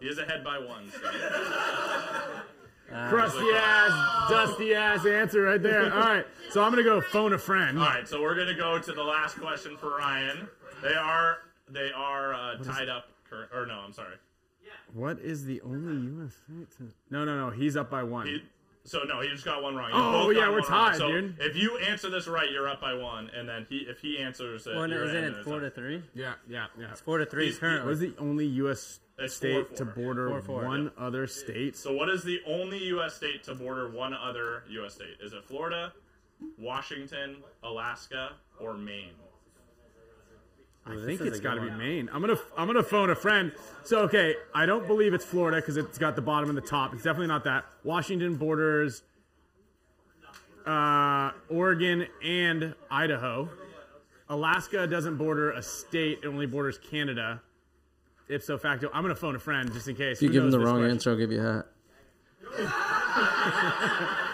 He 0.00 0.06
is 0.06 0.18
ahead 0.18 0.44
by 0.44 0.58
one. 0.58 0.90
So. 0.90 0.98
Crusty 3.08 3.46
ass, 3.54 4.28
dusty 4.30 4.74
ass 4.74 5.06
answer 5.06 5.42
right 5.42 5.62
there. 5.62 5.90
All 5.94 6.00
right. 6.00 6.26
So 6.50 6.62
I'm 6.62 6.70
gonna 6.72 6.82
go 6.82 7.00
phone 7.00 7.32
a 7.32 7.38
friend. 7.38 7.78
All 7.78 7.86
right, 7.86 8.06
so 8.06 8.20
we're 8.20 8.34
gonna 8.34 8.52
go 8.56 8.78
to 8.78 8.92
the 8.92 9.02
last 9.02 9.36
question 9.40 9.76
for 9.78 9.96
Ryan. 9.96 10.46
They 10.82 10.94
are 10.94 11.38
they 11.70 11.90
are 11.96 12.34
uh, 12.34 12.56
tied 12.58 12.88
up. 12.90 13.06
Cur- 13.30 13.48
or 13.54 13.64
no, 13.64 13.74
I'm 13.78 13.92
sorry. 13.94 14.16
What 14.94 15.18
is 15.20 15.44
the 15.44 15.60
only 15.62 15.96
U.S. 16.18 16.34
state 16.44 16.70
to? 16.78 16.92
No, 17.10 17.24
no, 17.24 17.36
no. 17.36 17.50
He's 17.50 17.76
up 17.76 17.90
by 17.90 18.02
one. 18.02 18.26
He, 18.26 18.42
so 18.84 19.02
no, 19.02 19.20
he 19.20 19.28
just 19.28 19.44
got 19.44 19.62
one 19.62 19.76
wrong. 19.76 19.90
You 19.90 19.96
Oh, 19.96 20.30
yeah, 20.30 20.48
we're 20.48 20.60
one 20.60 20.70
wrong. 20.70 20.90
tied, 20.90 20.96
so 20.98 21.08
dude. 21.12 21.36
If 21.38 21.54
you 21.56 21.78
answer 21.78 22.08
this 22.10 22.26
right, 22.26 22.50
you're 22.50 22.68
up 22.68 22.80
by 22.80 22.94
one, 22.94 23.30
and 23.36 23.48
then 23.48 23.66
he 23.68 23.78
if 23.78 24.00
he 24.00 24.18
answers 24.18 24.66
it, 24.66 24.74
Well, 24.74 24.88
you're 24.88 25.04
isn't 25.04 25.16
in 25.16 25.24
it 25.34 25.40
a 25.40 25.44
four 25.44 25.60
to 25.60 25.70
three? 25.70 26.02
yeah, 26.14 26.32
yeah, 26.48 26.66
yeah. 26.78 26.90
It's 26.90 27.00
four 27.00 27.18
to 27.18 27.26
three 27.26 27.46
He's- 27.46 27.58
currently. 27.58 27.84
What 27.86 27.92
is 27.92 28.00
the 28.00 28.14
only 28.18 28.46
U.S. 28.46 29.00
It's 29.18 29.34
state 29.36 29.68
four, 29.68 29.76
to 29.76 29.84
border 29.84 30.28
Four, 30.30 30.40
four. 30.42 30.64
one 30.64 30.90
other 30.96 31.26
state. 31.26 31.76
So, 31.76 31.92
what 31.92 32.08
is 32.08 32.22
the 32.22 32.40
only 32.46 32.78
U.S. 32.84 33.14
state 33.14 33.44
to 33.44 33.54
border 33.54 33.90
one 33.90 34.14
other 34.14 34.64
U.S. 34.70 34.94
state? 34.94 35.18
Is 35.22 35.34
it 35.34 35.44
Florida, 35.44 35.92
Washington, 36.58 37.36
Alaska, 37.62 38.32
or 38.58 38.74
Maine? 38.78 39.10
I 40.90 40.94
this 40.96 41.18
think 41.18 41.20
it's 41.22 41.40
got 41.40 41.54
to 41.54 41.60
be. 41.60 41.70
Maine. 41.70 42.10
I'm 42.12 42.20
gonna 42.20 42.38
I'm 42.56 42.66
gonna 42.66 42.82
phone 42.82 43.10
a 43.10 43.14
friend. 43.14 43.52
So 43.84 44.00
okay, 44.00 44.34
I 44.54 44.66
don't 44.66 44.86
believe 44.86 45.14
it's 45.14 45.24
Florida 45.24 45.58
because 45.58 45.76
it's 45.76 45.98
got 45.98 46.16
the 46.16 46.22
bottom 46.22 46.48
and 46.48 46.56
the 46.56 46.62
top. 46.62 46.92
It's 46.94 47.02
definitely 47.02 47.28
not 47.28 47.44
that. 47.44 47.64
Washington 47.84 48.36
borders 48.36 49.02
uh, 50.66 51.32
Oregon 51.48 52.06
and 52.22 52.74
Idaho. 52.90 53.48
Alaska 54.28 54.86
doesn't 54.86 55.16
border 55.16 55.52
a 55.52 55.62
state; 55.62 56.20
it 56.22 56.26
only 56.26 56.46
borders 56.46 56.78
Canada. 56.78 57.42
Ipso 58.28 58.58
facto, 58.58 58.88
I'm 58.92 59.02
gonna 59.02 59.16
phone 59.16 59.34
a 59.34 59.40
friend 59.40 59.72
just 59.72 59.88
in 59.88 59.96
case. 59.96 60.18
If 60.18 60.22
you 60.22 60.28
Who 60.28 60.34
give 60.34 60.44
him 60.44 60.50
the 60.50 60.60
wrong 60.60 60.76
question? 60.76 60.90
answer, 60.92 61.10
I'll 61.10 61.16
give 61.16 61.32
you 61.32 61.40
a 61.40 61.52
hat. 61.52 61.66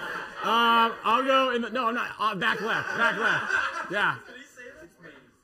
Um, 0.46 0.92
I'll 1.02 1.24
go 1.24 1.50
in 1.50 1.60
the 1.60 1.70
no, 1.70 1.88
I'm 1.88 1.94
not 1.96 2.10
uh, 2.20 2.36
back 2.36 2.60
left, 2.60 2.96
back 2.96 3.18
left. 3.18 3.90
Yeah. 3.90 4.14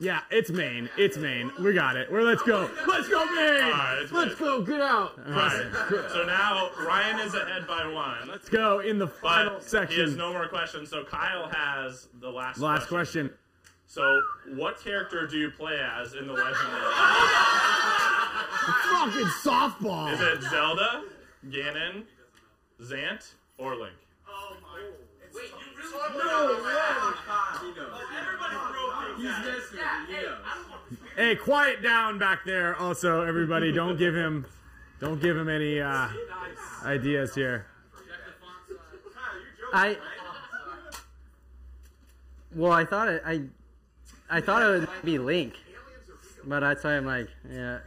Yeah, 0.02 0.22
it's 0.32 0.50
Maine. 0.50 0.90
It's 0.98 1.16
Maine. 1.16 1.52
We 1.60 1.72
got 1.74 1.96
it. 1.96 2.10
Where 2.10 2.24
let's 2.24 2.42
go. 2.42 2.68
Let's 2.88 3.08
go, 3.08 3.24
Maine. 3.24 3.62
All 3.62 3.70
right, 3.70 4.04
let's 4.10 4.34
go. 4.34 4.60
Get 4.60 4.80
out. 4.80 5.12
All 5.24 5.32
right. 5.32 5.70
So 6.10 6.24
now 6.26 6.70
Ryan 6.84 7.20
is 7.20 7.34
ahead 7.34 7.68
by 7.68 7.86
one. 7.86 8.26
Let's 8.28 8.48
go 8.48 8.80
in 8.80 8.98
the 8.98 9.06
final 9.06 9.54
But 9.54 9.62
section. 9.62 9.94
he 9.94 10.02
has 10.02 10.16
no 10.16 10.32
more 10.32 10.48
questions. 10.48 10.90
So 10.90 11.04
Kyle 11.04 11.48
has 11.52 12.08
the 12.20 12.28
last. 12.28 12.58
Last 12.58 12.88
question. 12.88 13.30
So, 13.86 14.22
what 14.56 14.82
character 14.82 15.26
do 15.28 15.36
you 15.38 15.50
play 15.50 15.78
as 15.78 16.14
in 16.14 16.26
the 16.26 16.32
Legend 16.32 16.56
of 16.56 16.56
Fucking 18.90 19.26
softball. 19.44 20.12
Is 20.12 20.20
it 20.20 20.42
Zelda, 20.50 21.04
Ganon, 21.48 22.04
Zant, 22.80 23.34
or 23.58 23.76
Link? 23.76 23.92
Hey, 31.16 31.36
quiet 31.36 31.82
down 31.82 32.18
back 32.18 32.44
there. 32.44 32.76
Also, 32.76 33.22
everybody, 33.22 33.72
don't 33.72 33.96
give 33.98 34.14
him, 34.14 34.46
don't 35.00 35.20
give 35.20 35.36
him 35.36 35.48
any 35.48 35.80
uh, 35.80 36.08
ideas 36.84 37.34
here. 37.34 37.66
I. 39.72 39.96
Well, 42.54 42.72
I 42.72 42.84
thought 42.84 43.08
it. 43.08 43.22
I. 43.24 43.42
I 44.30 44.40
thought 44.40 44.62
it 44.62 44.80
would 44.80 44.88
be 45.04 45.18
Link, 45.18 45.54
but 46.44 46.60
that's 46.60 46.84
why 46.84 46.96
I'm 46.96 47.06
like, 47.06 47.28
yeah. 47.50 47.80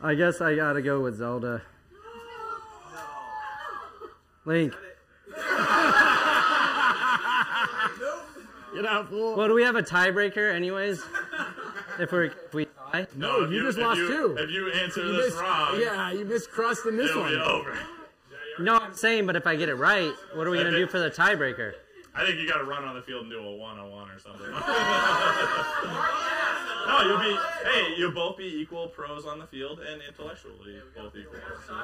I 0.00 0.14
guess 0.14 0.40
I 0.40 0.54
gotta 0.54 0.82
go 0.82 1.00
with 1.00 1.16
Zelda. 1.16 1.62
Link. 4.44 4.74
Get 8.74 8.86
out, 8.86 9.08
fool. 9.08 9.36
Well, 9.36 9.48
do 9.48 9.54
we 9.54 9.62
have 9.62 9.76
a 9.76 9.82
tiebreaker, 9.82 10.52
anyways? 10.52 11.02
If 12.00 12.10
we're 12.10 12.24
if 12.24 12.52
we 12.52 12.66
tie? 12.92 13.06
No, 13.16 13.48
you 13.48 13.62
just 13.62 13.78
lost 13.78 13.98
you, 13.98 14.08
two. 14.08 14.36
If 14.38 14.50
you 14.50 14.70
answer 14.72 15.04
You 15.06 15.12
this 15.12 15.26
missed- 15.26 15.40
wrong, 15.40 15.80
Yeah, 15.80 16.10
you 16.12 16.24
missed 16.24 16.50
crust 16.50 16.84
in 16.86 16.96
this 16.96 17.14
one. 17.14 17.30
be 17.30 17.36
over. 17.38 17.78
No, 18.58 18.76
I'm 18.76 18.94
saying, 18.94 19.26
but 19.26 19.36
if 19.36 19.46
I 19.46 19.56
get 19.56 19.68
it 19.68 19.74
right, 19.74 20.12
what 20.34 20.46
are 20.46 20.50
we 20.50 20.58
gonna 20.58 20.70
do 20.72 20.86
for 20.88 20.98
the 20.98 21.10
tiebreaker? 21.10 21.74
I 22.16 22.24
think 22.24 22.38
you 22.38 22.46
got 22.48 22.58
to 22.58 22.64
run 22.64 22.84
on 22.84 22.94
the 22.94 23.02
field 23.02 23.22
and 23.22 23.30
do 23.30 23.40
a 23.40 23.56
one-on-one 23.56 24.08
or 24.08 24.18
something. 24.20 24.46
no, 26.86 27.00
you'll 27.02 27.18
be. 27.18 27.36
Hey, 27.68 27.94
you'll 27.96 28.12
both 28.12 28.36
be 28.36 28.44
equal 28.44 28.86
pros 28.88 29.26
on 29.26 29.38
the 29.40 29.46
field 29.46 29.80
and 29.80 30.00
intellectually 30.06 30.80
both 30.96 31.16
equal. 31.16 31.40
So. 31.66 31.74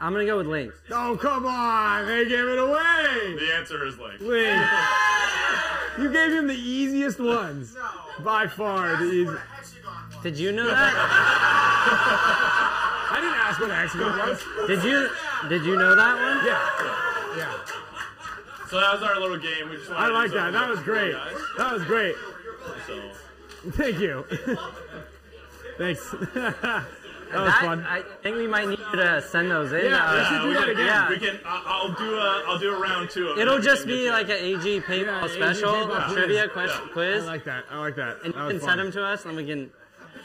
I'm 0.00 0.12
gonna 0.12 0.24
go 0.24 0.38
with 0.38 0.46
Link. 0.46 0.72
Oh, 0.90 1.16
come 1.20 1.44
on. 1.46 2.06
They 2.06 2.24
gave 2.24 2.46
it 2.46 2.58
away. 2.58 3.36
The 3.38 3.52
answer 3.54 3.84
is 3.86 3.98
Link. 3.98 4.20
Link. 4.20 4.66
You 5.98 6.10
gave 6.10 6.32
him 6.32 6.46
the 6.46 6.54
easiest 6.54 7.20
ones. 7.20 7.74
No. 7.74 7.90
By 8.24 8.46
far, 8.46 8.96
the 8.96 9.04
easiest. 9.10 9.42
Did 10.22 10.38
you 10.38 10.52
know 10.52 10.66
that? 10.70 10.94
I 13.10 13.16
didn't 13.20 13.36
ask 13.36 13.60
what 13.60 13.68
the 13.68 13.74
hexagon 13.74 14.16
was. 14.18 14.42
Did 14.66 14.82
you 14.84 15.10
did 15.50 15.64
you 15.64 15.76
know 15.76 15.94
that 15.94 16.16
one? 16.16 16.46
Yeah. 16.46 16.62
Yeah. 17.36 17.52
So 18.70 18.80
that 18.80 18.94
was 18.94 19.02
our 19.02 19.18
little 19.20 19.38
game. 19.38 19.68
We 19.70 19.76
just 19.76 19.90
I 19.90 20.08
like 20.08 20.30
that. 20.32 20.52
That 20.52 20.68
was 20.68 20.80
great. 20.80 21.14
That 21.58 21.72
was 21.72 21.84
great. 21.84 22.14
So 22.86 23.10
Thank 23.72 23.98
you. 24.00 24.24
Thanks. 25.78 26.10
that 26.34 26.84
was 27.32 27.52
That- 27.52 27.60
fun. 27.62 27.84
I 27.88 28.02
think 28.22 28.36
we 28.36 28.46
might 28.46 28.68
need 28.68 28.78
you 28.78 28.96
to 28.96 29.22
send 29.22 29.50
those 29.50 29.72
in. 29.72 29.86
Yeah, 29.90 30.04
uh, 30.04 30.14
we 30.18 30.24
should 30.24 30.42
do 30.42 30.48
we 30.48 30.54
that 30.54 30.60
can, 30.62 30.70
again. 30.70 30.86
Yeah. 30.86 31.08
We 31.08 31.18
can. 31.18 31.40
I- 31.44 31.62
I'll 31.66 31.92
do 31.94 32.14
a. 32.16 32.44
I'll 32.46 32.58
do 32.58 32.74
a 32.74 32.78
round 32.78 33.10
two. 33.10 33.28
Of 33.28 33.38
It'll 33.38 33.58
just 33.58 33.86
be 33.86 34.10
like 34.10 34.26
an 34.28 34.36
AG 34.36 34.80
paintball 34.82 35.06
Yeah, 35.06 35.24
AG 35.24 35.34
special 35.34 35.72
paintball 35.72 36.04
quiz. 36.06 36.16
trivia 36.16 36.42
Yeah. 36.42 36.46
question 36.48 36.88
I 36.94 37.18
like 37.26 37.44
that. 37.44 37.64
I 37.70 37.78
like 37.78 37.96
that. 37.96 38.18
and 38.24 38.34
That 38.34 38.42
you 38.44 38.50
can 38.50 38.60
fun. 38.60 38.68
send 38.68 38.80
them 38.80 38.92
to 38.92 39.04
us, 39.04 39.24
and 39.24 39.36
we 39.36 39.44
can 39.46 39.70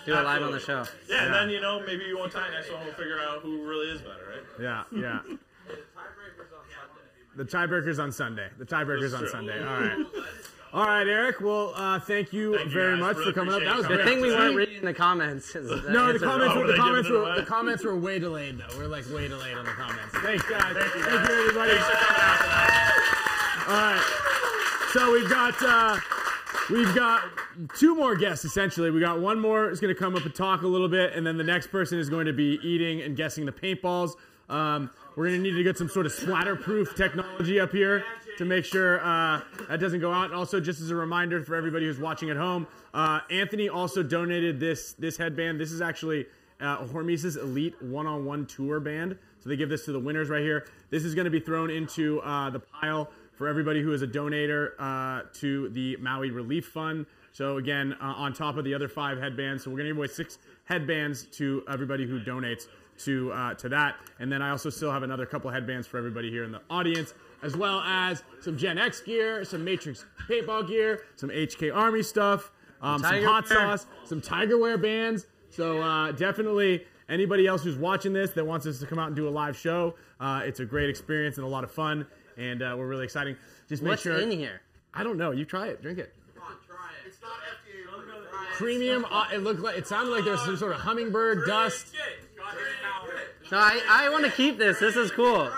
do 0.06 0.14
it 0.14 0.24
live 0.24 0.42
on 0.44 0.52
the 0.52 0.60
show. 0.60 0.86
Yeah, 1.08 1.26
and 1.26 1.34
then 1.34 1.50
you 1.50 1.60
know 1.62 1.82
maybe 1.86 2.04
you 2.06 2.18
won't 2.18 2.32
tie 2.32 2.50
next 2.52 2.72
one. 2.72 2.84
We'll 2.86 2.94
figure 2.94 3.20
out 3.20 3.42
who 3.42 3.68
really 3.68 3.88
is 3.92 4.02
better, 4.02 4.26
right? 4.30 4.44
Yeah, 4.62 4.84
yeah. 4.92 5.20
The 7.40 7.46
tiebreaker's 7.46 8.00
on 8.00 8.12
Sunday. 8.12 8.50
The 8.58 8.66
tiebreaker's 8.66 9.14
That's 9.14 9.24
on. 9.24 9.30
Sunday. 9.30 9.60
All 9.66 9.80
right. 9.80 10.06
All 10.74 10.86
right, 10.86 11.08
Eric. 11.08 11.40
Well, 11.40 11.72
uh, 11.74 11.98
thank 12.02 12.34
you 12.34 12.58
Thank 12.58 12.70
very 12.72 12.96
guys. 12.98 13.00
much 13.00 13.16
Really 13.16 13.32
for 13.32 13.40
coming 13.40 13.54
up. 13.56 13.62
That 13.64 13.78
was 13.78 13.88
the 13.88 13.94
great. 13.96 14.06
thing 14.06 14.20
we 14.22 14.30
weren't 14.32 14.56
reading 14.58 14.76
in 14.80 14.84
the 14.86 14.94
comments. 14.94 15.56
No, 15.56 15.64
the 16.12 16.20
comments 16.20 16.54
Oh, 16.54 16.60
were 16.60 16.66
were 16.66 16.68
the 16.74 16.78
comments 16.78 17.10
were 17.10 17.36
the 17.38 17.46
comments 17.46 17.84
were 17.86 17.96
way 17.98 18.20
delayed 18.20 18.58
though. 18.58 18.78
We're 18.78 18.88
like 18.88 19.06
way 19.10 19.30
delayed 19.30 19.58
on 19.58 19.64
the 19.64 19.72
comments. 19.72 20.14
Thanks, 20.18 20.44
guys. 20.50 20.76
Thank 20.76 20.96
you, 20.96 21.02
guys. 21.06 21.30
everybody. 21.30 21.72
Thanks 21.72 21.86
for 21.88 21.96
coming 21.96 22.22
out 22.22 22.40
tonight. 22.42 23.68
All 23.70 23.94
right. 23.94 24.90
So 24.92 25.12
we've 25.14 25.30
got 25.30 25.56
uh, 25.64 25.98
we've 26.70 26.94
got 26.94 27.24
two 27.78 27.96
more 27.96 28.16
guests 28.18 28.44
essentially. 28.44 28.92
We 28.92 29.00
got 29.00 29.20
one 29.22 29.40
more 29.40 29.70
is 29.72 29.80
going 29.80 29.94
to 29.96 30.00
come 30.00 30.16
up 30.16 30.26
and 30.26 30.36
talk 30.36 30.62
a 30.64 30.68
little 30.68 30.90
bit, 30.90 31.14
and 31.16 31.26
then 31.26 31.38
the 31.38 31.44
next 31.46 31.68
person 31.68 31.98
is 32.00 32.10
going 32.10 32.26
to 32.26 32.34
be 32.34 32.60
eating 32.62 33.02
and 33.02 33.16
guessing 33.16 33.46
the 33.46 33.52
paintballs. 33.54 34.12
Um, 34.50 34.92
we're 35.16 35.28
going 35.28 35.38
to 35.38 35.44
need 35.44 35.58
to 35.58 35.64
get 35.64 35.78
some 35.78 35.90
sort 35.90 36.06
of 36.06 36.12
splatter-proof 36.12 36.96
technology 36.96 37.60
up 37.60 37.72
here 37.72 38.04
to 38.38 38.46
make 38.46 38.64
sure 38.64 39.02
uh, 39.04 39.42
that 39.68 39.80
doesn't 39.80 40.00
go 40.00 40.14
out. 40.14 40.26
And 40.26 40.34
also, 40.34 40.60
just 40.60 40.80
as 40.80 40.92
a 40.92 40.96
reminder 40.96 41.44
for 41.44 41.56
everybody 41.56 41.86
who's 41.86 42.00
watching 42.00 42.30
at 42.30 42.38
home, 42.38 42.68
uh, 42.94 43.20
Anthony 43.30 43.70
also 43.70 44.02
donated 44.02 44.60
this 44.60 44.94
this 44.94 45.18
headband. 45.18 45.60
This 45.60 45.72
is 45.72 45.82
actually 45.82 46.26
uh, 46.62 46.86
Hormesis 46.86 47.38
Elite 47.38 47.82
one-on-one 47.82 48.46
tour 48.46 48.80
band. 48.80 49.18
So 49.42 49.50
they 49.50 49.56
give 49.56 49.70
this 49.70 49.86
to 49.86 49.92
the 49.92 50.00
winners 50.00 50.30
right 50.30 50.42
here. 50.42 50.68
This 50.90 51.04
is 51.04 51.16
going 51.16 51.26
to 51.26 51.32
be 51.32 51.40
thrown 51.40 51.70
into 51.70 52.20
uh, 52.22 52.50
the 52.50 52.60
pile 52.60 53.10
for 53.34 53.48
everybody 53.48 53.82
who 53.82 53.94
is 53.94 54.02
a 54.02 54.08
donator 54.08 54.72
uh, 54.80 55.24
to 55.36 55.70
the 55.70 55.96
Maui 55.98 56.30
Relief 56.30 56.68
Fund. 56.68 57.06
So 57.32 57.58
again, 57.58 57.96
uh, 58.02 58.06
on 58.06 58.34
top 58.34 58.58
of 58.58 58.66
the 58.66 58.74
other 58.74 58.90
five 58.90 59.18
headbands, 59.18 59.64
so 59.64 59.70
we're 59.70 59.78
going 59.78 59.88
to 59.88 59.92
give 59.92 59.98
away 59.98 60.08
six 60.08 60.40
headbands 60.66 61.24
to 61.38 61.64
everybody 61.70 62.06
who 62.06 62.20
donates 62.20 62.68
to 63.00 63.32
uh, 63.32 63.54
to 63.56 63.70
that. 63.70 63.96
And 64.20 64.32
then 64.32 64.42
I 64.42 64.50
also 64.50 64.70
still 64.70 64.92
have 64.92 65.04
another 65.04 65.26
couple 65.26 65.50
headbands 65.50 65.88
for 65.88 65.98
everybody 65.98 66.30
here 66.30 66.44
in 66.44 66.52
the 66.52 66.62
audience, 66.70 67.14
as 67.42 67.56
well 67.56 67.80
as 67.82 68.24
some 68.42 68.58
Gen 68.58 68.78
X 68.78 69.02
gear, 69.02 69.44
some 69.46 69.64
Matrix 69.64 70.06
paintball 70.30 70.68
gear, 70.68 71.04
some 71.16 71.30
HK 71.30 71.76
Army 71.76 72.04
stuff, 72.04 72.52
um, 72.82 73.02
some 73.02 73.24
hot 73.24 73.50
wear. 73.50 73.60
sauce, 73.60 73.86
some 74.06 74.22
Tiger 74.22 74.58
Wear 74.58 74.78
bands. 74.78 75.28
So 75.50 75.82
uh, 75.82 76.12
definitely 76.12 76.86
anybody 77.10 77.48
else 77.48 77.64
who's 77.64 77.78
watching 77.78 78.14
this 78.14 78.32
that 78.32 78.46
wants 78.46 78.66
us 78.66 78.80
to 78.80 78.86
come 78.86 79.00
out 79.00 79.08
and 79.08 79.16
do 79.16 79.28
a 79.28 79.32
live 79.32 79.58
show, 79.58 79.96
uh, 80.20 80.42
it's 80.44 80.60
a 80.60 80.66
great 80.66 80.90
experience 80.90 81.38
and 81.38 81.46
a 81.46 81.50
lot 81.50 81.64
of 81.64 81.72
fun, 81.72 82.06
and 82.38 82.62
uh, 82.62 82.76
we're 82.78 82.88
really 82.88 83.06
exciting. 83.06 83.36
Just 83.68 83.82
make 83.82 83.92
What's 83.92 84.02
sure. 84.04 84.14
What's 84.14 84.26
in 84.26 84.32
here? 84.32 84.62
I 84.94 85.04
don't 85.04 85.18
know. 85.18 85.32
You 85.32 85.46
try 85.46 85.68
it. 85.68 85.82
Drink 85.82 86.00
it. 86.00 86.14
It's 87.06 87.22
not 87.22 87.32
FDA. 87.32 88.56
Premium. 88.58 89.06
Uh, 89.10 89.26
it 89.34 89.40
looked 89.40 89.62
like 89.62 89.78
it 89.78 89.88
sounded 89.88 90.12
like 90.12 90.24
there 90.24 90.34
was 90.34 90.42
some 90.44 90.58
sort 90.58 90.74
of 90.74 90.80
hummingbird 90.82 91.46
dust. 91.46 91.88
No, 93.52 93.58
I, 93.58 93.82
I 93.90 94.10
want 94.10 94.26
to 94.26 94.32
keep 94.32 94.58
this. 94.58 94.80
This 94.80 94.96
is 94.96 95.12
cool. 95.12 95.52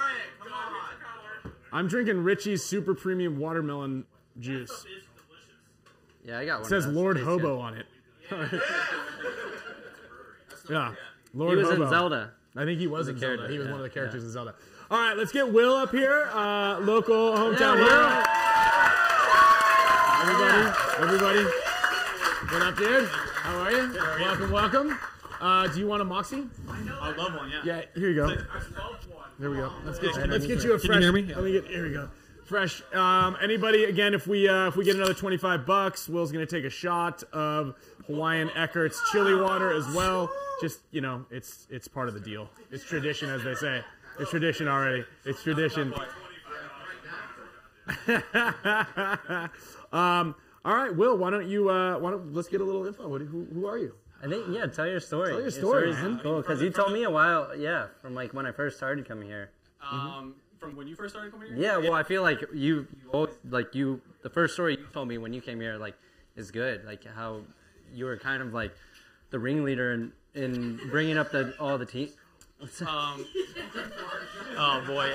I'm 1.73 1.87
drinking 1.87 2.23
Richie's 2.23 2.63
super 2.63 2.93
premium 2.93 3.37
watermelon 3.37 4.05
juice. 4.39 4.85
Yeah, 6.25 6.39
I 6.39 6.45
got 6.45 6.61
one. 6.61 6.65
It 6.67 6.69
says. 6.69 6.87
Lord 6.87 7.17
Tastes 7.17 7.27
Hobo 7.27 7.57
good. 7.57 7.61
on 7.61 7.73
it. 7.77 7.85
Yeah, 10.69 10.93
Lord 11.33 11.49
Hobo. 11.49 11.49
He 11.49 11.55
was 11.57 11.69
Hobo. 11.69 11.83
in 11.83 11.89
Zelda. 11.89 12.31
I 12.55 12.63
think 12.65 12.79
he 12.79 12.87
was 12.87 13.07
a 13.07 13.11
in 13.11 13.19
Zelda. 13.19 13.47
He 13.49 13.57
was 13.57 13.65
yeah, 13.65 13.71
one 13.71 13.81
of 13.81 13.83
the 13.83 13.89
characters 13.89 14.21
yeah. 14.21 14.27
in 14.27 14.31
Zelda. 14.31 14.55
All 14.89 14.99
right, 14.99 15.17
let's 15.17 15.31
get 15.31 15.51
Will 15.51 15.73
up 15.73 15.91
here, 15.91 16.29
uh, 16.33 16.79
local 16.79 17.31
hometown 17.33 17.77
Yeah, 17.77 17.83
hero. 17.83 18.23
Everybody, 20.21 20.77
everybody, 20.99 21.43
what 22.53 22.61
up, 22.61 22.77
dude? 22.77 23.07
How 23.07 23.59
are 23.59 23.71
you? 23.71 23.93
Welcome, 24.23 24.51
welcome. 24.51 24.99
Uh, 25.41 25.67
do 25.67 25.79
you 25.79 25.87
want 25.87 26.03
a 26.03 26.05
Moxie? 26.05 26.47
I 26.69 27.11
love 27.15 27.33
one, 27.33 27.49
yeah. 27.49 27.61
Yeah, 27.65 27.81
here 27.95 28.09
you 28.09 28.15
go. 28.15 28.25
I 28.25 28.27
love 28.29 29.07
one. 29.09 29.29
There 29.39 29.49
we 29.49 29.57
go. 29.57 29.71
Let's 29.83 29.97
get 29.97 30.15
you, 30.15 30.25
let's 30.25 30.45
get 30.45 30.63
you 30.63 30.73
a 30.73 30.79
fresh. 30.79 30.99
Can 30.99 31.01
you 31.01 31.01
hear 31.01 31.11
me? 31.11 31.33
Let 31.33 31.43
me 31.43 31.51
get. 31.53 31.65
Here 31.65 31.83
we 31.87 31.93
go. 31.93 32.09
fresh. 32.45 32.83
Um, 32.93 33.35
anybody 33.41 33.85
again? 33.85 34.13
If 34.13 34.27
we 34.27 34.47
uh, 34.47 34.67
if 34.67 34.75
we 34.75 34.85
get 34.85 34.95
another 34.95 35.15
twenty 35.15 35.37
five 35.37 35.65
bucks, 35.65 36.07
Will's 36.07 36.31
gonna 36.31 36.45
take 36.45 36.63
a 36.63 36.69
shot 36.69 37.23
of 37.33 37.73
Hawaiian 38.05 38.51
Eckert's 38.51 39.01
chili 39.11 39.33
water 39.33 39.73
as 39.73 39.87
well. 39.95 40.29
Just 40.61 40.81
you 40.91 41.01
know, 41.01 41.25
it's 41.31 41.65
it's 41.71 41.87
part 41.87 42.07
of 42.07 42.13
the 42.13 42.19
deal. 42.19 42.47
It's 42.69 42.83
tradition, 42.83 43.31
as 43.31 43.43
they 43.43 43.55
say. 43.55 43.81
It's 44.19 44.29
tradition 44.29 44.67
already. 44.67 45.03
It's 45.25 45.41
tradition. 45.41 45.91
um, 49.91 50.35
all 50.63 50.75
right, 50.75 50.95
Will. 50.95 51.17
Why 51.17 51.31
don't 51.31 51.47
you? 51.47 51.69
Uh, 51.69 51.97
why 51.97 52.11
don't 52.11 52.31
let's 52.31 52.47
get 52.47 52.61
a 52.61 52.63
little 52.63 52.85
info. 52.85 53.07
What, 53.07 53.21
who, 53.21 53.47
who 53.51 53.65
are 53.65 53.79
you? 53.79 53.95
I 54.23 54.27
think 54.27 54.45
yeah. 54.49 54.67
Tell 54.67 54.87
your 54.87 54.99
story. 54.99 55.31
Tell 55.31 55.41
your 55.41 55.51
story, 55.51 55.93
story's 55.93 55.95
man. 55.95 56.19
Cool, 56.21 56.41
because 56.41 56.61
you 56.61 56.69
told 56.69 56.93
me 56.93 57.03
a 57.03 57.09
while. 57.09 57.55
Yeah, 57.55 57.87
from 58.01 58.13
like 58.13 58.33
when 58.33 58.45
I 58.45 58.51
first 58.51 58.77
started 58.77 59.07
coming 59.07 59.27
here. 59.27 59.51
Um, 59.89 60.35
from 60.59 60.75
when 60.75 60.87
you 60.87 60.95
first 60.95 61.13
started 61.13 61.31
coming 61.31 61.55
here? 61.55 61.57
Yeah, 61.57 61.77
well, 61.77 61.93
I 61.93 62.03
feel 62.03 62.21
like 62.21 62.41
you, 62.53 62.87
you 63.03 63.09
always, 63.11 63.33
like 63.49 63.73
you, 63.73 63.99
the 64.21 64.29
first 64.29 64.53
story 64.53 64.77
you 64.77 64.85
told 64.93 65.07
me 65.07 65.17
when 65.17 65.33
you 65.33 65.41
came 65.41 65.59
here, 65.59 65.75
like, 65.77 65.95
is 66.35 66.51
good. 66.51 66.85
Like 66.85 67.03
how 67.03 67.41
you 67.91 68.05
were 68.05 68.17
kind 68.17 68.43
of 68.43 68.53
like 68.53 68.73
the 69.31 69.39
ringleader 69.39 69.93
in, 69.93 70.11
in 70.35 70.79
bringing 70.91 71.17
up 71.17 71.31
the 71.31 71.53
all 71.59 71.77
the 71.77 71.85
team. 71.85 72.09
Um, 72.85 73.25
oh 74.55 74.83
boy. 74.85 75.11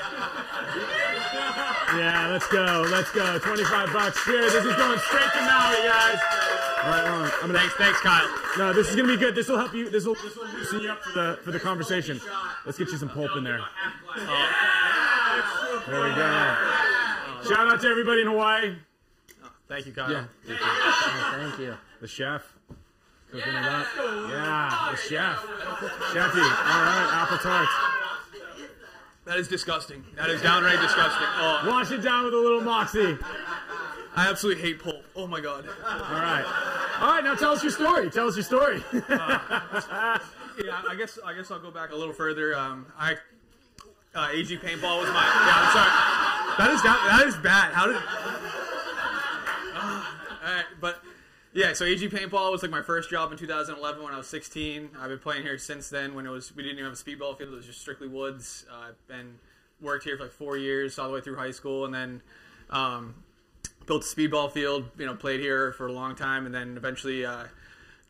Yeah, 1.97 2.29
let's 2.33 2.49
go. 2.49 2.85
Let's 2.91 3.13
go. 3.13 3.39
25 3.39 3.93
bucks 3.93 4.25
here. 4.25 4.43
This 4.43 4.65
is 4.65 4.75
going 4.75 4.99
straight 4.99 5.33
to 5.33 5.41
Maui, 5.43 5.77
guys. 5.87 6.66
All 6.83 6.91
right, 6.91 7.07
hold 7.07 7.23
on. 7.23 7.31
I'm 7.43 7.47
gonna, 7.49 7.59
thanks, 7.59 7.75
thanks, 7.75 8.01
Kyle. 8.01 8.29
No, 8.59 8.73
this 8.73 8.89
is 8.89 8.97
gonna 8.97 9.09
be 9.09 9.17
good. 9.17 9.35
This 9.35 9.49
will 9.49 9.59
help 9.59 9.75
you. 9.75 9.89
This 9.89 10.05
will 10.05 10.15
this 10.15 10.37
will 10.37 10.47
loosen 10.49 10.81
you 10.81 10.91
up 10.91 11.03
for 11.03 11.13
the 11.13 11.39
for 11.43 11.51
the 11.51 11.59
conversation. 11.61 12.21
Let's 12.65 12.79
get 12.79 12.89
you 12.89 12.99
some 12.99 13.09
pulp 13.09 13.31
in 13.37 13.45
there. 13.45 13.61
There 15.87 16.03
we 16.03 16.11
go. 16.15 16.57
Shout 17.49 17.69
out 17.69 17.81
to 17.81 17.89
everybody 17.89 18.23
in 18.23 18.27
Hawaii. 18.27 18.77
Thank 19.69 19.87
you, 19.87 19.93
Kyle. 19.93 20.11
Yeah. 20.11 20.25
Thank 20.47 21.59
you. 21.59 21.77
The 22.01 22.09
chef. 22.09 22.43
Cooking 23.31 23.53
it 23.53 23.65
up. 23.65 23.87
Yeah, 24.31 24.89
the 24.93 24.97
chef. 24.97 25.37
Chefy. 26.13 26.41
All 26.41 26.83
right, 26.83 27.09
apple 27.13 27.39
tarts. 27.39 27.73
That 29.25 29.39
is 29.39 29.49
disgusting. 29.49 30.05
That 30.15 30.31
is 30.31 30.41
downright 30.41 30.81
disgusting. 30.81 31.27
Oh, 31.39 31.65
Wash 31.67 31.91
it 31.91 32.03
down 32.03 32.27
with 32.27 32.35
a 32.35 32.39
little 32.39 32.61
moxie. 32.61 33.19
I 34.17 34.29
absolutely 34.29 34.63
hate 34.63 34.83
pulp. 34.83 35.05
Oh 35.15 35.27
my 35.27 35.41
god. 35.41 35.67
All 35.85 35.93
right. 35.93 36.45
All 37.01 37.09
right, 37.09 37.23
now 37.23 37.35
tell 37.35 37.53
us 37.53 37.63
your 37.63 37.73
story. 37.73 38.11
Tell 38.11 38.29
us 38.29 38.37
your 38.37 38.45
story. 38.45 38.83
Yeah, 40.65 40.81
I 40.89 40.95
guess 40.95 41.19
I 41.25 41.35
guess 41.35 41.51
I'll 41.51 41.61
go 41.61 41.71
back 41.71 41.93
a 41.93 41.95
little 41.95 42.15
further. 42.15 42.57
Um, 42.57 42.87
I 42.99 43.17
uh, 44.15 44.29
AG 44.33 44.57
paintball 44.57 45.01
was 45.01 45.11
my. 45.11 45.23
Yeah, 45.23 45.55
I'm 45.55 45.71
sorry. 45.73 45.91
That 46.57 46.71
is 46.75 46.81
down, 46.83 46.97
that 47.07 47.27
is 47.27 47.37
bad. 47.37 47.75
How 47.75 47.87
did? 47.87 47.97
all 49.77 49.83
right, 50.55 50.65
but 50.81 51.03
yeah, 51.53 51.75
so 51.75 51.85
AG 51.85 52.09
paintball 52.09 52.53
was 52.53 52.63
like 52.63 52.71
my 52.71 52.81
first 52.81 53.11
job 53.11 53.33
in 53.33 53.39
2011 53.39 54.03
when 54.03 54.15
I 54.15 54.17
was 54.17 54.29
16. 54.29 54.93
I've 54.99 55.11
been 55.11 55.19
playing 55.19 55.43
here 55.43 55.59
since 55.59 55.91
then. 55.91 56.15
When 56.15 56.27
it 56.27 56.31
was 56.31 56.57
we 56.57 56.63
didn't 56.63 56.79
even 56.79 56.91
have 56.91 56.99
a 56.99 57.03
speedball 57.03 57.37
field; 57.37 57.53
it 57.53 57.57
was 57.57 57.67
just 57.67 57.83
strictly 57.83 58.09
woods. 58.09 58.65
Uh, 58.71 58.89
I've 58.89 59.07
been 59.09 59.39
worked 59.83 60.05
here 60.05 60.17
for 60.17 60.23
like 60.23 60.33
four 60.33 60.57
years, 60.57 60.99
all 60.99 61.09
the 61.09 61.15
way 61.15 61.21
through 61.21 61.37
high 61.37 61.51
school, 61.51 61.85
and 61.85 61.93
then. 61.95 62.23
Um, 62.71 63.15
built 63.87 64.03
a 64.03 64.07
speedball 64.07 64.51
field, 64.51 64.85
you 64.99 65.07
know, 65.07 65.15
played 65.15 65.41
here 65.41 65.73
for 65.73 65.87
a 65.87 65.93
long 65.93 66.15
time, 66.15 66.45
and 66.45 66.55
then 66.55 66.77
eventually 66.77 67.25
uh, 67.25 67.45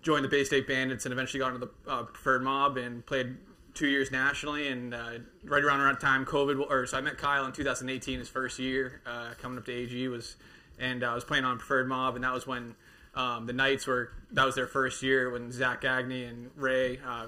joined 0.03 0.25
the 0.25 0.29
Bay 0.29 0.45
State 0.45 0.67
Bandits, 0.67 1.05
and 1.05 1.13
eventually 1.13 1.39
got 1.39 1.55
into 1.55 1.67
the 1.67 1.91
uh, 1.91 2.03
preferred 2.05 2.43
mob 2.43 2.77
and 2.77 3.05
played 3.05 3.37
two 3.75 3.87
years 3.87 4.11
nationally. 4.11 4.69
And 4.69 4.95
uh, 4.95 5.11
right 5.45 5.63
around 5.63 5.81
that 5.81 6.01
time, 6.01 6.25
COVID, 6.25 6.71
or 6.71 6.87
so 6.87 6.97
I 6.97 7.01
met 7.01 7.19
Kyle 7.19 7.45
in 7.45 7.53
2018, 7.53 8.19
his 8.19 8.29
first 8.29 8.59
year 8.59 9.03
uh, 9.07 9.35
coming 9.41 9.59
up 9.59 9.67
to 9.67 9.73
AG 9.73 10.09
was, 10.09 10.37
and 10.79 11.05
uh, 11.05 11.13
I 11.13 11.15
was 11.15 11.25
playing 11.25 11.45
on 11.45 11.59
preferred 11.59 11.89
mob, 11.89 12.15
and 12.15 12.25
that 12.25 12.33
was 12.33 12.47
when 12.47 12.75
um, 13.15 13.47
the 13.47 13.53
Knights 13.53 13.87
were 13.87 14.13
that 14.33 14.45
was 14.45 14.55
their 14.55 14.67
first 14.67 15.03
year 15.03 15.31
when 15.31 15.53
Zach 15.53 15.83
Gagney 15.83 16.29
and 16.29 16.51
Ray 16.57 16.99
uh, 17.07 17.27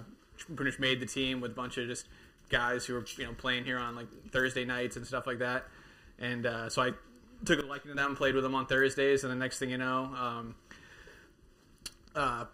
pretty 0.57 0.71
much 0.73 0.81
made 0.81 1.01
the 1.01 1.07
team 1.07 1.41
with 1.41 1.53
a 1.53 1.55
bunch 1.55 1.79
of 1.79 1.87
just 1.87 2.07
guys 2.51 2.87
who 2.87 2.95
were 2.95 3.05
you 3.17 3.25
know 3.25 3.35
playing 3.35 3.65
here 3.65 3.79
on 3.79 3.95
like 3.95 4.09
Thursday 4.33 4.65
nights 4.65 4.97
and 4.97 5.07
stuff 5.07 5.27
like 5.27 5.39
that. 5.39 5.67
And 6.19 6.49
so 6.69 6.83
I 6.83 6.91
took 7.45 7.63
a 7.63 7.67
liking 7.67 7.91
to 7.91 7.95
them, 7.95 8.09
and 8.09 8.17
played 8.17 8.35
with 8.35 8.45
them 8.45 8.55
on 8.55 8.67
Thursdays, 8.67 9.25
and 9.25 9.33
the 9.33 9.37
next 9.37 9.59
thing 9.59 9.71
you 9.71 9.79
know, 9.79 10.11
um, 10.17 10.55
uh, 12.15 12.45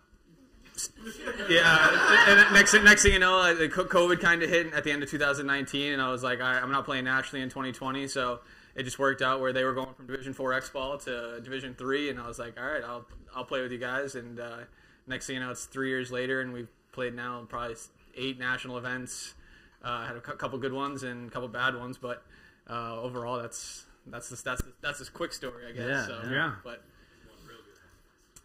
yeah, 1.48 2.24
and 2.28 2.55
next 2.55 2.74
next 2.74 3.02
thing 3.02 3.12
you 3.12 3.19
know, 3.19 3.39
uh, 3.39 3.55
COVID 3.55 4.20
kind 4.20 4.43
of 4.43 4.51
hit 4.51 4.73
at 4.73 4.85
the 4.85 4.90
end 4.90 5.02
of 5.02 5.11
2019, 5.11 5.93
and 5.93 6.02
I 6.02 6.11
was 6.11 6.23
like, 6.23 6.40
all 6.40 6.47
right, 6.47 6.62
I'm 6.62 6.73
not 6.73 6.85
playing 6.85 7.05
nationally 7.05 7.43
in 7.43 7.48
2020, 7.48 8.09
so 8.09 8.40
it 8.74 8.82
just 8.82 8.98
worked 8.98 9.23
out 9.23 9.40
where 9.40 9.52
they 9.52 9.62
were 9.62 9.73
going 9.73 9.94
from 9.94 10.06
Division 10.06 10.35
Four 10.35 10.52
X 10.52 10.69
ball 10.70 10.98
to 10.98 11.40
Division 11.43 11.74
Three, 11.74 12.11
and 12.11 12.19
I 12.19 12.27
was 12.27 12.39
like, 12.39 12.59
all 12.59 12.66
right, 12.66 12.82
I'll 12.82 13.06
I'll 13.35 13.44
play 13.44 13.62
with 13.62 13.70
you 13.70 13.78
guys, 13.78 14.16
and 14.16 14.40
uh, 14.40 14.59
next 15.06 15.27
thing 15.27 15.35
you 15.35 15.40
know, 15.40 15.51
it's 15.51 15.66
three 15.66 15.90
years 15.90 16.11
later, 16.11 16.40
and 16.40 16.52
we've 16.52 16.69
played 16.93 17.15
now 17.15 17.44
probably 17.48 17.77
eight 18.16 18.39
national 18.39 18.77
events. 18.77 19.35
Uh, 19.82 20.06
had 20.06 20.16
a 20.16 20.20
couple 20.20 20.59
good 20.59 20.73
ones 20.73 21.02
and 21.02 21.28
a 21.28 21.31
couple 21.31 21.47
bad 21.47 21.77
ones, 21.77 21.98
but 21.98 22.24
uh, 22.69 22.98
overall, 23.01 23.39
that's 23.39 23.85
that's 24.06 24.28
just, 24.31 24.44
that's 24.44 24.62
that's 24.81 24.98
this 24.98 25.09
quick 25.09 25.32
story, 25.32 25.64
I 25.68 25.72
guess. 25.72 25.86
Yeah, 25.89 26.06
so, 26.06 26.22
yeah. 26.31 26.52
But 26.62 26.82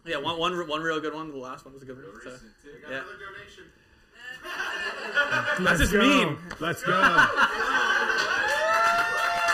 yeah, 0.06 0.16
one 0.16 0.38
one 0.38 0.52
re- 0.54 0.66
one 0.66 0.80
real 0.82 1.00
good 1.00 1.14
one. 1.14 1.30
The 1.30 1.36
last 1.36 1.64
one 1.64 1.74
was 1.74 1.82
a 1.82 1.86
good 1.86 1.96
one. 1.96 2.06
So, 2.24 2.36
yeah. 2.90 3.02
That's 4.42 5.60
Let's 5.60 5.80
just 5.80 5.92
go. 5.92 5.98
mean. 6.00 6.38
Let's 6.60 6.82
go. 6.82 6.92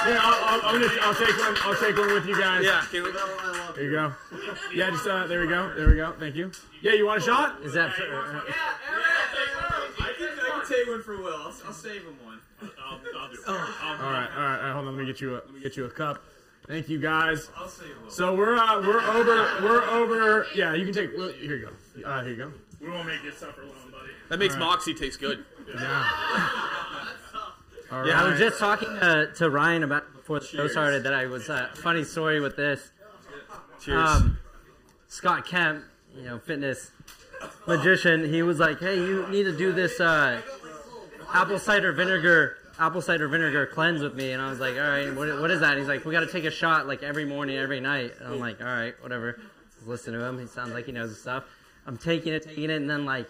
Here, 0.06 0.18
I'll, 0.20 0.44
I'll, 0.44 0.60
I'm 0.66 0.80
gonna, 0.80 0.92
I'll 1.02 1.14
take 1.14 1.36
one. 1.36 1.56
I'll 1.62 1.74
take 1.74 1.96
one 1.98 2.14
with 2.14 2.26
you 2.26 2.38
guys. 2.38 2.64
Yeah. 2.64 2.84
Can 2.92 3.02
we, 3.02 3.10
There 3.74 3.82
you 3.84 3.90
go. 3.90 4.12
Yeah, 4.72 4.90
just 4.90 5.04
uh, 5.08 5.26
there 5.26 5.40
we 5.40 5.48
go. 5.48 5.74
There 5.74 5.88
we 5.88 5.96
go. 5.96 6.12
Thank 6.12 6.36
you. 6.36 6.52
Yeah, 6.80 6.92
you 6.92 7.06
want 7.06 7.20
a 7.20 7.24
shot? 7.24 7.60
Is 7.62 7.72
that? 7.74 7.90
I 7.90 7.94
can, 10.16 10.28
I 10.28 10.60
can 10.60 10.66
take 10.68 10.86
one 10.86 11.02
for 11.02 11.16
Will. 11.20 11.34
I'll, 11.34 11.52
I'll 11.66 11.72
save 11.72 12.02
him 12.02 12.16
one. 12.24 12.38
I'll, 12.62 13.00
I'll 13.18 13.28
do 13.28 13.34
it. 13.34 13.48
All 13.48 13.54
right, 13.54 13.74
all 14.00 14.10
right, 14.12 14.28
all 14.36 14.42
right. 14.42 14.72
Hold 14.72 14.86
on. 14.88 14.96
Let 14.96 15.00
me 15.00 15.06
get 15.06 15.20
you 15.20 15.34
a. 15.34 15.34
Let 15.34 15.52
me 15.52 15.60
get 15.60 15.76
you 15.76 15.84
a 15.84 15.90
cup. 15.90 16.22
Thank 16.66 16.88
you, 16.88 16.98
guys. 16.98 17.48
I'll 17.56 17.68
save 17.68 17.90
Will. 18.02 18.10
So 18.10 18.34
we're 18.34 18.56
uh, 18.56 18.80
we're 18.80 19.00
over. 19.00 19.62
We're 19.62 19.82
over. 19.84 20.46
Yeah, 20.54 20.74
you 20.74 20.84
can 20.84 20.94
take. 20.94 21.16
well, 21.16 21.28
Here 21.28 21.56
you 21.56 21.70
go. 21.94 22.08
Uh, 22.08 22.22
here 22.22 22.30
you 22.30 22.36
go. 22.36 22.52
We 22.80 22.90
won't 22.90 23.06
make 23.06 23.22
you 23.24 23.32
suffer 23.32 23.62
long, 23.62 23.90
buddy. 23.90 24.10
that 24.28 24.38
makes 24.38 24.54
All 24.54 24.60
right. 24.60 24.66
Moxie 24.66 24.94
taste 24.94 25.20
good. 25.20 25.44
Yeah. 25.68 25.80
All 27.92 28.06
Yeah, 28.06 28.22
I 28.22 28.28
was 28.28 28.38
just 28.38 28.58
talking 28.58 28.88
to, 28.88 29.30
to 29.36 29.48
Ryan 29.48 29.84
about 29.84 30.12
before 30.12 30.40
the 30.40 30.46
show 30.46 30.66
started 30.66 31.04
that 31.04 31.14
I 31.14 31.26
was 31.26 31.48
uh, 31.48 31.68
funny 31.74 32.02
story 32.02 32.40
with 32.40 32.56
this. 32.56 32.90
Cheers. 33.80 34.08
Um, 34.08 34.38
Scott 35.06 35.46
Kemp, 35.46 35.84
you 36.16 36.22
know, 36.24 36.38
fitness 36.40 36.90
magician, 37.66 38.28
he 38.28 38.42
was 38.42 38.58
like, 38.58 38.80
"Hey, 38.80 38.96
you 38.96 39.26
need 39.28 39.44
to 39.44 39.56
do 39.56 39.72
this 39.72 40.00
uh, 40.00 40.42
apple 41.32 41.58
cider 41.58 41.92
vinegar, 41.92 42.56
apple 42.78 43.00
cider 43.00 43.28
vinegar 43.28 43.66
cleanse 43.66 44.02
with 44.02 44.14
me." 44.14 44.32
And 44.32 44.42
I 44.42 44.50
was 44.50 44.60
like, 44.60 44.74
"All 44.74 44.88
right, 44.88 45.14
what, 45.14 45.40
what 45.40 45.50
is 45.50 45.60
that?" 45.60 45.72
And 45.72 45.80
he's 45.80 45.88
like, 45.88 46.04
"We 46.04 46.12
got 46.12 46.20
to 46.20 46.32
take 46.32 46.44
a 46.44 46.50
shot 46.50 46.86
like 46.86 47.02
every 47.02 47.24
morning, 47.24 47.56
every 47.56 47.80
night." 47.80 48.14
And 48.18 48.34
I'm 48.34 48.40
like, 48.40 48.60
"All 48.60 48.66
right, 48.66 48.94
whatever." 49.02 49.40
Listen 49.86 50.14
to 50.14 50.24
him. 50.24 50.38
He 50.38 50.46
sounds 50.46 50.72
like 50.72 50.86
he 50.86 50.92
knows 50.92 51.10
his 51.10 51.20
stuff. 51.20 51.44
I'm 51.86 51.96
taking 51.96 52.32
it, 52.32 52.42
taking 52.42 52.64
it, 52.64 52.76
and 52.76 52.90
then 52.90 53.04
like 53.04 53.28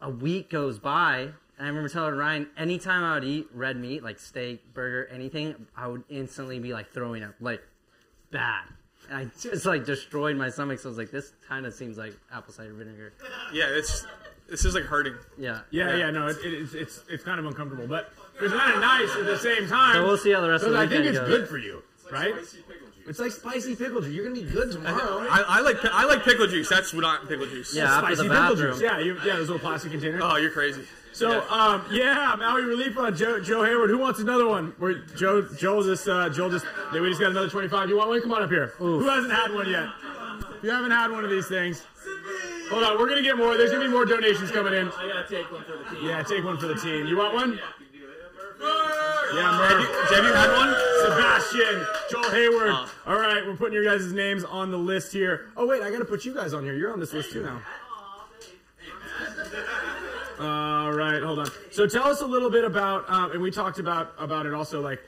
a 0.00 0.10
week 0.10 0.50
goes 0.50 0.78
by, 0.78 1.20
and 1.20 1.32
I 1.58 1.66
remember 1.66 1.88
telling 1.88 2.14
Ryan, 2.14 2.48
anytime 2.56 3.02
I 3.02 3.14
would 3.14 3.24
eat 3.24 3.48
red 3.52 3.76
meat, 3.76 4.02
like 4.02 4.18
steak, 4.18 4.74
burger, 4.74 5.08
anything, 5.12 5.66
I 5.76 5.88
would 5.88 6.04
instantly 6.08 6.58
be 6.58 6.72
like 6.72 6.92
throwing 6.92 7.22
up, 7.22 7.34
like 7.40 7.62
bad. 8.30 8.64
And 9.08 9.18
I 9.18 9.24
just 9.40 9.66
like 9.66 9.84
destroyed 9.84 10.36
my 10.36 10.50
stomach. 10.50 10.78
So 10.78 10.88
I 10.88 10.90
was 10.90 10.98
like, 10.98 11.10
this 11.10 11.32
kind 11.48 11.66
of 11.66 11.74
seems 11.74 11.98
like 11.98 12.14
apple 12.32 12.52
cider 12.52 12.72
vinegar. 12.72 13.12
Yeah, 13.52 13.66
it's 13.68 14.06
this 14.48 14.64
is 14.64 14.74
like 14.74 14.84
hurting. 14.84 15.14
Yeah. 15.38 15.60
Yeah, 15.70 15.96
yeah, 15.96 16.10
no, 16.10 16.26
it, 16.28 16.36
it, 16.44 16.52
it's 16.54 16.74
it's 16.74 17.04
it's 17.08 17.24
kind 17.24 17.38
of 17.40 17.46
uncomfortable, 17.46 17.86
but 17.86 18.12
it's 18.40 18.52
kind 18.52 18.74
of 18.74 18.80
nice 18.80 19.10
at 19.16 19.24
the 19.26 19.38
same 19.38 19.68
time. 19.68 19.94
So 19.94 20.04
we'll 20.04 20.18
see 20.18 20.32
how 20.32 20.40
the 20.40 20.50
rest 20.50 20.64
of 20.64 20.72
the 20.72 20.78
Because 20.78 20.86
I 20.86 20.90
think 20.90 21.04
weekend 21.06 21.16
it's 21.16 21.28
goes. 21.28 21.38
good 21.40 21.48
for 21.48 21.58
you, 21.58 21.82
right? 22.10 22.34
It's 23.06 23.18
like 23.18 23.32
spicy 23.32 23.76
pickle 23.76 24.00
juice. 24.00 24.12
You're 24.14 24.24
gonna 24.24 24.40
be 24.40 24.50
good 24.50 24.72
tomorrow. 24.72 25.26
I, 25.30 25.44
I 25.46 25.60
like 25.60 25.78
pi- 25.80 25.90
I 25.92 26.04
like 26.04 26.22
pickle 26.24 26.46
juice. 26.46 26.68
That's 26.70 26.92
not 26.94 27.28
pickle 27.28 27.46
juice. 27.46 27.74
Yeah, 27.74 27.84
after 27.98 28.14
spicy 28.14 28.28
the 28.28 28.34
pickle 28.34 28.48
bathroom. 28.56 28.72
juice. 28.72 28.82
Yeah, 28.82 28.98
you, 28.98 29.14
yeah, 29.26 29.36
those 29.36 29.48
little 29.50 29.58
plastic 29.58 29.92
containers. 29.92 30.22
Oh, 30.24 30.36
you're 30.36 30.50
crazy. 30.50 30.84
So, 31.12 31.30
Yeah. 31.30 31.44
um, 31.48 31.84
yeah, 31.92 32.34
Maui 32.36 32.62
Relief 32.64 32.98
on 32.98 33.14
Joe, 33.14 33.38
Joe 33.40 33.62
Hayward. 33.62 33.88
Who 33.90 33.98
wants 33.98 34.18
another 34.18 34.48
one? 34.48 34.74
We're, 34.80 34.94
Joe, 35.14 35.42
Joel 35.42 35.84
just, 35.84 36.08
uh, 36.08 36.28
Joel 36.28 36.50
just, 36.50 36.66
we 36.92 37.08
just 37.08 37.20
got 37.20 37.30
another 37.30 37.48
25. 37.48 37.88
You 37.88 37.98
want 37.98 38.08
one? 38.08 38.20
Come 38.20 38.32
on 38.32 38.42
up 38.42 38.50
here. 38.50 38.72
Who 38.78 39.06
hasn't 39.06 39.32
had 39.32 39.52
one 39.54 39.68
yet? 39.70 39.86
If 40.56 40.64
you 40.64 40.70
haven't 40.70 40.90
had 40.90 41.12
one 41.12 41.22
of 41.24 41.30
these 41.30 41.46
things, 41.46 41.84
hold 42.70 42.84
on. 42.84 42.98
We're 42.98 43.08
gonna 43.08 43.22
get 43.22 43.36
more. 43.36 43.56
There's 43.56 43.70
gonna 43.70 43.84
be 43.84 43.90
more 43.90 44.04
donations 44.04 44.50
coming 44.50 44.74
in. 44.74 44.88
I 44.88 45.08
gotta 45.08 45.28
take 45.28 45.50
one 45.50 45.64
for 45.64 45.76
the 45.78 45.84
team. 45.96 46.06
Yeah, 46.08 46.22
take 46.22 46.44
one 46.44 46.58
for 46.58 46.66
the 46.66 46.74
team. 46.76 47.06
You 47.06 47.16
want 47.16 47.34
one? 47.34 47.58
Yeah, 48.60 49.58
Murph. 49.58 50.10
Have 50.10 50.24
you 50.24 50.32
had 50.32 50.52
one? 50.56 50.74
Sebastian, 51.02 51.86
Joel 52.10 52.30
Hayward. 52.30 52.68
Oh. 52.70 52.90
All 53.06 53.16
right, 53.18 53.44
we're 53.44 53.56
putting 53.56 53.74
your 53.74 53.84
guys' 53.84 54.12
names 54.12 54.44
on 54.44 54.70
the 54.70 54.78
list 54.78 55.12
here. 55.12 55.50
Oh 55.56 55.66
wait, 55.66 55.82
I 55.82 55.90
gotta 55.90 56.04
put 56.04 56.24
you 56.24 56.32
guys 56.34 56.54
on 56.54 56.62
here. 56.64 56.74
You're 56.74 56.92
on 56.92 57.00
this 57.00 57.12
list 57.12 57.32
too 57.32 57.42
now. 57.42 57.60
All 60.40 60.92
right, 60.92 61.22
hold 61.22 61.38
on. 61.40 61.48
So 61.70 61.86
tell 61.86 62.04
us 62.08 62.20
a 62.20 62.26
little 62.26 62.50
bit 62.50 62.64
about, 62.64 63.08
um, 63.10 63.32
and 63.32 63.40
we 63.42 63.50
talked 63.50 63.78
about 63.78 64.14
about 64.18 64.46
it 64.46 64.54
also. 64.54 64.80
Like, 64.80 65.00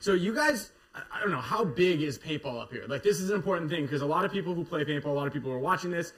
so 0.00 0.12
you 0.14 0.34
guys, 0.34 0.70
I- 0.94 1.02
I 1.12 1.20
don't 1.20 1.30
know 1.30 1.40
how 1.40 1.64
big 1.64 2.02
is 2.02 2.18
paintball 2.18 2.60
up 2.60 2.72
here. 2.72 2.84
Like 2.88 3.02
this 3.02 3.20
is 3.20 3.30
an 3.30 3.36
important 3.36 3.70
thing 3.70 3.82
because 3.82 4.02
a 4.02 4.06
lot 4.06 4.24
of 4.24 4.32
people 4.32 4.54
who 4.54 4.64
play 4.64 4.84
paintball, 4.84 5.06
a 5.06 5.08
lot 5.10 5.26
of 5.26 5.32
people 5.32 5.50
who 5.50 5.56
are 5.56 5.60
watching 5.60 5.90
this. 5.90 6.12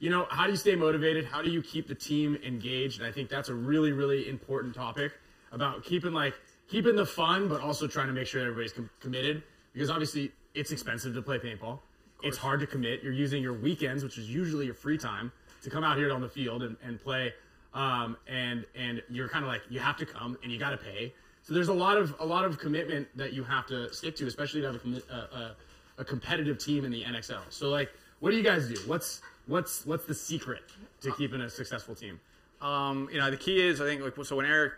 You 0.00 0.10
know, 0.10 0.26
how 0.30 0.44
do 0.44 0.52
you 0.52 0.56
stay 0.56 0.76
motivated? 0.76 1.24
How 1.24 1.42
do 1.42 1.50
you 1.50 1.60
keep 1.60 1.88
the 1.88 1.94
team 1.94 2.38
engaged? 2.46 3.00
And 3.00 3.08
I 3.08 3.12
think 3.12 3.28
that's 3.28 3.48
a 3.48 3.54
really, 3.54 3.90
really 3.90 4.28
important 4.28 4.74
topic 4.74 5.12
about 5.50 5.82
keeping 5.82 6.12
like 6.12 6.34
keeping 6.68 6.94
the 6.94 7.06
fun, 7.06 7.48
but 7.48 7.60
also 7.60 7.88
trying 7.88 8.06
to 8.06 8.12
make 8.12 8.26
sure 8.26 8.42
everybody's 8.42 8.72
com- 8.72 8.90
committed. 9.00 9.42
Because 9.72 9.90
obviously, 9.90 10.32
it's 10.54 10.70
expensive 10.70 11.14
to 11.14 11.22
play 11.22 11.38
paintball. 11.38 11.80
It's 12.22 12.36
hard 12.36 12.60
to 12.60 12.66
commit. 12.66 13.02
You're 13.02 13.12
using 13.12 13.42
your 13.42 13.54
weekends, 13.54 14.02
which 14.02 14.18
is 14.18 14.28
usually 14.28 14.66
your 14.66 14.74
free 14.74 14.98
time, 14.98 15.30
to 15.62 15.70
come 15.70 15.84
out 15.84 15.96
here 15.96 16.12
on 16.12 16.20
the 16.20 16.28
field 16.28 16.62
and, 16.62 16.76
and 16.82 17.00
play. 17.00 17.32
Um, 17.74 18.16
and 18.28 18.64
and 18.76 19.02
you're 19.10 19.28
kind 19.28 19.44
of 19.44 19.50
like 19.50 19.62
you 19.68 19.80
have 19.80 19.96
to 19.98 20.06
come 20.06 20.38
and 20.42 20.52
you 20.52 20.58
got 20.58 20.70
to 20.70 20.76
pay. 20.76 21.12
So 21.42 21.54
there's 21.54 21.68
a 21.68 21.74
lot 21.74 21.96
of 21.96 22.14
a 22.20 22.24
lot 22.24 22.44
of 22.44 22.58
commitment 22.58 23.08
that 23.16 23.32
you 23.32 23.42
have 23.42 23.66
to 23.66 23.92
stick 23.92 24.14
to, 24.16 24.26
especially 24.26 24.60
to 24.60 24.72
have 24.72 24.76
a, 24.76 25.12
a, 25.12 25.16
a, 25.16 25.56
a 25.98 26.04
competitive 26.04 26.58
team 26.58 26.84
in 26.84 26.92
the 26.92 27.02
NXL. 27.02 27.40
So 27.50 27.68
like, 27.68 27.90
what 28.20 28.30
do 28.30 28.36
you 28.36 28.42
guys 28.42 28.68
do? 28.68 28.76
What's 28.86 29.22
what's 29.48 29.84
what's 29.84 30.04
the 30.04 30.14
secret 30.14 30.62
to 31.00 31.12
keeping 31.12 31.40
a 31.40 31.50
successful 31.50 31.94
team? 31.94 32.20
Um, 32.60 33.08
you 33.12 33.18
know, 33.18 33.30
the 33.30 33.36
key 33.36 33.60
is 33.60 33.80
I 33.80 33.84
think 33.84 34.02
like 34.02 34.24
so 34.24 34.36
when 34.36 34.46
Eric 34.46 34.72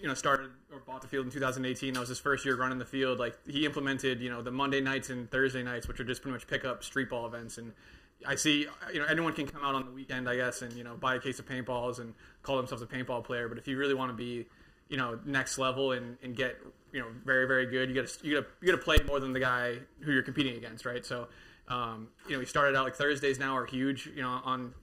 you 0.00 0.08
know 0.08 0.14
started 0.14 0.50
or 0.72 0.80
bought 0.86 1.02
the 1.02 1.08
field 1.08 1.26
in 1.26 1.32
2018, 1.32 1.94
that 1.94 2.00
was 2.00 2.08
his 2.08 2.18
first 2.18 2.44
year 2.44 2.56
running 2.56 2.78
the 2.78 2.84
field. 2.84 3.18
Like 3.18 3.36
he 3.46 3.64
implemented 3.64 4.20
you 4.20 4.30
know 4.30 4.42
the 4.42 4.50
Monday 4.50 4.80
nights 4.80 5.10
and 5.10 5.30
Thursday 5.30 5.62
nights, 5.62 5.86
which 5.86 6.00
are 6.00 6.04
just 6.04 6.22
pretty 6.22 6.34
much 6.34 6.46
pick 6.46 6.64
up 6.64 6.82
street 6.82 7.10
ball 7.10 7.26
events. 7.26 7.58
And 7.58 7.72
I 8.26 8.34
see 8.34 8.66
you 8.92 9.00
know 9.00 9.06
anyone 9.06 9.32
can 9.32 9.46
come 9.46 9.64
out 9.64 9.74
on 9.74 9.84
the 9.84 9.92
weekend, 9.92 10.28
I 10.28 10.36
guess, 10.36 10.62
and 10.62 10.72
you 10.72 10.84
know 10.84 10.94
buy 10.96 11.16
a 11.16 11.20
case 11.20 11.38
of 11.38 11.46
paintballs 11.46 11.98
and 11.98 12.14
call 12.42 12.56
themselves 12.56 12.82
a 12.82 12.86
paintball 12.86 13.24
player. 13.24 13.48
But 13.48 13.58
if 13.58 13.68
you 13.68 13.76
really 13.76 13.94
want 13.94 14.10
to 14.10 14.16
be 14.16 14.46
you 14.88 14.96
know 14.96 15.18
next 15.24 15.58
level 15.58 15.92
and, 15.92 16.16
and 16.22 16.36
get 16.36 16.56
you 16.92 17.00
know 17.00 17.08
very 17.24 17.46
very 17.46 17.66
good, 17.66 17.88
you 17.88 17.94
got 17.94 18.06
to 18.06 18.26
you 18.26 18.34
got 18.36 18.46
to 18.46 18.46
you 18.60 18.72
got 18.72 18.78
to 18.78 18.84
play 18.84 18.98
more 19.06 19.18
than 19.18 19.32
the 19.32 19.40
guy 19.40 19.78
who 20.00 20.12
you're 20.12 20.22
competing 20.22 20.56
against, 20.56 20.86
right? 20.86 21.04
So 21.04 21.26
um, 21.68 22.08
you 22.26 22.34
know 22.34 22.38
we 22.38 22.46
started 22.46 22.76
out 22.76 22.84
like 22.84 22.96
Thursdays 22.96 23.38
now 23.38 23.56
are 23.56 23.66
huge, 23.66 24.06
you 24.14 24.22
know 24.22 24.40
on 24.44 24.74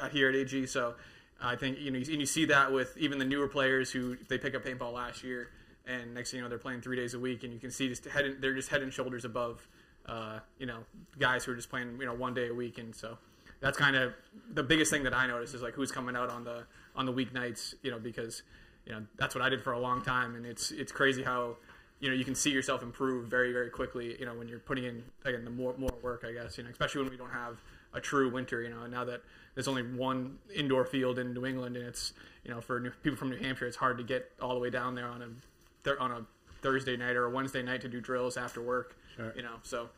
uh, 0.00 0.08
here 0.08 0.28
at 0.28 0.34
AG. 0.34 0.66
So 0.66 0.94
I 1.40 1.56
think 1.56 1.78
you 1.78 1.90
know, 1.90 1.98
and 1.98 2.08
you 2.08 2.26
see 2.26 2.46
that 2.46 2.72
with 2.72 2.96
even 2.96 3.18
the 3.18 3.24
newer 3.24 3.48
players 3.48 3.90
who 3.90 4.16
they 4.28 4.38
pick 4.38 4.54
up 4.54 4.64
paintball 4.64 4.92
last 4.92 5.22
year, 5.24 5.50
and 5.86 6.14
next 6.14 6.30
thing 6.30 6.38
you 6.38 6.44
know, 6.44 6.48
they're 6.48 6.58
playing 6.58 6.80
three 6.80 6.96
days 6.96 7.14
a 7.14 7.18
week, 7.18 7.44
and 7.44 7.52
you 7.52 7.58
can 7.58 7.70
see 7.70 7.88
just 7.88 8.04
head 8.04 8.24
and, 8.24 8.42
they're 8.42 8.54
just 8.54 8.68
head 8.68 8.82
and 8.82 8.92
shoulders 8.92 9.24
above, 9.24 9.66
uh, 10.06 10.38
you 10.58 10.66
know, 10.66 10.78
guys 11.18 11.44
who 11.44 11.52
are 11.52 11.56
just 11.56 11.70
playing 11.70 11.96
you 11.98 12.06
know 12.06 12.14
one 12.14 12.34
day 12.34 12.48
a 12.48 12.54
week, 12.54 12.78
and 12.78 12.94
so 12.94 13.18
that's 13.60 13.76
kind 13.76 13.96
of 13.96 14.14
the 14.52 14.62
biggest 14.62 14.90
thing 14.90 15.04
that 15.04 15.14
I 15.14 15.26
notice 15.26 15.54
is 15.54 15.62
like 15.62 15.74
who's 15.74 15.92
coming 15.92 16.16
out 16.16 16.30
on 16.30 16.44
the 16.44 16.64
on 16.96 17.06
the 17.06 17.12
weeknights, 17.12 17.74
you 17.82 17.90
know, 17.90 17.98
because 17.98 18.42
you 18.86 18.92
know 18.92 19.02
that's 19.16 19.34
what 19.34 19.42
I 19.42 19.48
did 19.48 19.62
for 19.62 19.72
a 19.72 19.78
long 19.78 20.02
time, 20.02 20.34
and 20.34 20.44
it's 20.46 20.70
it's 20.70 20.92
crazy 20.92 21.22
how 21.22 21.56
you 22.00 22.08
know 22.08 22.14
you 22.14 22.24
can 22.24 22.34
see 22.34 22.50
yourself 22.50 22.82
improve 22.82 23.28
very 23.28 23.52
very 23.52 23.70
quickly, 23.70 24.16
you 24.18 24.26
know, 24.26 24.34
when 24.34 24.48
you're 24.48 24.58
putting 24.58 24.84
in 24.84 25.04
again 25.24 25.44
the 25.44 25.50
more 25.50 25.74
more 25.78 25.94
work, 26.02 26.24
I 26.26 26.32
guess, 26.32 26.58
you 26.58 26.64
know, 26.64 26.70
especially 26.70 27.02
when 27.02 27.10
we 27.10 27.16
don't 27.16 27.30
have 27.30 27.60
a 27.92 28.00
true 28.00 28.30
winter, 28.30 28.62
you 28.62 28.70
know, 28.70 28.86
now 28.86 29.04
that 29.04 29.22
there's 29.54 29.68
only 29.68 29.82
one 29.82 30.38
indoor 30.54 30.84
field 30.84 31.18
in 31.18 31.34
New 31.34 31.44
England, 31.44 31.76
and 31.76 31.86
it's 31.86 32.12
you 32.44 32.50
know 32.50 32.60
for 32.60 32.80
new, 32.80 32.90
people 33.02 33.16
from 33.16 33.30
New 33.30 33.36
Hampshire, 33.36 33.66
it's 33.66 33.76
hard 33.76 33.98
to 33.98 34.04
get 34.04 34.30
all 34.40 34.54
the 34.54 34.60
way 34.60 34.70
down 34.70 34.94
there 34.94 35.06
on 35.06 35.22
a 35.22 35.96
on 35.98 36.10
a 36.12 36.26
Thursday 36.62 36.96
night 36.96 37.16
or 37.16 37.26
a 37.26 37.30
Wednesday 37.30 37.62
night 37.62 37.80
to 37.82 37.88
do 37.88 38.00
drills 38.00 38.36
after 38.36 38.60
work. 38.60 38.96
Sure. 39.16 39.32
You 39.36 39.42
know, 39.42 39.56
so 39.62 39.88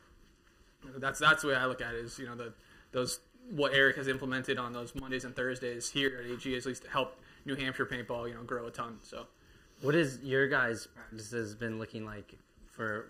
that's 0.97 1.19
that's 1.19 1.43
the 1.43 1.49
way 1.49 1.55
I 1.55 1.65
look 1.65 1.81
at 1.81 1.93
it. 1.93 2.03
Is 2.03 2.17
you 2.19 2.25
know 2.25 2.35
the 2.35 2.53
those 2.91 3.19
what 3.51 3.73
Eric 3.73 3.97
has 3.97 4.07
implemented 4.07 4.57
on 4.57 4.73
those 4.73 4.95
Mondays 4.95 5.25
and 5.25 5.35
Thursdays 5.35 5.89
here 5.89 6.21
at 6.23 6.31
AG 6.31 6.53
has 6.53 6.65
at 6.65 6.67
least 6.67 6.85
helped 6.87 7.19
New 7.45 7.55
Hampshire 7.55 7.85
paintball 7.85 8.27
you 8.27 8.33
know 8.33 8.43
grow 8.43 8.67
a 8.67 8.71
ton. 8.71 8.97
So 9.01 9.27
What 9.83 9.95
has 9.95 10.19
your 10.23 10.47
guys' 10.47 10.87
practice 10.87 11.31
has 11.31 11.55
been 11.55 11.77
looking 11.77 12.05
like 12.05 12.35
for 12.71 13.09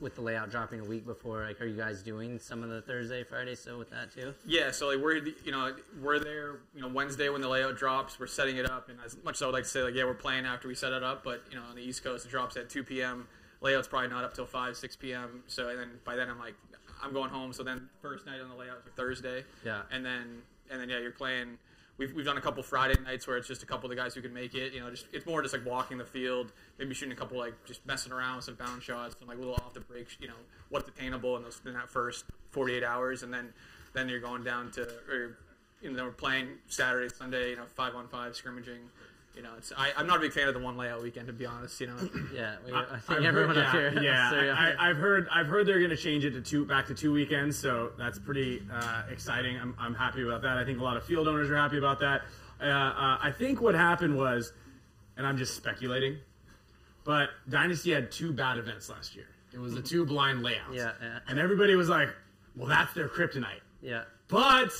with 0.00 0.14
the 0.14 0.22
layout 0.22 0.50
dropping 0.50 0.80
a 0.80 0.84
week 0.84 1.04
before? 1.06 1.44
Like, 1.44 1.60
are 1.60 1.66
you 1.66 1.76
guys 1.76 2.02
doing 2.02 2.38
some 2.38 2.62
of 2.62 2.70
the 2.70 2.80
Thursday, 2.80 3.22
Friday 3.22 3.54
so 3.54 3.76
with 3.76 3.90
that 3.90 4.14
too? 4.14 4.32
Yeah, 4.46 4.70
so 4.70 4.88
like 4.88 4.98
we're 4.98 5.16
you 5.16 5.52
know 5.52 5.76
we're 6.02 6.18
there 6.18 6.60
you 6.74 6.80
know 6.80 6.88
Wednesday 6.88 7.28
when 7.28 7.42
the 7.42 7.48
layout 7.50 7.76
drops, 7.76 8.18
we're 8.18 8.26
setting 8.28 8.56
it 8.56 8.64
up, 8.64 8.88
and 8.88 8.98
as 9.04 9.14
much 9.24 9.34
as 9.36 9.42
I 9.42 9.46
would 9.46 9.52
like 9.52 9.64
to 9.64 9.68
say 9.68 9.82
like 9.82 9.94
yeah 9.94 10.04
we're 10.04 10.14
playing 10.14 10.46
after 10.46 10.68
we 10.68 10.74
set 10.74 10.94
it 10.94 11.02
up, 11.02 11.22
but 11.22 11.42
you 11.50 11.56
know 11.58 11.64
on 11.68 11.76
the 11.76 11.82
East 11.82 12.02
Coast 12.02 12.24
it 12.24 12.30
drops 12.30 12.56
at 12.56 12.70
2 12.70 12.82
p.m. 12.82 13.28
Layout's 13.60 13.86
probably 13.88 14.08
not 14.08 14.24
up 14.24 14.32
till 14.32 14.46
5 14.46 14.74
6 14.74 14.96
p.m. 14.96 15.42
So 15.48 15.68
and 15.68 15.78
then 15.78 15.90
by 16.02 16.16
then 16.16 16.30
I'm 16.30 16.38
like 16.38 16.54
I'm 17.02 17.12
going 17.12 17.28
home. 17.28 17.52
So 17.52 17.62
then 17.62 17.90
first 18.00 18.24
night 18.24 18.40
on 18.40 18.48
the 18.48 18.54
layout 18.56 18.78
is 18.86 18.92
Thursday, 18.96 19.44
Yeah. 19.66 19.82
and 19.92 20.02
then 20.04 20.40
and 20.70 20.80
then 20.80 20.88
yeah 20.88 20.98
you're 20.98 21.10
playing. 21.12 21.58
We've, 21.98 22.12
we've 22.12 22.26
done 22.26 22.36
a 22.36 22.40
couple 22.40 22.62
Friday 22.62 23.00
nights 23.02 23.26
where 23.26 23.36
it's 23.36 23.48
just 23.48 23.62
a 23.62 23.66
couple 23.66 23.86
of 23.86 23.96
the 23.96 24.00
guys 24.00 24.14
who 24.14 24.20
can 24.20 24.34
make 24.34 24.54
it. 24.54 24.74
You 24.74 24.80
know, 24.80 24.90
just 24.90 25.06
it's 25.12 25.24
more 25.26 25.40
just 25.42 25.54
like 25.54 25.64
walking 25.64 25.96
the 25.96 26.04
field, 26.04 26.52
maybe 26.78 26.94
shooting 26.94 27.12
a 27.12 27.16
couple 27.16 27.38
like 27.38 27.54
just 27.64 27.86
messing 27.86 28.12
around 28.12 28.36
with 28.36 28.44
some 28.44 28.54
bound 28.54 28.82
shots 28.82 29.16
and 29.20 29.28
like 29.28 29.38
little 29.38 29.54
off 29.54 29.72
the 29.72 29.80
break. 29.80 30.08
You 30.20 30.28
know, 30.28 30.34
what's 30.68 30.88
attainable 30.88 31.36
in 31.36 31.42
those 31.42 31.60
in 31.64 31.72
that 31.72 31.90
first 31.90 32.26
48 32.50 32.84
hours, 32.84 33.22
and 33.22 33.32
then 33.32 33.52
then 33.94 34.08
you're 34.08 34.20
going 34.20 34.44
down 34.44 34.70
to 34.72 34.82
or 35.10 35.38
you 35.80 35.90
know 35.90 36.04
we're 36.04 36.10
playing 36.10 36.48
Saturday, 36.68 37.08
Sunday, 37.08 37.50
you 37.50 37.56
know 37.56 37.64
five 37.74 37.94
on 37.94 38.08
five 38.08 38.36
scrimmaging. 38.36 38.90
You 39.36 39.42
know, 39.42 39.50
it's 39.58 39.70
I, 39.76 39.92
I'm 39.98 40.06
not 40.06 40.16
a 40.16 40.20
big 40.20 40.32
fan 40.32 40.48
of 40.48 40.54
the 40.54 40.60
one 40.60 40.78
layout 40.78 41.02
weekend 41.02 41.26
to 41.26 41.32
be 41.32 41.44
honest. 41.44 41.78
You 41.80 41.88
know. 41.88 41.96
Yeah, 42.34 42.56
we, 42.64 42.72
I- 42.72 42.80
I 42.80 42.98
think 42.98 43.20
I've 43.20 43.24
everyone 43.26 43.54
heard, 43.56 43.66
up 43.96 44.02
yeah, 44.02 44.30
here. 44.30 44.44
Yeah, 44.46 44.74
I, 44.78 44.90
I've 44.90 44.96
heard. 44.96 45.28
I've 45.30 45.46
heard 45.46 45.66
they're 45.66 45.78
going 45.78 45.90
to 45.90 45.96
change 45.96 46.24
it 46.24 46.30
to 46.32 46.40
two, 46.40 46.64
back 46.64 46.86
to 46.86 46.94
two 46.94 47.12
weekends. 47.12 47.58
So 47.58 47.92
that's 47.98 48.18
pretty 48.18 48.62
uh, 48.72 49.02
exciting. 49.10 49.58
I'm, 49.58 49.74
I'm 49.78 49.94
happy 49.94 50.22
about 50.22 50.42
that. 50.42 50.56
I 50.56 50.64
think 50.64 50.80
a 50.80 50.82
lot 50.82 50.96
of 50.96 51.04
field 51.04 51.28
owners 51.28 51.50
are 51.50 51.56
happy 51.56 51.78
about 51.78 52.00
that. 52.00 52.22
Uh, 52.60 52.64
uh, 52.64 53.18
I 53.22 53.32
think 53.36 53.60
what 53.60 53.74
happened 53.74 54.16
was, 54.16 54.52
and 55.18 55.26
I'm 55.26 55.36
just 55.36 55.54
speculating, 55.54 56.16
but 57.04 57.28
Dynasty 57.48 57.92
had 57.92 58.10
two 58.10 58.32
bad 58.32 58.56
events 58.58 58.88
last 58.88 59.14
year. 59.14 59.26
It 59.52 59.58
was 59.58 59.74
the 59.74 59.82
two 59.82 60.04
blind 60.06 60.42
layouts. 60.42 60.74
Yeah, 60.74 60.92
yeah. 61.00 61.18
And 61.28 61.38
everybody 61.38 61.74
was 61.76 61.88
like, 61.88 62.08
"Well, 62.56 62.68
that's 62.68 62.92
their 62.94 63.08
kryptonite." 63.08 63.60
yeah. 63.82 64.04
But 64.28 64.72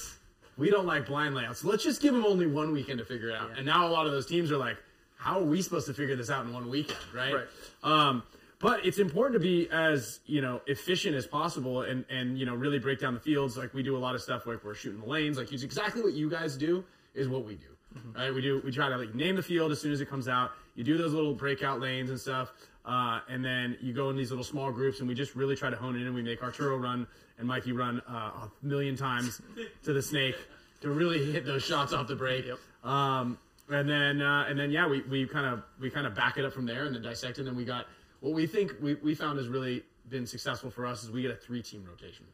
we 0.57 0.71
don't 0.71 0.87
like 0.87 1.07
blind 1.07 1.35
layouts. 1.35 1.61
So 1.61 1.69
let's 1.69 1.85
just 1.85 2.01
give 2.01 2.15
them 2.15 2.25
only 2.25 2.47
one 2.47 2.73
weekend 2.73 2.99
to 2.99 3.05
figure 3.05 3.31
it 3.31 3.37
out. 3.37 3.51
And 3.57 3.67
now 3.67 3.87
a 3.87 3.91
lot 3.91 4.07
of 4.07 4.13
those 4.13 4.27
teams 4.27 4.51
are 4.51 4.57
like, 4.57 4.77
how 5.17 5.39
are 5.41 5.45
we 5.45 5.63
supposed 5.63 5.87
to 5.87 5.95
figure 5.95 6.17
this 6.17 6.31
out 6.31 6.45
in 6.47 6.53
one 6.53 6.69
weekend, 6.69 6.99
right? 7.15 7.35
Right. 7.35 7.47
Um, 7.83 8.23
but 8.59 8.85
it's 8.87 8.99
important 8.99 9.35
to 9.35 9.41
be 9.41 9.69
as 9.71 10.21
you 10.25 10.41
know 10.41 10.63
efficient 10.67 11.15
as 11.15 11.27
possible 11.27 11.83
and 11.83 12.07
and 12.09 12.39
you 12.39 12.47
know 12.47 12.55
really 12.55 12.79
break 12.79 13.01
down 13.01 13.13
the 13.13 13.21
fields. 13.21 13.57
Like 13.57 13.75
we 13.75 13.83
do 13.83 13.97
a 13.97 13.99
lot 13.99 14.15
of 14.15 14.23
stuff 14.23 14.47
like 14.47 14.65
we're 14.65 14.75
shooting 14.75 15.01
the 15.01 15.07
lanes. 15.07 15.37
Like 15.37 15.53
it's 15.53 15.63
exactly 15.63 16.03
what 16.03 16.15
you 16.15 16.31
guys 16.31 16.57
do 16.57 16.83
is 17.15 17.29
what 17.29 17.45
we 17.45 17.57
do. 17.57 17.67
Right? 18.15 18.33
We 18.33 18.41
do 18.41 18.63
we 18.65 18.73
try 18.73 18.89
to 18.89 18.97
like 18.97 19.15
name 19.15 19.37
the 19.37 19.43
field 19.43 19.73
as 19.73 19.81
soon 19.81 19.93
as 19.93 20.01
it 20.01 20.09
comes 20.09 20.27
out. 20.27 20.53
You 20.75 20.85
do 20.85 20.97
those 20.97 21.13
little 21.13 21.35
breakout 21.35 21.81
lanes 21.81 22.11
and 22.11 22.19
stuff. 22.19 22.53
Uh, 22.85 23.21
and 23.29 23.45
then 23.45 23.77
you 23.81 23.93
go 23.93 24.11
in 24.11 24.17
these 24.17 24.31
little 24.31 24.45
small 24.45 24.71
groups, 24.71 25.01
and 25.01 25.09
we 25.09 25.15
just 25.15 25.35
really 25.35 25.57
try 25.57 25.69
to 25.69 25.77
hone 25.77 25.97
in. 25.97 26.07
And 26.07 26.15
we 26.15 26.23
make 26.23 26.43
Arturo 26.43 26.77
run 26.77 27.07
and 27.39 27.47
Mikey 27.47 27.73
run 27.73 28.01
uh, 28.09 28.13
a 28.13 28.51
million 28.63 28.97
times 28.97 29.41
to 29.85 29.93
the 29.93 30.03
snake 30.03 30.37
to 30.81 30.91
really 30.91 31.33
hit 31.33 31.45
those 31.45 31.63
shots 31.63 31.93
off 31.93 32.07
the 32.07 32.17
break. 32.17 32.47
Um, 32.85 33.39
and 33.69 33.89
then 33.89 34.23
uh, 34.23 34.47
and 34.49 34.59
then 34.59 34.71
yeah, 34.71 34.87
we, 34.87 35.03
we 35.03 35.27
kind 35.27 35.47
of 35.47 35.63
we 35.81 35.91
kind 35.91 36.07
of 36.07 36.15
back 36.15 36.39
it 36.39 36.45
up 36.45 36.53
from 36.53 36.67
there 36.67 36.85
and 36.85 36.95
then 36.95 37.03
dissect 37.03 37.39
it. 37.39 37.41
And 37.41 37.49
then 37.49 37.57
we 37.57 37.65
got 37.65 37.87
what 38.21 38.33
we 38.33 38.47
think 38.47 38.73
we, 38.81 38.95
we 38.95 39.15
found 39.15 39.39
has 39.39 39.49
really 39.49 39.83
been 40.09 40.27
successful 40.27 40.71
for 40.71 40.87
us 40.87 41.03
is 41.03 41.11
we 41.11 41.23
get 41.23 41.33
a 41.33 41.37
three 41.37 41.63
team 41.63 41.85
rotation 41.89 42.25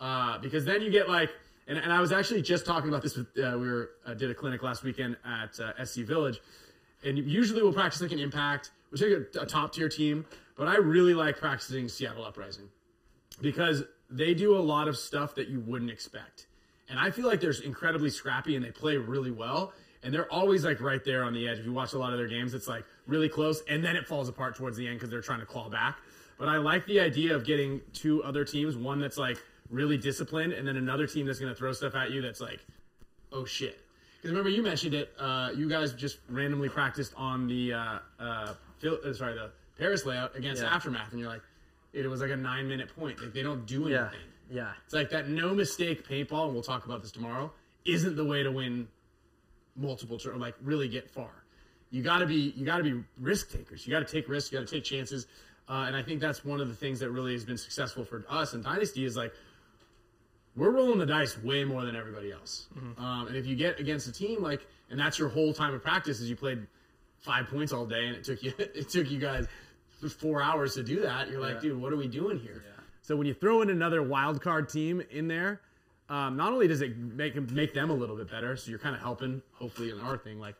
uh, 0.00 0.38
because 0.38 0.64
then 0.64 0.80
you 0.82 0.90
get 0.90 1.08
like 1.08 1.30
and, 1.66 1.78
and 1.78 1.92
I 1.92 2.00
was 2.00 2.12
actually 2.12 2.42
just 2.42 2.66
talking 2.66 2.88
about 2.88 3.02
this 3.02 3.16
with 3.16 3.26
uh, 3.38 3.56
we 3.58 3.68
were 3.68 3.90
uh, 4.06 4.14
did 4.14 4.30
a 4.30 4.34
clinic 4.34 4.62
last 4.62 4.82
weekend 4.82 5.16
at 5.24 5.58
uh, 5.60 5.84
SC 5.84 6.00
Village, 6.00 6.40
and 7.04 7.18
usually 7.18 7.62
we'll 7.62 7.72
practice 7.72 8.00
like 8.00 8.12
an 8.12 8.18
impact, 8.18 8.70
which 8.90 9.02
is 9.02 9.26
a, 9.36 9.40
a 9.40 9.46
top 9.46 9.72
tier 9.72 9.88
team, 9.88 10.24
but 10.56 10.68
I 10.68 10.76
really 10.76 11.14
like 11.14 11.38
practicing 11.38 11.88
Seattle 11.88 12.24
Uprising 12.24 12.68
because 13.40 13.84
they 14.10 14.34
do 14.34 14.56
a 14.56 14.60
lot 14.60 14.88
of 14.88 14.96
stuff 14.96 15.34
that 15.36 15.48
you 15.48 15.60
wouldn't 15.60 15.90
expect, 15.90 16.46
and 16.88 16.98
I 16.98 17.10
feel 17.10 17.26
like 17.26 17.40
they're 17.40 17.54
incredibly 17.64 18.10
scrappy 18.10 18.56
and 18.56 18.64
they 18.64 18.70
play 18.70 18.96
really 18.96 19.30
well. 19.30 19.72
And 20.04 20.12
they're 20.12 20.30
always 20.32 20.64
like 20.64 20.80
right 20.80 21.04
there 21.04 21.22
on 21.22 21.32
the 21.32 21.46
edge. 21.46 21.60
If 21.60 21.64
you 21.64 21.72
watch 21.72 21.92
a 21.92 21.98
lot 21.98 22.12
of 22.12 22.18
their 22.18 22.26
games, 22.26 22.54
it's 22.54 22.66
like 22.66 22.84
really 23.06 23.28
close, 23.28 23.62
and 23.68 23.84
then 23.84 23.94
it 23.94 24.08
falls 24.08 24.28
apart 24.28 24.56
towards 24.56 24.76
the 24.76 24.88
end 24.88 24.96
because 24.96 25.10
they're 25.10 25.20
trying 25.20 25.38
to 25.38 25.46
claw 25.46 25.68
back. 25.68 25.98
But 26.38 26.48
I 26.48 26.56
like 26.56 26.84
the 26.86 26.98
idea 26.98 27.36
of 27.36 27.44
getting 27.44 27.80
two 27.92 28.20
other 28.24 28.44
teams, 28.44 28.76
one 28.76 28.98
that's 28.98 29.16
like 29.16 29.38
really 29.70 29.96
disciplined, 29.96 30.54
and 30.54 30.66
then 30.66 30.76
another 30.76 31.06
team 31.06 31.24
that's 31.24 31.38
going 31.38 31.52
to 31.52 31.56
throw 31.56 31.72
stuff 31.72 31.94
at 31.94 32.10
you 32.10 32.20
that's 32.20 32.40
like, 32.40 32.58
oh 33.30 33.44
shit. 33.44 33.78
Because 34.16 34.30
remember 34.32 34.50
you 34.50 34.62
mentioned 34.62 34.94
it, 34.94 35.12
uh, 35.20 35.50
you 35.54 35.68
guys 35.68 35.92
just 35.92 36.18
randomly 36.28 36.68
practiced 36.68 37.12
on 37.16 37.46
the 37.46 37.72
uh, 37.72 37.98
uh, 38.18 38.54
uh, 38.84 39.12
sorry 39.12 39.34
the 39.34 39.50
Paris 39.78 40.04
layout 40.04 40.34
against 40.36 40.62
Yeah. 40.62 40.74
Aftermath, 40.74 41.12
and 41.12 41.20
you're 41.20 41.28
like, 41.28 41.42
it 41.92 42.06
was 42.06 42.20
like 42.20 42.30
a 42.30 42.36
nine 42.36 42.68
minute 42.68 42.94
point. 42.96 43.20
Like 43.20 43.32
they 43.32 43.42
don't 43.42 43.66
do 43.66 43.88
anything. 43.88 44.20
Yeah. 44.50 44.56
yeah. 44.56 44.72
It's 44.84 44.94
like 44.94 45.10
that 45.10 45.28
no 45.28 45.54
mistake 45.54 46.08
paintball, 46.08 46.46
and 46.46 46.54
we'll 46.54 46.62
talk 46.62 46.86
about 46.86 47.02
this 47.02 47.12
tomorrow, 47.12 47.52
isn't 47.84 48.16
the 48.16 48.24
way 48.24 48.42
to 48.42 48.50
win 48.50 48.88
multiple 49.76 50.18
like 50.36 50.54
really 50.62 50.88
get 50.88 51.10
far. 51.10 51.30
You 51.90 52.02
got 52.02 52.18
to 52.18 52.26
be 52.26 52.52
you 52.56 52.64
got 52.64 52.78
to 52.78 52.84
be 52.84 53.02
risk 53.20 53.52
takers. 53.52 53.86
You 53.86 53.92
got 53.92 54.06
to 54.06 54.12
take 54.12 54.28
risks. 54.28 54.52
You 54.52 54.58
got 54.58 54.66
to 54.66 54.74
take 54.74 54.84
chances. 54.84 55.26
Uh, 55.68 55.84
and 55.86 55.96
I 55.96 56.02
think 56.02 56.20
that's 56.20 56.44
one 56.44 56.60
of 56.60 56.68
the 56.68 56.74
things 56.74 56.98
that 57.00 57.10
really 57.10 57.32
has 57.32 57.44
been 57.44 57.56
successful 57.56 58.04
for 58.04 58.24
us 58.28 58.52
in 58.52 58.62
Dynasty 58.62 59.04
is 59.04 59.16
like 59.16 59.32
we're 60.56 60.70
rolling 60.70 60.98
the 60.98 61.06
dice 61.06 61.38
way 61.38 61.64
more 61.64 61.84
than 61.84 61.96
everybody 61.96 62.32
else. 62.32 62.66
Um, 62.98 63.26
and 63.28 63.36
if 63.36 63.46
you 63.46 63.56
get 63.56 63.78
against 63.78 64.06
a 64.08 64.12
team 64.12 64.42
like, 64.42 64.66
and 64.90 64.98
that's 64.98 65.18
your 65.18 65.28
whole 65.28 65.52
time 65.52 65.72
of 65.72 65.82
practice 65.82 66.20
is 66.20 66.28
you 66.28 66.36
played 66.36 66.66
five 67.20 67.46
points 67.46 67.72
all 67.72 67.86
day, 67.86 68.06
and 68.06 68.16
it 68.16 68.24
took 68.24 68.42
you 68.42 68.52
it 68.58 68.88
took 68.88 69.10
you 69.10 69.18
guys 69.18 69.46
four 70.08 70.42
hours 70.42 70.74
to 70.74 70.82
do 70.82 71.00
that. 71.02 71.30
You're 71.30 71.40
like, 71.40 71.54
Yeah. 71.56 71.60
dude, 71.60 71.80
what 71.80 71.92
are 71.92 71.96
we 71.96 72.08
doing 72.08 72.38
here? 72.38 72.64
So 73.02 73.16
when 73.16 73.26
you 73.26 73.34
throw 73.34 73.62
in 73.62 73.70
another 73.70 74.02
wild 74.02 74.40
card 74.40 74.68
team 74.68 75.02
in 75.10 75.26
there, 75.28 75.60
um, 76.08 76.36
not 76.36 76.52
only 76.52 76.68
does 76.68 76.82
it 76.82 76.96
make 76.96 77.34
make 77.50 77.74
them 77.74 77.90
a 77.90 77.94
little 77.94 78.16
bit 78.16 78.30
better, 78.30 78.56
so 78.56 78.70
you're 78.70 78.78
kind 78.78 78.94
of 78.94 79.00
helping, 79.00 79.42
hopefully, 79.52 79.90
in 79.90 79.98
our 80.00 80.16
thing, 80.16 80.38
like, 80.38 80.54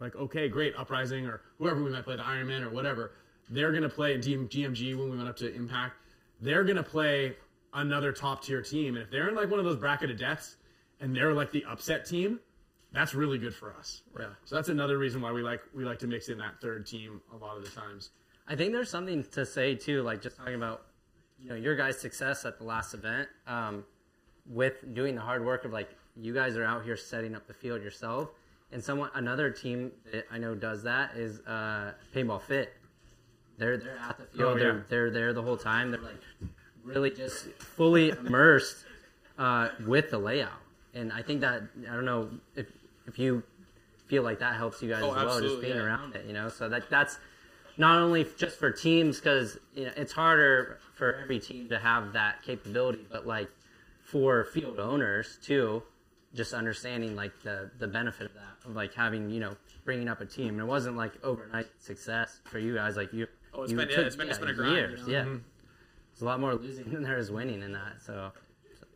like 0.00 0.16
okay, 0.16 0.48
great, 0.48 0.74
Uprising 0.76 1.26
or 1.26 1.42
whoever 1.58 1.82
we 1.82 1.90
might 1.90 2.04
play, 2.04 2.16
the 2.16 2.24
Iron 2.26 2.48
Man 2.48 2.62
or 2.64 2.70
whatever, 2.70 3.12
they're 3.50 3.72
gonna 3.72 3.88
play 3.88 4.14
in 4.14 4.20
GMG 4.20 4.94
when 4.96 5.10
we 5.10 5.16
went 5.16 5.28
up 5.28 5.36
to 5.36 5.54
Impact. 5.54 5.96
They're 6.40 6.64
gonna 6.64 6.82
play 6.82 7.36
another 7.74 8.12
top 8.12 8.42
tier 8.42 8.60
team, 8.62 8.96
and 8.96 9.04
if 9.04 9.10
they're 9.10 9.28
in 9.28 9.34
like 9.34 9.50
one 9.50 9.58
of 9.60 9.64
those 9.64 9.76
bracket 9.76 10.10
of 10.10 10.18
deaths, 10.18 10.56
and 11.00 11.14
they're 11.14 11.32
like 11.32 11.52
the 11.52 11.64
upset 11.64 12.06
team, 12.06 12.40
that's 12.92 13.14
really 13.14 13.38
good 13.38 13.54
for 13.54 13.72
us. 13.74 14.02
Yeah. 14.18 14.26
So 14.44 14.54
that's 14.56 14.68
another 14.68 14.98
reason 14.98 15.20
why 15.20 15.30
we 15.32 15.42
like 15.42 15.60
we 15.74 15.84
like 15.84 15.98
to 16.00 16.06
mix 16.08 16.28
in 16.28 16.38
that 16.38 16.60
third 16.60 16.86
team 16.86 17.20
a 17.32 17.36
lot 17.36 17.56
of 17.56 17.64
the 17.64 17.70
times. 17.70 18.10
I 18.46 18.56
think 18.56 18.72
there's 18.72 18.90
something 18.90 19.24
to 19.32 19.46
say 19.46 19.74
too, 19.74 20.02
like 20.02 20.20
just 20.22 20.36
talking 20.36 20.54
about, 20.54 20.82
you 21.42 21.48
know, 21.48 21.54
your 21.56 21.76
guys' 21.76 21.98
success 21.98 22.44
at 22.44 22.58
the 22.58 22.64
last 22.64 22.94
event, 22.94 23.28
um, 23.46 23.84
with 24.46 24.74
doing 24.94 25.14
the 25.14 25.20
hard 25.22 25.44
work 25.44 25.64
of 25.64 25.72
like 25.72 25.88
you 26.16 26.34
guys 26.34 26.56
are 26.56 26.64
out 26.64 26.84
here 26.84 26.96
setting 26.96 27.34
up 27.34 27.46
the 27.46 27.54
field 27.54 27.82
yourself, 27.82 28.28
and 28.72 28.82
someone 28.84 29.10
another 29.14 29.50
team 29.50 29.92
that 30.12 30.26
I 30.30 30.38
know 30.38 30.54
does 30.54 30.82
that 30.82 31.16
is 31.16 31.40
uh, 31.40 31.92
Paintball 32.14 32.42
Fit. 32.42 32.72
They're 33.56 33.78
they're 33.78 33.96
at 33.98 34.18
the 34.18 34.24
field. 34.36 34.56
Oh, 34.56 34.58
they're 34.58 34.84
they're 34.88 35.10
there 35.10 35.32
the 35.32 35.42
whole 35.42 35.56
time. 35.56 35.90
They're 35.90 36.00
like 36.00 36.20
really 36.82 37.10
just 37.10 37.46
fully 37.54 38.10
immersed 38.10 38.84
uh, 39.38 39.70
with 39.86 40.10
the 40.10 40.18
layout, 40.18 40.60
and 40.92 41.12
I 41.12 41.22
think 41.22 41.40
that 41.40 41.62
I 41.90 41.94
don't 41.94 42.04
know 42.04 42.28
if 42.56 42.66
if 43.06 43.18
you 43.18 43.42
feel 44.06 44.22
like 44.22 44.38
that 44.40 44.56
helps 44.56 44.82
you 44.82 44.90
guys 44.90 45.02
Oh, 45.02 45.14
as 45.14 45.24
well, 45.24 45.40
just 45.40 45.60
being 45.62 45.76
yeah. 45.76 45.82
around 45.82 46.14
it, 46.14 46.26
you 46.26 46.34
know. 46.34 46.48
So 46.50 46.68
that 46.68 46.90
that's 46.90 47.18
not 47.76 47.98
only 48.00 48.26
just 48.36 48.58
for 48.58 48.70
teams 48.70 49.18
because 49.18 49.58
you 49.74 49.86
know, 49.86 49.92
it's 49.96 50.12
harder 50.12 50.78
for 50.94 51.14
every 51.16 51.38
team 51.38 51.68
to 51.68 51.78
have 51.78 52.12
that 52.12 52.42
capability, 52.42 53.06
but 53.10 53.26
like 53.26 53.50
for 54.02 54.44
field 54.44 54.78
owners 54.78 55.38
too, 55.42 55.82
just 56.34 56.52
understanding 56.52 57.16
like 57.16 57.32
the 57.42 57.70
the 57.78 57.86
benefit 57.88 58.26
of 58.26 58.34
that, 58.34 58.68
of 58.68 58.76
like 58.76 58.94
having 58.94 59.30
you 59.30 59.40
know 59.40 59.56
bringing 59.84 60.08
up 60.08 60.20
a 60.20 60.26
team. 60.26 60.50
And 60.50 60.60
it 60.60 60.64
wasn't 60.66 60.96
like 60.96 61.12
overnight 61.24 61.68
success 61.78 62.40
for 62.44 62.58
you 62.58 62.74
guys. 62.74 62.96
Like 62.96 63.12
you, 63.12 63.26
Oh, 63.52 63.62
it's 63.62 63.70
you 63.72 63.76
been- 63.76 63.88
yeah, 63.88 63.96
took, 63.96 64.06
it's 64.06 64.16
been- 64.16 64.28
it's 64.28 64.38
been 64.38 64.48
a 64.48 64.54
grind, 64.54 64.72
years. 64.74 65.00
you 65.00 65.06
know? 65.06 65.12
Yeah, 65.12 65.24
Mhm. 65.24 65.40
there's 66.12 66.22
a 66.22 66.24
lot 66.24 66.40
more 66.40 66.54
losing 66.54 66.84
than 66.92 67.02
there 67.02 67.18
is 67.18 67.30
winning 67.30 67.62
in 67.62 67.72
that. 67.72 68.02
So 68.02 68.32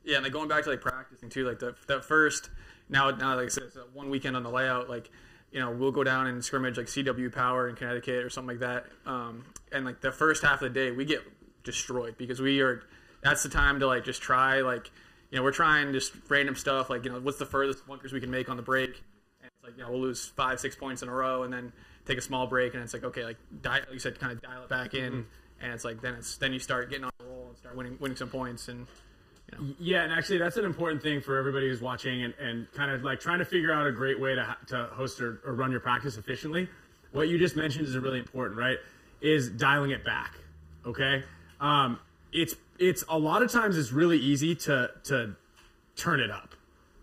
Yeah, 0.05 0.17
and 0.17 0.25
like 0.25 0.33
going 0.33 0.49
back 0.49 0.65
to 0.65 0.71
like 0.71 0.81
practicing 0.81 1.29
too, 1.29 1.47
like 1.47 1.59
the 1.59 1.75
that 1.89 2.05
first 2.05 2.51
now 2.89 3.11
now 3.11 3.35
like 3.37 3.47
I 3.47 3.49
said, 3.49 3.65
one 3.93 4.09
weekend 4.11 4.37
on 4.37 4.43
the 4.43 4.51
layout, 4.51 4.89
like 4.89 5.11
you 5.53 5.61
know 5.61 5.71
we'll 5.71 5.93
go 5.93 6.05
down 6.05 6.27
and 6.27 6.45
scrimmage 6.45 6.77
like 6.77 6.87
CW 6.87 7.33
Power 7.33 7.69
in 7.69 7.75
Connecticut 7.77 8.25
or 8.25 8.31
something 8.31 8.59
like 8.59 8.61
that, 8.61 8.87
um, 9.11 9.45
and 9.73 9.85
like 9.85 10.01
the 10.01 10.13
first 10.13 10.43
half 10.43 10.63
of 10.63 10.73
the 10.73 10.81
day 10.81 10.91
we 10.91 11.05
get 11.05 11.21
destroyed 11.65 12.17
because 12.19 12.41
we 12.41 12.61
are 12.61 12.83
that's 13.23 13.43
the 13.43 13.49
time 13.49 13.81
to 13.81 13.87
like 13.87 14.05
just 14.05 14.23
try 14.23 14.61
like 14.61 14.91
you 15.31 15.37
know 15.37 15.43
we're 15.43 15.53
trying 15.53 15.93
just 15.93 16.13
random 16.29 16.55
stuff 16.55 16.89
like 16.91 17.05
you 17.05 17.11
know 17.11 17.21
what's 17.21 17.39
the 17.39 17.47
furthest 17.47 17.87
bunkers 17.87 18.13
we 18.13 18.21
can 18.21 18.31
make 18.31 18.49
on 18.49 18.57
the 18.57 18.63
break, 18.63 18.91
and 19.41 19.51
it's 19.51 19.65
like 19.65 19.77
you 19.77 19.83
know 19.83 19.91
we'll 19.91 20.01
lose 20.01 20.27
five 20.37 20.61
six 20.61 20.77
points 20.77 21.03
in 21.03 21.09
a 21.09 21.13
row 21.13 21.43
and 21.43 21.53
then 21.53 21.73
take 22.07 22.19
a 22.19 22.23
small 22.23 22.47
break 22.47 22.73
and 22.75 22.83
it's 22.83 22.95
like 22.95 23.05
okay 23.05 23.25
like 23.25 23.37
di- 23.61 23.71
like 23.81 23.93
you 23.93 23.99
said 23.99 24.19
kind 24.19 24.33
of 24.33 24.41
dial 24.41 24.63
it 24.63 24.69
back 24.69 24.95
in. 24.95 25.13
Mhm. 25.13 25.25
And 25.61 25.73
it's 25.73 25.85
like 25.85 26.01
then 26.01 26.15
it's 26.15 26.37
then 26.37 26.53
you 26.53 26.61
start 26.61 26.89
getting 26.89 27.05
on 27.05 27.11
a 27.21 27.25
roll 27.25 27.47
and 27.49 27.59
start 27.59 27.77
winning 27.77 27.97
winning 28.01 28.17
some 28.17 28.29
points 28.31 28.69
and 28.69 28.87
Yeah, 29.81 30.03
and 30.03 30.13
actually, 30.13 30.39
that's 30.39 30.57
an 30.57 30.65
important 30.65 31.03
thing 31.03 31.21
for 31.21 31.39
everybody 31.39 31.69
who's 31.69 31.81
watching 31.81 32.23
and, 32.23 32.35
and 32.41 32.71
kind 32.73 32.91
of 32.91 33.03
like 33.03 33.19
trying 33.19 33.39
to 33.39 33.45
figure 33.45 33.73
out 33.73 33.87
a 33.87 33.93
great 33.93 34.21
way 34.21 34.35
to, 34.35 34.57
to 34.69 34.85
host 34.93 35.21
or, 35.21 35.41
or 35.45 35.55
run 35.55 35.71
your 35.71 35.81
practice 35.81 36.17
efficiently. 36.17 36.69
What 37.13 37.29
you 37.29 37.39
just 37.39 37.57
mentioned 37.57 37.87
is 37.87 37.97
really 37.97 38.19
important, 38.19 38.59
right? 38.59 38.79
Is 39.21 39.49
dialing 39.49 39.91
it 39.91 40.05
back. 40.05 40.35
Okay, 40.87 41.25
um, 41.61 41.99
it's 42.33 42.55
it's 42.79 43.05
a 43.09 43.19
lot 43.19 43.43
of 43.43 43.51
times 43.51 43.77
it's 43.77 43.93
really 43.93 44.19
easy 44.19 44.55
to 44.55 44.91
to 45.05 45.35
turn 45.97 46.21
it 46.21 46.31
up, 46.31 46.55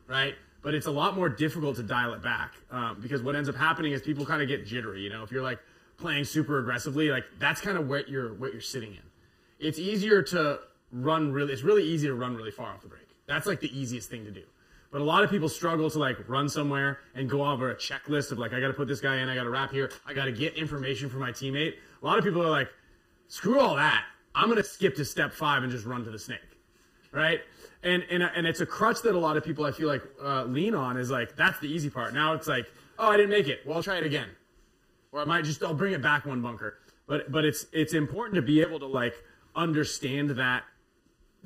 right? 0.08 0.36
But 0.62 0.74
it's 0.74 0.88
a 0.88 0.92
lot 0.92 1.16
more 1.16 1.30
difficult 1.30 1.76
to 1.78 1.84
dial 1.84 2.14
it 2.14 2.24
back 2.24 2.54
um, 2.72 3.00
because 3.02 3.22
what 3.22 3.36
ends 3.36 3.50
up 3.50 3.56
happening 3.56 3.92
is 3.92 4.02
people 4.02 4.26
kind 4.26 4.42
of 4.42 4.48
get 4.48 4.66
jittery. 4.66 5.02
You 5.02 5.10
know, 5.10 5.24
if 5.24 5.32
you're 5.32 5.44
like 5.44 5.60
playing 5.98 6.26
super 6.26 6.60
aggressively, 6.60 7.10
like 7.10 7.26
that's 7.40 7.60
kind 7.60 7.78
of 7.78 7.90
what 7.90 8.08
you're 8.08 8.34
what 8.36 8.54
you're 8.54 8.62
sitting 8.62 8.92
in. 8.92 9.02
It's 9.60 9.80
easier 9.80 10.22
to 10.22 10.60
run 10.92 11.32
really. 11.32 11.54
It's 11.54 11.64
really 11.64 11.84
easy 11.84 12.08
to 12.08 12.16
run 12.16 12.36
really 12.36 12.52
far 12.52 12.74
off 12.74 12.82
the 12.82 12.88
break. 12.88 13.08
That's 13.28 13.48
like 13.48 13.60
the 13.60 13.78
easiest 13.78 14.10
thing 14.10 14.26
to 14.26 14.32
do. 14.32 14.44
But 14.92 15.02
a 15.02 15.04
lot 15.04 15.24
of 15.24 15.30
people 15.30 15.50
struggle 15.50 15.90
to 15.90 16.00
like 16.00 16.18
run 16.30 16.48
somewhere 16.48 17.00
and 17.16 17.30
go 17.30 17.46
over 17.46 17.72
a 17.72 17.76
checklist 17.76 18.32
of 18.32 18.40
like 18.40 18.54
I 18.54 18.60
got 18.60 18.68
to 18.68 18.74
put 18.74 18.88
this 18.88 19.02
guy 19.02 19.18
in, 19.18 19.30
I 19.30 19.36
got 19.36 19.44
to 19.44 19.50
wrap 19.50 19.72
here, 19.72 19.92
I 20.06 20.14
got 20.14 20.26
to 20.26 20.32
get 20.32 20.56
information 20.56 21.10
from 21.10 21.20
my 21.20 21.32
teammate. 21.32 21.74
A 22.02 22.06
lot 22.06 22.18
of 22.18 22.24
people 22.24 22.42
are 22.42 22.50
like, 22.50 22.70
screw 23.28 23.60
all 23.60 23.76
that. 23.76 24.06
I'm 24.34 24.50
gonna 24.50 24.64
skip 24.64 24.96
to 24.96 25.06
step 25.06 25.34
five 25.34 25.64
and 25.64 25.72
just 25.72 25.86
run 25.86 26.04
to 26.04 26.12
the 26.12 26.20
snake 26.20 26.56
right? 27.16 27.42
And 27.82 28.04
and 28.12 28.24
and 28.24 28.46
it's 28.46 28.62
a 28.62 28.66
crutch 28.66 29.02
that 29.04 29.16
a 29.16 29.20
lot 29.20 29.38
of 29.38 29.44
people 29.44 29.66
I 29.66 29.72
feel 29.72 29.88
like 29.88 30.04
uh, 30.22 30.44
lean 30.44 30.76
on 30.76 30.98
is 30.98 31.10
like 31.10 31.36
that's 31.36 31.60
the 31.60 31.68
easy 31.68 31.90
part. 31.90 32.14
Now 32.14 32.34
it's 32.34 32.48
like, 32.48 32.68
oh, 33.00 33.10
I 33.10 33.18
didn't 33.18 33.32
make 33.32 33.48
it. 33.48 33.62
Well, 33.66 33.78
I'll 33.78 33.84
try 33.84 33.98
it 33.98 34.06
again, 34.06 34.28
or 35.12 35.22
I 35.22 35.26
might 35.26 35.46
just 35.46 35.64
I'll 35.64 35.74
bring 35.74 35.94
it 35.94 36.02
back 36.02 36.26
one 36.26 36.42
bunker. 36.42 36.80
But 37.08 37.32
but 37.32 37.46
it's 37.46 37.66
it's 37.72 37.94
important 37.94 38.36
to 38.36 38.42
be 38.42 38.62
able 38.62 38.80
to 38.80 38.88
like 38.88 39.16
understand 39.56 40.32
that 40.32 40.64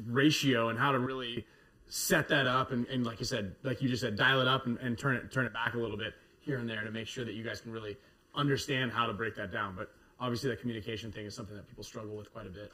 ratio 0.05 0.69
and 0.69 0.80
how 0.80 0.91
to 0.91 0.99
really 0.99 1.45
set 1.88 2.27
that 2.30 2.47
up 2.47 2.71
and, 2.71 2.85
and 2.88 3.05
like 3.05 3.19
you 3.19 3.26
said, 3.26 3.55
like 3.63 3.81
you 3.81 3.89
just 3.89 4.01
said, 4.01 4.15
dial 4.15 4.41
it 4.41 4.47
up 4.47 4.65
and, 4.65 4.77
and 4.77 4.97
turn 4.97 5.15
it 5.15 5.31
turn 5.31 5.45
it 5.45 5.53
back 5.53 5.73
a 5.73 5.77
little 5.77 5.97
bit 5.97 6.13
here 6.39 6.57
and 6.57 6.69
there 6.69 6.84
to 6.84 6.91
make 6.91 7.07
sure 7.07 7.26
that 7.26 7.34
you 7.34 7.43
guys 7.43 7.61
can 7.61 7.71
really 7.71 7.97
understand 8.35 8.91
how 8.91 9.05
to 9.05 9.13
break 9.13 9.35
that 9.35 9.51
down. 9.51 9.76
But 9.76 9.91
obviously, 10.19 10.49
that 10.49 10.59
communication 10.61 11.11
thing 11.11 11.26
is 11.26 11.35
something 11.35 11.55
that 11.55 11.67
people 11.67 11.84
struggle 11.84 12.15
with 12.15 12.31
quite 12.31 12.47
a 12.47 12.51
bit. 12.51 12.71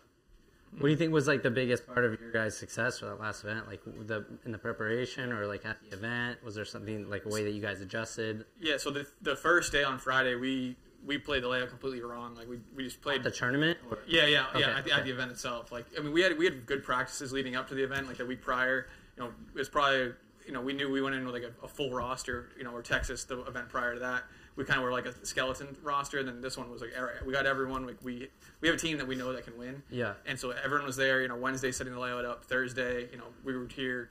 What 0.71 0.83
do 0.83 0.89
you 0.89 0.97
think 0.97 1.13
was 1.13 1.27
like 1.27 1.41
the 1.41 1.51
biggest 1.51 1.87
part 1.87 2.03
of 2.03 2.19
your 2.19 2.31
guys' 2.31 2.57
success 2.57 2.99
for 2.99 3.05
that 3.05 3.19
last 3.19 3.43
event? 3.43 3.67
Like 3.67 3.81
the 3.85 4.25
in 4.45 4.51
the 4.51 4.57
preparation 4.57 5.31
or 5.31 5.47
like 5.47 5.65
at 5.65 5.77
the 5.81 5.95
event? 5.95 6.43
Was 6.43 6.55
there 6.55 6.65
something 6.65 7.09
like 7.09 7.25
a 7.25 7.29
way 7.29 7.43
that 7.43 7.51
you 7.51 7.61
guys 7.61 7.79
adjusted? 7.79 8.45
Yeah, 8.59 8.77
so 8.77 8.91
the, 8.91 9.07
the 9.21 9.35
first 9.35 9.71
day 9.71 9.83
on 9.83 9.99
Friday, 9.99 10.35
we 10.35 10.75
we 11.05 11.17
played 11.17 11.43
the 11.43 11.47
layout 11.47 11.69
completely 11.69 12.01
wrong. 12.01 12.35
Like 12.35 12.49
we, 12.49 12.57
we 12.75 12.83
just 12.83 13.01
played 13.01 13.23
the 13.23 13.31
tournament. 13.31 13.77
Or? 13.89 13.99
Yeah, 14.07 14.25
yeah, 14.25 14.47
Okay, 14.49 14.61
yeah. 14.61 14.77
At 14.77 14.85
the, 14.85 14.91
at 14.91 15.03
the 15.05 15.11
event 15.11 15.31
itself, 15.31 15.71
like 15.71 15.85
I 15.97 16.01
mean, 16.01 16.13
we 16.13 16.21
had 16.21 16.37
we 16.37 16.45
had 16.45 16.65
good 16.65 16.83
practices 16.83 17.31
leading 17.31 17.55
up 17.55 17.67
to 17.69 17.75
the 17.75 17.83
event. 17.83 18.07
Like 18.07 18.17
the 18.17 18.25
week 18.25 18.41
prior, 18.41 18.87
you 19.17 19.23
know, 19.23 19.29
it 19.53 19.57
was 19.57 19.69
probably 19.69 20.13
you 20.45 20.53
know 20.53 20.61
we 20.61 20.73
knew 20.73 20.89
we 20.91 21.01
went 21.01 21.15
in 21.15 21.25
with 21.25 21.33
like 21.33 21.43
a, 21.43 21.65
a 21.65 21.67
full 21.67 21.91
roster. 21.91 22.49
You 22.57 22.63
know, 22.63 22.71
or 22.71 22.81
Texas 22.81 23.23
the 23.23 23.41
event 23.43 23.69
prior 23.69 23.93
to 23.93 23.99
that, 23.99 24.23
we 24.55 24.63
kind 24.63 24.79
of 24.79 24.83
were 24.83 24.91
like 24.91 25.05
a 25.05 25.25
skeleton 25.25 25.75
roster. 25.83 26.19
And 26.19 26.27
then 26.27 26.41
this 26.41 26.57
one 26.57 26.69
was 26.69 26.81
like 26.81 26.91
er- 26.97 27.21
we 27.25 27.33
got 27.33 27.45
everyone. 27.45 27.85
Like 27.85 27.97
we 28.03 28.29
we 28.61 28.67
have 28.67 28.75
a 28.75 28.79
team 28.79 28.97
that 28.97 29.07
we 29.07 29.15
know 29.15 29.33
that 29.33 29.45
can 29.45 29.57
win. 29.57 29.83
Yeah. 29.89 30.13
And 30.25 30.39
so 30.39 30.51
everyone 30.51 30.85
was 30.85 30.95
there. 30.95 31.21
You 31.21 31.27
know, 31.27 31.35
Wednesday 31.35 31.71
setting 31.71 31.93
the 31.93 31.99
layout 31.99 32.25
up. 32.25 32.45
Thursday, 32.45 33.09
you 33.11 33.17
know, 33.17 33.25
we 33.43 33.55
were 33.55 33.67
here. 33.67 34.09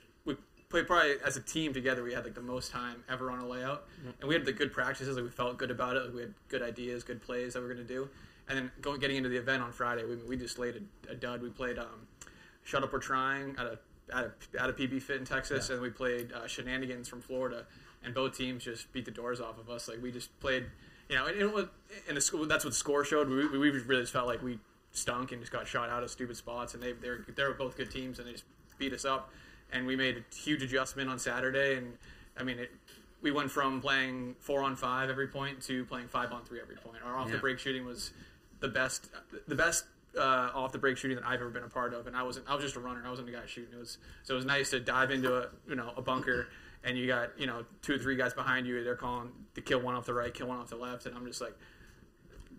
Played 0.75 0.87
probably 0.87 1.15
as 1.23 1.37
a 1.37 1.41
team 1.41 1.73
together. 1.73 2.03
We 2.03 2.11
had 2.11 2.25
like 2.25 2.33
the 2.33 2.41
most 2.41 2.69
time 2.69 3.01
ever 3.07 3.31
on 3.31 3.39
a 3.39 3.47
layout, 3.47 3.85
and 4.19 4.27
we 4.27 4.33
had 4.33 4.43
the 4.43 4.51
good 4.51 4.73
practices. 4.73 5.15
Like 5.15 5.23
we 5.23 5.31
felt 5.31 5.57
good 5.57 5.71
about 5.71 5.95
it. 5.95 6.03
Like 6.03 6.13
we 6.13 6.19
had 6.19 6.33
good 6.49 6.61
ideas, 6.61 7.01
good 7.01 7.21
plays 7.21 7.53
that 7.53 7.61
we 7.61 7.65
are 7.69 7.73
gonna 7.73 7.85
do. 7.85 8.09
And 8.49 8.57
then 8.57 8.71
going 8.81 8.99
getting 8.99 9.15
into 9.15 9.29
the 9.29 9.37
event 9.37 9.63
on 9.63 9.71
Friday, 9.71 10.03
we, 10.03 10.17
we 10.17 10.35
just 10.35 10.59
laid 10.59 10.83
a, 11.07 11.13
a 11.13 11.15
dud. 11.15 11.41
We 11.41 11.49
played 11.49 11.79
um, 11.79 12.07
Shut 12.65 12.83
Up 12.83 12.93
or 12.93 12.99
Trying 12.99 13.55
at 13.57 13.65
a 13.65 13.79
at 14.13 14.25
a, 14.25 14.61
at 14.61 14.69
a 14.69 14.73
PB 14.73 15.01
Fit 15.01 15.15
in 15.15 15.23
Texas, 15.23 15.69
and 15.69 15.79
we 15.79 15.91
played 15.91 16.33
uh, 16.33 16.45
Shenanigans 16.45 17.07
from 17.07 17.21
Florida. 17.21 17.65
And 18.03 18.13
both 18.13 18.37
teams 18.37 18.65
just 18.65 18.91
beat 18.91 19.05
the 19.05 19.11
doors 19.11 19.39
off 19.39 19.57
of 19.57 19.69
us. 19.69 19.87
Like 19.87 20.03
we 20.03 20.11
just 20.11 20.37
played, 20.41 20.65
you 21.07 21.15
know, 21.15 21.27
and, 21.27 21.69
and 22.09 22.17
the 22.17 22.21
school, 22.21 22.45
that's 22.47 22.65
what 22.65 22.71
the 22.71 22.77
score 22.77 23.05
showed. 23.05 23.29
We, 23.29 23.47
we 23.47 23.69
really 23.69 24.01
just 24.01 24.11
felt 24.11 24.27
like 24.27 24.43
we 24.43 24.59
stunk 24.91 25.31
and 25.31 25.39
just 25.39 25.53
got 25.53 25.69
shot 25.69 25.89
out 25.89 26.03
of 26.03 26.11
stupid 26.11 26.35
spots. 26.35 26.73
And 26.73 26.83
they 26.83 26.91
they 26.91 27.07
were, 27.11 27.25
they 27.33 27.43
were 27.43 27.53
both 27.53 27.77
good 27.77 27.91
teams, 27.91 28.19
and 28.19 28.27
they 28.27 28.33
just 28.33 28.43
beat 28.77 28.91
us 28.91 29.05
up. 29.05 29.31
And 29.71 29.85
we 29.85 29.95
made 29.95 30.17
a 30.17 30.35
huge 30.35 30.63
adjustment 30.63 31.09
on 31.09 31.19
Saturday. 31.19 31.77
And 31.77 31.93
I 32.37 32.43
mean, 32.43 32.59
it, 32.59 32.71
we 33.21 33.31
went 33.31 33.51
from 33.51 33.81
playing 33.81 34.35
four 34.39 34.63
on 34.63 34.75
five 34.75 35.09
every 35.09 35.27
point 35.27 35.61
to 35.63 35.85
playing 35.85 36.07
five 36.07 36.31
on 36.31 36.43
three 36.45 36.59
every 36.61 36.75
point. 36.75 36.97
Our 37.03 37.17
off 37.17 37.31
the 37.31 37.37
break 37.37 37.59
shooting 37.59 37.85
was 37.85 38.11
the 38.59 38.67
best, 38.67 39.09
the 39.47 39.55
best 39.55 39.85
uh, 40.17 40.49
off 40.53 40.71
the 40.71 40.77
break 40.77 40.97
shooting 40.97 41.17
that 41.17 41.25
I've 41.25 41.41
ever 41.41 41.49
been 41.49 41.63
a 41.63 41.69
part 41.69 41.93
of. 41.93 42.07
And 42.07 42.15
I 42.15 42.23
wasn't, 42.23 42.49
I 42.49 42.55
was 42.55 42.63
just 42.63 42.75
a 42.75 42.79
runner. 42.79 43.01
I 43.05 43.09
wasn't 43.09 43.29
a 43.29 43.31
guy 43.31 43.45
shooting. 43.45 43.73
It 43.73 43.79
was 43.79 43.97
so 44.23 44.33
it 44.33 44.37
was 44.37 44.45
nice 44.45 44.69
to 44.71 44.79
dive 44.79 45.11
into 45.11 45.35
a 45.35 45.47
you 45.67 45.75
know 45.75 45.91
a 45.97 46.01
bunker. 46.01 46.47
And 46.83 46.97
you 46.97 47.07
got 47.07 47.39
you 47.39 47.47
know 47.47 47.65
two 47.81 47.95
or 47.95 47.97
three 47.97 48.15
guys 48.15 48.33
behind 48.33 48.67
you. 48.67 48.83
They're 48.83 48.95
calling 48.95 49.31
to 49.55 49.61
kill 49.61 49.81
one 49.81 49.95
off 49.95 50.05
the 50.05 50.13
right, 50.13 50.33
kill 50.33 50.47
one 50.47 50.59
off 50.59 50.69
the 50.69 50.75
left, 50.75 51.05
and 51.05 51.15
I'm 51.15 51.25
just 51.25 51.41
like, 51.41 51.57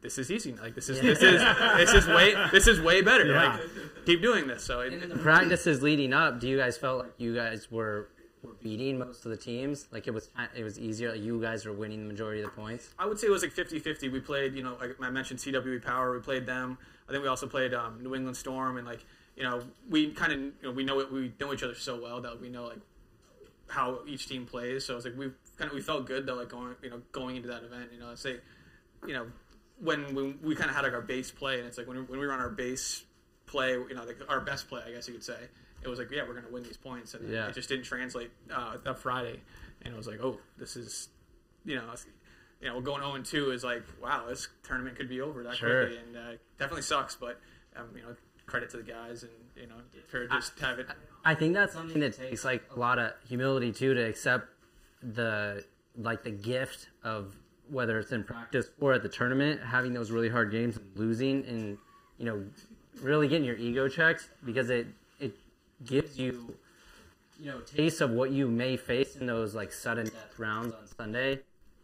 this 0.06 0.18
is 0.18 0.30
easy. 0.30 0.52
Like 0.52 0.76
this 0.76 0.88
is 0.88 1.00
this 1.00 1.20
is 1.20 1.42
this 1.76 1.92
is 1.92 2.06
way 2.06 2.34
this 2.52 2.68
is 2.68 2.80
way 2.80 3.02
better. 3.02 3.26
Yeah. 3.26 3.54
Like 3.54 4.06
keep 4.06 4.22
doing 4.22 4.46
this. 4.46 4.62
So 4.62 4.80
it, 4.80 4.92
In 4.92 5.08
the 5.08 5.16
practices 5.16 5.82
leading 5.82 6.12
up, 6.12 6.38
do 6.38 6.48
you 6.48 6.56
guys 6.56 6.78
felt 6.78 7.00
like 7.00 7.14
you 7.18 7.34
guys 7.34 7.72
were, 7.72 8.08
were 8.44 8.54
beating 8.62 9.00
most 9.00 9.24
of 9.24 9.32
the 9.32 9.36
teams? 9.36 9.88
Like 9.90 10.06
it 10.06 10.12
was 10.12 10.30
it 10.54 10.62
was 10.62 10.78
easier. 10.78 11.10
Like 11.10 11.22
you 11.22 11.40
guys 11.42 11.66
were 11.66 11.72
winning 11.72 12.02
the 12.02 12.06
majority 12.06 12.42
of 12.42 12.50
the 12.50 12.60
points. 12.60 12.90
I 13.00 13.06
would 13.06 13.18
say 13.18 13.26
it 13.26 13.30
was 13.30 13.42
like 13.42 13.52
50-50. 13.52 14.12
We 14.12 14.20
played, 14.20 14.54
you 14.54 14.62
know, 14.62 14.76
like 14.80 14.96
I 15.02 15.10
mentioned 15.10 15.40
CWE 15.40 15.82
Power. 15.82 16.12
We 16.12 16.20
played 16.20 16.46
them. 16.46 16.78
I 17.08 17.12
think 17.12 17.24
we 17.24 17.28
also 17.28 17.48
played 17.48 17.74
um, 17.74 18.00
New 18.00 18.14
England 18.14 18.36
Storm, 18.36 18.76
and 18.76 18.86
like, 18.86 19.04
you 19.36 19.42
know, 19.42 19.62
we 19.90 20.12
kind 20.12 20.32
of, 20.32 20.38
you 20.38 20.52
know, 20.62 20.70
we 20.70 20.84
know 20.84 21.00
it, 21.00 21.12
we 21.12 21.32
know 21.40 21.52
each 21.52 21.64
other 21.64 21.74
so 21.74 22.00
well 22.00 22.20
that 22.20 22.40
we 22.40 22.48
know 22.48 22.64
like 22.66 22.80
how 23.68 23.98
each 24.06 24.28
team 24.28 24.46
plays. 24.46 24.84
So 24.84 24.94
it's 24.94 25.04
like 25.04 25.16
we 25.16 25.30
kind 25.58 25.68
of 25.68 25.74
we 25.74 25.82
felt 25.82 26.06
good 26.06 26.26
though, 26.26 26.34
like 26.34 26.48
going, 26.48 26.76
you 26.80 26.90
know, 26.90 27.02
going 27.10 27.34
into 27.34 27.48
that 27.48 27.64
event. 27.64 27.90
You 27.92 27.98
know, 27.98 28.14
say, 28.14 28.38
you 29.04 29.14
know, 29.14 29.26
when, 29.80 30.14
when 30.14 30.38
we 30.42 30.54
kind 30.54 30.70
of 30.70 30.76
had 30.76 30.84
like 30.84 30.92
our 30.94 31.00
base 31.02 31.30
play, 31.30 31.58
and 31.58 31.66
it's 31.66 31.78
like 31.78 31.86
when, 31.86 31.96
we- 31.98 32.02
when 32.04 32.20
we 32.20 32.26
were 32.26 32.32
on 32.32 32.40
our 32.40 32.48
base 32.50 33.04
play, 33.46 33.72
you 33.72 33.94
know, 33.94 34.04
like 34.04 34.18
our 34.28 34.40
best 34.40 34.68
play, 34.68 34.82
I 34.86 34.92
guess 34.92 35.06
you 35.06 35.14
could 35.14 35.24
say, 35.24 35.38
it 35.82 35.88
was 35.88 35.98
like, 35.98 36.10
yeah, 36.10 36.22
we're 36.26 36.34
gonna 36.34 36.50
win 36.50 36.62
these 36.62 36.76
points, 36.76 37.14
and 37.14 37.28
Yeah. 37.30 37.48
it 37.48 37.54
just 37.54 37.68
didn't 37.68 37.84
translate 37.84 38.30
uh, 38.52 38.76
that 38.84 38.98
Friday, 38.98 39.40
and 39.82 39.94
it 39.94 39.96
was 39.96 40.06
like, 40.06 40.20
oh, 40.22 40.38
this 40.58 40.76
is, 40.76 41.08
you 41.64 41.76
know, 41.76 41.94
you 42.60 42.68
know, 42.68 42.80
going 42.80 43.02
0 43.02 43.22
2 43.22 43.50
is 43.52 43.62
like, 43.62 43.82
wow, 44.02 44.26
this 44.28 44.48
tournament 44.62 44.96
could 44.96 45.08
be 45.08 45.20
over 45.20 45.42
that 45.44 45.54
Sure. 45.56 45.82
quickly, 45.86 45.98
and 45.98 46.16
uh, 46.16 46.32
definitely 46.58 46.82
sucks, 46.82 47.14
but 47.14 47.38
um, 47.76 47.88
you 47.94 48.02
know, 48.02 48.16
credit 48.46 48.70
to 48.70 48.78
the 48.78 48.82
guys, 48.82 49.22
and 49.22 49.32
you 49.54 49.66
know, 49.66 49.74
for 50.08 50.26
just 50.26 50.58
have 50.60 50.78
it. 50.78 50.86
I 51.24 51.34
think 51.34 51.54
that's 51.54 51.74
something 51.74 52.00
that 52.00 52.16
takes 52.16 52.44
like 52.44 52.64
a 52.74 52.78
lot 52.78 52.98
of 52.98 53.12
humility 53.28 53.72
too 53.72 53.92
to 53.94 54.00
accept 54.00 54.46
the 55.02 55.64
like 55.96 56.22
the 56.24 56.30
gift 56.30 56.88
of 57.04 57.36
whether 57.70 57.98
it's 57.98 58.12
in 58.12 58.24
practice 58.24 58.68
or 58.80 58.92
at 58.92 59.02
the 59.02 59.08
tournament, 59.08 59.60
having 59.62 59.92
those 59.92 60.10
really 60.10 60.28
hard 60.28 60.50
games 60.50 60.76
and 60.76 60.86
losing 60.96 61.44
and 61.46 61.78
you 62.18 62.24
know 62.24 62.44
really 63.02 63.28
getting 63.28 63.44
your 63.44 63.56
ego 63.56 63.88
checked 63.88 64.30
because 64.44 64.70
it 64.70 64.86
it 65.20 65.34
gives 65.84 66.18
you 66.18 66.54
you 67.40 67.50
know 67.50 67.60
taste 67.60 68.00
of 68.00 68.10
what 68.10 68.30
you 68.30 68.46
may 68.48 68.76
face 68.76 69.16
in 69.16 69.26
those 69.26 69.54
like 69.54 69.72
sudden 69.72 70.06
death 70.06 70.38
rounds 70.38 70.74
on 70.74 70.86
Sunday 70.96 71.40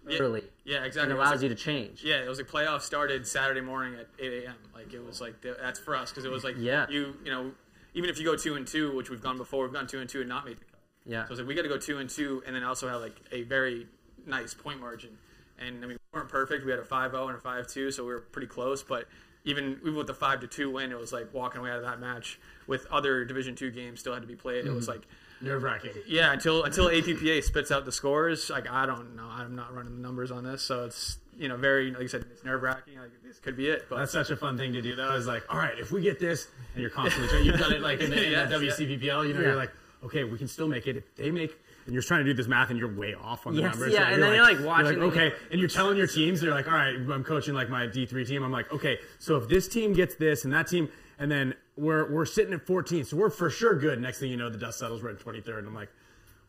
Yeah, 0.09 0.19
early. 0.19 0.43
Yeah, 0.65 0.85
exactly. 0.85 1.11
And 1.13 1.21
allows 1.21 1.37
like- 1.37 1.43
you 1.43 1.49
to 1.51 1.55
change. 1.55 2.03
Yeah, 2.05 2.23
it 2.25 2.29
was 2.29 2.39
like 2.39 2.49
playoffs 2.49 2.83
started 2.83 3.27
Saturday 3.27 3.61
morning 3.61 3.95
at 3.99 4.09
8 4.19 4.45
a.m. 4.45 4.55
Like 4.75 4.93
it 4.95 5.05
was 5.05 5.21
like 5.21 5.41
th- 5.43 5.57
that's 5.61 5.79
for 5.81 5.95
us 5.97 6.11
because 6.11 6.25
it 6.25 6.31
was 6.31 6.45
like 6.45 6.55
Yeah. 6.59 6.87
you 6.89 7.15
you 7.25 7.31
know 7.31 7.53
even 7.95 8.09
if 8.09 8.19
you 8.19 8.25
go 8.25 8.35
two 8.37 8.55
and 8.55 8.67
two, 8.67 8.97
which 8.97 9.11
we've 9.11 9.21
gone 9.21 9.37
before, 9.37 9.65
we've 9.65 9.73
gone 9.75 9.87
two 9.87 9.99
and 10.01 10.09
two 10.09 10.21
and 10.21 10.29
not 10.29 10.47
made 10.47 10.59
the 10.59 10.65
cut. 10.65 10.81
Yeah. 11.05 11.25
So 11.27 11.33
it's 11.33 11.41
like 11.41 11.49
we 11.49 11.55
got 11.55 11.63
to 11.63 11.69
go 11.69 11.77
two 11.77 11.99
and 11.99 12.09
two, 12.09 12.43
and 12.47 12.57
then 12.57 12.63
also 12.63 12.89
have 12.89 13.03
like 13.03 13.17
a 13.33 13.43
very 13.43 13.87
nice 14.25 14.55
point 14.55 14.81
margin. 14.81 15.19
And 15.59 15.85
I 15.85 15.89
mean, 15.89 15.99
we 16.13 16.19
weren't 16.19 16.29
perfect. 16.31 16.65
We 16.65 16.71
had 16.71 16.81
a 16.81 16.85
5-0 16.85 17.29
and 17.29 17.37
a 17.37 17.41
5-2, 17.41 17.93
so 17.93 18.05
we 18.05 18.13
were 18.13 18.21
pretty 18.21 18.49
close. 18.49 18.83
But 18.83 19.07
even 19.45 19.79
even 19.83 19.97
with 19.97 20.07
the 20.07 20.15
five 20.15 20.41
to 20.41 20.47
two 20.47 20.71
win, 20.71 20.93
it 20.93 20.99
was 20.99 21.13
like 21.13 21.33
walking 21.35 21.61
away 21.61 21.71
out 21.71 21.79
of 21.79 21.83
that 21.85 21.99
match 22.01 22.39
with 22.67 22.87
other 22.91 23.25
Division 23.25 23.55
two 23.57 23.71
games 23.71 24.01
still 24.01 24.13
had 24.13 24.23
to 24.23 24.29
be 24.29 24.37
played. 24.37 24.67
It 24.67 24.71
was 24.73 24.87
Mhm. 24.87 24.91
like 24.91 25.03
Nerve 25.41 25.63
wracking. 25.65 25.91
yeah, 26.07 26.33
until 26.33 26.63
until 26.63 26.87
APPA 26.89 27.43
spits 27.43 27.73
out 27.73 27.85
the 27.85 27.91
scores, 27.91 28.51
like 28.51 28.71
I 28.71 28.87
don't 28.87 29.17
know, 29.17 29.27
I'm 29.29 29.57
not 29.57 29.75
running 29.75 29.97
the 29.97 30.01
numbers 30.03 30.31
on 30.31 30.45
this, 30.45 30.63
so 30.63 30.85
it's 30.85 31.19
you 31.37 31.49
know 31.49 31.57
very 31.57 31.91
like 31.91 32.03
I 32.03 32.07
said, 32.07 32.25
it's 32.31 32.45
nerve 32.45 32.63
wracking. 32.63 32.99
Like 33.01 33.11
this 33.25 33.41
could 33.41 33.57
be 33.57 33.67
it, 33.69 33.87
but 33.91 33.97
That's 33.99 34.13
such 34.13 34.31
a 34.31 34.37
fun 34.37 34.57
thing 34.57 34.73
to 34.75 34.81
do, 34.83 34.95
though. 34.95 35.13
Is 35.15 35.27
like, 35.27 35.43
all 35.53 35.59
right, 35.59 35.77
if 35.77 35.91
we 35.91 36.01
get 36.03 36.21
this, 36.21 36.47
and 36.75 36.81
you're 36.83 36.91
constantly 36.91 37.29
trying, 37.33 37.45
you've 37.45 37.59
done 37.59 37.73
it 37.73 37.81
like 37.81 38.01
in 38.01 38.11
the, 38.11 38.25
in 38.25 38.31
Yes, 38.31 38.49
the. 38.49 38.57
WCPPL, 38.87 39.27
you 39.27 39.35
know, 39.35 39.41
Yeah. 39.41 39.47
you're 39.49 39.57
like, 39.57 39.73
okay, 40.05 40.23
we 40.23 40.39
can 40.39 40.47
still 40.47 40.69
make 40.69 40.87
it. 40.87 40.97
If 40.97 41.15
they 41.17 41.33
make, 41.33 41.59
and 41.85 41.93
you're 41.95 42.03
trying 42.03 42.21
to 42.25 42.31
do 42.31 42.35
this 42.35 42.47
math, 42.49 42.71
and 42.71 42.79
you're 42.79 42.93
way 42.95 43.15
off 43.15 43.47
on 43.47 43.55
the 43.55 43.63
Yes, 43.63 43.73
numbers. 43.73 43.93
yeah, 43.93 44.07
so 44.09 44.15
and 44.15 44.23
then 44.23 44.35
you're, 44.35 44.43
like, 44.43 44.61
watching 44.65 44.99
the- 45.01 45.05
okay, 45.07 45.33
and 45.51 45.59
you're 45.61 45.69
telling 45.69 45.97
your 45.97 46.07
teams, 46.07 46.41
they're 46.41 46.51
like, 46.53 46.67
all 46.67 46.75
right, 46.75 46.95
I'm 46.95 47.25
coaching 47.25 47.55
like 47.55 47.69
my 47.69 47.87
D3 47.87 48.27
team. 48.27 48.43
I'm 48.43 48.53
like, 48.53 48.73
okay, 48.73 48.99
so 49.19 49.37
if 49.37 49.49
this 49.49 49.69
team 49.69 49.93
gets 49.93 50.15
this 50.17 50.45
and 50.45 50.53
that 50.53 50.67
team, 50.69 50.89
and 51.19 51.31
then 51.31 51.55
we're 51.77 52.11
we're 52.11 52.27
sitting 52.27 52.53
at 52.55 52.67
14, 52.67 53.05
so 53.05 53.17
we're 53.17 53.31
for 53.31 53.49
sure 53.51 53.75
good. 53.75 54.01
Next 54.01 54.19
thing 54.21 54.31
you 54.31 54.37
know, 54.37 54.51
the 54.51 54.59
dust 54.59 54.79
settles. 54.79 55.03
We're 55.03 55.11
at 55.11 55.19
23rd, 55.19 55.59
and 55.59 55.67
I'm 55.69 55.75
like. 55.75 55.89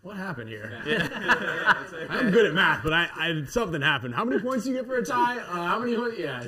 What 0.02 0.18
happened 0.18 0.50
here? 0.50 0.82
I'm 2.10 2.30
good 2.32 2.46
at 2.48 2.54
math, 2.54 2.84
but 2.84 2.92
I, 2.92 3.08
I 3.16 3.44
something 3.48 3.82
happened. 3.82 4.14
How 4.14 4.26
many 4.26 4.42
points 4.42 4.66
do 4.66 4.72
you 4.72 4.76
get 4.76 4.86
for 4.86 4.98
a 4.98 5.06
tie? 5.06 5.38
Uh, 5.40 5.44
how 5.66 5.80
many? 5.80 5.96
points- 5.96 6.18
Yeah, 6.20 6.44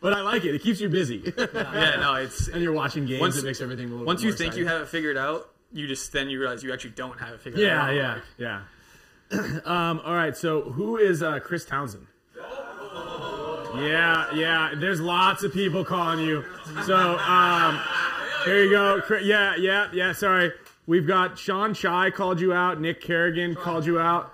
but 0.00 0.12
I 0.12 0.20
like 0.22 0.44
it. 0.44 0.52
It 0.52 0.62
keeps 0.62 0.80
you 0.80 0.88
busy. 0.88 1.32
yeah, 1.36 1.96
no, 2.00 2.14
it's 2.16 2.48
and 2.52 2.60
you're 2.60 2.72
watching 2.72 3.06
games. 3.06 3.20
once 3.20 3.36
it 3.36 3.44
makes 3.44 3.60
everything 3.60 3.86
a 3.86 3.90
little. 3.90 4.04
once 4.04 4.20
bit 4.20 4.24
you 4.26 4.30
more 4.32 4.36
think 4.38 4.56
you 4.56 4.66
have 4.66 4.82
it 4.82 4.88
figured 4.88 5.16
out, 5.16 5.48
you 5.76 5.86
just 5.86 6.10
then 6.12 6.28
you 6.30 6.40
realize 6.40 6.62
you 6.62 6.72
actually 6.72 6.90
don't 6.90 7.18
have 7.20 7.34
it 7.34 7.40
figured 7.40 7.60
Yeah, 7.62 7.82
out. 7.84 7.94
yeah, 7.94 8.20
yeah. 8.38 8.62
um, 9.64 10.00
all 10.04 10.14
right. 10.14 10.36
So 10.36 10.62
who 10.62 10.96
is 10.96 11.22
uh, 11.22 11.38
Chris 11.40 11.64
Townsend? 11.64 12.06
Yeah, 13.74 14.32
yeah. 14.34 14.72
There's 14.76 15.00
lots 15.00 15.42
of 15.42 15.52
people 15.52 15.84
calling 15.84 16.20
you. 16.24 16.44
So 16.86 16.96
um, 17.18 17.80
here 18.44 18.64
you 18.64 18.70
go. 18.70 19.02
Yeah, 19.22 19.56
yeah, 19.56 19.88
yeah. 19.92 20.12
Sorry. 20.12 20.52
We've 20.86 21.06
got 21.06 21.36
Sean 21.38 21.74
Shy 21.74 22.10
called 22.10 22.40
you 22.40 22.52
out. 22.54 22.80
Nick 22.80 23.00
Kerrigan 23.00 23.54
called 23.56 23.84
you 23.84 23.98
out. 23.98 24.32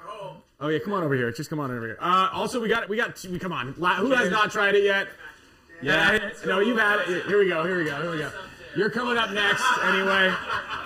Oh 0.60 0.68
yeah, 0.68 0.78
come 0.78 0.92
on 0.92 1.02
over 1.02 1.14
here. 1.14 1.32
Just 1.32 1.50
come 1.50 1.58
on 1.58 1.70
over 1.72 1.86
here. 1.86 1.98
Uh, 2.00 2.28
also, 2.32 2.60
we 2.60 2.68
got 2.68 2.88
we 2.88 2.96
got 2.96 3.20
we 3.24 3.38
come 3.38 3.52
on. 3.52 3.72
Who 3.72 4.10
has 4.12 4.30
not 4.30 4.52
tried 4.52 4.74
it 4.76 4.84
yet? 4.84 5.08
Yeah. 5.80 6.30
No, 6.46 6.60
you've 6.60 6.78
had 6.78 7.00
it. 7.08 7.26
Here 7.26 7.38
we 7.38 7.48
go. 7.48 7.64
Here 7.64 7.78
we 7.78 7.84
go. 7.84 8.00
Here 8.00 8.10
we 8.12 8.18
go. 8.18 8.30
You're 8.76 8.90
coming 8.90 9.16
up 9.18 9.30
next 9.32 9.64
anyway, 9.84 10.32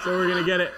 so 0.03 0.11
we're 0.11 0.29
gonna 0.29 0.45
get 0.45 0.61
it. 0.61 0.73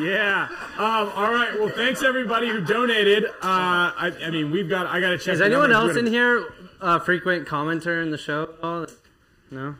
Yeah. 0.00 0.48
Um, 0.78 1.10
all 1.14 1.32
right. 1.32 1.50
Well, 1.58 1.68
thanks 1.68 2.02
everybody 2.02 2.48
who 2.48 2.60
donated. 2.64 3.24
Uh, 3.26 3.30
I, 3.42 4.12
I 4.24 4.30
mean, 4.30 4.50
we've 4.50 4.68
got. 4.68 4.86
I 4.86 5.00
got 5.00 5.10
to 5.10 5.18
check. 5.18 5.34
Is 5.34 5.40
anyone 5.42 5.72
else 5.72 5.92
We're 5.94 5.98
in 6.00 6.06
here 6.06 6.44
a 6.80 6.98
frequent 7.00 7.46
commenter 7.46 8.02
in 8.02 8.10
the 8.10 8.16
show? 8.18 8.44
at 8.44 8.64
all? 8.64 8.86
No. 9.50 9.74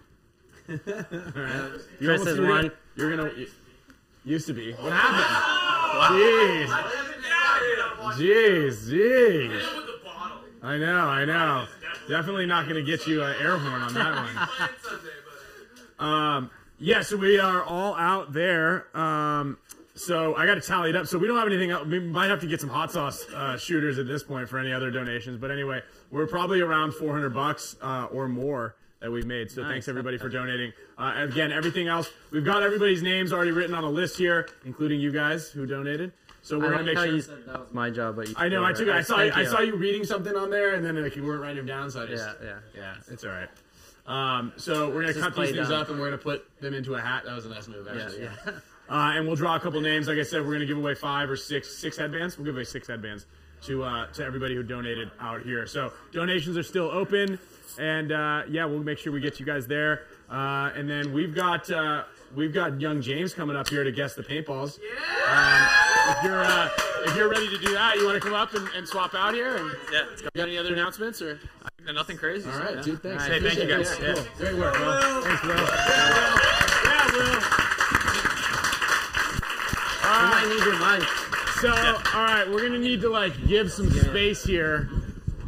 All 0.68 0.76
right. 0.76 0.76
You 2.00 2.06
Chris 2.06 2.20
almost 2.20 2.28
is 2.28 2.36
threw 2.36 2.46
it. 2.46 2.48
one. 2.50 2.70
You're 2.96 3.16
gonna. 3.16 3.30
you- 3.36 3.48
Used 4.22 4.46
to 4.48 4.52
be. 4.52 4.72
What 4.74 4.92
happened? 4.92 6.20
Jeez. 6.20 6.68
Jeez. 8.18 8.90
Jeez. 8.90 9.62
I 10.62 10.76
know. 10.76 11.06
I 11.08 11.24
know. 11.24 11.66
Definitely 12.08 12.44
not 12.44 12.68
gonna 12.68 12.82
get 12.82 13.06
you 13.06 13.22
an 13.22 13.34
air 13.40 13.56
horn 13.56 13.80
on 13.80 13.94
that 13.94 14.14
one. 14.14 14.70
Um, 16.00 16.50
yeah, 16.78 17.02
so 17.02 17.16
we 17.16 17.38
are 17.38 17.62
all 17.62 17.94
out 17.94 18.32
there. 18.32 18.86
Um, 18.96 19.58
so 19.94 20.34
I 20.34 20.46
got 20.46 20.54
to 20.54 20.60
tally 20.62 20.90
it 20.90 20.96
up. 20.96 21.06
So 21.06 21.18
we 21.18 21.26
don't 21.26 21.36
have 21.36 21.46
anything 21.46 21.70
else. 21.70 21.86
We 21.86 22.00
might 22.00 22.30
have 22.30 22.40
to 22.40 22.46
get 22.46 22.60
some 22.60 22.70
hot 22.70 22.90
sauce 22.90 23.26
uh, 23.34 23.58
shooters 23.58 23.98
at 23.98 24.06
this 24.06 24.22
point 24.22 24.48
for 24.48 24.58
any 24.58 24.72
other 24.72 24.90
donations. 24.90 25.38
But 25.38 25.50
anyway, 25.50 25.82
we're 26.10 26.26
probably 26.26 26.60
around 26.62 26.94
400 26.94 27.34
bucks 27.34 27.76
uh, 27.82 28.06
or 28.10 28.28
more 28.28 28.76
that 29.00 29.10
we've 29.10 29.26
made. 29.26 29.50
So 29.50 29.62
Nice. 29.62 29.70
thanks 29.72 29.88
everybody 29.88 30.16
for 30.16 30.28
donating. 30.30 30.72
Uh, 30.96 31.12
again, 31.16 31.52
everything 31.52 31.88
else, 31.88 32.08
we've 32.30 32.44
got 32.44 32.62
everybody's 32.62 33.02
names 33.02 33.32
already 33.32 33.50
written 33.50 33.74
on 33.74 33.84
a 33.84 33.90
list 33.90 34.16
here, 34.16 34.48
including 34.64 35.00
you 35.00 35.12
guys 35.12 35.48
who 35.48 35.66
donated. 35.66 36.12
So 36.42 36.58
we're 36.58 36.68
I 36.68 36.78
gonna 36.78 36.84
make 36.84 36.96
sure. 36.96 37.06
you 37.06 37.20
said 37.20 37.44
that 37.46 37.60
was 37.60 37.72
my 37.74 37.90
job, 37.90 38.16
but 38.16 38.28
you 38.28 38.34
I 38.38 38.48
know. 38.48 38.64
I 38.64 38.72
took. 38.72 38.88
I 38.88 39.02
saw. 39.02 39.18
I 39.18 39.40
you. 39.40 39.46
saw 39.46 39.60
you 39.60 39.76
reading 39.76 40.04
something 40.04 40.34
on 40.34 40.48
there, 40.48 40.74
and 40.74 40.82
then 40.82 41.02
like 41.02 41.14
you 41.14 41.22
weren't 41.22 41.42
writing 41.42 41.58
them 41.58 41.66
down, 41.66 41.90
so 41.90 42.02
I 42.02 42.06
just. 42.06 42.24
Yeah, 42.42 42.46
yeah. 42.74 42.80
yeah. 42.80 42.94
It's 43.12 43.24
all 43.24 43.30
right. 43.30 43.48
Um, 44.10 44.52
so 44.56 44.88
we're 44.88 45.02
gonna 45.02 45.12
Just 45.14 45.20
cut 45.20 45.36
these 45.36 45.54
things 45.54 45.70
up, 45.70 45.88
and 45.88 46.00
we're 46.00 46.06
gonna 46.06 46.18
put 46.18 46.44
them 46.60 46.74
into 46.74 46.96
a 46.96 47.00
hat. 47.00 47.22
That 47.24 47.36
was 47.36 47.46
a 47.46 47.48
nice 47.48 47.68
move, 47.68 47.86
actually. 47.88 48.24
Yeah, 48.24 48.30
Yeah. 48.44 48.52
Uh, 48.90 49.12
and 49.14 49.24
we'll 49.24 49.36
draw 49.36 49.54
a 49.54 49.60
couple 49.60 49.80
names. 49.80 50.08
Like 50.08 50.18
I 50.18 50.24
said, 50.24 50.44
we're 50.44 50.50
gonna 50.50 50.66
give 50.66 50.76
away 50.76 50.96
five 50.96 51.30
or 51.30 51.36
six 51.36 51.76
six 51.76 51.96
headbands. 51.96 52.36
We'll 52.36 52.44
give 52.44 52.56
away 52.56 52.64
six 52.64 52.88
headbands 52.88 53.26
to 53.62 53.84
uh, 53.84 54.06
to 54.14 54.24
everybody 54.24 54.56
who 54.56 54.64
donated 54.64 55.12
out 55.20 55.42
here. 55.42 55.64
So 55.64 55.92
donations 56.10 56.56
are 56.56 56.64
still 56.64 56.90
open, 56.90 57.38
and 57.78 58.10
uh, 58.10 58.42
yeah, 58.50 58.64
we'll 58.64 58.82
make 58.82 58.98
sure 58.98 59.12
we 59.12 59.20
get 59.20 59.38
you 59.38 59.46
guys 59.46 59.68
there. 59.68 60.06
Uh, 60.28 60.72
and 60.74 60.90
then 60.90 61.12
we've 61.12 61.32
got 61.36 61.70
uh, 61.70 62.02
we've 62.34 62.52
got 62.52 62.80
young 62.80 63.00
James 63.00 63.34
coming 63.34 63.56
up 63.56 63.68
here 63.68 63.84
to 63.84 63.92
guess 63.92 64.14
the 64.14 64.22
paintballs. 64.22 64.78
Um, 65.28 65.68
if 66.16 66.24
you're 66.24 66.42
uh, 66.42 66.68
if 67.04 67.16
you're 67.16 67.28
ready 67.30 67.48
to 67.48 67.58
do 67.58 67.72
that, 67.72 67.96
you 67.96 68.04
want 68.04 68.14
to 68.14 68.20
come 68.20 68.34
up 68.34 68.54
and, 68.54 68.68
and 68.76 68.86
swap 68.86 69.14
out 69.14 69.34
here? 69.34 69.56
And 69.56 69.70
Yeah, 69.92 70.04
got 70.34 70.48
any 70.48 70.58
other 70.58 70.72
announcements 70.72 71.22
or? 71.22 71.38
Nothing 71.92 72.16
crazy. 72.18 72.48
All 72.48 72.56
so, 72.56 72.62
right, 72.62 72.76
yeah. 72.76 72.82
dude. 72.82 73.02
Thanks. 73.02 73.26
Hey, 73.26 73.40
thank 73.40 73.58
you 73.58 73.66
guys. 73.66 73.96
Yeah. 74.00 74.14
Cool. 74.14 74.24
Great 74.38 74.54
work, 74.56 74.74
bro. 74.76 75.22
Thanks, 75.24 75.42
bro. 75.42 75.56
Yeah, 75.56 77.12
Will. 77.12 77.40
You 80.10 80.26
might 80.26 80.46
need 80.48 80.64
your 80.64 80.78
mic. 80.78 81.08
So, 81.60 81.68
all 82.14 82.24
right, 82.24 82.48
we're 82.48 82.62
gonna 82.62 82.78
need 82.78 83.00
to 83.02 83.08
like 83.08 83.46
give 83.46 83.70
some 83.72 83.90
space 83.90 84.44
here, 84.44 84.88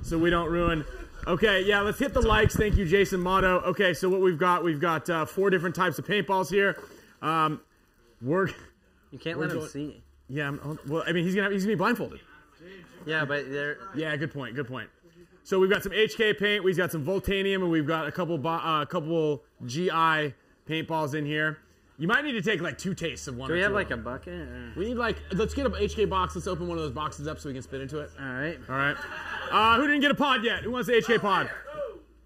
so 0.03 0.19
we 0.19 0.31
don't 0.31 0.51
ruin. 0.51 0.85
Okay, 1.27 1.62
yeah, 1.65 1.81
let's 1.82 1.99
hit 2.01 2.12
the 2.15 2.20
likes. 2.20 2.57
Thank 2.57 2.77
you, 2.77 2.85
Jason 2.85 3.20
Motto. 3.20 3.61
Okay, 3.61 3.94
so 3.94 4.09
what 4.09 4.20
we've 4.20 4.39
got, 4.39 4.65
we've 4.65 4.81
got 4.81 5.09
uh, 5.09 5.24
four 5.24 5.51
different 5.51 5.74
types 5.74 5.99
of 5.99 6.07
paintballs 6.07 6.51
here. 6.51 6.82
Um, 7.20 7.61
we're 8.20 8.49
You 9.12 9.19
can't 9.20 9.39
let 9.39 9.51
him 9.51 9.59
going- 9.59 9.69
see. 9.69 10.03
yeah. 10.28 10.49
I'm, 10.49 10.78
well, 10.89 11.05
I 11.07 11.12
mean, 11.12 11.24
he's 11.24 11.35
gonna 11.35 11.44
have, 11.44 11.53
he's 11.53 11.62
gonna 11.65 11.77
be 11.77 11.78
blindfolded. 11.78 12.20
Yeah, 13.07 13.24
but 13.24 13.51
they're 13.51 13.78
Yeah, 13.94 14.15
good 14.16 14.32
point. 14.32 14.55
Good 14.57 14.66
point. 14.69 14.89
So 15.44 15.59
we've 15.59 15.70
got 15.70 15.82
some 15.82 15.93
HK 15.93 16.35
paint, 16.39 16.62
we've 16.65 16.77
got 16.77 16.90
some 16.93 17.05
Voltanium, 17.05 17.57
and 17.62 17.70
we've 17.70 17.86
got 17.86 18.07
a 18.07 18.12
couple 18.12 18.44
uh, 18.47 18.85
couple 18.86 19.43
GI 19.66 20.35
paintballs 20.69 21.15
in 21.15 21.24
here. 21.27 21.59
You 21.98 22.09
might 22.09 22.24
need 22.24 22.32
to 22.32 22.43
take 22.43 22.60
like 22.60 22.78
two 22.78 22.94
tastes 22.94 23.28
of 23.28 23.36
one. 23.36 23.48
Do 23.48 23.55
we 23.55 23.60
have 23.60 23.73
like 23.73 23.90
a 23.90 23.97
bucket? 23.97 24.35
or- 24.35 24.73
We 24.77 24.86
need 24.86 24.94
like 24.97 25.16
let's 25.32 25.55
get 25.55 25.66
a 25.66 25.70
HK 25.70 26.09
box. 26.09 26.35
Let's 26.35 26.47
open 26.48 26.66
one 26.66 26.78
of 26.78 26.82
those 26.85 26.93
boxes 26.93 27.28
up 27.28 27.39
so 27.39 27.48
we 27.48 27.52
can 27.55 27.62
spit 27.62 27.81
into 27.81 28.01
it. 28.01 28.10
All 28.20 28.27
right. 28.27 28.59
All 28.69 28.77
right. 28.77 28.97
Uh, 29.51 29.77
who 29.77 29.86
didn't 29.86 30.01
get 30.01 30.10
a 30.10 30.14
pod 30.14 30.43
yet? 30.44 30.62
Who 30.64 30.70
wants 30.73 30.89
the 30.89 30.94
HK 30.94 31.20
pod? 31.20 31.51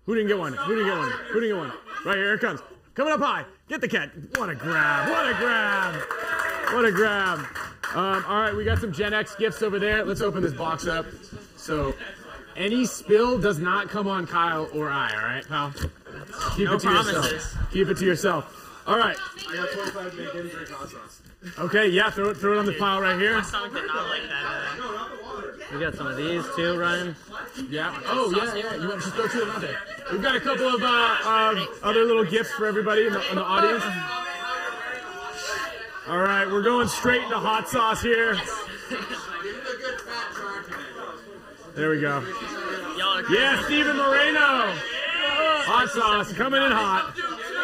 Who 0.04 0.14
didn't 0.14 0.28
get 0.28 0.38
one? 0.38 0.52
Who 0.54 0.74
didn't 0.76 0.88
get 0.88 0.96
one? 0.98 1.10
Who 1.32 1.40
didn't 1.40 1.56
get 1.56 1.68
one? 1.68 1.72
Right 2.04 2.16
here, 2.16 2.34
it 2.34 2.40
comes. 2.40 2.60
Coming 2.94 3.12
up 3.12 3.20
high. 3.20 3.44
Get 3.68 3.80
the 3.80 3.88
cat. 3.88 4.10
What 4.36 4.48
a 4.48 4.54
grab. 4.54 5.10
What 5.10 5.28
a 5.28 5.34
grab. 5.34 5.94
What 6.72 6.84
a 6.84 6.92
grab. 6.92 7.40
Um, 7.94 8.24
all 8.26 8.40
right, 8.40 8.54
we 8.54 8.64
got 8.64 8.78
some 8.78 8.92
Gen 8.92 9.12
X 9.12 9.34
gifts 9.34 9.62
over 9.62 9.78
there. 9.78 10.04
Let's 10.04 10.20
open 10.20 10.42
this 10.42 10.52
box 10.52 10.86
up. 10.86 11.06
So, 11.56 11.94
any 12.56 12.84
spill 12.86 13.38
does 13.38 13.58
not 13.58 13.88
come 13.88 14.06
on 14.06 14.26
Kyle 14.26 14.68
or 14.72 14.88
I, 14.88 15.10
all 15.12 15.22
right, 15.24 15.46
pal? 15.48 15.72
Keep 16.56 16.66
No 16.68 16.74
it 16.74 16.80
to 16.80 16.88
yourself. 16.88 17.12
promises. 17.28 17.56
Keep 17.72 17.88
it 17.88 17.96
to 17.98 18.04
yourself. 18.06 18.65
All 18.86 18.98
right. 18.98 19.16
I 19.50 19.56
got 19.56 19.70
25 19.72 20.16
bacon, 20.16 20.48
drink 20.48 20.68
hot 20.70 20.88
sauce. 20.88 21.22
Okay, 21.58 21.88
yeah, 21.88 22.10
throw 22.10 22.30
it, 22.30 22.36
throw 22.36 22.52
it 22.52 22.58
on 22.58 22.66
the 22.66 22.72
pile 22.74 23.00
right 23.00 23.18
here. 23.18 23.42
Stomach 23.42 23.72
did 23.72 23.86
not 23.86 24.08
like 24.08 24.22
that. 24.28 25.72
We 25.72 25.80
got 25.80 25.94
some 25.94 26.06
of 26.06 26.16
these 26.16 26.44
too, 26.54 26.78
Ryan. 26.78 27.16
Yeah. 27.68 28.00
Oh, 28.06 28.32
yeah, 28.36 28.54
yeah. 28.54 28.76
You 28.76 28.88
want 28.88 29.02
to 29.02 29.10
just 29.10 29.14
throw 29.14 29.26
two 29.26 29.42
of 29.42 29.46
them 29.46 29.56
out 29.56 29.60
there? 29.60 29.78
We've 30.12 30.22
got 30.22 30.36
a 30.36 30.40
couple 30.40 30.68
of 30.68 30.82
uh, 30.82 31.28
um, 31.28 31.68
other 31.82 32.04
little 32.04 32.24
gifts 32.24 32.50
for 32.52 32.66
everybody 32.66 33.06
in 33.06 33.12
the, 33.12 33.28
in 33.30 33.36
the 33.36 33.42
audience. 33.42 33.82
All 36.08 36.18
right, 36.18 36.46
we're 36.46 36.62
going 36.62 36.86
straight 36.86 37.22
into 37.22 37.38
hot 37.38 37.68
sauce 37.68 38.00
here. 38.00 38.38
There 41.74 41.90
we 41.90 42.00
go. 42.00 42.24
Yeah, 43.28 43.64
Steven 43.64 43.96
Moreno. 43.96 44.72
Hot 45.66 45.88
sauce 45.88 46.32
coming 46.32 46.62
in 46.62 46.70
hot. 46.70 47.12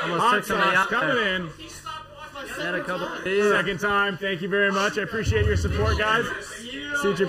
Almost 0.02 0.20
Hot 0.20 0.44
sauce 0.44 0.86
coming 0.88 1.14
there. 1.16 1.34
in. 1.36 1.50
Had 2.60 2.74
a 2.74 2.82
couple 2.84 3.06
of 3.06 3.24
these. 3.24 3.50
Second 3.50 3.78
time. 3.80 4.16
Thank 4.18 4.42
you 4.42 4.48
very 4.48 4.72
much. 4.72 4.98
I 4.98 5.02
appreciate 5.02 5.46
your 5.46 5.56
support, 5.56 5.98
guys. 5.98 6.24
See 6.56 6.70
you- 6.70 7.28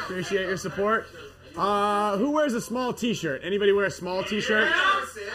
Appreciate 0.00 0.46
your 0.46 0.56
support. 0.56 1.06
Uh, 1.56 2.16
who 2.18 2.30
wears 2.30 2.54
a 2.54 2.60
small 2.60 2.92
T-shirt? 2.92 3.40
Anybody 3.44 3.72
wear 3.72 3.86
a 3.86 3.90
small 3.90 4.22
T-shirt? 4.22 4.70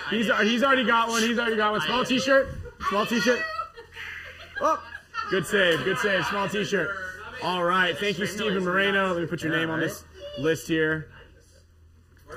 He's 0.09 0.29
he's 0.41 0.63
already 0.63 0.83
got 0.85 1.09
one. 1.09 1.21
He's 1.21 1.37
already 1.39 1.55
got 1.55 1.71
one. 1.71 1.81
Small 1.81 2.03
T-shirt. 2.05 2.49
Small 2.89 3.05
T-shirt. 3.05 3.39
Oh, 4.61 4.81
good 5.29 5.45
save. 5.45 5.83
Good 5.83 5.97
save. 5.97 6.25
Small 6.27 6.47
T-shirt. 6.47 6.89
All 7.43 7.63
right. 7.63 7.97
Thank 7.97 8.19
you, 8.19 8.25
Stephen 8.27 8.63
Moreno. 8.63 9.13
Let 9.13 9.21
me 9.21 9.27
put 9.27 9.41
your 9.41 9.51
name 9.55 9.69
on 9.71 9.79
this 9.79 10.03
list 10.39 10.67
here. 10.67 11.09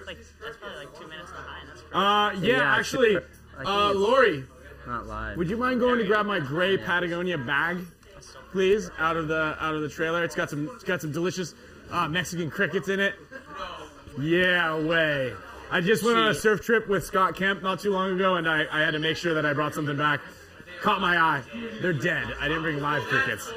Like, 0.06 0.16
that's 0.42 0.56
probably 0.58 0.78
like 0.78 0.98
two 0.98 1.06
minutes 1.06 1.30
behind. 1.30 1.68
That's 1.68 1.82
Uh, 1.92 2.40
yeah, 2.42 2.56
Yeah, 2.58 2.76
actually, 2.76 3.08
super- 3.14 3.20
like 3.20 3.33
uh. 3.64 3.92
Lori, 3.94 4.44
Not 4.86 5.06
live. 5.06 5.36
would 5.36 5.48
you 5.48 5.56
mind 5.56 5.80
going 5.80 5.98
to 5.98 6.04
grab 6.04 6.26
my 6.26 6.40
gray 6.40 6.76
Patagonia 6.76 7.38
bag, 7.38 7.78
please, 8.52 8.90
out 8.98 9.16
of 9.16 9.28
the 9.28 9.56
out 9.60 9.74
of 9.74 9.82
the 9.82 9.88
trailer? 9.88 10.24
It's 10.24 10.34
got 10.34 10.50
some 10.50 10.68
it's 10.74 10.84
got 10.84 11.00
some 11.00 11.12
delicious 11.12 11.54
uh, 11.90 12.08
Mexican 12.08 12.50
crickets 12.50 12.88
in 12.88 13.00
it. 13.00 13.14
Yeah, 14.20 14.78
way. 14.80 15.32
I 15.70 15.80
just 15.80 16.04
went 16.04 16.18
on 16.18 16.28
a 16.28 16.34
surf 16.34 16.60
trip 16.62 16.88
with 16.88 17.04
Scott 17.04 17.34
Kemp 17.36 17.62
not 17.62 17.80
too 17.80 17.90
long 17.90 18.12
ago, 18.14 18.36
and 18.36 18.48
I, 18.48 18.64
I 18.70 18.80
had 18.80 18.92
to 18.92 18.98
make 19.00 19.16
sure 19.16 19.34
that 19.34 19.44
I 19.44 19.52
brought 19.52 19.74
something 19.74 19.96
back. 19.96 20.20
Caught 20.82 21.00
my 21.00 21.16
eye. 21.18 21.42
They're 21.80 21.92
dead. 21.92 22.26
I 22.40 22.46
didn't 22.46 22.62
bring 22.62 22.80
live 22.80 23.02
crickets. 23.04 23.50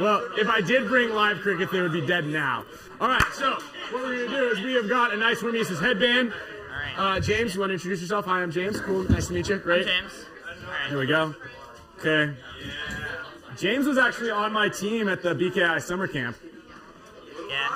Well, 0.00 0.28
if 0.36 0.48
I 0.48 0.60
did 0.60 0.86
bring 0.88 1.10
live 1.10 1.38
crickets, 1.40 1.72
they 1.72 1.80
would 1.80 1.92
be 1.92 2.06
dead 2.06 2.26
now. 2.26 2.64
All 3.00 3.08
right, 3.08 3.22
so 3.32 3.58
what 3.90 4.02
we're 4.04 4.26
gonna 4.26 4.36
do 4.38 4.48
is 4.50 4.60
we 4.60 4.74
have 4.74 4.88
got 4.88 5.12
a 5.12 5.16
nice 5.16 5.40
Hormesis 5.40 5.80
headband. 5.80 6.32
Uh, 6.96 7.20
James, 7.20 7.54
you 7.54 7.60
want 7.60 7.70
to 7.70 7.74
introduce 7.74 8.00
yourself? 8.00 8.24
Hi, 8.26 8.42
I'm 8.42 8.50
James. 8.50 8.80
Cool, 8.80 9.04
nice 9.10 9.28
to 9.28 9.32
meet 9.32 9.48
you. 9.48 9.56
Great. 9.58 9.86
James. 9.86 10.12
Here 10.88 10.98
we 10.98 11.06
go. 11.06 11.34
Okay. 11.98 12.34
James 13.58 13.86
was 13.86 13.98
actually 13.98 14.30
on 14.30 14.52
my 14.52 14.68
team 14.68 15.08
at 15.08 15.22
the 15.22 15.34
BKI 15.34 15.80
summer 15.82 16.06
camp. 16.06 16.36
Yeah. 17.48 17.74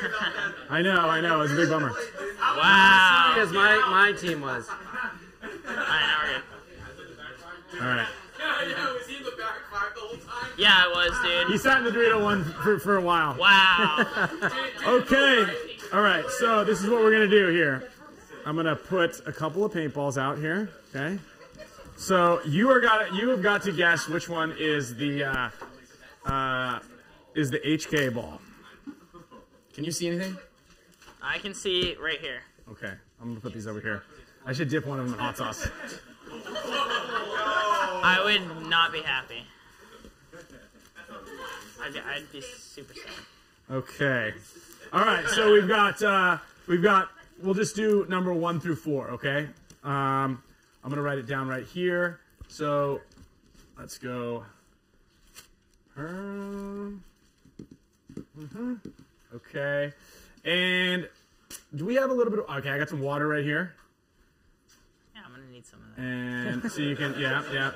I 0.70 0.82
know, 0.82 1.08
I 1.08 1.20
know. 1.20 1.36
It 1.36 1.42
was 1.42 1.52
a 1.52 1.56
big 1.56 1.68
bummer. 1.68 1.92
Wow. 2.40 3.32
Because 3.34 3.52
my, 3.52 3.76
my 3.90 4.12
team 4.18 4.40
was. 4.40 4.68
Alright, 5.68 6.42
All 7.74 7.86
right. 7.86 8.06
You 8.62 8.68
were 8.68 9.00
doing 9.06 9.24
the 9.24 9.36
back 9.38 9.54
park 9.70 9.94
the 9.94 10.00
whole 10.00 10.16
time? 10.16 10.50
Yeah, 10.58 10.84
I 10.84 10.88
was, 10.88 11.46
dude. 11.46 11.52
He 11.52 11.58
sat 11.58 11.78
in 11.78 11.84
the 11.84 11.90
Dorito 11.90 12.22
one 12.22 12.44
for, 12.44 12.78
for 12.78 12.96
a 12.96 13.02
while. 13.02 13.36
Wow. 13.38 14.28
Okay. 14.86 15.46
All 15.92 16.02
right. 16.02 16.24
So 16.38 16.62
this 16.62 16.80
is 16.80 16.88
what 16.88 17.00
we're 17.00 17.10
gonna 17.10 17.26
do 17.26 17.48
here. 17.48 17.90
I'm 18.46 18.54
gonna 18.54 18.76
put 18.76 19.20
a 19.26 19.32
couple 19.32 19.64
of 19.64 19.72
paintballs 19.72 20.16
out 20.16 20.38
here. 20.38 20.70
Okay. 20.94 21.18
So 21.96 22.40
you 22.46 22.70
are 22.70 22.80
got 22.80 23.12
you 23.14 23.28
have 23.30 23.42
got 23.42 23.62
to 23.64 23.72
guess 23.72 24.06
which 24.06 24.28
one 24.28 24.54
is 24.56 24.94
the 24.94 25.24
uh, 25.24 25.50
uh, 26.26 26.78
is 27.34 27.50
the 27.50 27.58
HK 27.58 28.14
ball. 28.14 28.40
Can 29.74 29.82
you 29.84 29.90
see 29.90 30.06
anything? 30.06 30.36
I 31.20 31.38
can 31.38 31.54
see 31.54 31.96
right 32.00 32.20
here. 32.20 32.42
Okay. 32.70 32.92
I'm 33.20 33.28
gonna 33.28 33.40
put 33.40 33.52
these 33.52 33.66
over 33.66 33.80
here. 33.80 34.04
I 34.46 34.52
should 34.52 34.68
dip 34.68 34.86
one 34.86 35.00
of 35.00 35.06
them 35.06 35.14
in 35.14 35.20
hot 35.20 35.36
sauce. 35.36 35.68
I 38.02 38.22
would 38.24 38.68
not 38.68 38.92
be 38.92 39.00
happy. 39.00 39.44
I'd, 41.82 41.92
be, 41.92 41.98
I'd 42.00 42.32
be 42.32 42.40
super 42.40 42.94
sad. 42.94 43.12
Okay. 43.70 44.34
All 44.92 45.00
right. 45.00 45.26
So 45.28 45.52
we've 45.52 45.68
got 45.68 46.02
uh, 46.02 46.38
we've 46.66 46.82
got. 46.82 47.08
We'll 47.42 47.54
just 47.54 47.74
do 47.74 48.04
number 48.08 48.34
one 48.34 48.60
through 48.60 48.76
four. 48.76 49.10
Okay. 49.12 49.48
Um, 49.82 50.42
I'm 50.84 50.90
gonna 50.90 51.02
write 51.02 51.18
it 51.18 51.26
down 51.26 51.48
right 51.48 51.64
here. 51.64 52.20
So 52.48 53.00
let's 53.78 53.96
go. 53.98 54.44
Um, 55.96 57.02
mhm. 58.38 58.80
Okay. 59.34 59.92
And 60.44 61.08
do 61.74 61.84
we 61.84 61.94
have 61.94 62.10
a 62.10 62.12
little 62.14 62.30
bit 62.30 62.40
of? 62.40 62.56
Okay, 62.58 62.70
I 62.70 62.78
got 62.78 62.88
some 62.88 63.00
water 63.00 63.28
right 63.28 63.44
here. 63.44 63.74
Yeah, 65.14 65.22
I'm 65.24 65.32
gonna 65.32 65.50
need 65.52 65.64
some 65.66 65.80
of 65.80 65.96
that. 65.96 66.02
And 66.02 66.72
so 66.72 66.82
you 66.82 66.96
can, 66.96 67.14
yeah, 67.18 67.42
yeah. 67.52 67.70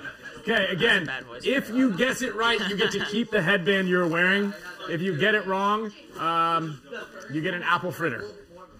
Okay, 0.46 0.66
again, 0.66 1.10
if 1.42 1.70
you 1.70 1.96
guess 1.96 2.20
it 2.20 2.34
right, 2.34 2.60
you 2.68 2.76
get 2.76 2.92
to 2.92 3.02
keep 3.06 3.30
the 3.30 3.40
headband 3.40 3.88
you're 3.88 4.06
wearing. 4.06 4.52
If 4.90 5.00
you 5.00 5.16
get 5.16 5.34
it 5.34 5.46
wrong, 5.46 5.90
um, 6.18 6.82
you 7.32 7.40
get 7.40 7.54
an 7.54 7.62
apple 7.62 7.90
fritter. 7.90 8.26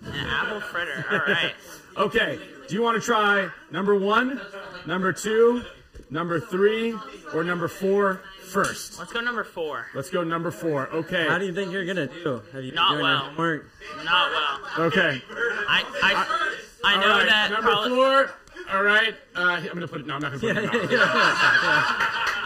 An 0.04 0.12
apple 0.26 0.60
fritter. 0.60 1.04
All 1.10 1.18
right. 1.18 1.52
Okay, 1.96 2.40
do 2.66 2.74
you 2.74 2.82
want 2.82 3.00
to 3.00 3.00
try 3.00 3.48
number 3.70 3.94
one, 3.96 4.40
number 4.84 5.12
two, 5.12 5.62
number 6.10 6.40
three, 6.40 6.92
or 7.32 7.44
number 7.44 7.68
four 7.68 8.20
first? 8.42 8.98
Let's 8.98 9.12
go 9.12 9.20
number 9.20 9.44
four. 9.44 9.86
Let's 9.94 10.10
go 10.10 10.24
number 10.24 10.50
four. 10.50 10.88
Okay. 10.88 11.28
How 11.28 11.38
do 11.38 11.46
you 11.46 11.54
think 11.54 11.70
you're 11.70 11.84
gonna 11.84 12.08
do? 12.08 12.42
Have 12.52 12.64
you 12.64 12.72
been 12.72 12.74
Not 12.74 12.90
doing 12.94 13.02
well. 13.04 13.12
your 13.18 13.24
homework? 13.28 13.70
Not 14.04 14.30
well. 14.32 14.86
Okay. 14.88 15.22
I 15.68 15.84
I, 16.02 16.48
I 16.84 17.00
know 17.00 17.12
All 17.12 17.18
right, 17.20 17.28
that 17.28 17.50
number 17.52 17.70
probably. 17.70 17.90
four. 17.90 18.30
All 18.72 18.82
right. 18.82 19.14
Uh, 19.34 19.40
I'm 19.40 19.66
gonna 19.74 19.88
put 19.88 20.00
it. 20.00 20.06
No, 20.06 20.14
I'm 20.14 20.22
not 20.22 20.32
gonna 20.40 20.54
put 20.54 20.56
it. 20.56 20.64
in 20.64 20.70
the. 20.70 20.98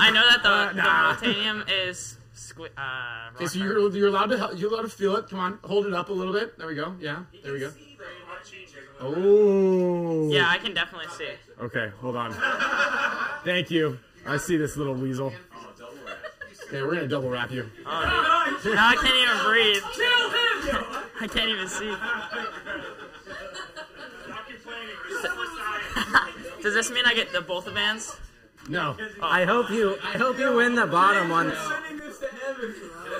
I 0.00 0.10
know 0.12 0.24
that 0.28 0.42
the, 0.42 0.48
Uh, 0.48 0.72
nah. 0.72 1.12
the 1.14 1.26
Voltanium 1.26 1.64
is 1.70 2.16
squi- 2.34 2.70
uh, 2.76 3.30
Okay, 3.36 3.46
so 3.46 3.58
you're, 3.58 3.90
you're 3.94 4.08
allowed 4.08 4.26
to 4.30 4.50
you're 4.56 4.72
allowed 4.72 4.82
to 4.82 4.88
feel 4.88 5.16
it. 5.16 5.28
Come 5.28 5.38
on, 5.40 5.58
hold 5.64 5.86
it 5.86 5.92
up 5.94 6.08
a 6.08 6.12
little 6.12 6.32
bit. 6.32 6.56
There 6.58 6.66
we 6.66 6.74
go. 6.74 6.94
Yeah, 7.00 7.24
there 7.42 7.52
we 7.52 7.60
go. 7.60 7.72
Oh. 9.00 10.28
Yeah, 10.28 10.48
I 10.48 10.58
can 10.58 10.74
definitely 10.74 11.06
see. 11.16 11.28
Okay, 11.62 11.90
hold 12.00 12.16
on. 12.16 12.32
Thank 13.44 13.70
you. 13.70 13.98
I 14.26 14.36
see 14.38 14.56
this 14.56 14.76
little 14.76 14.94
weasel. 14.94 15.32
Okay, 16.66 16.82
we're 16.82 16.94
gonna 16.94 17.06
double 17.08 17.30
wrap 17.30 17.50
you. 17.52 17.70
Oh, 17.86 18.60
now 18.74 18.88
I 18.88 18.94
can't 18.96 19.14
even 19.14 19.38
breathe. 19.44 19.82
I 21.20 21.26
can't 21.28 21.48
even 21.48 21.68
see. 21.68 21.94
Does 26.62 26.74
this 26.74 26.90
mean 26.90 27.04
I 27.06 27.14
get 27.14 27.32
the 27.32 27.40
both 27.40 27.64
the 27.64 27.70
bands? 27.70 28.16
No. 28.68 28.96
I 29.22 29.44
hope 29.44 29.70
you. 29.70 29.96
I 30.02 30.18
hope 30.18 30.38
you 30.38 30.54
win 30.54 30.74
the 30.74 30.86
bottom 30.86 31.30
one. 31.30 31.52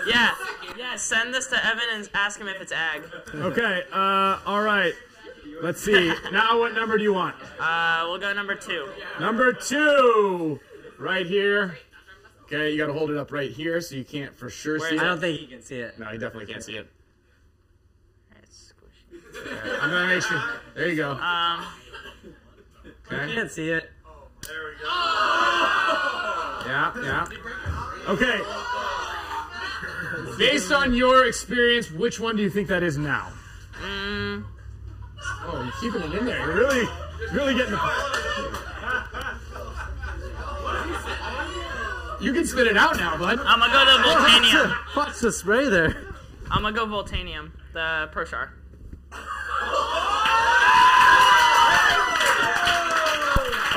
Yeah, 0.06 0.34
yeah. 0.76 0.96
Send 0.96 1.32
this 1.32 1.46
to 1.48 1.66
Evan 1.66 1.84
and 1.92 2.08
ask 2.14 2.40
him 2.40 2.48
if 2.48 2.60
it's 2.60 2.72
ag. 2.72 3.02
Okay. 3.34 3.82
Uh, 3.92 4.38
all 4.46 4.62
right. 4.62 4.92
Let's 5.62 5.82
see. 5.82 6.12
Now, 6.30 6.58
what 6.58 6.74
number 6.74 6.98
do 6.98 7.02
you 7.02 7.12
want? 7.12 7.34
Uh, 7.58 8.04
we'll 8.08 8.18
go 8.18 8.32
number 8.32 8.54
two. 8.54 8.88
Number 9.18 9.52
two, 9.52 10.60
right 10.98 11.26
here. 11.26 11.78
Okay, 12.44 12.70
you 12.70 12.78
got 12.78 12.86
to 12.86 12.92
hold 12.92 13.10
it 13.10 13.16
up 13.16 13.30
right 13.32 13.50
here 13.50 13.80
so 13.80 13.94
you 13.94 14.04
can't 14.04 14.34
for 14.34 14.48
sure 14.48 14.78
Where 14.78 14.88
see 14.88 14.96
is 14.96 15.02
it. 15.02 15.04
I 15.04 15.08
don't 15.08 15.20
think 15.20 15.40
he 15.40 15.46
can 15.46 15.62
see 15.62 15.76
it. 15.80 15.98
No, 15.98 16.06
he 16.06 16.18
definitely 16.18 16.50
can't 16.50 16.64
see 16.64 16.76
it. 16.76 16.88
It's 18.42 18.72
squishy. 18.72 19.82
I'm 19.82 19.90
gonna 19.90 20.06
make 20.06 20.22
sure. 20.22 20.42
There 20.74 20.88
you 20.88 20.96
go. 20.96 21.10
Um, 21.12 21.64
You 23.10 23.16
Okay. 23.16 23.34
can't 23.34 23.50
see 23.50 23.70
it. 23.70 23.90
There 24.46 24.54
we 24.64 24.82
go. 24.82 24.88
Yeah, 26.66 26.92
yeah. 27.02 27.26
Okay. 28.08 28.40
Based 30.38 30.70
on 30.72 30.94
your 30.94 31.26
experience, 31.26 31.90
which 31.90 32.20
one 32.20 32.36
do 32.36 32.42
you 32.42 32.50
think 32.50 32.68
that 32.68 32.82
is 32.82 32.96
now? 32.98 33.28
mm, 33.82 34.44
Oh, 35.50 35.62
you're 35.62 35.72
keeping 35.92 36.10
it 36.12 36.18
in 36.18 36.24
there. 36.26 36.38
You're 36.38 36.54
really, 36.54 36.86
really 37.32 37.54
getting 37.54 37.72
the. 37.72 37.80
You 42.20 42.32
can 42.32 42.44
spit 42.46 42.66
it 42.66 42.76
out 42.76 42.96
now, 42.96 43.16
bud. 43.16 43.38
I'm 43.40 43.60
gonna 43.60 43.72
go 43.72 43.84
to 43.84 43.90
Voltanium. 44.08 44.72
What's 44.94 45.20
the 45.20 45.30
spray 45.32 45.68
there? 45.68 45.96
I'm 46.50 46.62
gonna 46.62 46.74
go 46.76 46.86
Voltanium, 46.86 47.52
the 47.72 48.08
ProShar. 48.12 48.50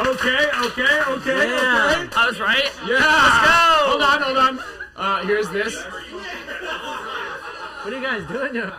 Okay, 0.02 0.45
okay, 0.65 1.02
okay, 1.10 1.49
Yeah. 1.49 2.06
okay. 2.06 2.15
I 2.15 2.26
was 2.28 2.40
right. 2.40 2.72
Yeah. 2.88 2.95
Let's 2.95 3.40
go. 3.45 3.90
Hold 3.90 4.02
on, 4.02 4.22
hold 4.22 4.38
on. 4.38 4.60
Uh, 4.95 5.26
here's 5.28 5.49
this. 5.49 5.76
What 7.84 7.94
are 7.94 7.98
you 7.98 8.03
guys 8.03 8.28
doing? 8.28 8.53
here? 8.56 8.72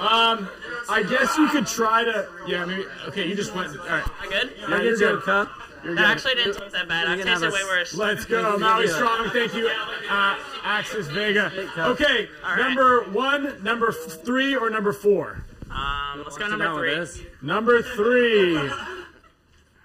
Um, 0.00 0.48
I 0.88 1.02
guess 1.08 1.36
you 1.38 1.48
could 1.48 1.66
try 1.66 2.04
to. 2.04 2.28
Yeah, 2.46 2.64
maybe. 2.64 2.84
Okay, 3.08 3.26
you 3.26 3.34
just 3.34 3.54
went. 3.54 3.70
All 3.78 3.86
right. 3.86 4.04
I 4.20 4.26
good? 4.28 4.52
Yeah, 4.58 4.64
I'll 4.74 4.82
you're 4.84 4.92
get 4.96 5.00
you 5.00 5.08
a 5.08 5.12
good. 5.16 5.22
cup. 5.24 5.50
You're 5.82 5.94
That 5.94 6.00
good. 6.02 6.10
actually 6.10 6.34
didn't 6.36 6.58
taste 6.58 6.72
that 6.72 6.88
bad. 6.88 7.06
I've 7.06 7.18
can 7.18 7.26
have 7.28 7.40
tasted 7.42 7.52
a 7.52 7.64
way 7.64 7.64
worse. 7.64 7.94
Let's 7.94 8.24
go, 8.24 8.58
Maui 8.58 8.86
Strong. 8.88 9.30
Thank 9.30 9.54
you, 9.54 9.68
uh, 10.10 10.36
Axis 10.64 11.06
Vega. 11.08 11.50
Okay, 11.78 12.28
All 12.44 12.50
right. 12.50 12.58
number 12.58 13.02
one, 13.10 13.62
number 13.62 13.92
three, 13.92 14.54
or 14.56 14.70
number 14.70 14.92
four? 14.92 15.44
Um, 15.74 16.22
let's 16.24 16.38
go 16.38 16.46
number 16.46 16.72
three. 16.78 16.92
it 16.92 16.98
is. 16.98 17.20
Number 17.42 17.82
three. 17.82 18.70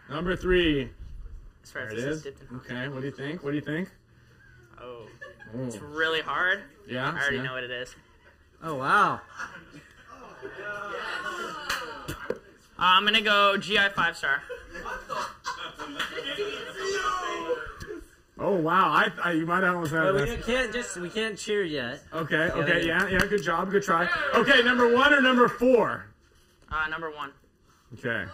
Number 0.10 0.36
three. 0.36 0.90
As 1.64 1.72
far 1.72 1.84
There 1.88 1.92
as 1.92 1.94
it 1.94 1.96
this 1.98 2.06
is. 2.06 2.18
is 2.18 2.24
dipped 2.24 2.52
in- 2.52 2.58
Okay, 2.58 2.88
what 2.90 3.00
do 3.02 3.06
you 3.08 3.12
think? 3.12 3.44
What 3.44 3.52
do 3.52 3.56
you 3.56 3.62
think? 3.62 3.90
Oh, 4.82 5.08
Oh. 5.56 5.66
it's 5.66 5.78
really 5.78 6.22
hard. 6.22 6.62
Yeah, 6.88 7.12
I 7.12 7.20
already 7.22 7.38
yeah. 7.38 7.44
know 7.44 7.54
what 7.54 7.64
it 7.64 7.72
is. 7.72 7.96
Oh 8.64 8.76
wow. 8.76 9.20
Uh, 12.22 12.34
I'm 12.78 13.04
gonna 13.04 13.22
go 13.22 13.58
GI 13.58 13.90
five 13.96 14.16
star. 14.16 14.44
Oh 18.42 18.56
wow, 18.56 18.90
I, 18.90 19.12
I 19.22 19.32
you 19.34 19.46
might 19.46 19.64
have 19.64 19.76
almost 19.76 19.92
had 19.92 20.14
But 20.14 20.16
we 20.16 20.30
that. 20.30 20.46
can't 20.46 20.72
just 20.72 20.96
we 20.98 21.10
can't 21.10 21.38
cheer 21.38 21.64
yet. 21.64 22.02
Okay, 22.14 22.50
okay, 22.52 22.88
yeah, 22.88 23.06
yeah, 23.10 23.20
good 23.20 23.44
job, 23.44 23.70
good 23.70 23.84
try. 23.84 24.08
Okay, 24.34 24.64
number 24.64 24.94
one 24.94 25.14
or 25.14 25.22
number 25.22 25.50
four? 25.50 26.06
Uh, 26.72 26.88
number 26.88 27.12
one. 27.12 27.32
Okay. 27.96 28.26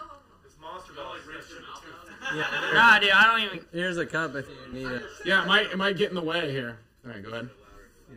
Yeah. 2.34 2.44
Nah, 2.74 2.98
dude, 2.98 3.10
I 3.10 3.24
don't 3.24 3.40
even. 3.42 3.66
Here's 3.72 3.98
a 3.98 4.06
cup 4.06 4.34
if 4.34 4.46
you 4.48 4.72
need 4.72 4.86
it. 4.90 5.02
Yeah, 5.24 5.42
it 5.42 5.46
might 5.46 5.66
it 5.72 5.76
might 5.76 5.96
get 5.96 6.08
in 6.10 6.14
the 6.14 6.22
way 6.22 6.50
here. 6.52 6.78
All 7.04 7.12
right, 7.12 7.22
go 7.22 7.30
ahead. 7.30 7.48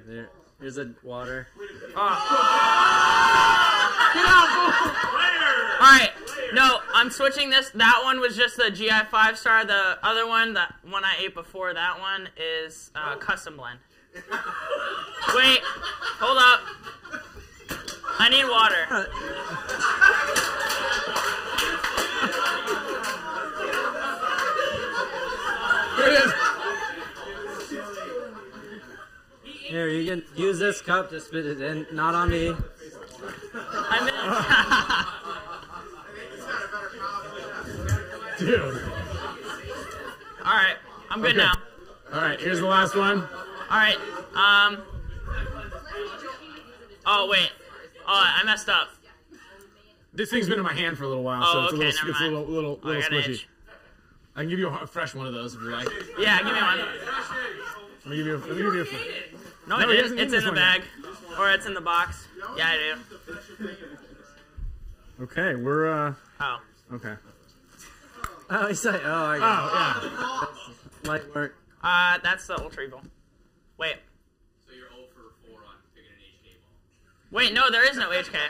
There, 0.07 0.29
here's 0.59 0.77
a 0.77 0.91
water. 1.03 1.47
All 5.81 5.85
right, 5.85 6.11
no, 6.53 6.79
I'm 6.93 7.09
switching 7.09 7.49
this. 7.49 7.69
That 7.71 8.01
one 8.03 8.19
was 8.19 8.35
just 8.35 8.57
the 8.57 8.69
GI 8.71 9.05
five 9.11 9.37
star. 9.37 9.65
The 9.65 9.97
other 10.03 10.27
one, 10.27 10.53
that 10.53 10.75
one 10.83 11.03
I 11.03 11.15
ate 11.19 11.33
before 11.33 11.73
that 11.73 11.99
one, 11.99 12.29
is 12.37 12.91
uh, 12.95 13.15
custom 13.17 13.57
blend. 13.57 13.79
Wait, 15.35 15.59
hold 16.19 16.37
up. 16.37 16.61
I 18.21 18.29
need 18.29 18.45
water. 18.45 18.85
Here. 25.95 26.33
Here, 29.69 29.87
you 29.87 30.05
can 30.09 30.23
use 30.35 30.59
this 30.59 30.81
cup 30.81 31.11
to 31.11 31.19
spit 31.21 31.45
it 31.45 31.61
in. 31.61 31.85
Not 31.91 32.15
on 32.15 32.29
me. 32.29 32.47
I'm 33.53 34.09
Dude. 38.39 38.81
All 40.45 40.53
right, 40.55 40.75
I'm 41.09 41.21
good 41.21 41.31
Okay. 41.31 41.37
now. 41.37 41.53
All 42.13 42.21
right, 42.21 42.39
here's 42.39 42.59
the 42.59 42.65
last 42.65 42.95
one. 42.95 43.21
All 43.69 43.77
right. 43.77 43.97
Um. 44.35 44.81
Oh 47.05 47.27
wait. 47.29 47.51
Oh, 48.07 48.23
I 48.39 48.43
messed 48.45 48.69
up. 48.69 48.89
This 50.13 50.29
thing's 50.31 50.47
been 50.49 50.57
in 50.57 50.63
my 50.65 50.73
hand 50.73 50.97
for 50.97 51.03
a 51.03 51.07
little 51.07 51.23
while, 51.23 51.43
Oh, 51.43 51.51
so 51.51 51.63
it's 51.65 51.73
okay, 51.73 51.83
a 51.83 51.85
little, 51.87 52.09
it's 52.09 52.19
a 52.19 52.23
mind. 52.23 52.33
little, 52.35 52.47
little, 52.53 52.79
Oh, 52.83 52.87
little 52.87 53.01
squishy. 53.03 53.43
I 54.35 54.39
can 54.41 54.49
give 54.49 54.57
you 54.59 54.67
a 54.69 54.87
fresh 54.87 55.13
one 55.13 55.27
of 55.27 55.33
those 55.33 55.53
if 55.55 55.61
you 55.61 55.69
like. 55.69 55.87
Yeah, 56.17 56.37
give 56.41 56.53
me 56.53 56.61
one. 56.61 56.77
Let 56.79 58.05
me 58.07 58.15
give 58.17 58.25
you. 58.25 58.35
A, 58.35 58.37
let 58.37 58.49
me 58.49 58.55
give 58.55 58.73
you. 58.73 58.81
A, 58.81 59.69
No, 59.69 59.79
No, 59.79 59.89
it 59.89 60.05
he 60.11 60.17
It's 60.21 60.33
in 60.33 60.45
the 60.45 60.51
bag, 60.51 60.81
or 61.37 61.51
it's 61.51 61.65
in 61.67 61.73
the 61.73 61.81
box. 61.81 62.27
Yeah, 62.57 62.69
I 62.69 62.95
do. 63.59 65.23
okay, 65.23 65.55
we're. 65.55 65.91
uh 65.91 66.13
Oh. 66.39 66.59
Okay. 66.93 67.15
Oh, 68.51 68.67
he's 68.67 68.83
like, 68.83 69.01
oh, 69.05 69.13
I 69.25 69.39
got 69.39 70.03
it. 71.03 71.07
Light 71.07 71.35
work. 71.35 71.55
Uh, 71.83 72.17
that's 72.23 72.47
the 72.47 72.59
Ultra 72.59 72.83
Evil. 72.83 73.01
Wait. 73.77 73.95
So 74.67 74.73
you're 74.73 74.89
0 74.89 75.01
for 75.13 75.47
4 75.49 75.59
on 75.59 75.75
picking 75.93 76.09
an 76.09 76.17
HK 76.19 76.59
ball. 76.61 77.39
Wait, 77.39 77.53
no, 77.53 77.69
there 77.71 77.89
is 77.89 77.97
no 77.97 78.09
HK. 78.09 78.35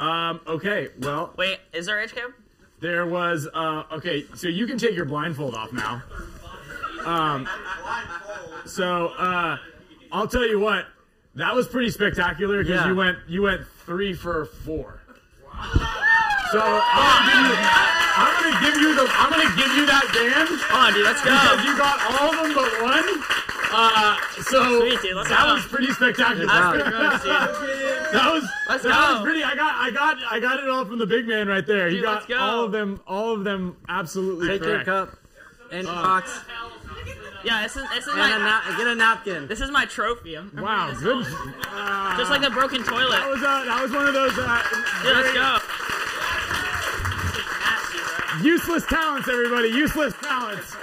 Um. 0.00 0.40
Okay. 0.46 0.90
Well, 1.00 1.34
Wait, 1.36 1.58
is 1.72 1.86
there 1.86 1.96
HK? 1.96 2.32
there 2.80 3.04
was. 3.04 3.48
Uh. 3.52 3.82
Okay. 3.90 4.26
So 4.36 4.46
you 4.46 4.64
can 4.68 4.78
take 4.78 4.94
your 4.94 5.06
blindfold 5.06 5.56
off 5.56 5.72
now. 5.72 6.04
Um. 7.04 7.48
So. 8.64 9.08
Uh. 9.18 9.56
I'll 10.12 10.28
tell 10.28 10.46
you 10.46 10.60
what. 10.60 10.86
That 11.34 11.52
was 11.52 11.66
pretty 11.66 11.90
spectacular 11.90 12.62
because 12.62 12.80
Yeah. 12.82 12.86
you 12.86 12.94
went. 12.94 13.18
You 13.26 13.42
went 13.42 13.62
three 13.84 14.14
for 14.14 14.44
four. 14.46 15.00
So 16.52 16.60
I'm 16.64 17.28
gonna, 17.28 17.48
give 17.48 17.60
you, 17.60 17.68
I'm 18.16 18.32
gonna 18.40 18.56
give 18.64 18.76
you 18.80 18.90
the. 18.96 19.04
I'm 19.20 19.28
gonna 19.30 19.52
give 19.56 19.72
you 19.76 19.84
that 19.84 20.04
band. 20.16 20.48
Come 20.48 20.80
on, 20.80 20.92
dude, 20.94 21.04
let's 21.04 21.20
go. 21.20 21.28
Because 21.36 21.60
you 21.68 21.76
got 21.76 21.96
all 22.08 22.32
of 22.32 22.36
them 22.40 22.52
but 22.56 22.70
one. 22.80 23.04
Uh, 23.70 24.16
so 24.48 24.80
Sweet, 24.80 24.96
dude, 25.02 25.14
let's 25.16 25.28
that 25.28 25.44
go. 25.44 25.54
was 25.54 25.64
pretty 25.66 25.92
spectacular. 25.92 26.46
That's 26.46 26.72
pretty 26.72 26.88
gross, 26.90 27.22
dude. 27.22 27.94
That 28.08 28.32
was 28.32 28.48
Let's 28.66 28.82
that 28.84 28.92
go. 29.08 29.12
was 29.12 29.22
pretty. 29.22 29.42
I 29.44 29.54
got 29.54 29.74
I 29.76 29.90
got 29.90 30.16
I 30.30 30.40
got 30.40 30.58
it 30.64 30.70
all 30.70 30.86
from 30.86 30.98
the 30.98 31.06
big 31.06 31.28
man 31.28 31.46
right 31.48 31.66
there. 31.66 31.90
he 31.90 31.96
Dude, 31.96 32.04
got 32.04 32.26
go. 32.26 32.38
all 32.38 32.64
of 32.64 32.72
them 32.72 33.02
all 33.06 33.34
of 33.34 33.44
them 33.44 33.76
absolutely 33.90 34.48
Take 34.48 34.62
your 34.62 34.82
cup 34.84 35.10
and 35.70 35.86
Uh, 35.86 35.92
box 35.92 36.40
Yeah, 37.44 37.62
this 37.64 37.76
is 37.76 37.84
this 37.90 38.06
is 38.06 38.08
and 38.08 38.16
my 38.18 38.34
a 38.34 38.38
na- 38.38 38.76
get 38.78 38.86
a 38.86 38.94
napkin. 38.94 39.46
this 39.46 39.60
is 39.60 39.70
my 39.70 39.84
trophy. 39.84 40.36
I'm 40.38 40.50
I'm 40.56 40.62
Wow, 40.64 40.94
good. 40.98 41.26
Uh, 41.70 42.16
Just 42.16 42.30
like 42.30 42.40
the 42.40 42.48
broken 42.48 42.82
toilet. 42.82 43.10
that 43.10 43.28
was 43.28 43.42
uh, 43.42 43.64
that 43.66 43.82
was 43.82 43.92
one 43.92 44.06
of 44.06 44.14
those 44.14 44.32
uh, 44.38 44.62
Dude, 45.02 45.14
let's 45.14 45.32
go. 45.34 45.58
Useless 48.42 48.84
talents. 48.86 49.28
Everybody, 49.28 49.68
useless 49.68 50.14
talents. 50.22 50.76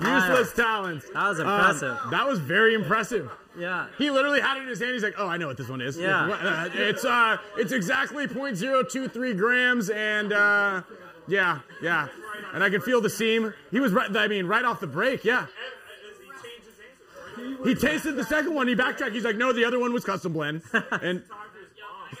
Useless 0.00 0.52
talents. 0.52 1.06
That 1.12 1.28
was 1.28 1.40
Um, 1.40 1.46
impressive. 1.48 1.98
that 2.10 2.26
was 2.26 2.38
very 2.38 2.74
impressive. 2.74 3.30
Yeah. 3.58 3.86
He 3.98 4.10
literally 4.10 4.40
had 4.40 4.56
it 4.58 4.62
in 4.62 4.68
his 4.68 4.78
hand. 4.80 4.92
He's 4.92 5.02
like, 5.02 5.14
"Oh, 5.18 5.26
I 5.26 5.36
know 5.36 5.46
what 5.48 5.56
this 5.56 5.68
one 5.68 5.80
is. 5.80 5.96
Yeah. 5.98 6.24
Uh, 6.30 6.68
it's 6.72 7.04
uh, 7.04 7.36
it's 7.56 7.72
exactly 7.72 8.26
0.023 8.26 9.36
grams, 9.36 9.90
and 9.90 10.32
uh, 10.32 10.82
yeah, 11.26 11.58
yeah, 11.82 12.08
and 12.54 12.62
I 12.62 12.70
can 12.70 12.80
feel 12.80 13.00
the 13.00 13.10
seam. 13.10 13.52
He 13.70 13.80
was 13.80 13.92
right. 13.92 14.14
I 14.16 14.28
mean, 14.28 14.46
right 14.46 14.64
off 14.64 14.80
the 14.80 14.86
break, 14.86 15.24
yeah. 15.24 15.46
He 17.64 17.74
tasted 17.74 18.12
the 18.16 18.24
second 18.24 18.54
one. 18.54 18.68
He 18.68 18.74
backtracked. 18.74 19.12
He's 19.14 19.24
like, 19.24 19.36
"No, 19.36 19.52
the 19.52 19.64
other 19.64 19.78
one 19.78 19.92
was 19.92 20.04
custom 20.04 20.32
blend." 20.32 20.62
And 21.02 21.22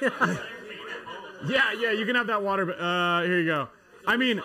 yeah, 1.46 1.72
yeah, 1.78 1.92
you 1.92 2.04
can 2.06 2.14
have 2.16 2.26
that 2.28 2.42
water. 2.42 2.72
Uh, 2.78 3.22
here 3.22 3.38
you 3.40 3.46
go. 3.46 3.68
I 4.06 4.16
mean, 4.16 4.40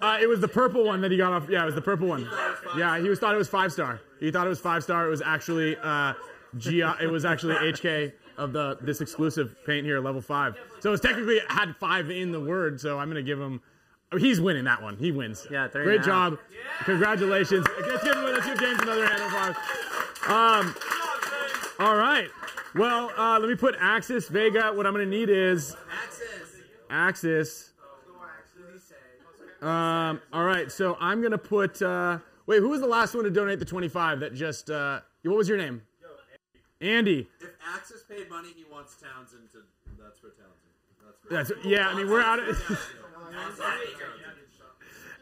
uh, 0.00 0.18
it 0.20 0.28
was 0.28 0.40
the 0.40 0.48
purple 0.48 0.84
one 0.84 1.00
that 1.00 1.10
he 1.10 1.16
got 1.16 1.32
off. 1.32 1.48
Yeah, 1.48 1.62
it 1.62 1.66
was 1.66 1.74
the 1.74 1.82
purple 1.82 2.08
one. 2.08 2.28
Yeah, 2.76 2.98
he 2.98 3.08
was 3.08 3.18
thought 3.18 3.34
it 3.34 3.38
was 3.38 3.48
five 3.48 3.72
star. 3.72 4.00
He 4.18 4.30
thought 4.30 4.46
it 4.46 4.50
was 4.50 4.60
five 4.60 4.82
star. 4.82 5.06
It 5.06 5.10
was 5.10 5.22
actually 5.22 5.76
uh, 5.82 6.14
G. 6.56 6.80
It 6.80 7.10
was 7.10 7.24
actually 7.24 7.54
HK 7.54 8.12
of 8.36 8.52
the 8.52 8.78
this 8.80 9.00
exclusive 9.00 9.54
paint 9.66 9.84
here, 9.84 10.00
level 10.00 10.20
five. 10.20 10.56
So 10.80 10.92
it's 10.92 11.02
technically 11.02 11.40
had 11.48 11.76
five 11.76 12.10
in 12.10 12.32
the 12.32 12.40
word. 12.40 12.80
So 12.80 12.98
I'm 12.98 13.08
gonna 13.08 13.22
give 13.22 13.38
him. 13.38 13.60
he's 14.18 14.40
winning 14.40 14.64
that 14.64 14.82
one. 14.82 14.96
He 14.96 15.12
wins. 15.12 15.46
Yeah, 15.50 15.68
three 15.68 15.84
Great 15.84 15.96
and 15.96 16.04
a 16.04 16.06
job. 16.06 16.38
Congratulations. 16.84 17.66
Let's 17.80 18.04
give, 18.04 18.16
let's 18.16 18.46
give 18.46 18.58
James 18.58 18.80
another 18.80 19.06
hand 19.06 19.22
of 19.22 19.28
applause. 19.28 19.56
Um, 20.26 20.74
all 21.78 21.96
right. 21.96 22.28
Well, 22.74 23.10
uh, 23.16 23.38
let 23.38 23.48
me 23.48 23.56
put 23.56 23.74
Axis 23.80 24.28
Vega. 24.28 24.72
What 24.72 24.86
I'm 24.86 24.92
gonna 24.92 25.06
need 25.06 25.28
is 25.28 25.76
Axis. 26.02 26.60
Axis. 26.88 27.69
Um, 29.62 30.20
all 30.32 30.44
right, 30.44 30.70
so 30.72 30.96
I'm 31.00 31.22
gonna 31.22 31.38
put. 31.38 31.80
Uh, 31.82 32.18
wait, 32.46 32.60
who 32.60 32.68
was 32.68 32.80
the 32.80 32.86
last 32.86 33.14
one 33.14 33.24
to 33.24 33.30
donate 33.30 33.58
the 33.58 33.64
25? 33.64 34.20
That 34.20 34.34
just. 34.34 34.70
Uh, 34.70 35.00
what 35.22 35.36
was 35.36 35.48
your 35.48 35.58
name? 35.58 35.82
Andy. 36.80 37.28
If 37.40 37.50
Axis 37.74 38.02
paid 38.08 38.30
money, 38.30 38.48
he 38.56 38.64
wants 38.72 38.96
Townsend 38.96 39.50
to. 39.52 39.58
That's 40.02 40.18
for 40.18 40.28
Townsend. 40.28 40.56
That's 41.28 41.48
for 41.50 41.54
That's 41.54 41.66
yeah. 41.66 41.88
I 41.88 41.94
mean, 41.94 42.08
we're 42.08 42.22
out 42.22 42.38
of. 42.38 42.56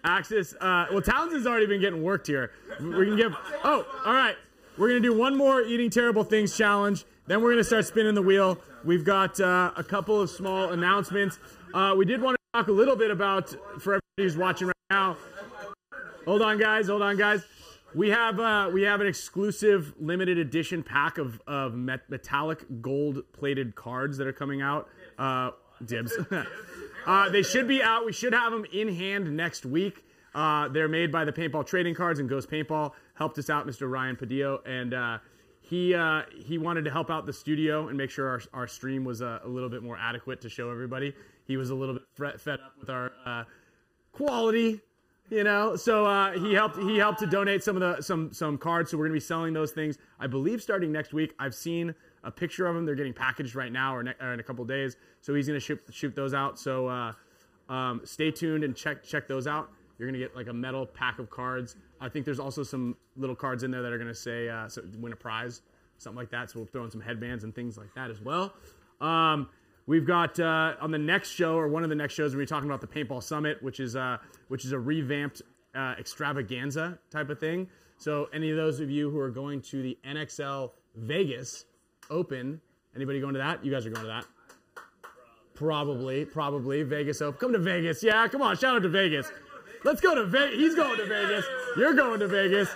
Axis. 0.05 0.55
Uh, 0.61 0.87
well, 0.93 1.03
Townsend's 1.03 1.47
already 1.47 1.67
been 1.67 1.81
getting 1.81 2.03
worked 2.03 2.29
here. 2.29 2.53
We 2.81 3.07
can 3.07 3.17
give. 3.17 3.35
Oh, 3.65 3.85
all 4.07 4.15
right. 4.15 4.37
We're 4.77 4.89
gonna 4.89 5.01
do 5.01 5.17
one 5.17 5.37
more 5.37 5.63
eating 5.63 5.91
terrible 5.91 6.23
things 6.23 6.57
challenge. 6.57 7.05
Then 7.27 7.43
we're 7.43 7.51
gonna 7.51 7.65
start 7.65 7.85
spinning 7.87 8.15
the 8.15 8.23
wheel. 8.23 8.59
We've 8.85 9.05
got 9.05 9.41
uh, 9.41 9.73
a 9.77 9.83
couple 9.83 10.21
of 10.21 10.31
small 10.31 10.71
announcements. 10.71 11.41
Uh, 11.75 11.95
we 11.99 12.05
did 12.05 12.23
want 12.23 12.37
to 12.37 12.59
talk 12.59 12.69
a 12.69 12.73
little 12.73 12.95
bit 12.95 13.11
about 13.11 13.55
for 13.81 13.99
who's 14.23 14.37
watching 14.37 14.69
right 14.69 14.77
now. 14.91 15.17
Hold 16.25 16.43
on, 16.43 16.59
guys. 16.59 16.89
Hold 16.89 17.03
on, 17.03 17.17
guys. 17.17 17.45
We 17.95 18.11
have 18.11 18.39
uh, 18.39 18.71
we 18.73 18.83
have 18.83 19.01
an 19.01 19.07
exclusive 19.07 19.95
limited 19.99 20.39
edition 20.39 20.83
pack 20.83 21.19
of 21.19 21.41
of 21.47 21.75
met- 21.75 22.09
metallic 22.11 22.65
gold 22.83 23.23
plated 23.33 23.75
cards 23.75 24.19
that 24.19 24.27
are 24.27 24.33
coming 24.33 24.61
out. 24.61 24.89
Uh, 25.19 25.53
dibs. 25.85 26.13
uh, 27.07 27.29
they 27.31 27.43
should 27.43 27.67
be 27.67 27.83
out. 27.83 28.05
We 28.05 28.13
should 28.13 28.35
have 28.35 28.53
them 28.53 28.67
in 28.73 28.95
hand 28.95 29.35
next 29.37 29.65
week. 29.65 30.05
Uh, 30.35 30.69
they're 30.69 30.89
made 30.89 31.11
by 31.11 31.25
the 31.25 31.33
Paintball 31.33 31.67
Trading 31.67 31.95
Cards 31.95 32.21
and 32.21 32.29
Ghost 32.29 32.51
Paintball. 32.51 32.93
Helped 33.15 33.39
us 33.39 33.49
out, 33.49 33.67
Mr. 33.67 33.91
Ryan 33.91 34.17
Padillo, 34.17 34.61
and 34.67 34.93
uh, 34.93 35.19
he 35.61 35.95
uh, 35.95 36.23
he 36.35 36.59
wanted 36.59 36.85
to 36.85 36.91
help 36.91 37.11
out 37.11 37.27
the 37.27 37.33
studio 37.33 37.89
and 37.89 37.97
make 37.97 38.11
sure 38.11 38.29
our, 38.29 38.41
our 38.53 38.69
stream 38.69 39.05
was 39.05 39.23
uh, 39.23 39.41
a 39.45 39.49
little 39.49 39.69
bit 39.69 39.83
more 39.83 39.97
adequate 39.97 40.41
to 40.43 40.49
show 40.49 40.71
everybody. 40.71 41.15
He 41.47 41.57
was 41.57 41.71
a 41.71 41.75
little 41.75 41.99
bit 42.17 42.41
fed 42.41 42.61
up 42.61 42.75
with 42.79 42.91
our 42.91 43.13
uh, 43.25 43.45
quality 44.19 44.81
You 45.31 45.45
know, 45.45 45.77
so 45.77 46.07
uh, 46.07 46.33
he 46.33 46.55
helped. 46.55 46.79
He 46.79 46.97
helped 46.97 47.19
to 47.19 47.27
donate 47.27 47.63
some 47.63 47.77
of 47.77 47.83
the 47.83 48.03
some 48.03 48.33
some 48.33 48.57
cards. 48.57 48.91
So 48.91 48.97
we're 48.97 49.05
gonna 49.05 49.15
be 49.15 49.21
selling 49.21 49.53
those 49.53 49.73
things. 49.73 49.99
I 50.19 50.27
believe 50.27 50.63
starting 50.63 50.91
next 50.91 51.13
week. 51.13 51.35
I've 51.39 51.55
seen 51.55 51.95
a 52.25 52.31
picture 52.31 52.67
of 52.67 52.75
them. 52.75 52.87
They're 52.87 52.95
getting 52.95 53.13
packaged 53.13 53.55
right 53.55 53.71
now, 53.71 53.95
or, 53.95 54.03
ne- 54.03 54.15
or 54.23 54.33
in 54.33 54.41
a 54.41 54.43
couple 54.43 54.65
days. 54.65 54.97
So 55.21 55.35
he's 55.35 55.47
gonna 55.47 55.61
shoot 55.61 55.81
shoot 55.91 56.15
those 56.15 56.33
out. 56.33 56.59
So 56.59 56.89
uh, 56.89 57.13
um, 57.69 58.01
stay 58.05 58.31
tuned 58.31 58.65
and 58.65 58.75
check 58.75 59.05
check 59.05 59.29
those 59.29 59.47
out. 59.47 59.71
You're 59.99 60.09
gonna 60.09 60.19
get 60.19 60.35
like 60.35 60.49
a 60.49 60.53
metal 60.55 60.87
pack 60.87 61.19
of 61.19 61.29
cards. 61.29 61.77
I 62.01 62.09
think 62.09 62.25
there's 62.25 62.41
also 62.41 62.63
some 62.63 62.97
little 63.19 63.37
cards 63.37 63.65
in 63.65 63.71
there 63.71 63.83
that 63.83 63.93
are 63.93 63.99
gonna 63.99 64.15
say 64.15 64.49
uh, 64.49 64.67
so 64.67 64.83
win 64.99 65.13
a 65.13 65.17
prize, 65.17 65.61
something 65.99 66.17
like 66.17 66.31
that. 66.31 66.51
So 66.51 66.61
we'll 66.61 66.69
throw 66.69 66.85
in 66.85 66.91
some 66.91 67.03
headbands 67.03 67.45
and 67.45 67.55
things 67.55 67.77
like 67.77 67.95
that 67.97 68.11
as 68.11 68.23
well. 68.23 68.55
Um, 69.03 69.51
we've 69.89 70.07
got 70.07 70.39
uh, 70.39 70.75
on 70.81 70.93
the 70.93 70.99
next 70.99 71.31
show 71.31 71.57
or 71.57 71.67
one 71.67 71.83
of 71.83 71.89
the 71.89 71.97
next 71.97 72.15
shows 72.15 72.37
we're 72.37 72.47
talking 72.47 72.69
about 72.69 72.81
the 72.81 72.87
paintball 72.87 73.23
summit, 73.23 73.61
which 73.61 73.81
is 73.81 73.97
uh, 73.97 74.19
which 74.47 74.65
is 74.65 74.71
a 74.71 74.79
revamped 74.79 75.43
uh, 75.75 75.95
extravaganza 75.99 76.97
type 77.11 77.31
of 77.31 77.41
thing. 77.41 77.67
So 77.97 78.29
any 78.33 78.51
of 78.51 78.57
those 78.57 78.79
of 78.79 78.91
you 78.91 79.11
who 79.11 79.19
are 79.19 79.31
going 79.31 79.61
to 79.63 79.83
the 79.83 79.99
NXL 80.07 80.71
Vegas 80.95 81.65
Open, 82.11 82.61
anybody 82.95 83.19
going 83.19 83.35
to 83.35 83.41
that? 83.41 83.65
You 83.65 83.73
guys 83.73 83.85
are 83.87 83.91
going 83.91 84.07
to 84.07 84.09
that. 84.09 84.27
Probably, 85.55 86.25
probably 86.25 86.85
Vegas 86.85 87.21
Open. 87.21 87.41
Come 87.41 87.53
to 87.53 87.59
Vegas, 87.59 88.03
yeah. 88.05 88.29
Come 88.29 88.43
on, 88.43 88.57
shout 88.57 88.77
out 88.77 88.83
to 88.83 88.89
Vegas. 88.89 89.33
Let's 89.85 90.01
go 90.01 90.15
to 90.15 90.25
Vegas. 90.27 90.57
He's 90.57 90.75
going 90.77 90.97
to 90.99 91.07
Vegas. 91.07 91.45
You're 91.77 91.95
going 91.95 92.21
to 92.21 92.29
Vegas. 92.29 92.69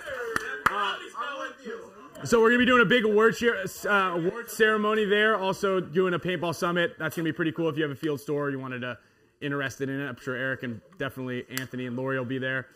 So 2.25 2.39
we're 2.39 2.51
gonna 2.51 2.59
be 2.59 2.65
doing 2.65 2.81
a 2.81 2.85
big 2.85 3.03
award, 3.03 3.35
share, 3.35 3.57
uh, 3.85 4.15
award 4.15 4.49
ceremony 4.49 5.03
there. 5.03 5.35
Also 5.35 5.81
doing 5.81 6.13
a 6.13 6.19
paintball 6.19 6.55
summit. 6.55 6.95
That's 6.97 7.17
gonna 7.17 7.25
be 7.25 7.33
pretty 7.33 7.51
cool 7.51 7.67
if 7.67 7.75
you 7.75 7.83
have 7.83 7.91
a 7.91 7.95
field 7.95 8.21
store. 8.21 8.49
You 8.49 8.59
wanted 8.59 8.79
to 8.79 8.97
interested 9.41 9.89
in 9.89 9.99
it. 9.99 10.07
I'm 10.07 10.15
sure 10.15 10.33
Eric 10.33 10.63
and 10.63 10.79
definitely 10.97 11.45
Anthony 11.59 11.85
and 11.85 11.97
Lori 11.97 12.17
will 12.17 12.23
be 12.23 12.37
there. 12.37 12.67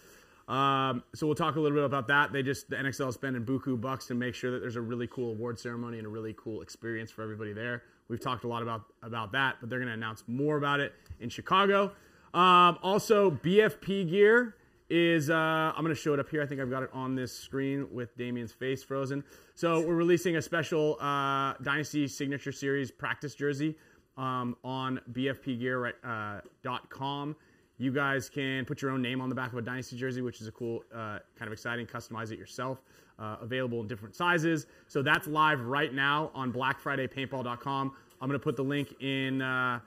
Um, 0.49 1.01
so 1.15 1.27
we'll 1.27 1.35
talk 1.35 1.55
a 1.55 1.61
little 1.61 1.77
bit 1.77 1.85
about 1.85 2.09
that. 2.09 2.33
They 2.33 2.43
just 2.43 2.69
the 2.69 2.75
NXL 2.75 3.07
is 3.07 3.15
spending 3.15 3.45
buku 3.45 3.79
bucks 3.79 4.05
to 4.07 4.15
make 4.15 4.35
sure 4.35 4.51
that 4.51 4.59
there's 4.59 4.75
a 4.75 4.81
really 4.81 5.07
cool 5.07 5.31
award 5.31 5.57
ceremony 5.57 5.97
and 5.97 6.05
a 6.05 6.09
really 6.09 6.35
cool 6.37 6.61
experience 6.61 7.09
for 7.09 7.23
everybody 7.23 7.53
there. 7.53 7.83
We've 8.09 8.19
talked 8.19 8.43
a 8.43 8.49
lot 8.49 8.63
about 8.63 8.83
about 9.01 9.31
that, 9.31 9.57
but 9.61 9.69
they're 9.69 9.79
gonna 9.79 9.93
announce 9.93 10.25
more 10.27 10.57
about 10.57 10.81
it 10.81 10.93
in 11.21 11.29
Chicago. 11.29 11.93
Um, 12.33 12.77
also, 12.83 13.31
BFP 13.31 14.09
gear 14.09 14.55
is 14.89 15.29
uh, 15.29 15.73
I'm 15.75 15.83
going 15.83 15.93
to 15.93 16.01
show 16.01 16.13
it 16.13 16.19
up 16.19 16.29
here. 16.29 16.41
I 16.41 16.45
think 16.45 16.61
I've 16.61 16.69
got 16.69 16.83
it 16.83 16.89
on 16.93 17.15
this 17.15 17.37
screen 17.37 17.87
with 17.91 18.15
Damien's 18.17 18.53
face 18.53 18.83
frozen. 18.83 19.23
So 19.55 19.85
we're 19.85 19.95
releasing 19.95 20.37
a 20.37 20.41
special 20.41 20.97
uh, 21.01 21.53
Dynasty 21.61 22.07
Signature 22.07 22.51
Series 22.51 22.91
practice 22.91 23.35
jersey 23.35 23.75
um, 24.17 24.55
on 24.63 25.01
bfpgear.com. 25.11 27.35
You 27.79 27.91
guys 27.91 28.27
can 28.27 28.65
put 28.65 28.81
your 28.81 28.89
own 28.91 29.03
name 29.03 29.21
on 29.21 29.29
the 29.29 29.35
back 29.35 29.51
of 29.51 29.57
a 29.57 29.61
Dynasty 29.61 29.97
jersey, 29.97 30.21
which 30.21 30.41
is 30.41 30.47
a 30.47 30.51
cool, 30.51 30.83
uh, 30.93 31.19
kind 31.37 31.47
of 31.47 31.51
exciting. 31.51 31.85
Customize 31.85 32.31
it 32.31 32.39
yourself. 32.39 32.81
Uh, 33.19 33.35
available 33.41 33.81
in 33.81 33.87
different 33.87 34.15
sizes. 34.15 34.67
So 34.87 35.01
that's 35.01 35.27
live 35.27 35.61
right 35.61 35.93
now 35.93 36.29
on 36.35 36.53
BlackFridayPaintball.com. 36.53 37.91
I'm 38.21 38.27
going 38.27 38.39
to 38.39 38.43
put 38.43 38.55
the 38.55 38.63
link 38.63 38.95
in. 39.01 39.41
Uh, 39.41 39.79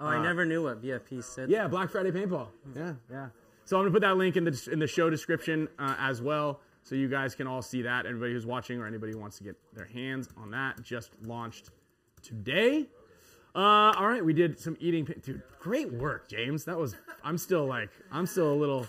Oh, 0.00 0.06
I 0.06 0.16
uh, 0.16 0.22
never 0.22 0.44
knew 0.44 0.64
what 0.64 0.82
BFP 0.82 1.22
said. 1.22 1.48
yeah, 1.48 1.68
Black 1.68 1.88
Friday 1.88 2.10
Paintball. 2.10 2.48
Yeah, 2.74 2.94
yeah. 3.08 3.28
So 3.64 3.76
I'm 3.76 3.84
gonna 3.84 3.92
put 3.92 4.02
that 4.02 4.16
link 4.16 4.36
in 4.36 4.44
the 4.44 4.68
in 4.70 4.78
the 4.78 4.86
show 4.86 5.08
description 5.08 5.68
uh, 5.78 5.94
as 5.98 6.20
well, 6.20 6.60
so 6.82 6.94
you 6.94 7.08
guys 7.08 7.34
can 7.34 7.46
all 7.46 7.62
see 7.62 7.82
that. 7.82 8.06
Anybody 8.06 8.32
who's 8.32 8.46
watching 8.46 8.80
or 8.80 8.86
anybody 8.86 9.12
who 9.12 9.18
wants 9.18 9.38
to 9.38 9.44
get 9.44 9.56
their 9.74 9.86
hands 9.86 10.28
on 10.36 10.50
that, 10.50 10.82
just 10.82 11.12
launched 11.22 11.70
today. 12.22 12.86
Uh, 13.54 13.92
all 13.96 14.08
right, 14.08 14.24
we 14.24 14.34
did 14.34 14.58
some 14.58 14.76
eating. 14.80 15.04
Dude, 15.22 15.42
great 15.60 15.92
work, 15.92 16.28
James. 16.28 16.64
That 16.64 16.76
was. 16.76 16.96
I'm 17.22 17.38
still 17.38 17.64
like. 17.64 17.90
I'm 18.12 18.26
still 18.26 18.52
a 18.52 18.54
little, 18.54 18.86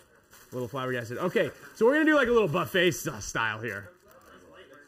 little 0.51 0.67
flabbergasted. 0.67 1.19
Okay, 1.19 1.51
so 1.75 1.85
we're 1.85 1.93
gonna 1.93 2.05
do 2.05 2.15
like 2.15 2.27
a 2.27 2.31
little 2.31 2.47
buffet 2.47 2.91
style 2.91 3.59
here. 3.59 3.91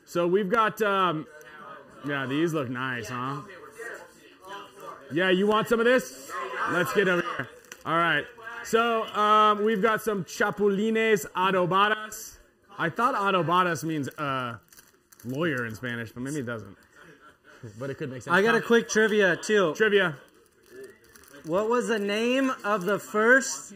So 0.05 0.27
we've 0.27 0.49
got. 0.49 0.81
Um, 0.81 1.27
yeah, 2.05 2.25
these 2.25 2.53
look 2.53 2.69
nice, 2.69 3.09
huh? 3.09 3.41
Yeah, 5.11 5.29
you 5.29 5.47
want 5.47 5.67
some 5.67 5.79
of 5.79 5.85
this? 5.85 6.31
Let's 6.71 6.93
get 6.93 7.07
over 7.07 7.21
here. 7.21 7.49
All 7.85 7.95
right. 7.95 8.25
So 8.67 9.05
um, 9.15 9.63
we've 9.63 9.81
got 9.81 10.01
some 10.01 10.25
chapulines 10.25 11.25
adobadas. 11.37 12.37
I 12.77 12.89
thought 12.89 13.15
adobadas 13.15 13.85
means 13.85 14.09
uh, 14.17 14.57
lawyer 15.23 15.65
in 15.65 15.73
Spanish, 15.73 16.11
but 16.11 16.21
maybe 16.21 16.39
it 16.39 16.45
doesn't. 16.45 16.75
But 17.79 17.91
it 17.91 17.97
could 17.97 18.11
make 18.11 18.23
sense. 18.23 18.35
I 18.35 18.41
got 18.41 18.55
a 18.55 18.61
quick 18.61 18.89
trivia 18.89 19.37
too. 19.37 19.73
Trivia. 19.73 20.17
What 21.45 21.69
was 21.69 21.87
the 21.87 21.97
name 21.97 22.51
of 22.65 22.83
the 22.83 22.99
first 22.99 23.73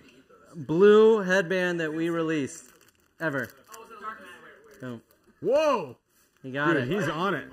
blue 0.55 1.19
headband 1.19 1.79
that 1.79 1.93
we 1.93 2.09
released 2.09 2.65
ever? 3.21 3.47
No. 4.81 4.99
Whoa! 5.39 5.95
He 6.43 6.51
got 6.51 6.73
Dude, 6.73 6.83
it. 6.83 6.87
he's 6.89 7.07
on 7.07 7.35
it. 7.35 7.47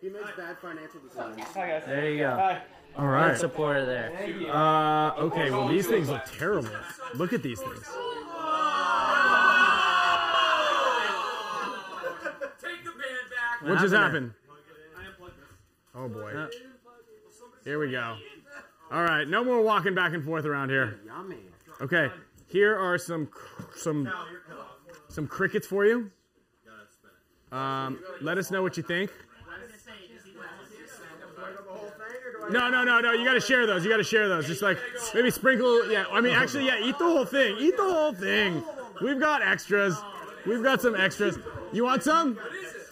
He 0.00 0.08
makes 0.10 0.30
bad 0.36 0.58
financial 0.58 1.00
decisions. 1.00 1.54
There 1.54 2.10
you 2.10 2.18
go. 2.18 2.58
All 2.96 3.06
right. 3.06 3.30
Good 3.30 3.40
supporter 3.40 3.86
there. 3.86 4.12
Uh, 4.52 5.14
okay, 5.14 5.50
well, 5.50 5.68
these 5.68 5.86
things 5.86 6.08
look 6.08 6.22
terrible. 6.26 6.70
Look 7.14 7.32
at 7.32 7.42
these 7.42 7.60
things. 7.60 7.88
What 13.62 13.78
just 13.78 13.94
happened? 13.94 14.32
Oh 15.94 16.08
boy. 16.08 16.48
Here 17.64 17.78
we 17.78 17.92
go. 17.92 18.16
All 18.90 19.04
right, 19.04 19.26
no 19.26 19.44
more 19.44 19.62
walking 19.62 19.94
back 19.94 20.12
and 20.12 20.24
forth 20.24 20.44
around 20.44 20.70
here. 20.70 21.00
Yummy. 21.06 21.36
Okay, 21.80 22.10
here 22.48 22.76
are 22.76 22.98
some 22.98 23.28
some 23.76 24.12
some 25.08 25.26
crickets 25.26 25.66
for 25.66 25.86
you. 25.86 26.10
Um, 27.52 28.00
let 28.20 28.38
us 28.38 28.50
know 28.50 28.62
what 28.62 28.76
you 28.76 28.82
think. 28.82 29.10
No, 32.52 32.68
no, 32.68 32.84
no, 32.84 33.00
no. 33.00 33.12
You 33.12 33.24
got 33.24 33.34
to 33.34 33.40
share 33.40 33.66
those. 33.66 33.84
You 33.84 33.90
got 33.90 33.96
to 33.96 34.04
share 34.04 34.28
those. 34.28 34.46
Just 34.46 34.62
like 34.62 34.78
maybe 35.14 35.30
sprinkle. 35.30 35.90
Yeah, 35.90 36.04
I 36.10 36.20
mean, 36.20 36.34
actually, 36.34 36.66
yeah. 36.66 36.78
Eat 36.78 36.98
the 36.98 37.04
whole 37.04 37.24
thing. 37.24 37.56
Eat 37.58 37.76
the 37.76 37.82
whole 37.82 38.12
thing. 38.12 38.62
We've 39.00 39.18
got 39.18 39.42
extras. 39.42 39.96
We've 40.46 40.62
got 40.62 40.82
some 40.82 40.94
extras. 40.94 41.38
You 41.72 41.84
want 41.84 42.02
some? 42.02 42.38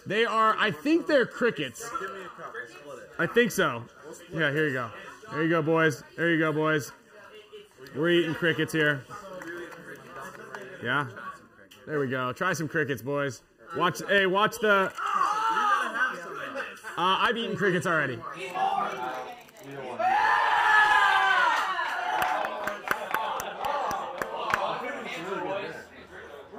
They 0.06 0.24
are. 0.24 0.56
I 0.58 0.70
think 0.70 1.06
they're 1.06 1.26
crickets. 1.26 1.88
I 3.18 3.26
think 3.26 3.50
so. 3.50 3.84
Yeah. 4.32 4.50
Here 4.50 4.68
you 4.68 4.72
go. 4.72 4.90
There 5.30 5.42
you 5.42 5.50
go, 5.50 5.62
boys. 5.62 6.02
There 6.16 6.30
you 6.30 6.38
go, 6.38 6.52
boys. 6.52 6.92
We're 7.94 8.10
eating 8.10 8.34
crickets 8.34 8.72
here. 8.72 9.04
Yeah. 10.82 11.06
There 11.86 11.98
we 11.98 12.08
go. 12.08 12.32
Try 12.32 12.52
some 12.52 12.68
crickets, 12.68 13.02
boys. 13.02 13.42
Watch. 13.76 14.00
Hey, 14.08 14.26
watch 14.26 14.58
the. 14.60 14.92
Uh, 16.96 17.16
I've 17.20 17.36
eaten 17.36 17.56
crickets 17.56 17.86
already. 17.86 18.18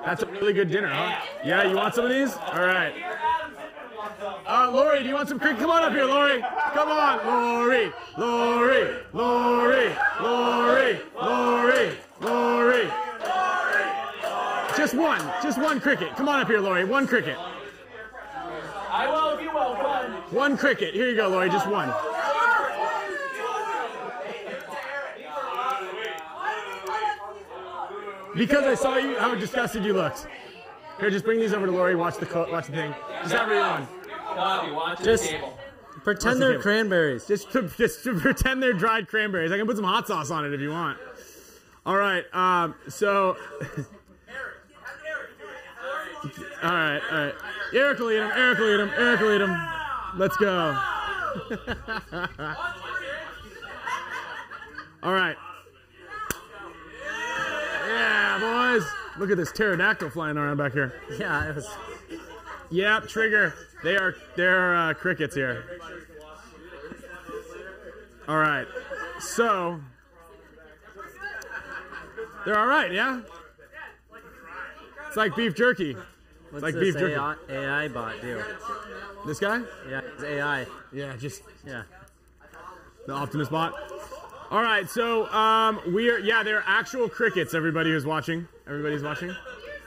That's 0.05 0.23
a 0.23 0.25
really 0.25 0.53
good 0.53 0.69
dinner, 0.69 0.89
huh? 0.89 1.21
Yeah, 1.45 1.63
you 1.63 1.75
want 1.75 1.95
some 1.95 2.05
of 2.05 2.11
these? 2.11 2.35
All 2.35 2.65
right. 2.65 2.93
Uh, 4.45 4.69
Lori, 4.71 5.03
do 5.03 5.07
you 5.07 5.15
want 5.15 5.29
some 5.29 5.39
cricket? 5.39 5.59
Come 5.59 5.69
on 5.69 5.83
up 5.83 5.93
here, 5.93 6.05
Lori. 6.05 6.41
Come 6.73 6.89
on, 6.89 7.25
Lori, 7.25 7.91
Lori, 8.17 8.95
Lori, 9.13 9.95
Lori, 10.19 10.99
Lori, 11.15 11.91
Lori. 12.19 12.91
Just 14.75 14.95
one, 14.95 15.21
just 15.41 15.59
one 15.59 15.79
cricket. 15.79 16.15
Come 16.15 16.27
on 16.27 16.41
up 16.41 16.47
here, 16.47 16.59
Lori. 16.59 16.83
One 16.83 17.07
cricket. 17.07 17.37
I 18.89 19.07
will 19.07 19.37
if 19.37 19.41
you 19.41 19.53
will. 19.53 19.75
Come 19.75 19.85
on. 19.85 20.11
One 20.33 20.57
cricket. 20.57 20.93
Here 20.93 21.09
you 21.09 21.15
go, 21.15 21.29
Lori. 21.29 21.49
Just 21.49 21.67
one. 21.67 21.93
Because 28.35 28.63
I 28.63 28.75
saw 28.75 28.97
you, 28.97 29.17
how 29.17 29.35
disgusted 29.35 29.83
you 29.83 29.93
looked. 29.93 30.27
Here, 30.99 31.09
just 31.09 31.25
bring 31.25 31.39
these 31.39 31.53
over 31.53 31.65
to 31.65 31.71
Lori. 31.71 31.95
Watch 31.95 32.17
the 32.17 32.25
co- 32.25 32.49
watch 32.51 32.67
the 32.67 32.73
thing. 32.73 32.93
Just 33.23 33.33
have 33.33 33.47
her 33.49 33.59
on. 33.59 33.87
Bobby, 34.35 34.71
watch 34.71 34.99
the 34.99 35.03
Just 35.05 35.29
table. 35.29 35.57
pretend 36.03 36.35
Watch 36.35 36.39
they're 36.39 36.51
table. 36.51 36.61
cranberries. 36.63 37.25
Just 37.27 37.51
to, 37.51 37.63
just 37.77 38.03
to 38.05 38.13
pretend 38.19 38.61
they're 38.63 38.73
dried 38.73 39.07
cranberries. 39.07 39.51
I 39.51 39.57
can 39.57 39.65
put 39.67 39.75
some 39.75 39.85
hot 39.85 40.07
sauce 40.07 40.31
on 40.31 40.45
it 40.45 40.53
if 40.53 40.61
you 40.61 40.69
want. 40.69 40.97
All 41.85 41.97
right. 41.97 42.23
Um, 42.33 42.75
so. 42.87 43.35
all 46.63 46.71
right. 46.71 47.01
All 47.11 47.17
right. 47.25 47.33
Eric 47.73 47.99
will 47.99 48.11
eat 48.11 48.17
them. 48.17 48.31
Eric 48.35 48.59
will 48.59 48.73
eat 48.73 48.77
them. 48.77 48.91
Eric 48.97 49.19
will 49.19 49.33
eat 49.35 49.39
them. 49.39 49.67
Let's 50.17 50.37
go. 50.37 50.77
all 55.03 55.13
right. 55.13 55.35
Yeah, 58.01 58.39
boys. 58.39 58.87
Look 59.19 59.31
at 59.31 59.37
this 59.37 59.51
pterodactyl 59.51 60.11
flying 60.11 60.37
around 60.37 60.57
back 60.57 60.73
here. 60.73 60.93
Yeah, 61.19 61.49
it 61.49 61.55
was. 61.55 61.67
Yep, 62.71 63.07
trigger. 63.07 63.53
They 63.83 63.97
are 63.97 64.15
they're 64.35 64.75
uh, 64.75 64.93
crickets 64.93 65.35
here. 65.35 65.81
All 68.27 68.37
right. 68.37 68.67
So 69.19 69.79
They're 72.45 72.57
all 72.57 72.67
right, 72.67 72.91
yeah. 72.91 73.21
It's 75.07 75.17
like 75.17 75.35
beef 75.35 75.55
jerky. 75.55 75.93
What's 75.93 76.07
it's 76.55 76.63
like 76.63 76.75
beef 76.75 76.95
jerky. 76.97 77.15
AI, 77.15 77.35
AI 77.49 77.87
bot 77.89 78.21
do? 78.21 78.43
This 79.27 79.39
guy? 79.39 79.61
Yeah, 79.89 80.01
it's 80.13 80.23
AI. 80.23 80.65
Yeah, 80.91 81.15
just 81.17 81.43
yeah. 81.65 81.83
The 83.05 83.13
Optimus 83.13 83.49
bot. 83.49 83.73
All 84.51 84.61
right, 84.61 84.89
so 84.89 85.31
um, 85.31 85.79
we 85.93 86.09
are 86.09 86.19
yeah, 86.19 86.43
they're 86.43 86.61
actual 86.67 87.07
crickets. 87.07 87.53
Everybody 87.53 87.89
who's 87.91 88.05
watching, 88.05 88.45
everybody's 88.67 89.01
watching. 89.01 89.33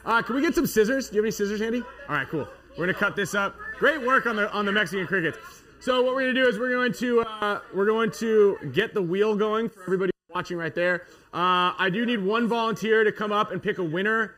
Uh, 0.06 0.22
can 0.22 0.34
we 0.34 0.40
get 0.40 0.54
some 0.54 0.66
scissors? 0.66 1.10
Do 1.10 1.16
you 1.16 1.20
have 1.20 1.26
any 1.26 1.32
scissors 1.32 1.60
handy? 1.60 1.82
All 2.08 2.14
right, 2.14 2.26
cool. 2.26 2.48
We're 2.70 2.86
gonna 2.86 2.94
cut 2.94 3.14
this 3.14 3.34
up. 3.34 3.54
Great 3.78 4.00
work 4.00 4.24
on 4.24 4.36
the 4.36 4.50
on 4.52 4.64
the 4.64 4.72
Mexican 4.72 5.06
crickets. 5.06 5.36
So 5.80 6.02
what 6.02 6.14
we're 6.14 6.22
gonna 6.22 6.32
do 6.32 6.48
is 6.48 6.58
we're 6.58 6.70
going 6.70 6.94
to 6.94 7.20
uh, 7.20 7.60
we're 7.74 7.84
going 7.84 8.10
to 8.12 8.56
get 8.72 8.94
the 8.94 9.02
wheel 9.02 9.36
going 9.36 9.68
for 9.68 9.82
everybody 9.82 10.12
watching 10.30 10.56
right 10.56 10.74
there. 10.74 11.02
Uh, 11.34 11.76
I 11.78 11.90
do 11.92 12.06
need 12.06 12.24
one 12.24 12.48
volunteer 12.48 13.04
to 13.04 13.12
come 13.12 13.32
up 13.32 13.52
and 13.52 13.62
pick 13.62 13.76
a 13.76 13.84
winner 13.84 14.36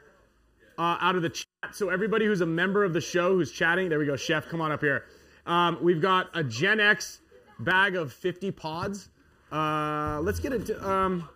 uh, 0.76 0.98
out 1.00 1.14
of 1.14 1.22
the 1.22 1.30
chat. 1.30 1.46
So 1.70 1.88
everybody 1.88 2.26
who's 2.26 2.40
a 2.40 2.46
member 2.46 2.82
of 2.82 2.92
the 2.92 3.00
show 3.00 3.34
who's 3.34 3.52
chatting, 3.52 3.88
there 3.88 4.00
we 4.00 4.06
go. 4.06 4.16
Chef, 4.16 4.48
come 4.48 4.60
on 4.60 4.72
up 4.72 4.80
here. 4.80 5.04
Um, 5.46 5.78
we've 5.80 6.02
got 6.02 6.30
a 6.34 6.42
Gen 6.42 6.80
X 6.80 7.20
bag 7.60 7.94
of 7.94 8.12
50 8.12 8.50
pods. 8.50 9.08
Uh, 9.50 10.20
let's 10.22 10.40
get 10.40 10.52
it. 10.52 10.70
Um, 10.82 11.28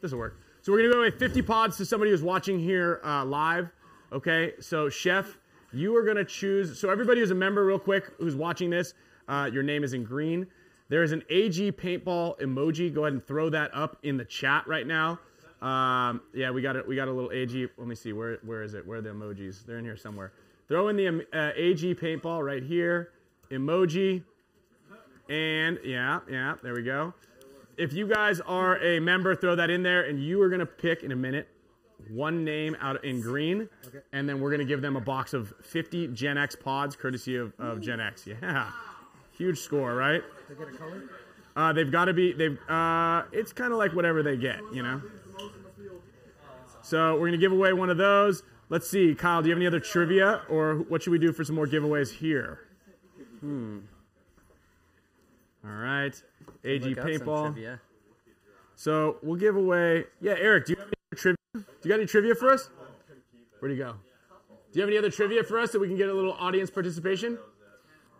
this 0.00 0.12
will 0.12 0.18
work. 0.18 0.38
So 0.62 0.72
we're 0.72 0.82
gonna 0.82 0.94
go 0.94 1.00
with 1.00 1.18
50 1.18 1.42
pods 1.42 1.76
to 1.78 1.84
somebody 1.86 2.10
who's 2.10 2.22
watching 2.22 2.58
here 2.58 3.00
uh, 3.04 3.24
live. 3.24 3.70
Okay. 4.12 4.52
So 4.60 4.88
Chef, 4.88 5.36
you 5.72 5.96
are 5.96 6.04
gonna 6.04 6.24
choose. 6.24 6.78
So 6.78 6.90
everybody 6.90 7.20
who's 7.20 7.30
a 7.30 7.34
member, 7.34 7.64
real 7.64 7.78
quick, 7.78 8.12
who's 8.18 8.34
watching 8.34 8.70
this, 8.70 8.94
uh, 9.28 9.50
your 9.52 9.62
name 9.62 9.84
is 9.84 9.92
in 9.92 10.04
green. 10.04 10.46
There 10.88 11.02
is 11.02 11.12
an 11.12 11.22
AG 11.28 11.72
paintball 11.72 12.40
emoji. 12.40 12.92
Go 12.92 13.04
ahead 13.04 13.12
and 13.12 13.26
throw 13.26 13.50
that 13.50 13.70
up 13.74 13.98
in 14.02 14.16
the 14.16 14.24
chat 14.24 14.66
right 14.66 14.86
now. 14.86 15.18
Um, 15.60 16.22
yeah, 16.32 16.50
we 16.50 16.62
got 16.62 16.76
it. 16.76 16.86
We 16.86 16.96
got 16.96 17.08
a 17.08 17.12
little 17.12 17.30
AG. 17.32 17.68
Let 17.76 17.86
me 17.88 17.94
see. 17.94 18.12
Where 18.12 18.38
where 18.44 18.62
is 18.62 18.74
it? 18.74 18.86
Where 18.86 18.98
are 18.98 19.02
the 19.02 19.10
emojis? 19.10 19.66
They're 19.66 19.78
in 19.78 19.84
here 19.84 19.96
somewhere. 19.96 20.32
Throw 20.68 20.88
in 20.88 20.96
the 20.96 21.08
um, 21.08 21.22
uh, 21.32 21.50
AG 21.56 21.94
paintball 21.96 22.44
right 22.44 22.62
here. 22.62 23.10
Emoji. 23.50 24.22
And 25.28 25.78
yeah, 25.84 26.20
yeah, 26.30 26.54
there 26.62 26.74
we 26.74 26.82
go. 26.82 27.12
If 27.78 27.92
you 27.92 28.08
guys 28.08 28.40
are 28.40 28.82
a 28.82 28.98
member, 28.98 29.36
throw 29.36 29.54
that 29.54 29.70
in 29.70 29.84
there, 29.84 30.02
and 30.02 30.22
you 30.22 30.42
are 30.42 30.48
gonna 30.48 30.66
pick 30.66 31.04
in 31.04 31.12
a 31.12 31.16
minute 31.16 31.48
one 32.10 32.44
name 32.44 32.76
out 32.80 33.04
in 33.04 33.20
green, 33.20 33.68
and 34.12 34.28
then 34.28 34.40
we're 34.40 34.50
gonna 34.50 34.64
give 34.64 34.82
them 34.82 34.96
a 34.96 35.00
box 35.00 35.32
of 35.32 35.54
50 35.62 36.08
Gen 36.08 36.36
X 36.36 36.56
pods, 36.56 36.96
courtesy 36.96 37.36
of, 37.36 37.52
of 37.58 37.80
Gen 37.80 38.00
X. 38.00 38.26
Yeah, 38.26 38.70
huge 39.36 39.60
score, 39.60 39.94
right? 39.94 40.22
They 40.48 40.54
get 40.56 40.74
a 40.74 40.76
color? 40.76 41.02
Uh, 41.54 41.72
they've 41.72 41.90
got 41.90 42.06
to 42.06 42.12
be. 42.12 42.32
They've. 42.32 42.58
Uh, 42.68 43.24
it's 43.32 43.52
kind 43.52 43.72
of 43.72 43.78
like 43.78 43.92
whatever 43.92 44.22
they 44.22 44.36
get, 44.36 44.60
you 44.72 44.82
know. 44.82 45.00
So 46.82 47.18
we're 47.18 47.26
gonna 47.28 47.36
give 47.36 47.52
away 47.52 47.72
one 47.72 47.90
of 47.90 47.96
those. 47.96 48.42
Let's 48.70 48.88
see, 48.88 49.14
Kyle. 49.14 49.42
Do 49.42 49.48
you 49.48 49.54
have 49.54 49.58
any 49.58 49.66
other 49.66 49.80
trivia, 49.80 50.42
or 50.48 50.76
what 50.88 51.02
should 51.02 51.10
we 51.10 51.18
do 51.18 51.32
for 51.32 51.44
some 51.44 51.56
more 51.56 51.66
giveaways 51.66 52.12
here? 52.12 52.60
Hmm. 53.40 53.78
All 55.64 55.70
right, 55.70 56.20
AG 56.64 56.94
paintball. 56.94 57.78
So 58.76 59.16
we'll 59.22 59.36
give 59.36 59.56
away. 59.56 60.04
Yeah, 60.20 60.34
Eric, 60.38 60.66
do 60.66 60.72
you 60.74 60.78
have 60.78 60.86
any 60.88 61.16
trivia? 61.20 61.36
Do 61.54 61.64
you 61.82 61.88
got 61.88 61.94
any 61.94 62.06
trivia 62.06 62.34
for 62.34 62.50
us? 62.50 62.70
Where'd 63.58 63.72
he 63.72 63.78
go? 63.78 63.94
Do 64.72 64.78
you 64.78 64.82
have 64.82 64.88
any 64.88 64.98
other 64.98 65.10
trivia 65.10 65.42
for 65.42 65.58
us 65.58 65.72
that 65.72 65.80
we 65.80 65.88
can 65.88 65.96
get 65.96 66.08
a 66.08 66.14
little 66.14 66.34
audience 66.34 66.70
participation? 66.70 67.38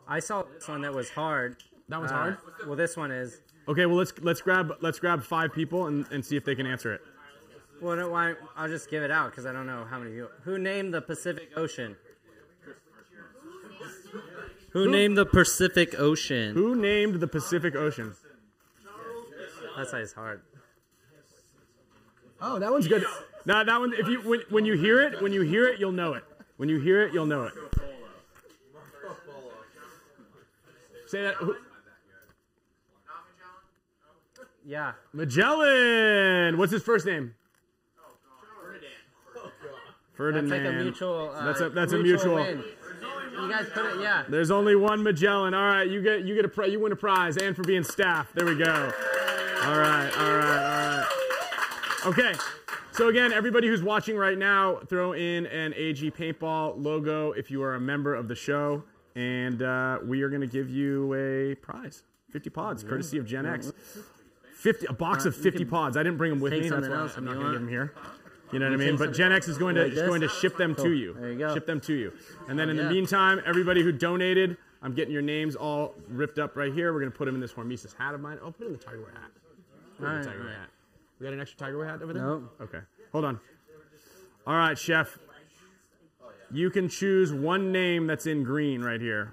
I 0.09 0.19
saw 0.21 0.43
this 0.43 0.67
one 0.67 0.81
that 0.83 0.93
was 0.95 1.11
hard. 1.11 1.57
That 1.89 1.99
one's 2.01 2.11
Uh, 2.11 2.15
hard. 2.17 2.39
Well, 2.67 2.77
this 2.77 2.97
one 2.97 3.11
is. 3.11 3.41
Okay, 3.69 3.85
well 3.87 3.97
let's 3.97 4.13
let's 4.23 4.41
grab 4.41 4.73
let's 4.81 4.99
grab 4.99 5.23
five 5.23 5.53
people 5.53 5.87
and, 5.87 6.07
and 6.11 6.25
see 6.25 6.37
if 6.37 6.45
they 6.45 6.55
can 6.55 6.67
answer 6.67 6.93
it. 6.95 7.03
Well, 7.81 7.95
no, 7.97 8.09
why, 8.11 8.35
I'll 8.57 8.69
just 8.69 8.91
give 8.91 9.03
it 9.05 9.11
out 9.11 9.31
because 9.31 9.47
I 9.47 9.53
don't 9.53 9.67
know 9.67 9.85
how 9.89 9.99
many 9.99 10.13
people. 10.13 10.31
Who 10.43 10.59
named 10.59 10.93
the 10.93 11.01
Pacific 11.03 11.51
Ocean? 11.57 11.97
Who, 14.85 14.91
named 14.91 15.17
the 15.19 15.27
Pacific 15.27 15.99
Ocean? 15.99 16.55
Who 16.55 16.75
named 16.75 17.17
the 17.21 17.27
Pacific 17.27 17.75
Ocean? 17.75 18.15
That's 19.77 19.93
why 19.93 20.01
it's 20.01 20.13
hard. 20.13 20.43
Oh, 22.41 22.59
that 22.59 22.71
one's 22.71 22.87
good. 22.89 23.05
Now 23.47 23.65
that 23.65 23.79
one, 23.81 23.93
if 23.95 24.07
you 24.09 24.21
when, 24.21 24.41
when 24.51 24.65
you 24.65 24.75
hear 24.75 25.01
it, 25.01 25.21
when 25.21 25.33
you 25.33 25.43
hear 25.43 25.67
it, 25.69 25.81
you'll 25.81 25.93
know 25.93 26.15
it. 26.15 26.25
When 26.57 26.69
you 26.69 26.79
hear 26.79 27.03
it, 27.03 27.13
you'll 27.13 27.27
know 27.27 27.45
it. 27.45 27.53
Say 31.07 31.23
that. 31.23 31.35
who- 31.37 31.57
Yeah. 34.65 34.93
Magellan. 35.15 36.59
What's 36.59 36.73
his 36.73 36.83
first 36.83 37.07
name? 37.07 37.35
That's 39.35 40.17
Ferdinand. 40.17 40.51
like 40.51 40.75
a 40.75 40.85
mutual. 40.85 41.31
Uh, 41.35 41.45
that's 41.47 41.61
a 41.61 41.71
that's 41.71 41.93
a 41.93 41.99
mutual. 41.99 42.35
win. 42.35 42.63
You 43.41 43.49
guys 43.49 43.67
put 43.73 43.85
it, 43.87 44.01
yeah. 44.01 44.25
There's 44.29 44.51
only 44.51 44.75
one 44.77 45.03
Magellan. 45.03 45.55
All 45.55 45.63
right, 45.67 45.89
you 45.89 46.03
get 46.03 46.25
you 46.25 46.35
get 46.35 46.45
a 46.45 46.49
pri- 46.49 46.67
you 46.67 46.81
win 46.81 46.93
a 46.93 46.97
prize 46.97 47.37
and 47.37 47.55
for 47.55 47.63
being 47.63 47.85
staff. 47.85 48.33
There 48.35 48.45
we 48.47 48.57
go. 48.57 48.65
All 49.65 49.79
right, 49.79 50.11
all 50.17 50.33
right, 50.33 50.45
all 50.45 50.99
right. 50.99 51.07
Okay. 52.07 52.33
So 52.93 53.09
again, 53.09 53.33
everybody 53.33 53.69
who's 53.69 53.83
watching 53.83 54.17
right 54.17 54.37
now, 54.37 54.77
throw 54.89 55.13
in 55.13 55.47
an 55.47 55.73
AG 55.77 56.11
paintball 56.13 56.83
logo 56.83 57.31
if 57.33 57.49
you 57.51 57.63
are 57.63 57.77
a 57.77 57.81
member 57.81 58.13
of 58.15 58.27
the 58.27 58.35
show, 58.35 58.83
and 59.15 59.63
uh, 59.63 59.99
we 60.05 60.23
are 60.23 60.29
going 60.29 60.41
to 60.41 60.49
give 60.49 60.69
you 60.69 61.15
a 61.15 61.55
prize, 61.57 62.03
50 62.31 62.51
pods, 62.51 62.83
courtesy 62.83 63.19
of 63.19 63.25
Gen 63.27 63.47
X. 63.47 63.73
50 64.57 64.87
a 64.87 64.93
box 64.93 65.25
Uh, 65.25 65.29
of 65.29 65.37
50 65.37 65.65
pods. 65.67 65.97
I 65.97 66.03
didn't 66.03 66.19
bring 66.19 66.31
them 66.33 66.41
with 66.41 66.53
me. 66.53 66.69
That's 66.69 66.89
why 66.89 66.97
I'm 67.17 67.25
not 67.25 67.35
you 67.37 67.41
going 67.41 67.47
to 67.47 67.53
give 67.53 67.61
them 67.61 67.69
here. 67.69 67.95
You 68.53 68.59
know 68.59 68.67
what 68.71 68.75
I 68.81 68.85
mean? 68.85 68.97
But 68.97 69.13
Gen 69.13 69.33
X 69.33 69.49
is 69.49 69.59
going 69.59 69.75
to 69.75 69.85
like 69.85 69.93
is 69.93 70.03
going 70.03 70.21
to 70.23 70.29
ship 70.29 70.57
them 70.57 70.75
to 70.77 70.93
you. 70.93 71.15
There 71.15 71.33
you 71.33 71.39
go. 71.39 71.53
Ship 71.55 71.67
them 71.67 71.81
to 71.83 71.95
you. 71.95 72.13
And 72.49 72.59
then 72.59 72.71
in 72.71 72.77
Yeah. 72.77 72.85
the 72.85 72.91
meantime, 72.91 73.41
everybody 73.45 73.83
who 73.83 73.93
donated, 73.93 74.57
I'm 74.83 74.95
getting 74.95 75.13
your 75.13 75.23
names 75.23 75.55
all 75.57 75.95
ripped 76.09 76.39
up 76.39 76.57
right 76.57 76.73
here. 76.73 76.93
We're 76.93 77.01
going 77.01 77.13
to 77.13 77.19
put 77.19 77.27
them 77.27 77.35
in 77.35 77.41
this 77.41 77.53
Hormesis 77.53 77.95
hat 77.97 78.15
of 78.15 78.21
mine. 78.21 78.39
Oh, 78.43 78.51
put 78.51 78.63
it 78.65 78.67
in 78.69 78.73
the 78.73 78.79
Tiger 78.79 79.01
Wear 79.01 79.11
hat. 79.13 79.31
Put 79.99 80.07
it 80.07 80.11
in 80.13 80.21
the 80.23 80.27
Tiger 80.27 80.45
Wear 80.45 80.53
hat. 80.55 80.69
We 81.19 81.25
got 81.25 81.33
an 81.35 81.41
extra 81.41 81.59
Tiger 81.59 81.79
Wear 81.79 81.87
hat 81.89 82.03
over 82.03 82.13
there? 82.13 82.23
Nope. 82.23 82.55
Okay. 82.63 82.79
Hold 83.13 83.25
on. 83.25 83.41
All 84.47 84.55
right, 84.55 84.79
Chef. 84.79 85.19
You 86.51 86.71
can 86.71 86.89
choose 86.89 87.33
one 87.33 87.73
name 87.73 88.07
that's 88.07 88.27
in 88.27 88.43
green 88.45 88.81
right 88.83 89.01
here. 89.01 89.33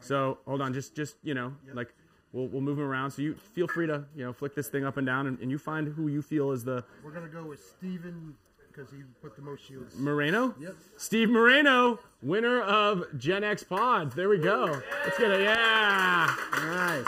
So 0.00 0.38
hold 0.46 0.62
on, 0.62 0.72
just 0.72 0.94
just 0.94 1.16
you 1.22 1.34
know, 1.34 1.52
like 1.74 1.92
we'll 2.38 2.48
we'll 2.48 2.62
move 2.62 2.76
them 2.76 2.86
around. 2.86 3.10
So 3.10 3.22
you 3.22 3.34
feel 3.34 3.66
free 3.66 3.86
to 3.86 4.04
you 4.14 4.24
know 4.24 4.32
flick 4.32 4.54
this 4.54 4.68
thing 4.68 4.84
up 4.84 4.96
and 4.96 5.06
down, 5.06 5.26
and, 5.26 5.38
and 5.40 5.50
you 5.50 5.58
find 5.58 5.88
who 5.88 6.08
you 6.08 6.22
feel 6.22 6.52
is 6.52 6.64
the 6.64 6.84
We're 7.04 7.10
gonna 7.10 7.28
go 7.28 7.44
with 7.44 7.60
Steven 7.60 8.34
because 8.70 8.90
he 8.92 8.98
put 9.20 9.34
the 9.34 9.42
most 9.42 9.66
shields. 9.66 9.96
Moreno? 9.96 10.54
Yep. 10.60 10.76
Steve 10.96 11.30
Moreno, 11.30 11.98
winner 12.22 12.62
of 12.62 13.04
Gen 13.18 13.42
X 13.42 13.64
Pods. 13.64 14.14
There 14.14 14.28
we 14.28 14.38
go. 14.38 14.80
Let's 15.04 15.18
get 15.18 15.30
it. 15.32 15.40
Yeah. 15.42 16.34
Nice. 16.52 17.04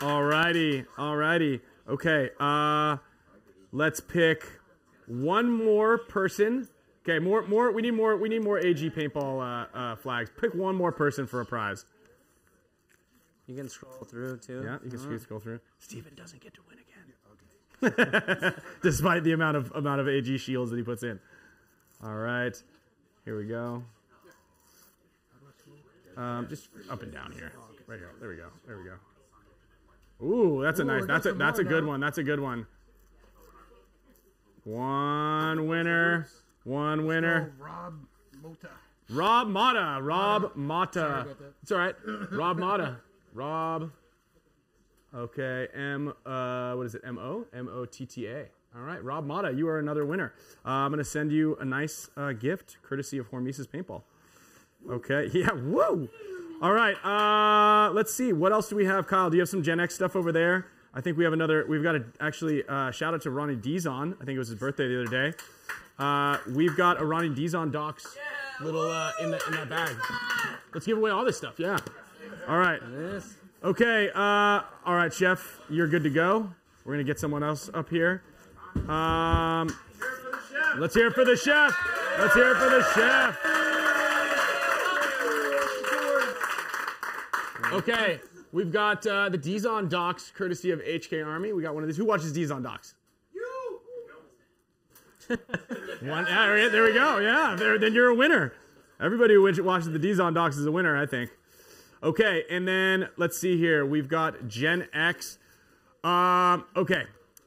Alrighty. 0.00 0.86
Alrighty. 0.96 1.60
Okay. 1.88 2.30
Uh, 2.40 2.96
let's 3.70 4.00
pick 4.00 4.44
one 5.06 5.52
more 5.52 5.98
person. 5.98 6.66
Okay. 7.04 7.18
More. 7.20 7.46
More. 7.46 7.70
We 7.70 7.82
need 7.82 7.92
more. 7.92 8.16
We 8.16 8.28
need 8.28 8.42
more 8.42 8.58
AG 8.58 8.90
paintball 8.90 9.40
uh, 9.40 9.76
uh, 9.76 9.96
flags. 9.96 10.30
Pick 10.40 10.54
one 10.54 10.74
more 10.74 10.90
person 10.90 11.26
for 11.26 11.40
a 11.40 11.46
prize. 11.46 11.84
You 13.50 13.56
can 13.56 13.68
scroll 13.68 14.04
through 14.04 14.36
too. 14.36 14.62
Yeah. 14.64 14.78
You 14.84 14.90
can 14.90 15.00
Alright. 15.00 15.20
scroll 15.20 15.40
through. 15.40 15.58
Steven 15.80 16.12
doesn't 16.14 16.40
get 16.40 16.54
to 16.54 16.60
win 16.68 16.78
again. 17.82 18.54
Despite 18.82 19.24
the 19.24 19.32
amount 19.32 19.56
of 19.56 19.72
amount 19.74 20.00
of 20.00 20.06
AG 20.06 20.38
shields 20.38 20.70
that 20.70 20.76
he 20.76 20.84
puts 20.84 21.02
in. 21.02 21.18
All 22.04 22.14
right. 22.14 22.56
Here 23.24 23.36
we 23.36 23.46
go. 23.46 23.82
Um, 26.16 26.46
just 26.48 26.68
up 26.88 27.02
and 27.02 27.10
down 27.10 27.32
here. 27.32 27.50
Right 27.88 27.98
here. 27.98 28.12
There 28.20 28.28
we 28.28 28.36
go. 28.36 28.46
There 28.68 28.78
we 28.78 28.84
go. 28.84 30.24
Ooh, 30.24 30.62
that's 30.62 30.78
a 30.78 30.82
Ooh, 30.82 30.86
nice. 30.86 31.02
I 31.02 31.06
That's 31.06 31.26
a 31.26 31.32
that's 31.32 31.58
a 31.58 31.64
good 31.64 31.82
now. 31.82 31.90
one. 31.90 32.00
That's 32.00 32.18
a 32.18 32.22
good 32.22 32.38
one. 32.38 32.68
One 34.62 35.66
winner. 35.66 36.28
One 36.62 37.04
winner. 37.04 37.52
Rob 37.58 37.94
Mota. 38.44 38.68
Rob 39.08 39.48
Mata. 39.48 40.00
Rob 40.00 40.52
Mata. 40.54 41.00
Sorry 41.00 41.20
about 41.22 41.38
that. 41.40 41.52
It's 41.64 41.72
all 41.72 41.78
right. 41.78 41.96
Rob 42.30 42.56
Mata. 42.56 42.98
Rob. 43.34 43.90
Okay. 45.14 45.68
M. 45.74 46.12
Uh, 46.24 46.74
what 46.74 46.86
is 46.86 46.94
it? 46.94 47.02
M 47.04 47.18
O. 47.18 47.46
M 47.52 47.68
O 47.72 47.84
T 47.84 48.06
T 48.06 48.26
A. 48.26 48.46
All 48.76 48.82
right, 48.82 49.02
Rob 49.02 49.26
Mata, 49.26 49.50
you 49.50 49.66
are 49.68 49.80
another 49.80 50.06
winner. 50.06 50.32
Uh, 50.64 50.70
I'm 50.70 50.92
gonna 50.92 51.02
send 51.02 51.32
you 51.32 51.56
a 51.60 51.64
nice 51.64 52.08
uh, 52.16 52.30
gift, 52.30 52.76
courtesy 52.84 53.18
of 53.18 53.28
Hormesis 53.30 53.66
Paintball. 53.66 54.02
Okay. 54.88 55.28
Yeah. 55.34 55.52
Woo. 55.52 56.08
All 56.62 56.72
right. 56.72 56.94
Uh, 57.04 57.90
let's 57.92 58.14
see. 58.14 58.32
What 58.32 58.52
else 58.52 58.68
do 58.68 58.76
we 58.76 58.84
have, 58.84 59.06
Kyle? 59.06 59.28
Do 59.28 59.36
you 59.36 59.40
have 59.40 59.48
some 59.48 59.62
Gen 59.62 59.80
X 59.80 59.94
stuff 59.94 60.14
over 60.14 60.30
there? 60.30 60.66
I 60.94 61.00
think 61.00 61.16
we 61.16 61.24
have 61.24 61.32
another. 61.32 61.66
We've 61.68 61.82
got 61.82 61.96
a 61.96 62.04
actually 62.20 62.64
uh, 62.68 62.90
shout 62.90 63.14
out 63.14 63.22
to 63.22 63.30
Ronnie 63.30 63.56
Dizon. 63.56 64.14
I 64.20 64.24
think 64.24 64.36
it 64.36 64.38
was 64.38 64.48
his 64.48 64.58
birthday 64.58 64.86
the 64.88 65.02
other 65.02 65.30
day. 65.30 65.36
Uh, 65.98 66.38
we've 66.54 66.76
got 66.76 67.00
a 67.00 67.04
Ronnie 67.04 67.30
Dizon 67.30 67.72
docs 67.72 68.16
little 68.60 68.82
uh, 68.90 69.12
in, 69.20 69.30
the, 69.30 69.40
in 69.46 69.52
that 69.54 69.68
bag. 69.68 69.96
Let's 70.72 70.86
give 70.86 70.98
away 70.98 71.10
all 71.10 71.24
this 71.24 71.36
stuff. 71.36 71.58
Yeah. 71.58 71.78
All 72.48 72.58
right. 72.58 72.80
Okay. 73.62 74.10
Uh, 74.14 74.62
all 74.84 74.94
right, 74.94 75.12
Chef. 75.12 75.60
You're 75.68 75.86
good 75.86 76.02
to 76.04 76.10
go. 76.10 76.38
We're 76.38 76.48
We're 76.84 76.94
gonna 76.94 77.04
get 77.04 77.18
someone 77.20 77.42
else 77.42 77.70
up 77.74 77.88
here. 77.88 78.22
Um, 78.88 79.74
let's 80.78 80.94
hear 80.94 81.08
it 81.08 81.14
for 81.14 81.24
the 81.24 81.36
chef. 81.36 81.76
Let's 82.18 82.34
hear 82.34 82.52
it 82.52 82.56
for 82.56 82.70
the 82.70 82.82
chef. 82.94 83.38
Okay, 87.72 88.18
we've 88.52 88.72
got 88.72 89.06
uh, 89.06 89.28
the 89.28 89.38
Dizon 89.38 89.88
docs, 89.88 90.32
courtesy 90.34 90.72
of 90.72 90.80
HK 90.80 91.24
Army. 91.24 91.52
We 91.52 91.62
got 91.62 91.74
one 91.74 91.84
of 91.84 91.88
these. 91.88 91.96
Who 91.96 92.04
watches 92.04 92.32
Dizon 92.32 92.62
docs? 92.62 92.94
One, 96.00 96.26
yeah, 96.26 96.68
there 96.68 96.82
we 96.82 96.92
go. 96.92 97.18
Yeah, 97.18 97.54
there, 97.56 97.78
then 97.78 97.94
you're 97.94 98.08
a 98.08 98.14
winner. 98.14 98.52
Everybody 99.00 99.34
who 99.34 99.42
watches 99.62 99.90
the 99.90 99.98
Dizon 99.98 100.34
docs 100.34 100.56
is 100.56 100.66
a 100.66 100.72
winner, 100.72 100.96
I 100.96 101.06
think. 101.06 101.30
Okay, 102.02 102.44
and 102.48 102.66
then 102.66 103.08
let's 103.16 103.36
see 103.38 103.58
here. 103.58 103.84
We've 103.84 104.08
got 104.08 104.48
Gen 104.48 104.88
X. 104.92 105.38
Um, 106.02 106.64
okay, 106.74 107.04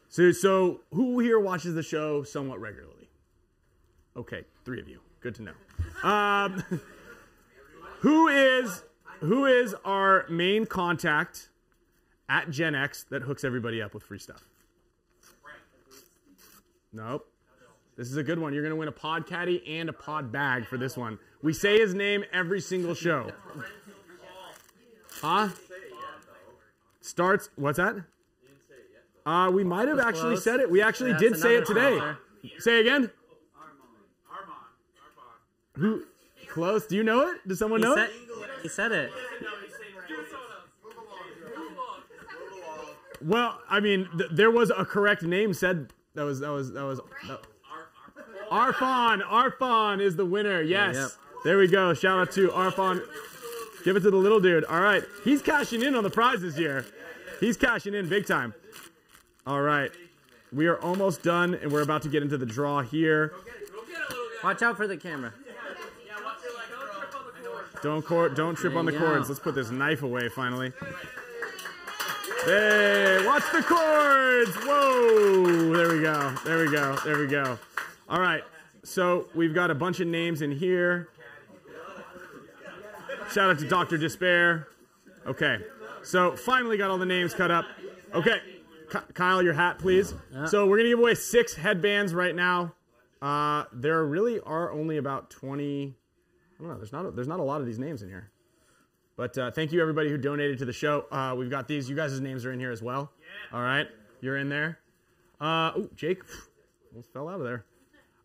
so 0.09 0.31
so 0.31 0.81
who 0.93 1.19
here 1.19 1.39
watches 1.39 1.73
the 1.73 1.81
show 1.81 2.23
somewhat 2.23 2.61
regularly? 2.61 3.09
Okay, 4.15 4.43
three 4.63 4.79
of 4.79 4.87
you. 4.87 4.99
Good 5.21 5.33
to 5.35 5.41
know. 5.41 6.07
Um, 6.07 6.63
who 8.01 8.27
is 8.27 8.83
who 9.21 9.45
is 9.45 9.75
our 9.85 10.27
main 10.29 10.67
contact 10.67 11.49
at 12.29 12.51
Gen 12.51 12.75
X 12.75 13.05
that 13.09 13.23
hooks 13.23 13.43
everybody 13.43 13.81
up 13.81 13.95
with 13.95 14.03
free 14.03 14.19
stuff? 14.19 14.43
Nope. 16.91 17.27
This 17.95 18.09
is 18.09 18.17
a 18.17 18.23
good 18.23 18.39
one. 18.39 18.53
You're 18.53 18.63
going 18.63 18.71
to 18.71 18.75
win 18.75 18.87
a 18.87 18.91
pod 18.91 19.27
caddy 19.27 19.63
and 19.79 19.89
a 19.89 19.93
pod 19.93 20.31
bag 20.31 20.65
for 20.65 20.77
this 20.77 20.95
one. 20.95 21.19
We 21.41 21.53
say 21.53 21.79
his 21.79 21.93
name 21.93 22.23
every 22.31 22.61
single 22.61 22.93
show. 22.93 23.31
Huh? 25.23 25.47
Starts. 26.99 27.49
What's 27.55 27.77
that? 27.77 27.95
Uh, 29.25 29.49
we 29.53 29.63
might 29.63 29.87
have 29.87 29.99
actually 29.99 30.35
said 30.35 30.59
it. 30.59 30.69
We 30.69 30.81
actually 30.81 31.11
That's 31.11 31.23
did 31.23 31.37
say 31.39 31.55
it 31.55 31.65
today. 31.65 31.97
caller. 31.97 32.17
Say 32.59 32.81
again. 32.81 33.09
Who? 35.75 36.03
Close. 36.49 36.85
Do 36.85 36.97
you 36.97 37.03
know 37.03 37.29
it? 37.29 37.47
Does 37.47 37.57
someone 37.57 37.79
He 37.79 37.85
know 37.87 37.95
said, 37.95 38.09
it? 38.09 38.15
he 38.63 38.67
said 38.67 38.91
it. 38.91 39.11
Well, 43.21 43.57
I 43.69 43.79
mean, 43.79 44.09
th- 44.17 44.31
there 44.33 44.51
was 44.51 44.69
a 44.69 44.83
correct 44.83 45.23
name 45.23 45.53
said. 45.53 45.93
That 46.15 46.23
was 46.23 46.41
that 46.41 46.49
was 46.51 46.73
that 46.73 46.83
was. 46.83 46.99
That, 47.27 47.39
Arfon. 48.51 49.21
Arfon 49.21 50.01
is 50.01 50.15
the 50.17 50.25
winner. 50.25 50.61
Yes. 50.61 50.95
Yep. 50.95 51.09
There 51.45 51.57
we 51.57 51.67
go. 51.67 51.93
Shout 51.93 52.19
out 52.19 52.31
to 52.33 52.49
Arfon. 52.49 53.01
Give 53.83 53.95
it 53.95 54.01
to 54.01 54.11
the 54.11 54.17
little 54.17 54.39
dude. 54.39 54.63
All 54.65 54.81
right. 54.81 55.03
He's 55.23 55.41
cashing 55.41 55.81
in 55.81 55.95
on 55.95 56.03
the 56.03 56.09
prize 56.09 56.41
this 56.41 56.57
year. 56.57 56.85
He's 57.39 57.57
cashing 57.57 57.93
in 57.93 58.07
big 58.07 58.25
time. 58.25 58.53
All 59.45 59.61
right. 59.61 59.91
We 60.53 60.67
are 60.67 60.79
almost 60.81 61.23
done, 61.23 61.55
and 61.55 61.71
we're 61.71 61.81
about 61.81 62.03
to 62.03 62.09
get 62.09 62.21
into 62.23 62.37
the 62.37 62.45
draw 62.45 62.81
here. 62.81 63.33
Watch 64.43 64.61
out 64.61 64.77
for 64.77 64.87
the 64.87 64.97
camera. 64.97 65.33
Don't 67.81 68.05
cor- 68.05 68.29
don't 68.29 68.55
trip 68.55 68.75
on 68.75 68.85
the 68.85 68.93
cords. 68.93 69.27
Let's 69.27 69.41
put 69.41 69.55
this 69.55 69.69
knife 69.69 70.03
away 70.03 70.29
finally. 70.29 70.71
Hey, 72.45 73.25
watch 73.25 73.43
the 73.51 73.61
cords. 73.61 74.51
Whoa. 74.65 75.73
There 75.73 75.89
we 75.89 76.01
go. 76.01 76.33
There 76.45 76.59
we 76.59 76.71
go. 76.71 76.95
There 77.03 77.17
we 77.17 77.27
go. 77.27 77.57
All 78.07 78.21
right. 78.21 78.43
So 78.83 79.27
we've 79.33 79.53
got 79.53 79.71
a 79.71 79.75
bunch 79.75 79.99
of 79.99 80.07
names 80.07 80.41
in 80.41 80.51
here. 80.51 81.09
Shout 83.31 83.49
out 83.49 83.59
to 83.59 83.67
Dr. 83.67 83.97
Despair. 83.97 84.67
Okay. 85.25 85.57
So 86.03 86.35
finally 86.35 86.77
got 86.77 86.91
all 86.91 86.97
the 86.97 87.05
names 87.05 87.33
cut 87.33 87.51
up. 87.51 87.65
Okay. 88.13 88.39
Kyle, 89.13 89.41
your 89.41 89.53
hat, 89.53 89.79
please. 89.79 90.13
Yeah. 90.31 90.45
So 90.45 90.67
we're 90.67 90.77
going 90.77 90.85
to 90.85 90.91
give 90.91 90.99
away 90.99 91.15
six 91.15 91.55
headbands 91.55 92.13
right 92.13 92.35
now. 92.35 92.73
Uh, 93.21 93.63
there 93.71 94.03
really 94.05 94.39
are 94.41 94.71
only 94.71 94.97
about 94.97 95.29
20. 95.29 95.95
I 95.95 96.61
don't 96.61 96.67
know. 96.71 96.77
There's 96.77 96.91
not 96.91 97.05
a, 97.05 97.11
there's 97.11 97.27
not 97.27 97.39
a 97.39 97.43
lot 97.43 97.61
of 97.61 97.67
these 97.67 97.79
names 97.79 98.01
in 98.01 98.09
here. 98.09 98.29
But 99.15 99.37
uh, 99.37 99.51
thank 99.51 99.71
you 99.71 99.81
everybody 99.81 100.09
who 100.09 100.17
donated 100.17 100.57
to 100.59 100.65
the 100.65 100.73
show. 100.73 101.05
Uh, 101.11 101.35
we've 101.37 101.49
got 101.49 101.67
these. 101.67 101.89
You 101.89 101.95
guys' 101.95 102.19
names 102.19 102.45
are 102.45 102.51
in 102.51 102.59
here 102.59 102.71
as 102.71 102.81
well. 102.81 103.11
All 103.51 103.61
right, 103.61 103.87
you're 104.21 104.37
in 104.37 104.49
there. 104.49 104.79
Uh, 105.39 105.71
oh, 105.75 105.89
Jake, 105.95 106.23
almost 106.91 107.13
fell 107.13 107.29
out 107.29 107.39
of 107.39 107.45
there. 107.45 107.65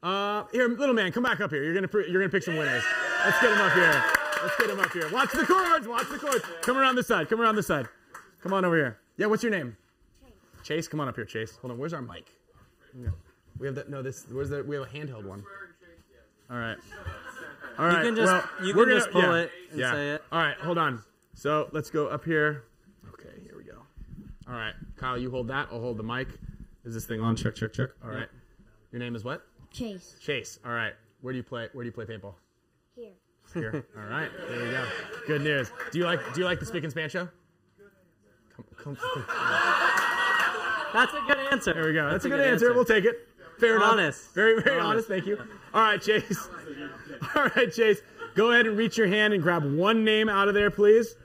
Uh, 0.02 0.44
here, 0.50 0.66
little 0.68 0.94
man, 0.94 1.12
come 1.12 1.24
back 1.24 1.40
up 1.40 1.50
here. 1.50 1.62
You're 1.62 1.74
gonna 1.74 1.88
pr- 1.88 2.00
you're 2.00 2.20
gonna 2.22 2.30
pick 2.30 2.42
some 2.42 2.56
winners. 2.56 2.84
Let's 3.24 3.40
get 3.40 3.52
him 3.52 3.60
up 3.60 3.72
here. 3.72 4.02
Let's 4.42 4.56
get 4.56 4.70
him 4.70 4.80
up 4.80 4.92
here. 4.92 5.10
Watch 5.10 5.32
the 5.32 5.44
cords. 5.44 5.86
Watch 5.88 6.08
the 6.10 6.18
cords. 6.18 6.44
Come 6.62 6.76
around 6.76 6.96
this 6.96 7.06
side. 7.06 7.28
Come 7.28 7.40
around 7.40 7.56
this 7.56 7.66
side. 7.66 7.88
Come 8.42 8.52
on 8.52 8.64
over 8.64 8.76
here. 8.76 8.98
Yeah, 9.16 9.26
what's 9.26 9.42
your 9.42 9.50
name? 9.52 9.76
Chase. 10.22 10.66
Chase, 10.66 10.88
come 10.88 11.00
on 11.00 11.08
up 11.08 11.16
here, 11.16 11.24
Chase. 11.24 11.56
Hold 11.60 11.72
on. 11.72 11.78
Where's 11.78 11.92
our 11.92 12.02
mic? 12.02 12.32
Yeah. 12.96 13.08
We 13.58 13.66
have 13.66 13.74
that. 13.74 13.90
No, 13.90 14.02
this. 14.02 14.26
Where's 14.30 14.50
the? 14.50 14.62
We 14.62 14.76
have 14.76 14.84
a 14.84 14.88
handheld 14.88 15.24
one. 15.24 15.44
All 16.50 16.56
right. 16.56 16.76
All 17.78 17.86
right. 17.86 17.98
You 17.98 18.04
can 18.04 18.16
just- 18.16 18.32
well, 18.32 18.66
you 18.66 18.74
we're 18.74 18.86
can 18.86 18.94
just 18.94 19.10
pull 19.10 19.22
yeah, 19.22 19.34
it 19.34 19.50
and 19.70 19.80
yeah. 19.80 19.92
say 19.92 20.10
it. 20.12 20.22
All 20.32 20.40
right. 20.40 20.56
Hold 20.58 20.78
on. 20.78 21.02
So 21.34 21.68
let's 21.72 21.90
go 21.90 22.06
up 22.06 22.24
here. 22.24 22.64
Okay. 23.14 23.40
Here 23.42 23.54
we 23.56 23.64
go. 23.64 23.82
All 24.46 24.54
right. 24.54 24.74
Kyle, 24.96 25.18
you 25.18 25.30
hold 25.30 25.48
that. 25.48 25.68
I'll 25.72 25.80
hold 25.80 25.96
the 25.98 26.02
mic. 26.02 26.28
Is 26.84 26.94
this 26.94 27.04
thing 27.04 27.20
on? 27.20 27.36
Check. 27.36 27.54
Check. 27.54 27.72
Check. 27.72 27.90
All 28.02 28.10
right. 28.10 28.28
Your 28.92 29.00
name 29.00 29.14
is 29.14 29.24
what? 29.24 29.42
Chase. 29.70 30.16
Chase. 30.20 30.58
All 30.64 30.72
right. 30.72 30.94
Where 31.20 31.32
do 31.32 31.36
you 31.36 31.42
play? 31.42 31.68
Where 31.72 31.84
do 31.84 31.86
you 31.88 31.92
play 31.92 32.06
paintball? 32.06 32.34
Here. 33.54 33.86
All 33.96 34.04
right. 34.04 34.30
There 34.48 34.66
you 34.66 34.72
go. 34.72 34.84
Good 35.26 35.42
news. 35.42 35.70
Do 35.90 35.98
you 35.98 36.04
like 36.04 36.20
Do 36.34 36.40
you 36.40 36.46
like 36.46 36.60
the 36.60 36.66
Spick 36.66 36.82
and 36.84 36.92
Span 36.92 37.08
show? 37.08 37.28
Come, 38.76 38.96
come. 38.96 39.26
That's 40.92 41.12
a 41.12 41.20
good 41.26 41.38
answer. 41.52 41.74
There 41.74 41.86
we 41.86 41.92
go. 41.92 42.10
That's, 42.10 42.24
a 42.24 42.28
good, 42.28 42.40
answer. 42.40 42.72
We'll 42.72 42.84
take 42.84 43.04
it. 43.04 43.28
Fair 43.58 43.76
enough. 43.76 43.92
Honest. 43.92 44.34
Very, 44.34 44.62
very 44.62 44.80
honest. 44.80 45.08
Honest. 45.08 45.08
Thank 45.08 45.26
you. 45.26 45.38
All 45.74 45.82
right, 45.82 46.00
Chase. 46.00 46.48
All 47.34 47.50
right, 47.56 47.72
Chase. 47.72 48.00
Go 48.34 48.52
ahead 48.52 48.66
and 48.66 48.76
reach 48.76 48.96
your 48.96 49.08
hand 49.08 49.34
and 49.34 49.42
grab 49.42 49.64
one 49.64 50.04
name 50.04 50.28
out 50.28 50.48
of 50.48 50.54
there, 50.54 50.70
please, 50.70 51.16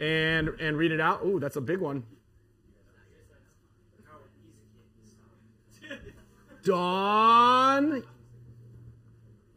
and 0.00 0.48
and 0.60 0.76
read 0.76 0.92
it 0.92 1.00
out. 1.00 1.24
Ooh, 1.24 1.38
that's 1.38 1.56
a 1.56 1.60
big 1.60 1.80
one. 1.80 2.04
Dawn 6.64 8.02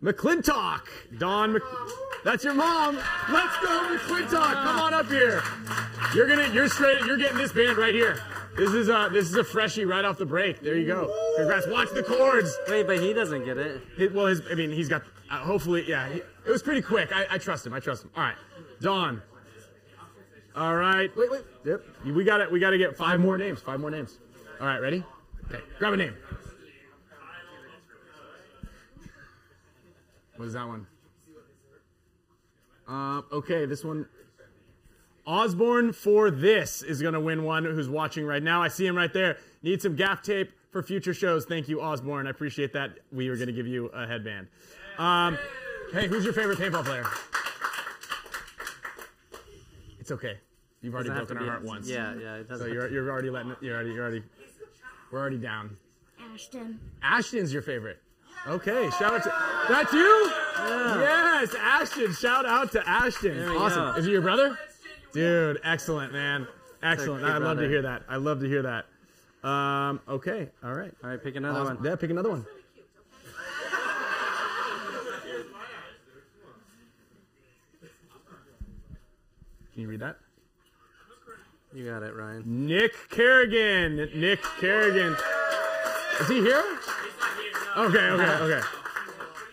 McClintock. 0.04 0.82
Don, 1.18 1.54
Mc... 1.54 1.64
That's 2.24 2.44
your 2.44 2.54
mom. 2.54 2.96
Let's 3.32 3.58
go, 3.60 3.98
McClintock. 3.98 4.54
Come 4.64 4.80
on 4.80 4.94
up 4.94 5.08
here. 5.08 5.42
You're 6.14 6.28
gonna 6.28 6.48
you're 6.54 6.68
straight 6.68 7.06
you're 7.06 7.18
getting 7.18 7.38
this 7.38 7.52
band 7.52 7.78
right 7.78 7.94
here. 7.94 8.22
This 8.58 8.72
is 8.72 8.90
a 8.90 9.10
this 9.12 9.30
is 9.30 9.36
a 9.36 9.44
freshie 9.44 9.86
right 9.86 10.04
off 10.04 10.18
the 10.18 10.26
break. 10.26 10.62
There 10.62 10.76
you 10.76 10.88
go. 10.88 11.14
Congrats. 11.38 11.68
Watch 11.68 11.90
the 11.94 12.04
chords. 12.04 12.58
Wait, 12.68 12.88
but 12.88 13.00
he 13.00 13.14
doesn't 13.14 13.46
get 13.46 13.58
it. 13.58 13.82
It, 13.98 14.14
well, 14.14 14.26
his, 14.26 14.42
I 14.52 14.56
mean, 14.56 14.72
he's 14.72 14.90
got. 14.90 15.04
Uh, 15.30 15.38
hopefully, 15.38 15.86
yeah. 15.88 16.10
He, 16.10 16.20
it 16.20 16.52
was 16.52 16.64
pretty 16.64 16.82
quick. 16.82 17.16
I, 17.16 17.26
I 17.32 17.38
trust 17.38 17.66
him. 17.66 17.74
I 17.74 17.80
trust 17.80 18.04
him. 18.04 18.12
All 18.16 18.24
right, 18.24 18.36
Don. 18.82 19.22
All 20.56 20.76
right. 20.76 21.16
Wait, 21.16 21.32
wait. 21.32 21.44
Yep. 21.66 21.84
We 22.06 22.24
got 22.24 22.42
it. 22.42 22.52
We 22.52 22.60
got 22.60 22.72
to 22.72 22.78
get 22.78 22.98
five 22.98 23.20
more 23.20 23.38
names. 23.38 23.62
Five 23.62 23.80
more 23.80 23.92
names. 23.92 24.18
All 24.60 24.68
right. 24.68 24.80
Ready? 24.80 25.04
Okay. 25.50 25.64
Grab 25.78 25.94
a 25.94 25.98
name. 25.98 26.16
What 30.40 30.48
is 30.48 30.54
that 30.54 30.66
one? 30.70 30.88
Uh, 32.88 33.22
okay, 33.30 33.66
this 33.66 33.84
one. 33.84 34.08
Osborne 35.28 35.92
for 35.92 36.32
this 36.32 36.82
is 36.82 37.02
going 37.02 37.14
to 37.14 37.20
win 37.20 37.44
one 37.44 37.66
who's 37.66 37.90
watching 37.90 38.26
right 38.26 38.42
now. 38.42 38.64
I 38.64 38.70
see 38.70 38.88
him 38.88 38.96
right 38.96 39.12
there. 39.12 39.38
Need 39.64 39.82
some 39.82 39.98
gaff 39.98 40.22
tape 40.22 40.54
for 40.72 40.82
future 40.82 41.14
shows. 41.14 41.44
Thank 41.44 41.68
you, 41.68 41.82
Osborne. 41.82 42.26
I 42.26 42.30
appreciate 42.30 42.72
that. 42.72 43.00
We 43.12 43.28
are 43.28 43.36
going 43.36 43.48
to 43.48 43.54
give 43.54 43.68
you 43.68 43.88
a 43.88 44.08
headband. 44.08 44.48
Um, 44.98 45.38
hey, 45.92 46.08
who's 46.08 46.24
your 46.24 46.32
favorite 46.32 46.58
paintball 46.58 46.86
player? 46.86 47.04
It's 50.00 50.12
okay. 50.12 50.38
You've 50.82 50.94
already 50.94 51.10
broken 51.10 51.38
our 51.38 51.46
heart 51.48 51.66
once. 51.66 51.90
yeah, 51.90 52.14
yeah, 52.16 52.36
it 52.36 52.48
doesn't 52.48 52.66
So 52.66 52.72
you're, 52.72 52.90
you're 52.90 53.12
already 53.12 53.30
letting. 53.30 53.58
You're 53.60 53.76
already. 53.76 53.92
You're 53.92 54.04
already. 54.04 54.24
We're 55.12 55.20
already 55.20 55.38
down. 55.38 55.76
Ashton. 56.34 56.80
Ashton's 57.04 57.52
your 57.52 57.62
favorite. 57.62 58.02
Okay, 58.48 58.90
shout 58.98 59.14
out 59.14 59.24
to 59.24 59.34
that's 59.68 59.94
you. 59.94 60.32
Yes, 60.58 61.56
Ashton. 61.60 62.14
Shout 62.14 62.46
out 62.46 62.72
to 62.72 62.88
Ashton. 62.90 63.50
Awesome. 63.50 63.94
go. 63.94 64.00
Is 64.00 64.06
he 64.06 64.12
your 64.12 64.22
brother? 64.22 64.58
Dude, 65.14 65.60
excellent, 65.64 66.14
man. 66.14 66.48
Excellent. 66.82 67.24
I'd 67.24 67.42
love 67.42 67.58
to 67.58 67.68
hear 67.68 67.82
that. 67.84 68.04
I'd 68.10 68.18
love 68.22 68.40
to 68.40 68.48
hear 68.48 68.62
that. 68.64 68.86
Um, 69.48 70.00
okay, 70.08 70.50
all 70.64 70.74
right. 70.74 70.92
All 71.04 71.10
right, 71.10 71.22
pick 71.24 71.36
another 71.36 71.60
Awesome. 71.62 71.76
one. 71.78 71.86
Yeah, 71.86 71.96
pick 71.96 72.10
another 72.10 72.30
one. 72.30 72.46
Can 79.74 79.84
you 79.84 79.88
read 79.88 80.00
that? 80.02 80.18
You 81.74 81.86
got 81.86 82.04
it, 82.04 82.16
Ryan. 82.16 82.44
Nick 82.66 82.94
Kerrigan. 83.10 84.10
Nick 84.20 84.42
Kerrigan. 84.60 85.16
Is 86.20 86.28
he 86.28 86.42
here? 86.42 86.64
Okay, 87.80 87.98
okay, 87.98 88.32
okay. 88.44 88.68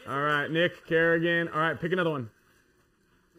All 0.08 0.20
right, 0.20 0.50
Nick 0.50 0.84
Kerrigan. 0.86 1.46
All 1.48 1.60
right, 1.60 1.80
pick 1.80 1.92
another 1.92 2.10
one. 2.10 2.28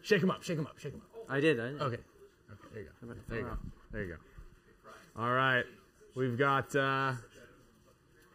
Shake 0.00 0.22
him 0.22 0.30
up, 0.30 0.42
shake 0.42 0.56
him 0.58 0.66
up, 0.66 0.78
shake 0.78 0.94
him 0.94 1.02
up. 1.02 1.26
I 1.28 1.40
did. 1.40 1.60
I 1.60 1.68
did. 1.68 1.82
Okay. 1.82 1.96
Okay, 1.96 2.68
there 2.72 2.82
you 2.82 2.88
go. 2.88 3.14
There 3.28 3.38
you 3.38 3.44
go. 3.44 3.58
There 3.92 4.02
you 4.04 4.08
go. 4.14 5.22
All 5.22 5.30
right. 5.30 5.64
We've 6.14 6.38
got 6.38 6.74
uh, 6.74 7.12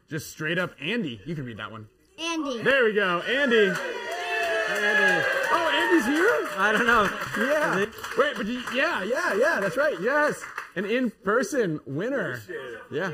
just 0.07 0.29
straight 0.29 0.59
up 0.59 0.73
Andy. 0.79 1.19
You 1.25 1.33
can 1.33 1.43
read 1.43 1.57
that 1.57 1.71
one. 1.71 1.87
Andy. 2.19 2.61
There 2.61 2.83
we 2.83 2.93
go, 2.93 3.21
Andy. 3.21 3.73
Andy. 4.69 5.25
Oh, 5.51 5.69
Andy's 5.73 6.05
here. 6.05 6.49
I 6.55 6.71
don't 6.71 6.85
know. 6.85 7.09
Yeah. 7.35 7.85
Wait, 8.15 8.37
but 8.37 8.45
you, 8.45 8.61
yeah, 8.75 9.01
yeah, 9.01 9.33
yeah. 9.33 9.59
That's 9.59 9.75
right. 9.75 9.99
Yes, 9.99 10.43
an 10.75 10.85
in-person 10.85 11.79
winner. 11.87 12.41
Yeah. 12.91 13.13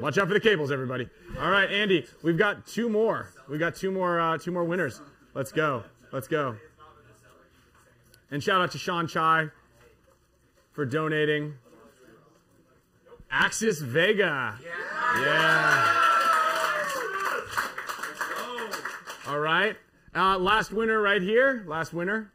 Watch 0.00 0.18
out 0.18 0.28
for 0.28 0.34
the 0.34 0.40
cables, 0.40 0.70
everybody. 0.70 1.08
All 1.40 1.50
right, 1.50 1.70
Andy. 1.70 2.06
We've 2.22 2.36
got 2.36 2.66
two 2.66 2.88
more. 2.88 3.32
We've 3.48 3.60
got 3.60 3.74
two 3.74 3.90
more. 3.90 4.20
Uh, 4.20 4.36
two 4.36 4.50
more 4.50 4.64
winners. 4.64 5.00
Let's 5.34 5.52
go. 5.52 5.84
Let's 6.12 6.28
go. 6.28 6.56
And 8.30 8.42
shout 8.42 8.60
out 8.60 8.72
to 8.72 8.78
Sean 8.78 9.06
Chai 9.06 9.48
for 10.72 10.84
donating. 10.84 11.54
Axis 13.30 13.80
Vega. 13.80 14.58
Yeah. 15.20 16.02
All 19.28 19.40
right. 19.40 19.76
Uh, 20.14 20.38
last 20.38 20.72
winner 20.72 21.00
right 21.00 21.22
here. 21.22 21.64
Last 21.66 21.92
winner. 21.92 22.32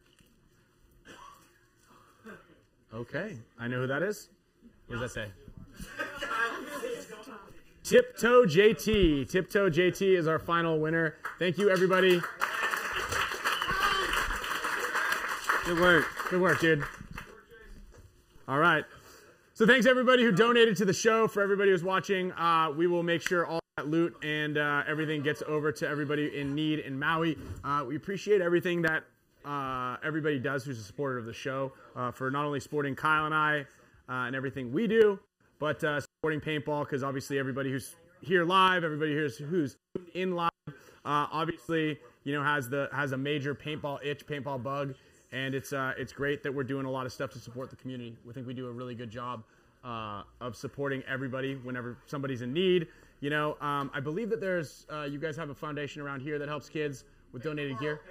Okay. 2.94 3.38
I 3.60 3.68
know 3.68 3.82
who 3.82 3.88
that 3.88 4.04
is. 4.04 4.30
What 4.88 5.00
does 5.00 5.14
that 5.14 5.32
say? 5.88 5.98
Tiptoe 7.92 8.46
JT. 8.46 9.30
Tiptoe 9.30 9.70
JT 9.70 10.18
is 10.18 10.26
our 10.26 10.40
final 10.40 10.80
winner. 10.80 11.18
Thank 11.40 11.58
you, 11.58 11.70
everybody. 11.70 12.22
Good 15.66 15.78
work. 15.78 16.06
Good 16.30 16.42
work, 16.42 16.62
dude. 16.62 16.86
All 18.48 18.60
right. 18.60 18.86
So 19.56 19.68
thanks 19.68 19.86
everybody 19.86 20.24
who 20.24 20.32
donated 20.32 20.78
to 20.78 20.86
the 20.86 20.94
show. 20.94 21.28
For 21.28 21.44
everybody 21.44 21.72
who's 21.72 21.84
watching, 21.84 22.32
uh, 22.32 22.72
we 22.74 22.88
will 22.88 23.04
make 23.04 23.22
sure 23.22 23.46
all 23.46 23.60
that 23.76 23.90
loot 23.90 24.16
and 24.24 24.58
uh, 24.58 24.84
everything 24.88 25.22
gets 25.22 25.44
over 25.46 25.74
to 25.74 25.86
everybody 25.86 26.40
in 26.40 26.56
need 26.56 26.80
in 26.80 26.98
Maui. 26.98 27.38
Uh, 27.66 27.84
we 27.86 27.98
appreciate 27.98 28.40
everything 28.40 28.82
that 28.84 29.04
uh, 29.44 29.98
everybody 30.02 30.40
does 30.40 30.64
who's 30.64 30.80
a 30.80 30.84
supporter 30.84 31.18
of 31.18 31.26
the 31.26 31.34
show 31.34 31.74
uh, 31.98 32.10
for 32.10 32.32
not 32.32 32.46
only 32.46 32.62
supporting 32.62 32.96
Kyle 32.96 33.26
and 33.26 33.36
I 33.36 33.66
uh, 34.08 34.28
and 34.28 34.34
everything 34.34 34.72
we 34.72 34.88
do, 34.88 35.20
but 35.60 35.84
uh, 35.84 36.00
supporting 36.24 36.40
paintball 36.40 36.84
because 36.84 37.04
obviously 37.04 37.40
everybody 37.40 37.72
who's 37.72 37.96
here 38.22 38.46
live, 38.46 38.84
everybody 38.84 39.12
who's 39.12 39.40
who's 39.40 39.78
in 40.14 40.36
live, 40.36 40.52
uh, 40.68 41.26
obviously 41.32 41.98
you 42.26 42.32
know 42.32 42.44
has 42.44 42.70
the 42.70 42.88
has 42.94 43.12
a 43.14 43.18
major 43.18 43.56
paintball 43.56 43.98
itch, 44.06 44.28
paintball 44.28 44.62
bug, 44.62 44.94
and 45.32 45.56
it's 45.56 45.74
uh, 45.74 45.94
it's 45.98 46.14
great 46.14 46.44
that 46.44 46.54
we're 46.54 46.64
doing 46.64 46.86
a 46.86 46.92
lot 46.92 47.08
of 47.08 47.12
stuff 47.12 47.32
to 47.32 47.40
support 47.40 47.72
the 47.72 47.76
community. 47.76 48.16
We 48.24 48.34
think 48.34 48.46
we 48.46 48.54
do 48.54 48.68
a 48.68 48.72
really 48.72 48.94
good 48.94 49.10
job 49.10 49.44
uh, 49.84 50.22
of 50.40 50.56
supporting 50.56 51.02
everybody 51.08 51.56
whenever 51.56 51.98
somebody's 52.06 52.44
in 52.44 52.54
need. 52.54 52.86
You 53.22 53.32
know, 53.32 53.58
um, 53.60 53.90
I 53.92 54.00
believe 54.00 54.30
that 54.30 54.40
there's 54.40 54.86
uh, 54.94 55.06
you 55.06 55.18
guys 55.18 55.36
have 55.38 55.50
a 55.50 55.56
foundation 55.56 56.04
around 56.04 56.20
here 56.20 56.38
that 56.38 56.48
helps 56.48 56.70
kids 56.70 57.04
with 57.34 57.42
donated 57.42 57.80
gear. 57.80 58.02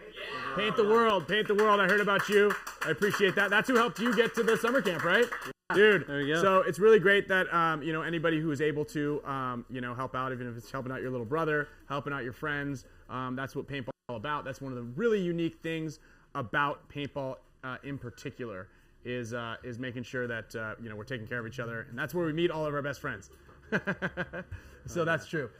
Paint 0.56 0.74
the 0.74 0.82
world, 0.82 1.28
paint 1.28 1.46
the 1.46 1.54
world. 1.54 1.78
I 1.78 1.86
heard 1.86 2.00
about 2.00 2.28
you. 2.28 2.52
I 2.84 2.90
appreciate 2.90 3.36
that. 3.36 3.50
That's 3.50 3.68
who 3.68 3.76
helped 3.76 4.00
you 4.00 4.12
get 4.16 4.34
to 4.34 4.42
the 4.42 4.56
summer 4.56 4.82
camp, 4.82 5.04
right? 5.04 5.26
Dude, 5.74 6.06
There 6.06 6.20
you 6.20 6.34
go. 6.34 6.42
so 6.42 6.58
it's 6.60 6.78
really 6.78 6.98
great 6.98 7.28
that 7.28 7.52
um, 7.54 7.82
you 7.82 7.92
know 7.92 8.02
anybody 8.02 8.40
who 8.40 8.50
is 8.50 8.60
able 8.60 8.84
to 8.86 9.22
um, 9.24 9.64
you 9.70 9.80
know 9.80 9.94
help 9.94 10.14
out, 10.14 10.32
even 10.32 10.48
if 10.48 10.56
it's 10.56 10.70
helping 10.70 10.92
out 10.92 11.00
your 11.00 11.10
little 11.10 11.26
brother, 11.26 11.68
helping 11.88 12.12
out 12.12 12.24
your 12.24 12.32
friends. 12.32 12.84
Um, 13.08 13.36
that's 13.36 13.54
what 13.56 13.66
paintball 13.66 13.88
is 13.88 14.08
all 14.08 14.16
about. 14.16 14.44
That's 14.44 14.60
one 14.60 14.72
of 14.72 14.76
the 14.76 14.84
really 14.84 15.20
unique 15.20 15.56
things 15.62 15.98
about 16.34 16.88
paintball 16.88 17.36
uh, 17.64 17.76
in 17.84 17.98
particular 17.98 18.68
is 19.04 19.32
uh, 19.34 19.56
is 19.62 19.78
making 19.78 20.02
sure 20.02 20.26
that 20.26 20.54
uh, 20.54 20.74
you 20.82 20.88
know 20.88 20.96
we're 20.96 21.04
taking 21.04 21.26
care 21.26 21.38
of 21.38 21.46
each 21.46 21.60
other, 21.60 21.86
and 21.88 21.98
that's 21.98 22.14
where 22.14 22.26
we 22.26 22.32
meet 22.32 22.50
all 22.50 22.66
of 22.66 22.74
our 22.74 22.82
best 22.82 23.00
friends. 23.00 23.30
so 24.86 25.04
that's 25.04 25.26
true. 25.26 25.50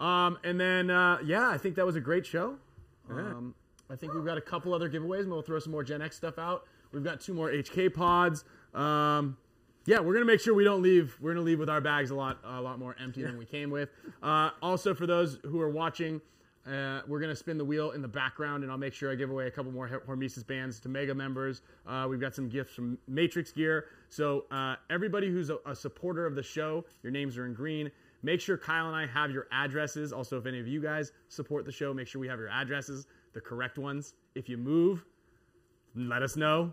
Um, 0.00 0.38
and 0.44 0.58
then 0.58 0.90
uh, 0.90 1.18
yeah, 1.24 1.48
I 1.48 1.58
think 1.58 1.76
that 1.76 1.86
was 1.86 1.96
a 1.96 2.00
great 2.00 2.26
show. 2.26 2.56
Um, 3.10 3.54
I 3.90 3.96
think 3.96 4.14
we've 4.14 4.24
got 4.24 4.38
a 4.38 4.40
couple 4.40 4.72
other 4.74 4.88
giveaways, 4.88 5.20
and 5.20 5.30
we'll 5.30 5.42
throw 5.42 5.58
some 5.58 5.72
more 5.72 5.84
Gen 5.84 6.02
X 6.02 6.16
stuff 6.16 6.38
out. 6.38 6.64
We've 6.92 7.04
got 7.04 7.20
two 7.20 7.34
more 7.34 7.50
HK 7.50 7.92
pods. 7.94 8.44
Um, 8.74 9.36
yeah, 9.86 10.00
we're 10.00 10.14
gonna 10.14 10.24
make 10.24 10.40
sure 10.40 10.54
we 10.54 10.64
don't 10.64 10.82
leave. 10.82 11.16
We're 11.20 11.34
gonna 11.34 11.44
leave 11.44 11.58
with 11.58 11.68
our 11.68 11.80
bags 11.80 12.10
a 12.10 12.14
lot, 12.14 12.38
a 12.44 12.60
lot 12.60 12.78
more 12.78 12.96
empty 12.98 13.22
than 13.22 13.36
we 13.36 13.44
came 13.44 13.70
with. 13.70 13.90
Uh, 14.22 14.50
also, 14.62 14.94
for 14.94 15.06
those 15.06 15.38
who 15.44 15.60
are 15.60 15.68
watching, 15.68 16.22
uh, 16.66 17.02
we're 17.06 17.20
gonna 17.20 17.36
spin 17.36 17.58
the 17.58 17.64
wheel 17.64 17.90
in 17.90 18.00
the 18.00 18.08
background, 18.08 18.62
and 18.62 18.72
I'll 18.72 18.78
make 18.78 18.94
sure 18.94 19.12
I 19.12 19.14
give 19.14 19.30
away 19.30 19.46
a 19.46 19.50
couple 19.50 19.70
more 19.70 19.86
Hormesis 20.08 20.46
bands 20.46 20.80
to 20.80 20.88
Mega 20.88 21.14
members. 21.14 21.60
Uh, 21.86 22.06
we've 22.08 22.20
got 22.20 22.34
some 22.34 22.48
gifts 22.48 22.72
from 22.74 22.96
Matrix 23.06 23.52
Gear. 23.52 23.86
So 24.08 24.46
uh, 24.50 24.76
everybody 24.88 25.30
who's 25.30 25.50
a, 25.50 25.58
a 25.66 25.76
supporter 25.76 26.24
of 26.24 26.34
the 26.34 26.42
show, 26.42 26.86
your 27.02 27.12
names 27.12 27.36
are 27.36 27.44
in 27.44 27.52
green. 27.52 27.90
Make 28.22 28.40
sure 28.40 28.56
Kyle 28.56 28.86
and 28.86 28.96
I 28.96 29.06
have 29.06 29.30
your 29.30 29.48
addresses. 29.52 30.14
Also, 30.14 30.38
if 30.38 30.46
any 30.46 30.58
of 30.58 30.66
you 30.66 30.80
guys 30.80 31.12
support 31.28 31.66
the 31.66 31.72
show, 31.72 31.92
make 31.92 32.06
sure 32.06 32.22
we 32.22 32.28
have 32.28 32.38
your 32.38 32.48
addresses, 32.48 33.06
the 33.34 33.40
correct 33.42 33.76
ones. 33.76 34.14
If 34.34 34.48
you 34.48 34.56
move, 34.56 35.04
let 35.94 36.22
us 36.22 36.34
know 36.34 36.72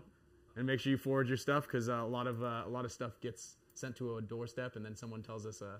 and 0.56 0.66
make 0.66 0.80
sure 0.80 0.90
you 0.90 0.96
forward 0.98 1.28
your 1.28 1.36
stuff 1.36 1.66
because 1.66 1.88
uh, 1.88 1.94
a 1.94 2.06
lot 2.06 2.26
of 2.26 2.42
uh, 2.42 2.62
a 2.66 2.68
lot 2.68 2.84
of 2.84 2.92
stuff 2.92 3.20
gets 3.20 3.56
sent 3.74 3.96
to 3.96 4.16
a 4.18 4.22
doorstep 4.22 4.76
and 4.76 4.84
then 4.84 4.94
someone 4.94 5.22
tells 5.22 5.46
us 5.46 5.62
uh, 5.62 5.78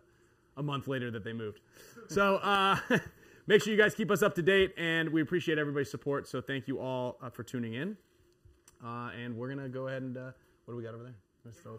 a 0.57 0.63
month 0.63 0.89
later 0.89 1.11
that 1.11 1.25
they 1.25 1.33
moved. 1.33 1.61
So 2.09 2.37
uh, 2.37 2.77
make 3.47 3.63
sure 3.63 3.73
you 3.73 3.79
guys 3.79 3.95
keep 3.95 4.11
us 4.11 4.23
up 4.23 4.35
to 4.37 4.43
date 4.43 4.75
and 4.77 5.09
we 5.11 5.23
appreciate 5.23 5.59
everybody's 5.59 5.91
support. 5.91 6.27
So 6.29 6.41
thank 6.41 6.69
you 6.69 6.79
all 6.81 7.17
uh, 7.23 7.31
for 7.31 7.43
tuning 7.43 7.75
in. 7.75 7.97
Uh, 8.85 9.11
and 9.23 9.37
we're 9.37 9.49
gonna 9.49 9.69
go 9.69 9.89
ahead 9.89 10.03
and 10.03 10.17
uh, 10.17 10.31
what 10.65 10.75
do 10.75 10.77
we 10.79 10.83
got 10.83 10.95
over 10.95 11.05
there? 11.05 11.15
Let's 11.45 11.59
throw 11.59 11.75
a 11.75 11.77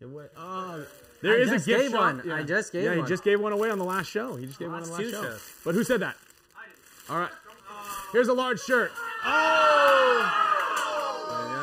Giveaway. 0.00 0.26
Oh, 0.36 0.84
there 1.22 1.34
I 1.34 1.36
is 1.38 1.48
a 1.50 1.54
gift 1.54 1.66
gave 1.66 1.90
shop. 1.92 2.00
one. 2.00 2.22
Yeah. 2.26 2.34
I 2.34 2.42
just 2.42 2.72
gave 2.72 2.84
yeah, 2.84 2.90
one. 2.90 2.98
he 3.00 3.04
just 3.08 3.24
gave 3.24 3.40
one 3.40 3.52
away 3.52 3.70
on 3.70 3.78
the 3.78 3.84
last 3.84 4.08
show. 4.10 4.36
He 4.36 4.44
just 4.46 4.58
gave 4.58 4.68
one 4.70 4.82
on 4.82 4.88
the 4.88 4.90
Last 4.92 5.00
last 5.02 5.10
two 5.10 5.16
show. 5.16 5.22
shows. 5.22 5.52
But 5.64 5.74
who 5.74 5.84
said 5.84 6.00
that? 6.00 6.16
All 7.08 7.18
right. 7.18 7.30
Here's 8.12 8.28
a 8.28 8.32
large 8.32 8.60
shirt. 8.60 8.90
Oh! 9.24 10.43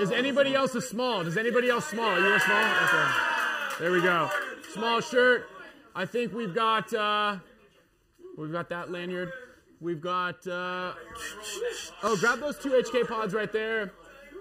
Is 0.01 0.11
anybody 0.11 0.55
else 0.55 0.73
a 0.73 0.81
small? 0.81 1.23
Does 1.23 1.37
anybody 1.37 1.69
else 1.69 1.85
small? 1.85 2.19
You 2.19 2.33
a 2.33 2.39
small? 2.39 2.63
Okay. 2.63 3.11
There 3.79 3.91
we 3.91 4.01
go. 4.01 4.29
Small 4.73 4.99
shirt. 4.99 5.47
I 5.95 6.05
think 6.05 6.33
we've 6.33 6.55
got 6.55 6.91
uh 6.93 7.37
we've 8.35 8.51
got 8.51 8.69
that 8.69 8.91
lanyard. 8.91 9.31
We've 9.79 10.01
got 10.01 10.45
uh 10.47 10.93
Oh, 12.01 12.17
grab 12.19 12.39
those 12.39 12.57
two 12.57 12.69
HK 12.69 13.07
pods 13.07 13.35
right 13.35 13.51
there. 13.51 13.93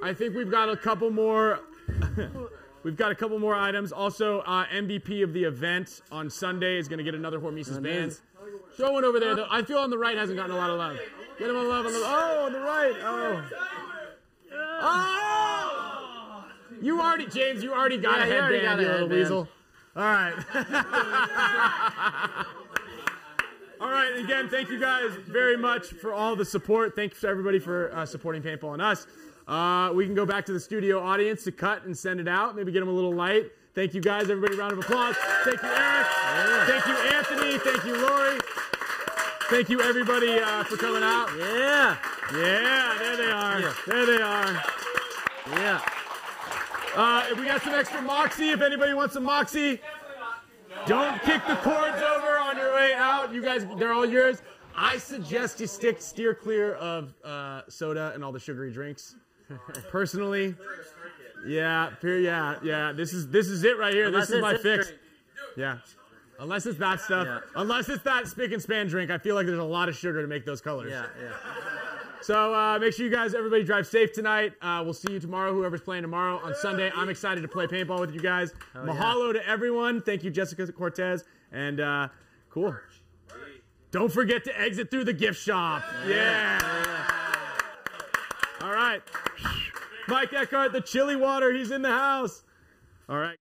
I 0.03 0.15
think 0.15 0.35
we've 0.35 0.51
got 0.51 0.71
a 0.71 0.77
couple 0.77 1.11
more 1.11 1.61
We've 2.83 2.97
got 2.97 3.13
a 3.13 3.15
couple 3.15 3.39
more 3.39 3.55
items. 3.55 3.93
Also, 3.93 4.41
uh, 4.41 4.65
MVP 4.67 5.23
of 5.23 5.35
the 5.35 5.45
event 5.45 6.01
on 6.11 6.31
Sunday 6.31 6.79
is 6.79 6.89
going 6.89 6.97
to 6.97 7.05
get 7.05 7.15
another 7.15 7.39
Hormesis 7.39 7.83
band. 7.83 8.19
Throw 8.75 8.93
one 8.93 9.05
over 9.05 9.21
there. 9.21 9.37
though. 9.37 9.47
I 9.51 9.61
feel 9.61 9.77
on 9.79 9.91
the 9.91 9.99
right 9.99 10.17
hasn't 10.17 10.39
gotten 10.39 10.57
a 10.57 10.59
lot 10.59 10.71
of 10.71 10.79
love. 10.79 10.97
Get 11.39 11.51
him 11.51 11.57
on 11.57 11.65
the 11.65 11.71
left. 11.71 11.87
On 11.87 11.93
the, 11.93 12.01
oh, 12.03 12.47
on 12.47 12.53
the 12.55 12.61
right. 12.61 12.95
Oh. 13.03 13.51
Oh! 14.83 15.40
You 16.81 17.01
already, 17.01 17.27
James, 17.27 17.63
you 17.63 17.73
already 17.73 17.99
got 17.99 18.27
Yeah, 18.27 18.49
a 18.49 18.53
you 18.53 18.63
got 18.63 18.79
a 18.79 18.83
you 18.83 18.89
little 18.89 19.09
headband. 19.09 19.11
weasel. 19.11 19.49
All 19.97 20.03
right. 20.03 20.35
all 23.81 23.91
right. 23.91 24.17
Again, 24.19 24.49
thank 24.49 24.71
you 24.71 24.79
guys 24.79 25.11
very 25.27 25.57
much 25.57 25.87
for 25.89 26.13
all 26.13 26.37
the 26.37 26.45
support. 26.45 26.95
Thanks 26.97 27.21
to 27.21 27.29
everybody 27.29 27.59
for 27.59 27.93
uh, 27.95 28.07
supporting 28.07 28.43
Paintball 28.43 28.75
and 28.75 28.83
us. 28.83 29.07
Uh, 29.49 29.91
we 29.95 30.07
can 30.07 30.15
go 30.15 30.25
back 30.25 30.47
to 30.47 30.53
the 30.53 30.61
studio 30.61 31.01
audience 31.01 31.43
to 31.45 31.53
cut 31.53 31.85
and 31.85 31.97
send 31.97 32.21
it 32.21 32.29
out. 32.29 32.55
Maybe 32.57 32.71
get 32.73 32.81
them 32.81 32.89
a 32.89 32.93
little 32.93 33.13
light. 33.15 33.51
Thank 33.75 33.95
you 33.95 34.01
guys, 34.01 34.31
everybody. 34.31 34.57
Round 34.57 34.73
of 34.73 34.79
applause. 34.79 35.17
Thank 35.45 35.63
you, 35.63 35.69
Eric. 35.69 36.07
Thank 36.69 36.87
you, 36.87 36.95
Anthony. 37.17 37.59
Thank 37.59 37.85
you, 37.85 37.97
Lori. 38.01 38.39
Thank 39.49 39.69
you, 39.69 39.81
everybody, 39.83 40.39
uh, 40.39 40.63
for 40.65 40.77
coming 40.77 41.03
out. 41.03 41.29
Yeah. 41.37 41.97
Yeah, 42.33 42.95
there 43.01 43.17
they 43.17 43.31
are. 43.33 43.61
Yeah. 43.61 43.75
There 43.87 44.07
they 44.07 44.23
are. 44.23 44.63
Yeah. 45.51 45.81
Uh, 46.97 47.25
if 47.31 47.39
we 47.39 47.47
got 47.47 47.63
some 47.63 47.75
extra 47.75 48.03
Moxie, 48.03 48.51
if 48.51 48.61
anybody 48.61 48.95
wants 48.95 49.15
some 49.15 49.25
Moxie, 49.25 49.81
don't 50.87 51.21
kick 51.23 51.47
the 51.47 51.57
cords 51.57 52.03
over 52.03 52.39
on 52.39 52.57
your 52.57 52.75
way 52.75 52.95
out. 52.95 53.33
You 53.33 53.43
guys, 53.43 53.67
they're 53.79 53.93
all 53.93 54.07
yours. 54.07 54.43
I 54.77 54.99
suggest 54.99 55.61
you 55.61 55.67
stick 55.67 56.01
steer 56.01 56.35
clear 56.35 56.75
of 56.75 57.15
uh, 57.25 57.63
soda 57.69 58.13
and 58.15 58.25
all 58.25 58.33
the 58.33 58.41
sugary 58.41 58.73
drinks. 58.73 59.17
Personally, 59.91 60.55
yeah, 61.47 61.91
yeah, 62.03 62.57
yeah. 62.63 62.93
This 62.93 63.13
is 63.13 63.29
this 63.29 63.49
is 63.49 63.65
it 63.65 63.79
right 63.79 63.93
here. 63.93 64.07
Unless 64.07 64.29
this 64.29 64.37
is 64.37 64.43
my 64.43 64.57
fix. 64.57 64.87
drink. 64.87 65.01
Yeah. 65.57 65.79
Unless 66.39 66.67
it's 66.67 66.79
that 66.79 67.01
stuff. 67.01 67.43
Unless 67.55 67.89
it's 67.89 68.03
that 68.05 68.27
spick 68.27 68.53
and 68.53 68.63
span 68.63 68.87
drink. 68.87 69.11
I 69.11 69.19
feel 69.19 69.35
like 69.35 69.47
there's 69.47 69.59
a 69.59 69.63
lot 69.65 69.89
of 69.89 69.97
sugar 69.97 70.23
to 70.23 70.29
make 70.29 70.47
those 70.47 70.61
colors. 70.61 70.91
Yeah, 70.91 71.07
yeah. 71.21 71.33
So 72.23 72.55
uh, 72.55 72.79
make 72.79 72.93
sure 72.93 73.07
you 73.07 73.11
guys, 73.11 73.35
everybody, 73.35 73.65
drive 73.65 73.87
safe 73.87 74.13
tonight. 74.13 74.53
Uh, 74.61 74.83
we'll 74.85 74.95
see 74.95 75.13
you 75.13 75.21
tomorrow, 75.21 75.55
whoever's 75.55 75.81
playing 75.81 76.03
tomorrow. 76.03 76.39
On 76.45 76.55
Sunday, 76.55 76.93
I'm 76.95 77.09
excited 77.09 77.41
to 77.41 77.49
play 77.49 77.67
paintball 77.67 78.01
with 78.01 78.13
you 78.15 78.21
guys. 78.21 78.53
Hell 78.73 78.87
yeah. 78.87 78.93
Mahalo 78.93 79.33
to 79.33 79.47
everyone. 79.49 80.03
Thank 80.03 80.23
you, 80.23 80.31
Jessica 80.31 80.71
Cortez. 80.71 81.25
And 81.51 81.81
uh, 81.81 82.09
cool. 82.51 82.75
Don't 83.91 84.13
forget 84.13 84.45
to 84.45 84.61
exit 84.61 84.91
through 84.91 85.05
the 85.05 85.13
gift 85.13 85.41
shop. 85.41 85.83
Yeah. 86.07 86.61
All 88.61 88.73
right. 88.73 89.03
Mike 90.07 90.33
Eckhart, 90.33 90.73
the 90.73 90.81
chili 90.81 91.17
water, 91.17 91.53
he's 91.53 91.71
in 91.71 91.83
the 91.83 91.91
house. 91.91 92.45
All 93.09 93.17
right. 93.17 93.39